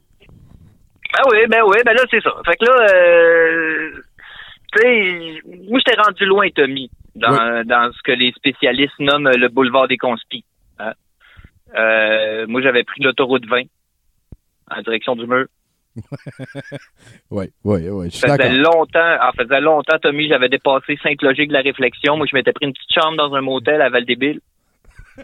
Ben 1.13 1.23
oui, 1.31 1.37
ben 1.49 1.61
oui, 1.67 1.77
ben 1.85 1.93
là, 1.93 2.03
c'est 2.09 2.21
ça. 2.21 2.31
Fait 2.45 2.55
que 2.57 2.65
là, 2.65 2.87
euh, 2.93 3.91
tu 4.73 4.81
sais, 4.81 5.41
moi, 5.69 5.79
j'étais 5.85 6.01
rendu 6.01 6.25
loin, 6.25 6.49
Tommy, 6.53 6.89
dans, 7.15 7.63
dans 7.65 7.91
ce 7.93 8.01
que 8.03 8.11
les 8.11 8.31
spécialistes 8.33 8.99
nomment 8.99 9.29
le 9.31 9.47
boulevard 9.49 9.87
des 9.87 9.97
conspis. 9.97 10.43
hein. 10.79 10.93
Euh, 11.77 12.45
moi, 12.47 12.61
j'avais 12.61 12.83
pris 12.83 13.01
l'autoroute 13.01 13.45
20 13.47 13.63
en 14.71 14.81
direction 14.81 15.15
du 15.15 15.25
mur. 15.27 15.45
Oui, 17.31 17.45
oui, 17.63 17.89
oui, 17.89 18.11
Ça 18.11 18.35
faisait 18.37 18.49
longtemps, 18.49 19.17
faisait 19.37 19.61
longtemps, 19.61 19.97
Tommy, 20.01 20.27
j'avais 20.27 20.49
dépassé 20.49 20.97
Sainte-Logique 21.01 21.47
de 21.49 21.53
la 21.53 21.61
réflexion. 21.61 22.17
Moi, 22.17 22.27
je 22.29 22.35
m'étais 22.35 22.51
pris 22.51 22.65
une 22.65 22.73
petite 22.73 22.93
chambre 22.93 23.17
dans 23.17 23.33
un 23.33 23.41
motel 23.41 23.81
à 23.81 23.89
Val-des-Billes. 23.89 24.41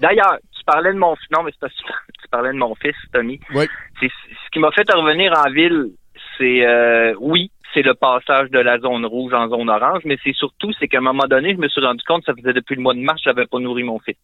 D'ailleurs, 0.00 0.38
tu 0.56 0.64
parlais 0.64 0.92
de 0.92 0.98
mon 0.98 1.14
fils. 1.16 1.30
Non, 1.30 1.42
mais 1.42 1.50
c'est 1.52 1.60
parce 1.60 1.74
que 1.74 1.82
tu 2.22 2.28
parlais 2.30 2.52
de 2.52 2.58
mon 2.58 2.74
fils, 2.74 2.96
Tommy. 3.12 3.38
Oui. 3.54 3.66
Ce 4.00 4.06
qui 4.52 4.58
m'a 4.58 4.70
fait 4.72 4.90
revenir 4.92 5.32
en 5.36 5.50
ville, 5.50 5.90
c'est 6.38 6.66
euh, 6.66 7.14
oui, 7.20 7.50
c'est 7.74 7.82
le 7.82 7.94
passage 7.94 8.50
de 8.50 8.58
la 8.58 8.78
zone 8.78 9.04
rouge 9.04 9.34
en 9.34 9.48
zone 9.48 9.68
orange, 9.68 10.02
mais 10.04 10.18
c'est 10.24 10.32
surtout 10.32 10.72
c'est 10.78 10.88
qu'à 10.88 10.98
un 10.98 11.02
moment 11.02 11.26
donné, 11.28 11.54
je 11.54 11.60
me 11.60 11.68
suis 11.68 11.80
rendu 11.84 12.02
compte 12.04 12.24
que 12.24 12.32
ça 12.32 12.34
faisait 12.34 12.52
depuis 12.52 12.74
le 12.76 12.82
mois 12.82 12.94
de 12.94 13.00
mars, 13.00 13.20
j'avais 13.22 13.46
pas 13.46 13.58
nourri 13.58 13.82
mon 13.82 13.98
fils. 13.98 14.16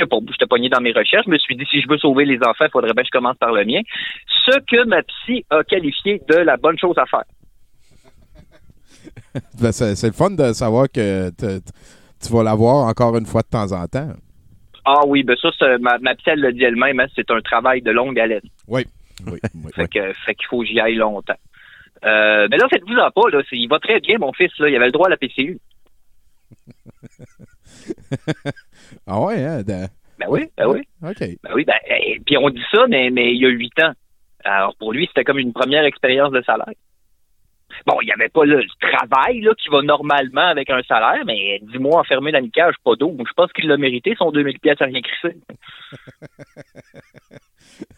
Je 0.00 0.04
sais 0.04 0.08
pas, 0.08 0.16
j'étais 0.30 0.46
pogné 0.46 0.68
dans 0.70 0.80
mes 0.80 0.92
recherches, 0.92 1.26
je 1.26 1.30
me 1.30 1.38
suis 1.38 1.56
dit 1.56 1.64
si 1.70 1.80
je 1.82 1.88
veux 1.88 1.98
sauver 1.98 2.24
les 2.24 2.38
enfants, 2.38 2.64
il 2.64 2.70
faudrait 2.70 2.92
bien 2.94 3.02
que 3.02 3.08
je 3.12 3.18
commence 3.18 3.36
par 3.36 3.52
le 3.52 3.64
mien. 3.66 3.80
Ce 4.46 4.58
que 4.60 4.84
ma 4.86 5.02
psy 5.02 5.44
a 5.50 5.62
qualifié 5.62 6.22
de 6.28 6.36
la 6.36 6.56
bonne 6.56 6.78
chose 6.78 6.96
à 6.98 7.06
faire. 7.06 7.24
Ben, 9.60 9.70
c'est 9.72 10.06
le 10.06 10.12
fun 10.12 10.30
de 10.30 10.52
savoir 10.52 10.86
que 10.90 11.30
tu 11.30 12.32
vas 12.32 12.42
l'avoir 12.42 12.86
encore 12.88 13.16
une 13.16 13.26
fois 13.26 13.42
de 13.42 13.48
temps 13.48 13.70
en 13.72 13.86
temps. 13.86 14.10
Ah 14.84 15.02
oui, 15.06 15.22
ben 15.22 15.36
ça, 15.40 15.50
c'est- 15.58 15.78
ma, 15.78 15.98
ma 15.98 16.14
psy, 16.16 16.30
elle 16.30 16.40
l'a 16.40 16.52
dit 16.52 16.64
elle-même, 16.64 16.98
hein, 17.00 17.06
c'est 17.14 17.30
un 17.30 17.40
travail 17.40 17.80
de 17.82 17.90
longue 17.90 18.18
haleine. 18.18 18.40
Oui. 18.66 18.84
oui, 19.26 19.38
oui, 19.54 19.70
Fait 19.74 19.86
qu'il 19.88 20.46
faut 20.48 20.60
que 20.60 20.66
j'y 20.66 20.80
aille 20.80 20.96
longtemps. 20.96 21.36
Euh, 22.04 22.48
mais 22.50 22.56
là, 22.56 22.66
faites-vous 22.70 22.96
en 22.96 23.10
pas, 23.10 23.28
là. 23.30 23.42
Il 23.52 23.68
va 23.68 23.78
très 23.78 24.00
bien, 24.00 24.16
mon 24.18 24.32
fils, 24.32 24.50
là. 24.58 24.68
Il 24.70 24.76
avait 24.76 24.86
le 24.86 24.92
droit 24.92 25.06
à 25.06 25.10
la 25.10 25.16
PCU. 25.18 25.58
Ah 29.06 29.20
ouais, 29.20 29.42
hein? 29.44 29.62
de- 29.62 29.86
Ben 30.18 30.26
oui, 30.28 30.46
ben 30.56 30.66
oui. 30.68 30.80
OK. 31.02 31.18
Ben 31.42 31.50
oui, 31.54 31.64
ben, 31.64 31.74
eh, 31.88 32.20
puis 32.26 32.36
on 32.36 32.50
dit 32.50 32.62
ça, 32.72 32.86
mais, 32.88 33.10
mais 33.10 33.32
il 33.32 33.40
y 33.40 33.46
a 33.46 33.48
huit 33.50 33.72
ans. 33.82 33.92
Alors 34.44 34.74
pour 34.76 34.92
lui, 34.92 35.06
c'était 35.06 35.24
comme 35.24 35.38
une 35.38 35.52
première 35.52 35.84
expérience 35.84 36.32
de 36.32 36.42
salaire. 36.42 36.72
Bon, 37.86 38.00
il 38.02 38.06
n'y 38.06 38.12
avait 38.12 38.28
pas 38.28 38.44
le, 38.44 38.58
le 38.58 38.88
travail 38.92 39.40
là, 39.42 39.52
qui 39.54 39.68
va 39.70 39.80
normalement 39.82 40.48
avec 40.48 40.68
un 40.70 40.82
salaire, 40.82 41.22
mais 41.24 41.60
dis-moi, 41.62 42.00
enfermer 42.00 42.32
dans 42.32 42.40
une 42.40 42.50
cage, 42.50 42.74
pas 42.84 42.96
d'eau. 42.96 43.16
Je 43.18 43.32
pense 43.34 43.52
qu'il 43.52 43.68
l'a 43.68 43.76
mérité, 43.76 44.14
son 44.18 44.32
2000 44.32 44.58
pièces 44.58 44.80
à 44.82 44.86
rien 44.86 45.00
crissé. 45.00 45.36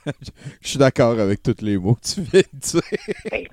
Je 0.62 0.68
suis 0.68 0.78
d'accord 0.78 1.18
avec 1.18 1.42
tous 1.42 1.62
les 1.62 1.78
mots 1.78 1.94
que 1.94 2.14
tu 2.14 2.20
viens 2.20 2.42
de 2.52 2.58
dire. 2.58 3.48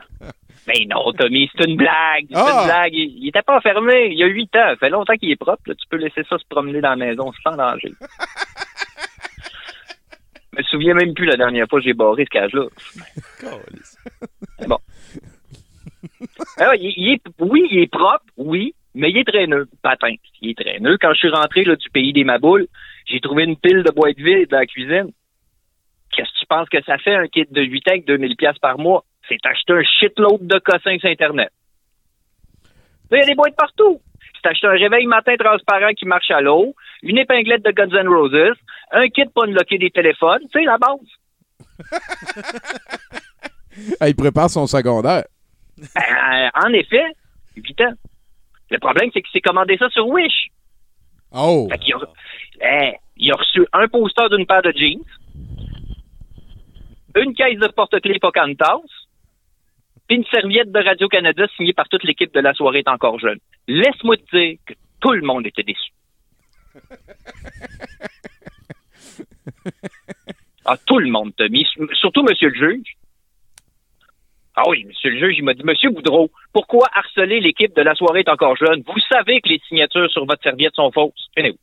Mais 0.70 0.86
non, 0.86 1.12
Tommy, 1.14 1.50
c'est 1.58 1.66
une 1.68 1.76
blague. 1.78 2.28
C'est 2.30 2.36
Ah! 2.38 2.60
une 2.62 2.66
blague. 2.68 2.94
Il, 2.94 3.18
il 3.24 3.28
était 3.30 3.42
pas 3.42 3.58
enfermé. 3.58 4.10
Il 4.12 4.18
y 4.20 4.24
a 4.24 4.28
huit 4.28 4.56
ans. 4.56 4.70
Ça 4.70 4.76
fait 4.76 4.90
longtemps 4.90 5.16
qu'il 5.16 5.32
est 5.32 5.36
propre. 5.36 5.64
là. 5.66 5.74
Tu 5.74 5.88
peux 5.90 5.98
laisser 5.98 6.22
ça 6.30 6.38
se 6.38 6.46
promener 6.48 6.80
dans 6.82 6.92
la 6.92 6.96
maison 6.96 7.32
sans 7.44 7.56
danger. 7.56 7.92
Je 10.54 10.58
me 10.60 10.64
souviens 10.64 10.94
même 10.94 11.14
plus 11.14 11.26
la 11.26 11.38
dernière 11.38 11.68
fois 11.70 11.80
que 11.80 11.86
j'ai 11.86 11.94
barré 11.94 12.26
ce 12.26 12.30
cage-là. 12.30 12.66
Mais 14.60 14.68
bon. 14.68 14.78
Alors, 16.58 16.76
il, 16.76 16.94
il 16.98 17.14
est, 17.14 17.22
oui, 17.40 17.66
il 17.72 17.80
est 17.80 17.92
propre, 17.92 18.26
oui, 18.38 18.74
mais 18.94 19.10
il 19.10 19.18
est 19.20 19.24
traîneux. 19.28 19.68
Patin, 19.82 20.14
il 20.42 20.50
est 20.52 20.60
traîneux. 20.62 20.98
Quand 21.00 21.14
je 21.14 21.20
suis 21.20 21.30
rentré 21.30 21.64
là, 21.64 21.76
du 21.76 21.90
pays 21.92 22.12
des 22.14 22.24
Maboules, 22.26 22.68
j'ai 23.06 23.22
trouvé 23.22 23.44
une 23.46 23.56
pile 23.58 23.84
de 23.84 23.92
boîtes 23.92 24.18
vides 24.18 24.50
dans 24.50 24.60
la 24.60 24.66
cuisine. 24.66 25.12
Qu'est-ce 26.12 26.30
que 26.34 26.40
tu 26.40 26.46
penses 26.48 26.68
que 26.70 26.82
ça 26.84 26.98
fait 26.98 27.16
un 27.16 27.28
kit 27.28 27.46
de 27.50 27.62
8 27.62 27.88
ans 27.88 27.92
avec 27.92 28.06
2000 28.06 28.36
pièces 28.36 28.58
par 28.60 28.78
mois? 28.80 29.06
C'est 29.30 29.46
acheter 29.46 29.74
un 29.74 29.84
shitload 29.84 30.46
de 30.48 30.60
cossins 30.60 30.98
sur 30.98 31.10
Internet. 31.10 31.52
Là, 33.12 33.18
il 33.18 33.20
y 33.20 33.24
a 33.24 33.26
des 33.28 33.36
boîtes 33.36 33.56
partout. 33.56 34.02
C'est 34.42 34.50
acheter 34.50 34.68
un 34.68 34.72
réveil 34.72 35.06
matin 35.06 35.36
transparent 35.38 35.94
qui 35.94 36.06
marche 36.06 36.32
à 36.32 36.42
l'eau, 36.42 36.76
une 37.04 37.18
épinglette 37.18 37.64
de 37.64 37.72
Guns 37.72 37.96
N' 37.96 38.08
Roses, 38.08 38.58
un 38.92 39.08
kit 39.10 39.26
pour 39.34 39.44
unlocker 39.44 39.78
des 39.78 39.92
téléphones, 39.92 40.42
tu 40.52 40.60
sais, 40.60 40.66
la 40.66 40.78
base. 40.78 41.00
Il 44.08 44.16
prépare 44.16 44.50
son 44.50 44.68
secondaire. 44.68 45.26
Euh, 45.80 46.50
en 46.66 46.74
effet, 46.74 47.06
8 47.56 47.82
ans. 47.82 47.94
Le 48.72 48.80
problème, 48.80 49.10
c'est 49.14 49.22
qu'il 49.22 49.32
s'est 49.32 49.42
commandé 49.42 49.78
ça 49.78 49.90
sur 49.90 50.08
Wish. 50.08 50.48
Oh! 51.32 51.68
Fait 51.72 52.66
a, 52.66 52.92
il 53.18 53.32
a 53.32 53.36
reçu 53.36 53.66
un 53.74 53.88
poster 53.88 54.30
d'une 54.30 54.46
paire 54.46 54.62
de 54.62 54.72
jeans, 54.72 55.04
une 57.16 57.34
caisse 57.34 57.60
de 57.60 57.68
porte-clés 57.68 58.20
Pocahontas, 58.20 58.82
puis 60.10 60.18
une 60.18 60.26
serviette 60.26 60.72
de 60.72 60.84
Radio-Canada 60.84 61.46
signée 61.56 61.74
par 61.74 61.88
toute 61.88 62.04
l'équipe 62.04 62.34
de 62.34 62.40
la 62.40 62.54
soirée 62.54 62.80
est 62.80 62.90
encore 62.90 63.20
jeune. 63.20 63.38
Laisse-moi 63.68 64.18
te 64.18 64.36
dire 64.36 64.58
que 64.66 64.74
tout 65.00 65.12
le 65.12 65.22
monde 65.22 65.46
était 65.46 65.64
déçu. 65.64 65.92
Ah, 70.66 70.78
tout 70.86 71.00
le 71.00 71.10
monde, 71.10 71.36
Tommy. 71.36 71.66
Surtout 71.94 72.22
Monsieur 72.22 72.50
le 72.50 72.54
juge. 72.54 72.94
Ah 74.56 74.64
oui, 74.68 74.84
Monsieur 74.86 75.10
le 75.10 75.18
juge, 75.18 75.36
il 75.38 75.44
m'a 75.44 75.56
dit, 75.56 75.64
Monsieur 75.64 75.90
Boudreau, 75.90 76.30
pourquoi 76.54 76.88
harceler 76.94 77.40
l'équipe 77.40 77.76
de 77.76 77.82
la 77.82 77.96
soirée 77.96 78.20
est 78.20 78.30
encore 78.30 78.56
jeune? 78.56 78.84
Vous 78.86 79.00
savez 79.12 79.42
que 79.42 79.50
les 79.50 79.60
signatures 79.68 80.12
sur 80.12 80.26
votre 80.26 80.44
serviette 80.44 80.76
sont 80.76 80.92
fausses. 80.92 81.28
Tenez-vous. 81.36 81.58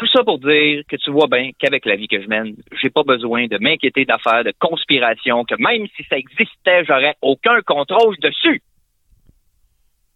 Tout 0.00 0.06
ça 0.14 0.24
pour 0.24 0.38
dire 0.38 0.82
que 0.88 0.96
tu 0.96 1.10
vois 1.10 1.26
bien 1.26 1.50
qu'avec 1.58 1.84
la 1.84 1.94
vie 1.94 2.08
que 2.08 2.22
je 2.22 2.26
mène, 2.26 2.56
j'ai 2.80 2.88
pas 2.88 3.02
besoin 3.02 3.48
de 3.48 3.58
m'inquiéter 3.60 4.06
d'affaires 4.06 4.44
de 4.44 4.54
conspiration, 4.58 5.44
que 5.44 5.56
même 5.58 5.86
si 5.94 6.02
ça 6.08 6.16
existait, 6.16 6.86
j'aurais 6.86 7.16
aucun 7.20 7.60
contrôle 7.60 8.16
dessus. 8.16 8.62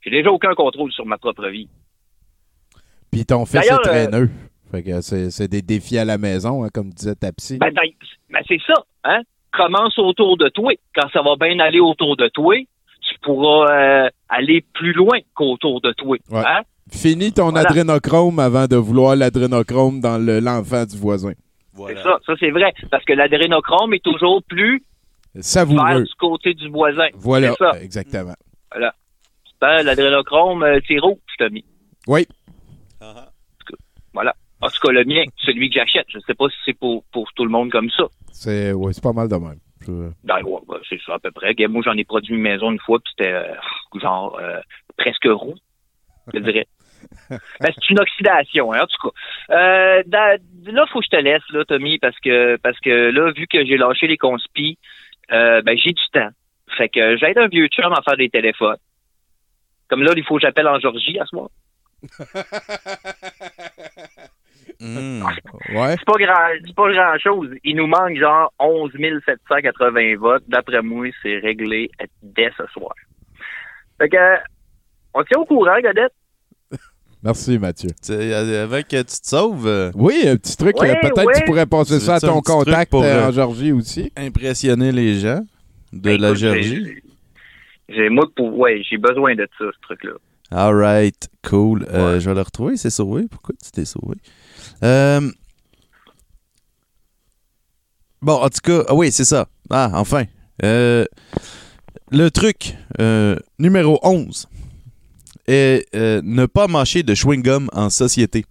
J'ai 0.01 0.11
déjà 0.11 0.33
aucun 0.33 0.55
contrôle 0.55 0.91
sur 0.91 1.05
ma 1.05 1.19
propre 1.19 1.49
vie. 1.49 1.69
Puis 3.13 3.27
ton 3.27 3.45
fils 3.45 3.57
est 3.57 3.61
D'ailleurs, 3.61 3.81
euh, 3.81 4.07
traîneux. 4.07 4.31
Fait 4.71 4.83
que 4.83 5.03
c'est 5.03 5.49
des 5.49 5.61
défis 5.61 5.99
à 5.99 6.07
la 6.07 6.17
maison, 6.17 6.65
hein, 6.65 6.69
comme 6.73 6.89
disait 6.89 7.15
ta 7.15 7.31
psy. 7.33 7.59
Ben, 7.59 7.71
ben, 7.75 7.91
ben, 8.31 8.43
c'est 8.49 8.61
ça, 8.67 8.85
hein? 9.05 9.21
Commence 9.53 9.99
autour 9.99 10.39
de 10.39 10.49
toi. 10.49 10.73
Quand 10.95 11.11
ça 11.13 11.21
va 11.21 11.37
bien 11.37 11.59
aller 11.59 11.81
autour 11.81 12.17
de 12.17 12.29
toi, 12.29 12.57
tu 12.57 13.19
pourras 13.21 13.67
euh, 13.71 14.09
aller 14.31 14.65
plus 14.73 14.95
loin 14.95 15.19
qu'autour 15.35 15.83
de 15.83 15.93
toi. 15.93 16.17
Ouais. 16.31 16.43
Hein? 16.47 16.63
Finis 16.97 17.33
ton 17.33 17.51
Voilà. 17.51 17.69
adrénochrome 17.69 18.39
avant 18.39 18.67
de 18.67 18.77
vouloir 18.77 19.17
l'adrénochrome 19.17 20.01
dans 20.01 20.19
le- 20.19 20.41
l'enfant 20.41 20.85
du 20.85 20.97
voisin. 20.97 21.33
C'est 21.77 21.97
ça, 22.03 22.19
ça 22.25 22.33
c'est 22.39 22.51
vrai. 22.51 22.73
Parce 22.91 23.05
que 23.05 23.13
l'adrénochrome 23.13 23.95
est 23.95 24.03
toujours 24.05 24.43
plus 24.45 24.83
vers 25.35 25.43
Savoureux. 25.45 26.03
du 26.05 26.15
côté 26.19 26.55
du 26.55 26.69
voisin. 26.69 27.09
Voilà, 27.15 27.53
ça. 27.59 27.73
exactement. 27.83 28.35
Voilà. 28.73 28.95
Ben, 29.61 29.83
l'adrénochrome, 29.83 30.63
euh, 30.63 30.79
c'est 30.87 30.99
rouge, 30.99 31.19
je 31.39 31.45
te 31.45 31.51
mis. 31.53 31.65
Oui. 32.07 32.27
Voilà. 34.13 34.35
En 34.61 34.69
tout 34.69 34.81
cas, 34.87 34.93
le 34.93 35.05
mien, 35.05 35.25
celui 35.45 35.69
que 35.69 35.75
j'achète. 35.75 36.07
Je 36.09 36.19
sais 36.27 36.35
pas 36.35 36.49
si 36.49 36.57
c'est 36.65 36.79
pour, 36.79 37.05
pour 37.13 37.31
tout 37.35 37.45
le 37.45 37.51
monde 37.51 37.71
comme 37.71 37.91
ça. 37.91 38.05
C'est 38.33 38.73
ouais, 38.73 38.93
c'est 38.93 39.03
pas 39.03 39.13
mal 39.13 39.29
de 39.29 39.35
même. 39.37 39.59
Je- 39.87 40.11
Ben, 40.23 40.43
ouais, 40.45 40.61
ben, 40.69 40.79
c'est 40.89 40.99
ça 41.05 41.15
à 41.15 41.19
peu 41.19 41.31
près. 41.33 41.55
Moi, 41.69 41.83
j'en 41.85 41.93
ai 41.97 42.05
produit 42.05 42.35
une 42.35 42.41
maison 42.41 42.71
une 42.71 42.79
fois, 42.79 42.99
puis 43.01 43.13
c'était 43.17 43.33
euh, 43.33 43.53
genre 44.01 44.39
euh, 44.41 44.61
presque 44.97 45.27
roux, 45.27 45.55
je 46.33 46.39
dirais. 46.39 46.67
Ben, 47.31 47.71
c'est 47.75 47.91
une 47.91 48.01
oxydation, 48.01 48.73
hein, 48.73 48.81
en 48.83 48.87
tout 48.87 49.09
cas. 49.09 49.55
Euh, 49.55 50.03
da- 50.07 50.37
là, 50.67 50.85
faut 50.93 51.01
que 51.01 51.07
je 51.07 51.17
te 51.17 51.23
laisse, 51.23 51.43
là, 51.51 51.65
Tommy, 51.65 51.99
parce 51.99 52.19
que 52.21 52.57
parce 52.57 52.79
que 52.81 53.11
là, 53.11 53.33
vu 53.33 53.47
que 53.47 53.65
j'ai 53.65 53.77
lâché 53.77 54.07
les 54.07 54.19
conspis, 54.19 54.79
euh, 55.33 55.63
ben 55.63 55.77
j'ai 55.79 55.93
du 55.93 56.03
temps. 56.13 56.31
Fait 56.77 56.89
que 56.89 57.17
j'aide 57.17 57.39
un 57.39 57.49
vieux 57.49 57.69
chum 57.69 57.93
à 57.93 58.03
faire 58.03 58.17
des 58.17 58.31
téléphones. 58.31 58.77
Comme 59.89 60.03
là, 60.03 60.13
il 60.17 60.25
faut 60.25 60.37
que 60.37 60.43
j'appelle 60.43 60.69
en 60.69 60.81
Georgie 60.81 61.19
à 61.19 61.25
ce 61.27 61.37
moment. 61.37 61.51
Ouais. 64.81 65.97
C'est 65.99 66.05
pas 66.05 66.19
grand, 66.19 66.49
c'est 66.65 66.75
pas 66.75 66.93
grand 66.93 67.19
chose. 67.19 67.51
Il 67.65 67.77
nous 67.77 67.87
manque 67.87 68.17
genre 68.17 68.53
11 68.59 68.93
780 69.25 70.17
votes. 70.17 70.45
D'après 70.49 70.83
moi, 70.83 71.09
c'est 71.23 71.39
réglé 71.39 71.91
dès 72.23 72.51
ce 72.57 72.67
soir. 72.67 72.95
Fait 73.99 74.09
que, 74.09 74.37
on 75.15 75.23
tient 75.25 75.39
au 75.39 75.45
courant, 75.45 75.81
Godette. 75.81 76.13
Merci, 77.25 77.59
Mathieu. 77.59 77.89
Avec 78.11 78.89
que 78.89 78.99
tu 78.99 79.05
te 79.05 79.27
sauves. 79.27 79.67
euh, 79.67 79.91
Oui, 79.95 80.23
un 80.27 80.37
petit 80.37 80.57
truc. 80.57 80.77
Euh, 80.83 80.95
Peut-être 81.01 81.25
ouais. 81.25 81.35
tu 81.39 81.45
pourrais 81.47 81.65
passer 81.67 81.99
ça 81.99 82.17
à 82.17 82.21
ton 82.21 82.41
contact 82.43 82.91
pour, 82.91 83.03
euh, 83.03 83.07
euh, 83.07 83.29
en 83.29 83.33
Georgie 83.33 83.73
aussi. 83.73 84.13
Impressionner 84.17 84.93
les 84.93 85.19
gens 85.21 85.41
de 85.93 86.11
la 86.11 86.29
Écoute, 86.29 86.39
Géorgie. 86.39 86.85
j'ai- 86.85 87.03
J'ai, 87.89 88.09
moi, 88.11 88.27
pour, 88.35 88.59
ouais, 88.59 88.83
j'ai 88.89 88.97
besoin 88.99 89.35
de 89.35 89.47
ça, 89.59 89.65
ce 89.75 89.81
truc-là. 89.83 90.13
All 90.51 90.75
right, 90.75 91.29
cool. 91.49 91.87
Euh, 91.91 92.21
je 92.21 92.29
vais 92.29 92.35
le 92.35 92.43
retrouver. 92.43 92.77
C'est 92.77 92.91
sauvé. 92.91 93.25
Pourquoi 93.31 93.55
tu 93.63 93.71
t'es 93.71 93.85
sauvé? 93.85 94.17
Euh, 94.83 95.21
Bon, 98.23 98.35
en 98.35 98.49
tout 98.49 98.61
cas, 98.63 98.85
ah 98.89 98.95
oui, 98.95 99.13
c'est 99.13 99.25
ça. 99.25 99.49
Ah, 99.71 99.91
enfin. 99.95 100.25
Euh, 100.63 101.05
Le 102.11 102.31
truc 102.31 102.75
euh, 103.01 103.37
numéro 103.59 103.99
11 104.03 104.47
est 105.47 105.87
euh, 105.95 106.21
ne 106.25 106.47
pas 106.47 106.67
mâcher 106.69 107.03
de 107.03 107.15
chewing-gum 107.15 107.69
en 107.73 107.91
société. 107.91 108.45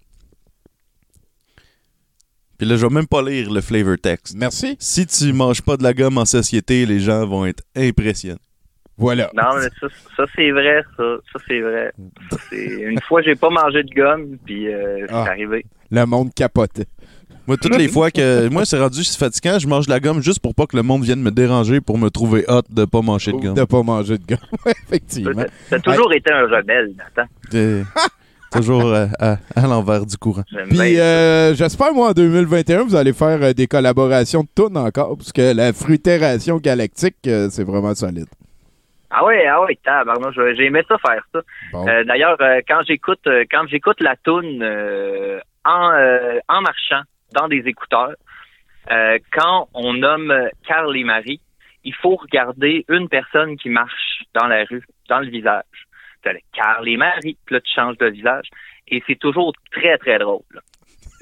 Puis 2.57 2.67
là, 2.67 2.75
je 2.77 2.85
vais 2.85 2.93
même 2.93 3.07
pas 3.07 3.21
lire 3.21 3.51
le 3.51 3.61
flavor 3.61 3.97
text. 4.01 4.35
Merci. 4.37 4.75
Si 4.79 5.05
tu 5.07 5.33
manges 5.33 5.61
pas 5.61 5.75
de 5.75 5.83
la 5.83 5.93
gomme 5.93 6.17
en 6.17 6.25
société, 6.25 6.85
les 6.85 6.99
gens 6.99 7.25
vont 7.25 7.45
être 7.45 7.63
impressionnés. 7.75 8.39
Voilà. 8.95 9.31
Non, 9.35 9.55
mais 9.55 9.67
ça, 9.81 9.87
ça 10.15 10.23
c'est 10.35 10.51
vrai, 10.51 10.83
ça. 10.95 11.03
Ça, 11.33 11.39
c'est 11.47 11.61
vrai. 11.61 11.91
Ça, 12.29 12.37
c'est... 12.49 12.65
Une 12.65 13.01
fois, 13.01 13.23
j'ai 13.23 13.35
pas 13.35 13.49
mangé 13.49 13.81
de 13.83 13.89
gomme, 13.93 14.37
puis 14.45 14.67
euh, 14.71 15.07
c'est 15.07 15.13
Ah. 15.13 15.25
arrivé. 15.29 15.65
Le 15.89 16.05
monde 16.05 16.31
capotait. 16.33 16.85
Moi, 17.47 17.57
toutes 17.57 17.77
les 17.77 17.87
fois 17.89 18.09
que. 18.11 18.47
Moi, 18.49 18.65
c'est 18.65 18.79
rendu 18.79 19.03
fatigant, 19.03 19.59
je 19.59 19.67
mange 19.67 19.85
de 19.87 19.91
la 19.91 19.99
gomme 19.99 20.21
juste 20.21 20.39
pour 20.39 20.55
pas 20.55 20.65
que 20.65 20.75
le 20.77 20.83
monde 20.83 21.03
vienne 21.03 21.21
me 21.21 21.31
déranger 21.31 21.81
pour 21.81 21.97
me 21.97 22.09
trouver 22.09 22.45
hot 22.47 22.61
de 22.69 22.85
pas 22.85 23.01
manger 23.01 23.31
de 23.33 23.37
gomme. 23.37 23.55
De 23.55 23.63
pas 23.65 23.83
manger 23.83 24.17
de 24.17 24.25
gomme. 24.25 24.37
Effectivement. 24.87 25.43
T'as 25.69 25.79
toujours 25.79 26.13
été 26.13 26.31
un 26.31 26.43
rebelle, 26.47 26.93
Nathan. 26.97 27.27
Toujours 28.51 28.85
euh, 28.85 29.07
à, 29.19 29.37
à 29.55 29.61
l'envers 29.67 30.05
du 30.05 30.15
courant. 30.15 30.43
Puis 30.69 30.99
euh, 30.99 31.55
j'espère, 31.55 31.91
moi, 31.91 32.09
en 32.09 32.11
2021, 32.11 32.83
vous 32.83 32.95
allez 32.95 33.11
faire 33.13 33.41
euh, 33.41 33.51
des 33.51 33.65
collaborations 33.65 34.43
de 34.43 34.47
tunes 34.55 34.77
encore, 34.77 35.17
parce 35.17 35.31
que 35.33 35.55
la 35.55 35.73
fruitération 35.73 36.57
galactique, 36.57 37.15
euh, 37.25 37.47
c'est 37.49 37.63
vraiment 37.63 37.95
solide. 37.95 38.27
Ah 39.09 39.25
ouais, 39.25 39.43
ah 39.47 39.61
ouais, 39.63 39.75
tabarnouche, 39.83 40.35
j'ai 40.35 40.55
j'ai 40.55 40.65
aimé 40.65 40.81
ça 40.87 40.97
faire 40.99 41.23
ça. 41.33 41.39
Bon. 41.71 41.87
Euh, 41.87 42.03
D'ailleurs, 42.03 42.37
euh, 42.41 42.61
quand 42.67 42.81
j'écoute 42.87 43.25
euh, 43.25 43.43
quand 43.51 43.65
j'écoute 43.69 43.97
la 44.01 44.15
toune 44.23 44.61
euh, 44.61 45.39
en 45.65 45.91
euh, 45.93 46.37
en 46.47 46.61
marchant 46.61 47.01
dans 47.33 47.47
des 47.47 47.63
écouteurs, 47.67 48.15
euh, 48.91 49.17
quand 49.31 49.69
on 49.73 49.93
nomme 49.93 50.33
Carl 50.67 50.95
et 50.95 51.03
Marie, 51.03 51.41
il 51.83 51.93
faut 51.95 52.15
regarder 52.15 52.85
une 52.89 53.09
personne 53.09 53.57
qui 53.57 53.69
marche 53.69 54.23
dans 54.33 54.47
la 54.47 54.63
rue, 54.65 54.83
dans 55.09 55.19
le 55.19 55.29
visage. 55.29 55.63
T'as 56.23 56.33
le 56.33 56.39
Carl 56.53 56.87
et 56.87 56.97
Marie, 56.97 57.37
puis 57.45 57.55
là 57.55 57.61
tu 57.61 57.71
changes 57.73 57.97
de 57.97 58.07
visage, 58.07 58.47
et 58.87 59.03
c'est 59.07 59.19
toujours 59.19 59.53
très 59.71 59.97
très 59.97 60.19
drôle. 60.19 60.43
là. 60.51 60.61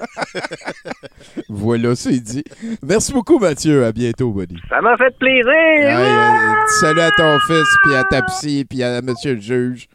Voilà, 1.48 1.94
c'est 1.94 2.20
dit. 2.20 2.44
Merci 2.82 3.12
beaucoup, 3.12 3.38
Mathieu. 3.38 3.84
À 3.84 3.92
bientôt, 3.92 4.32
buddy. 4.32 4.56
Ça 4.68 4.80
m'a 4.80 4.96
fait 4.96 5.16
plaisir. 5.16 5.46
Salut 6.80 7.00
à 7.00 7.10
ton 7.10 7.38
fils, 7.40 7.76
puis 7.84 7.94
à 7.94 8.04
ta 8.04 8.22
psy, 8.22 8.64
puis 8.68 8.82
à 8.82 9.00
monsieur 9.00 9.34
le 9.34 9.40
juge. 9.40 9.88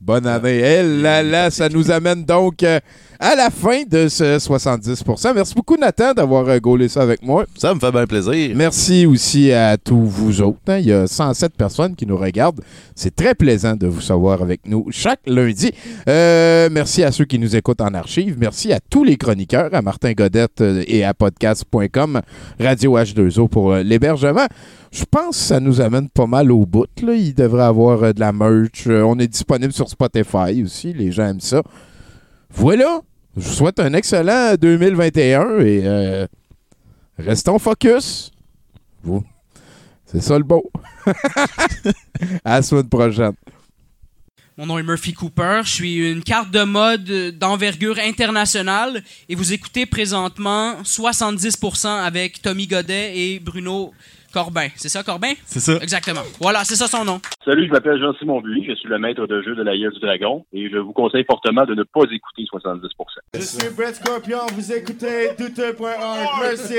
Bonne 0.00 0.26
année. 0.26 0.60
Eh 0.60 0.82
là 1.02 1.22
là, 1.22 1.50
ça 1.50 1.68
nous 1.68 1.90
amène 1.90 2.24
donc 2.24 2.62
euh, 2.62 2.80
à 3.22 3.34
la 3.36 3.50
fin 3.50 3.82
de 3.86 4.08
ce 4.08 4.38
70% 4.38 5.34
Merci 5.34 5.54
beaucoup, 5.54 5.76
Nathan, 5.76 6.14
d'avoir 6.14 6.48
euh, 6.48 6.58
gaulé 6.58 6.88
ça 6.88 7.02
avec 7.02 7.22
moi. 7.22 7.44
Ça 7.54 7.74
me 7.74 7.78
fait 7.78 7.92
bien 7.92 8.06
plaisir. 8.06 8.52
Merci 8.56 9.04
aussi 9.04 9.52
à 9.52 9.76
tous 9.76 10.00
vous 10.06 10.40
autres. 10.40 10.58
hein. 10.68 10.78
Il 10.78 10.86
y 10.86 10.92
a 10.92 11.06
107 11.06 11.54
personnes 11.54 11.94
qui 11.94 12.06
nous 12.06 12.16
regardent. 12.16 12.62
C'est 12.94 13.14
très 13.14 13.34
plaisant 13.34 13.76
de 13.76 13.86
vous 13.86 14.00
savoir 14.00 14.40
avec 14.40 14.62
nous 14.66 14.86
chaque 14.90 15.20
lundi. 15.26 15.70
Euh, 16.08 16.70
merci 16.72 17.04
à 17.04 17.12
ceux 17.12 17.26
qui 17.26 17.38
nous 17.38 17.54
écoutent 17.54 17.82
en 17.82 17.92
archive. 17.92 18.36
Merci 18.38 18.72
à 18.72 18.80
tous 18.80 19.04
les 19.04 19.16
chroniqueurs, 19.18 19.68
à 19.74 19.82
Martin 19.82 20.12
Godette 20.12 20.62
euh, 20.62 20.82
et 20.86 21.04
à 21.04 21.12
podcast.com, 21.12 22.22
Radio 22.58 22.96
H2O 22.96 23.48
pour 23.48 23.74
l'hébergement. 23.74 24.46
Je 24.92 25.04
pense 25.08 25.36
que 25.36 25.42
ça 25.44 25.60
nous 25.60 25.82
amène 25.82 26.08
pas 26.08 26.26
mal 26.26 26.50
au 26.50 26.64
bout. 26.64 26.86
Là. 27.02 27.14
Il 27.14 27.34
devrait 27.34 27.64
avoir 27.64 28.14
de 28.14 28.18
la 28.20 28.32
merch. 28.32 28.86
On 28.88 29.18
est 29.18 29.28
disponible 29.28 29.74
sur 29.74 29.88
Spotify 29.90 30.62
aussi. 30.64 30.94
Les 30.94 31.12
gens 31.12 31.26
aiment 31.26 31.40
ça. 31.40 31.62
Voilà. 32.52 33.00
Je 33.36 33.42
vous 33.42 33.54
souhaite 33.54 33.78
un 33.78 33.92
excellent 33.94 34.54
2021 34.56 35.60
et 35.60 35.82
euh, 35.84 36.26
restons 37.16 37.58
focus. 37.58 38.32
Vous. 39.04 39.24
C'est 40.04 40.20
ça 40.20 40.36
le 40.36 40.44
beau. 40.44 40.70
à 42.44 42.56
la 42.56 42.62
semaine 42.62 42.88
prochaine. 42.88 43.34
Mon 44.56 44.66
nom 44.66 44.78
est 44.78 44.82
Murphy 44.82 45.12
Cooper. 45.14 45.60
Je 45.64 45.70
suis 45.70 46.10
une 46.10 46.24
carte 46.24 46.50
de 46.50 46.64
mode 46.64 47.38
d'envergure 47.38 47.98
internationale 48.00 49.02
et 49.28 49.36
vous 49.36 49.52
écoutez 49.52 49.86
présentement 49.86 50.82
70% 50.82 51.86
avec 51.86 52.42
Tommy 52.42 52.66
Godet 52.66 53.16
et 53.16 53.38
Bruno 53.38 53.94
Corbin. 54.32 54.68
C'est 54.76 54.88
ça, 54.88 55.02
Corbin? 55.02 55.32
C'est 55.46 55.60
ça. 55.60 55.76
Exactement. 55.82 56.22
Voilà, 56.40 56.64
c'est 56.64 56.76
ça 56.76 56.86
son 56.86 57.04
nom. 57.04 57.20
Salut, 57.44 57.66
je 57.66 57.72
m'appelle 57.72 58.00
Jean-Simon 58.00 58.40
Buis, 58.40 58.64
je 58.68 58.74
suis 58.74 58.88
le 58.88 58.98
maître 58.98 59.26
de 59.26 59.42
jeu 59.42 59.54
de 59.54 59.62
la 59.62 59.76
gueule 59.76 59.92
du 59.92 60.00
dragon 60.00 60.44
et 60.52 60.68
je 60.70 60.76
vous 60.76 60.92
conseille 60.92 61.24
fortement 61.24 61.64
de 61.64 61.74
ne 61.74 61.82
pas 61.82 62.02
écouter 62.10 62.42
70%. 62.52 62.80
Je 63.34 63.40
suis 63.40 63.70
Brett 63.76 63.94
Scorpion, 63.96 64.38
vous 64.54 64.72
écoutez 64.72 65.30
douteux.org. 65.38 66.28
Merci. 66.40 66.74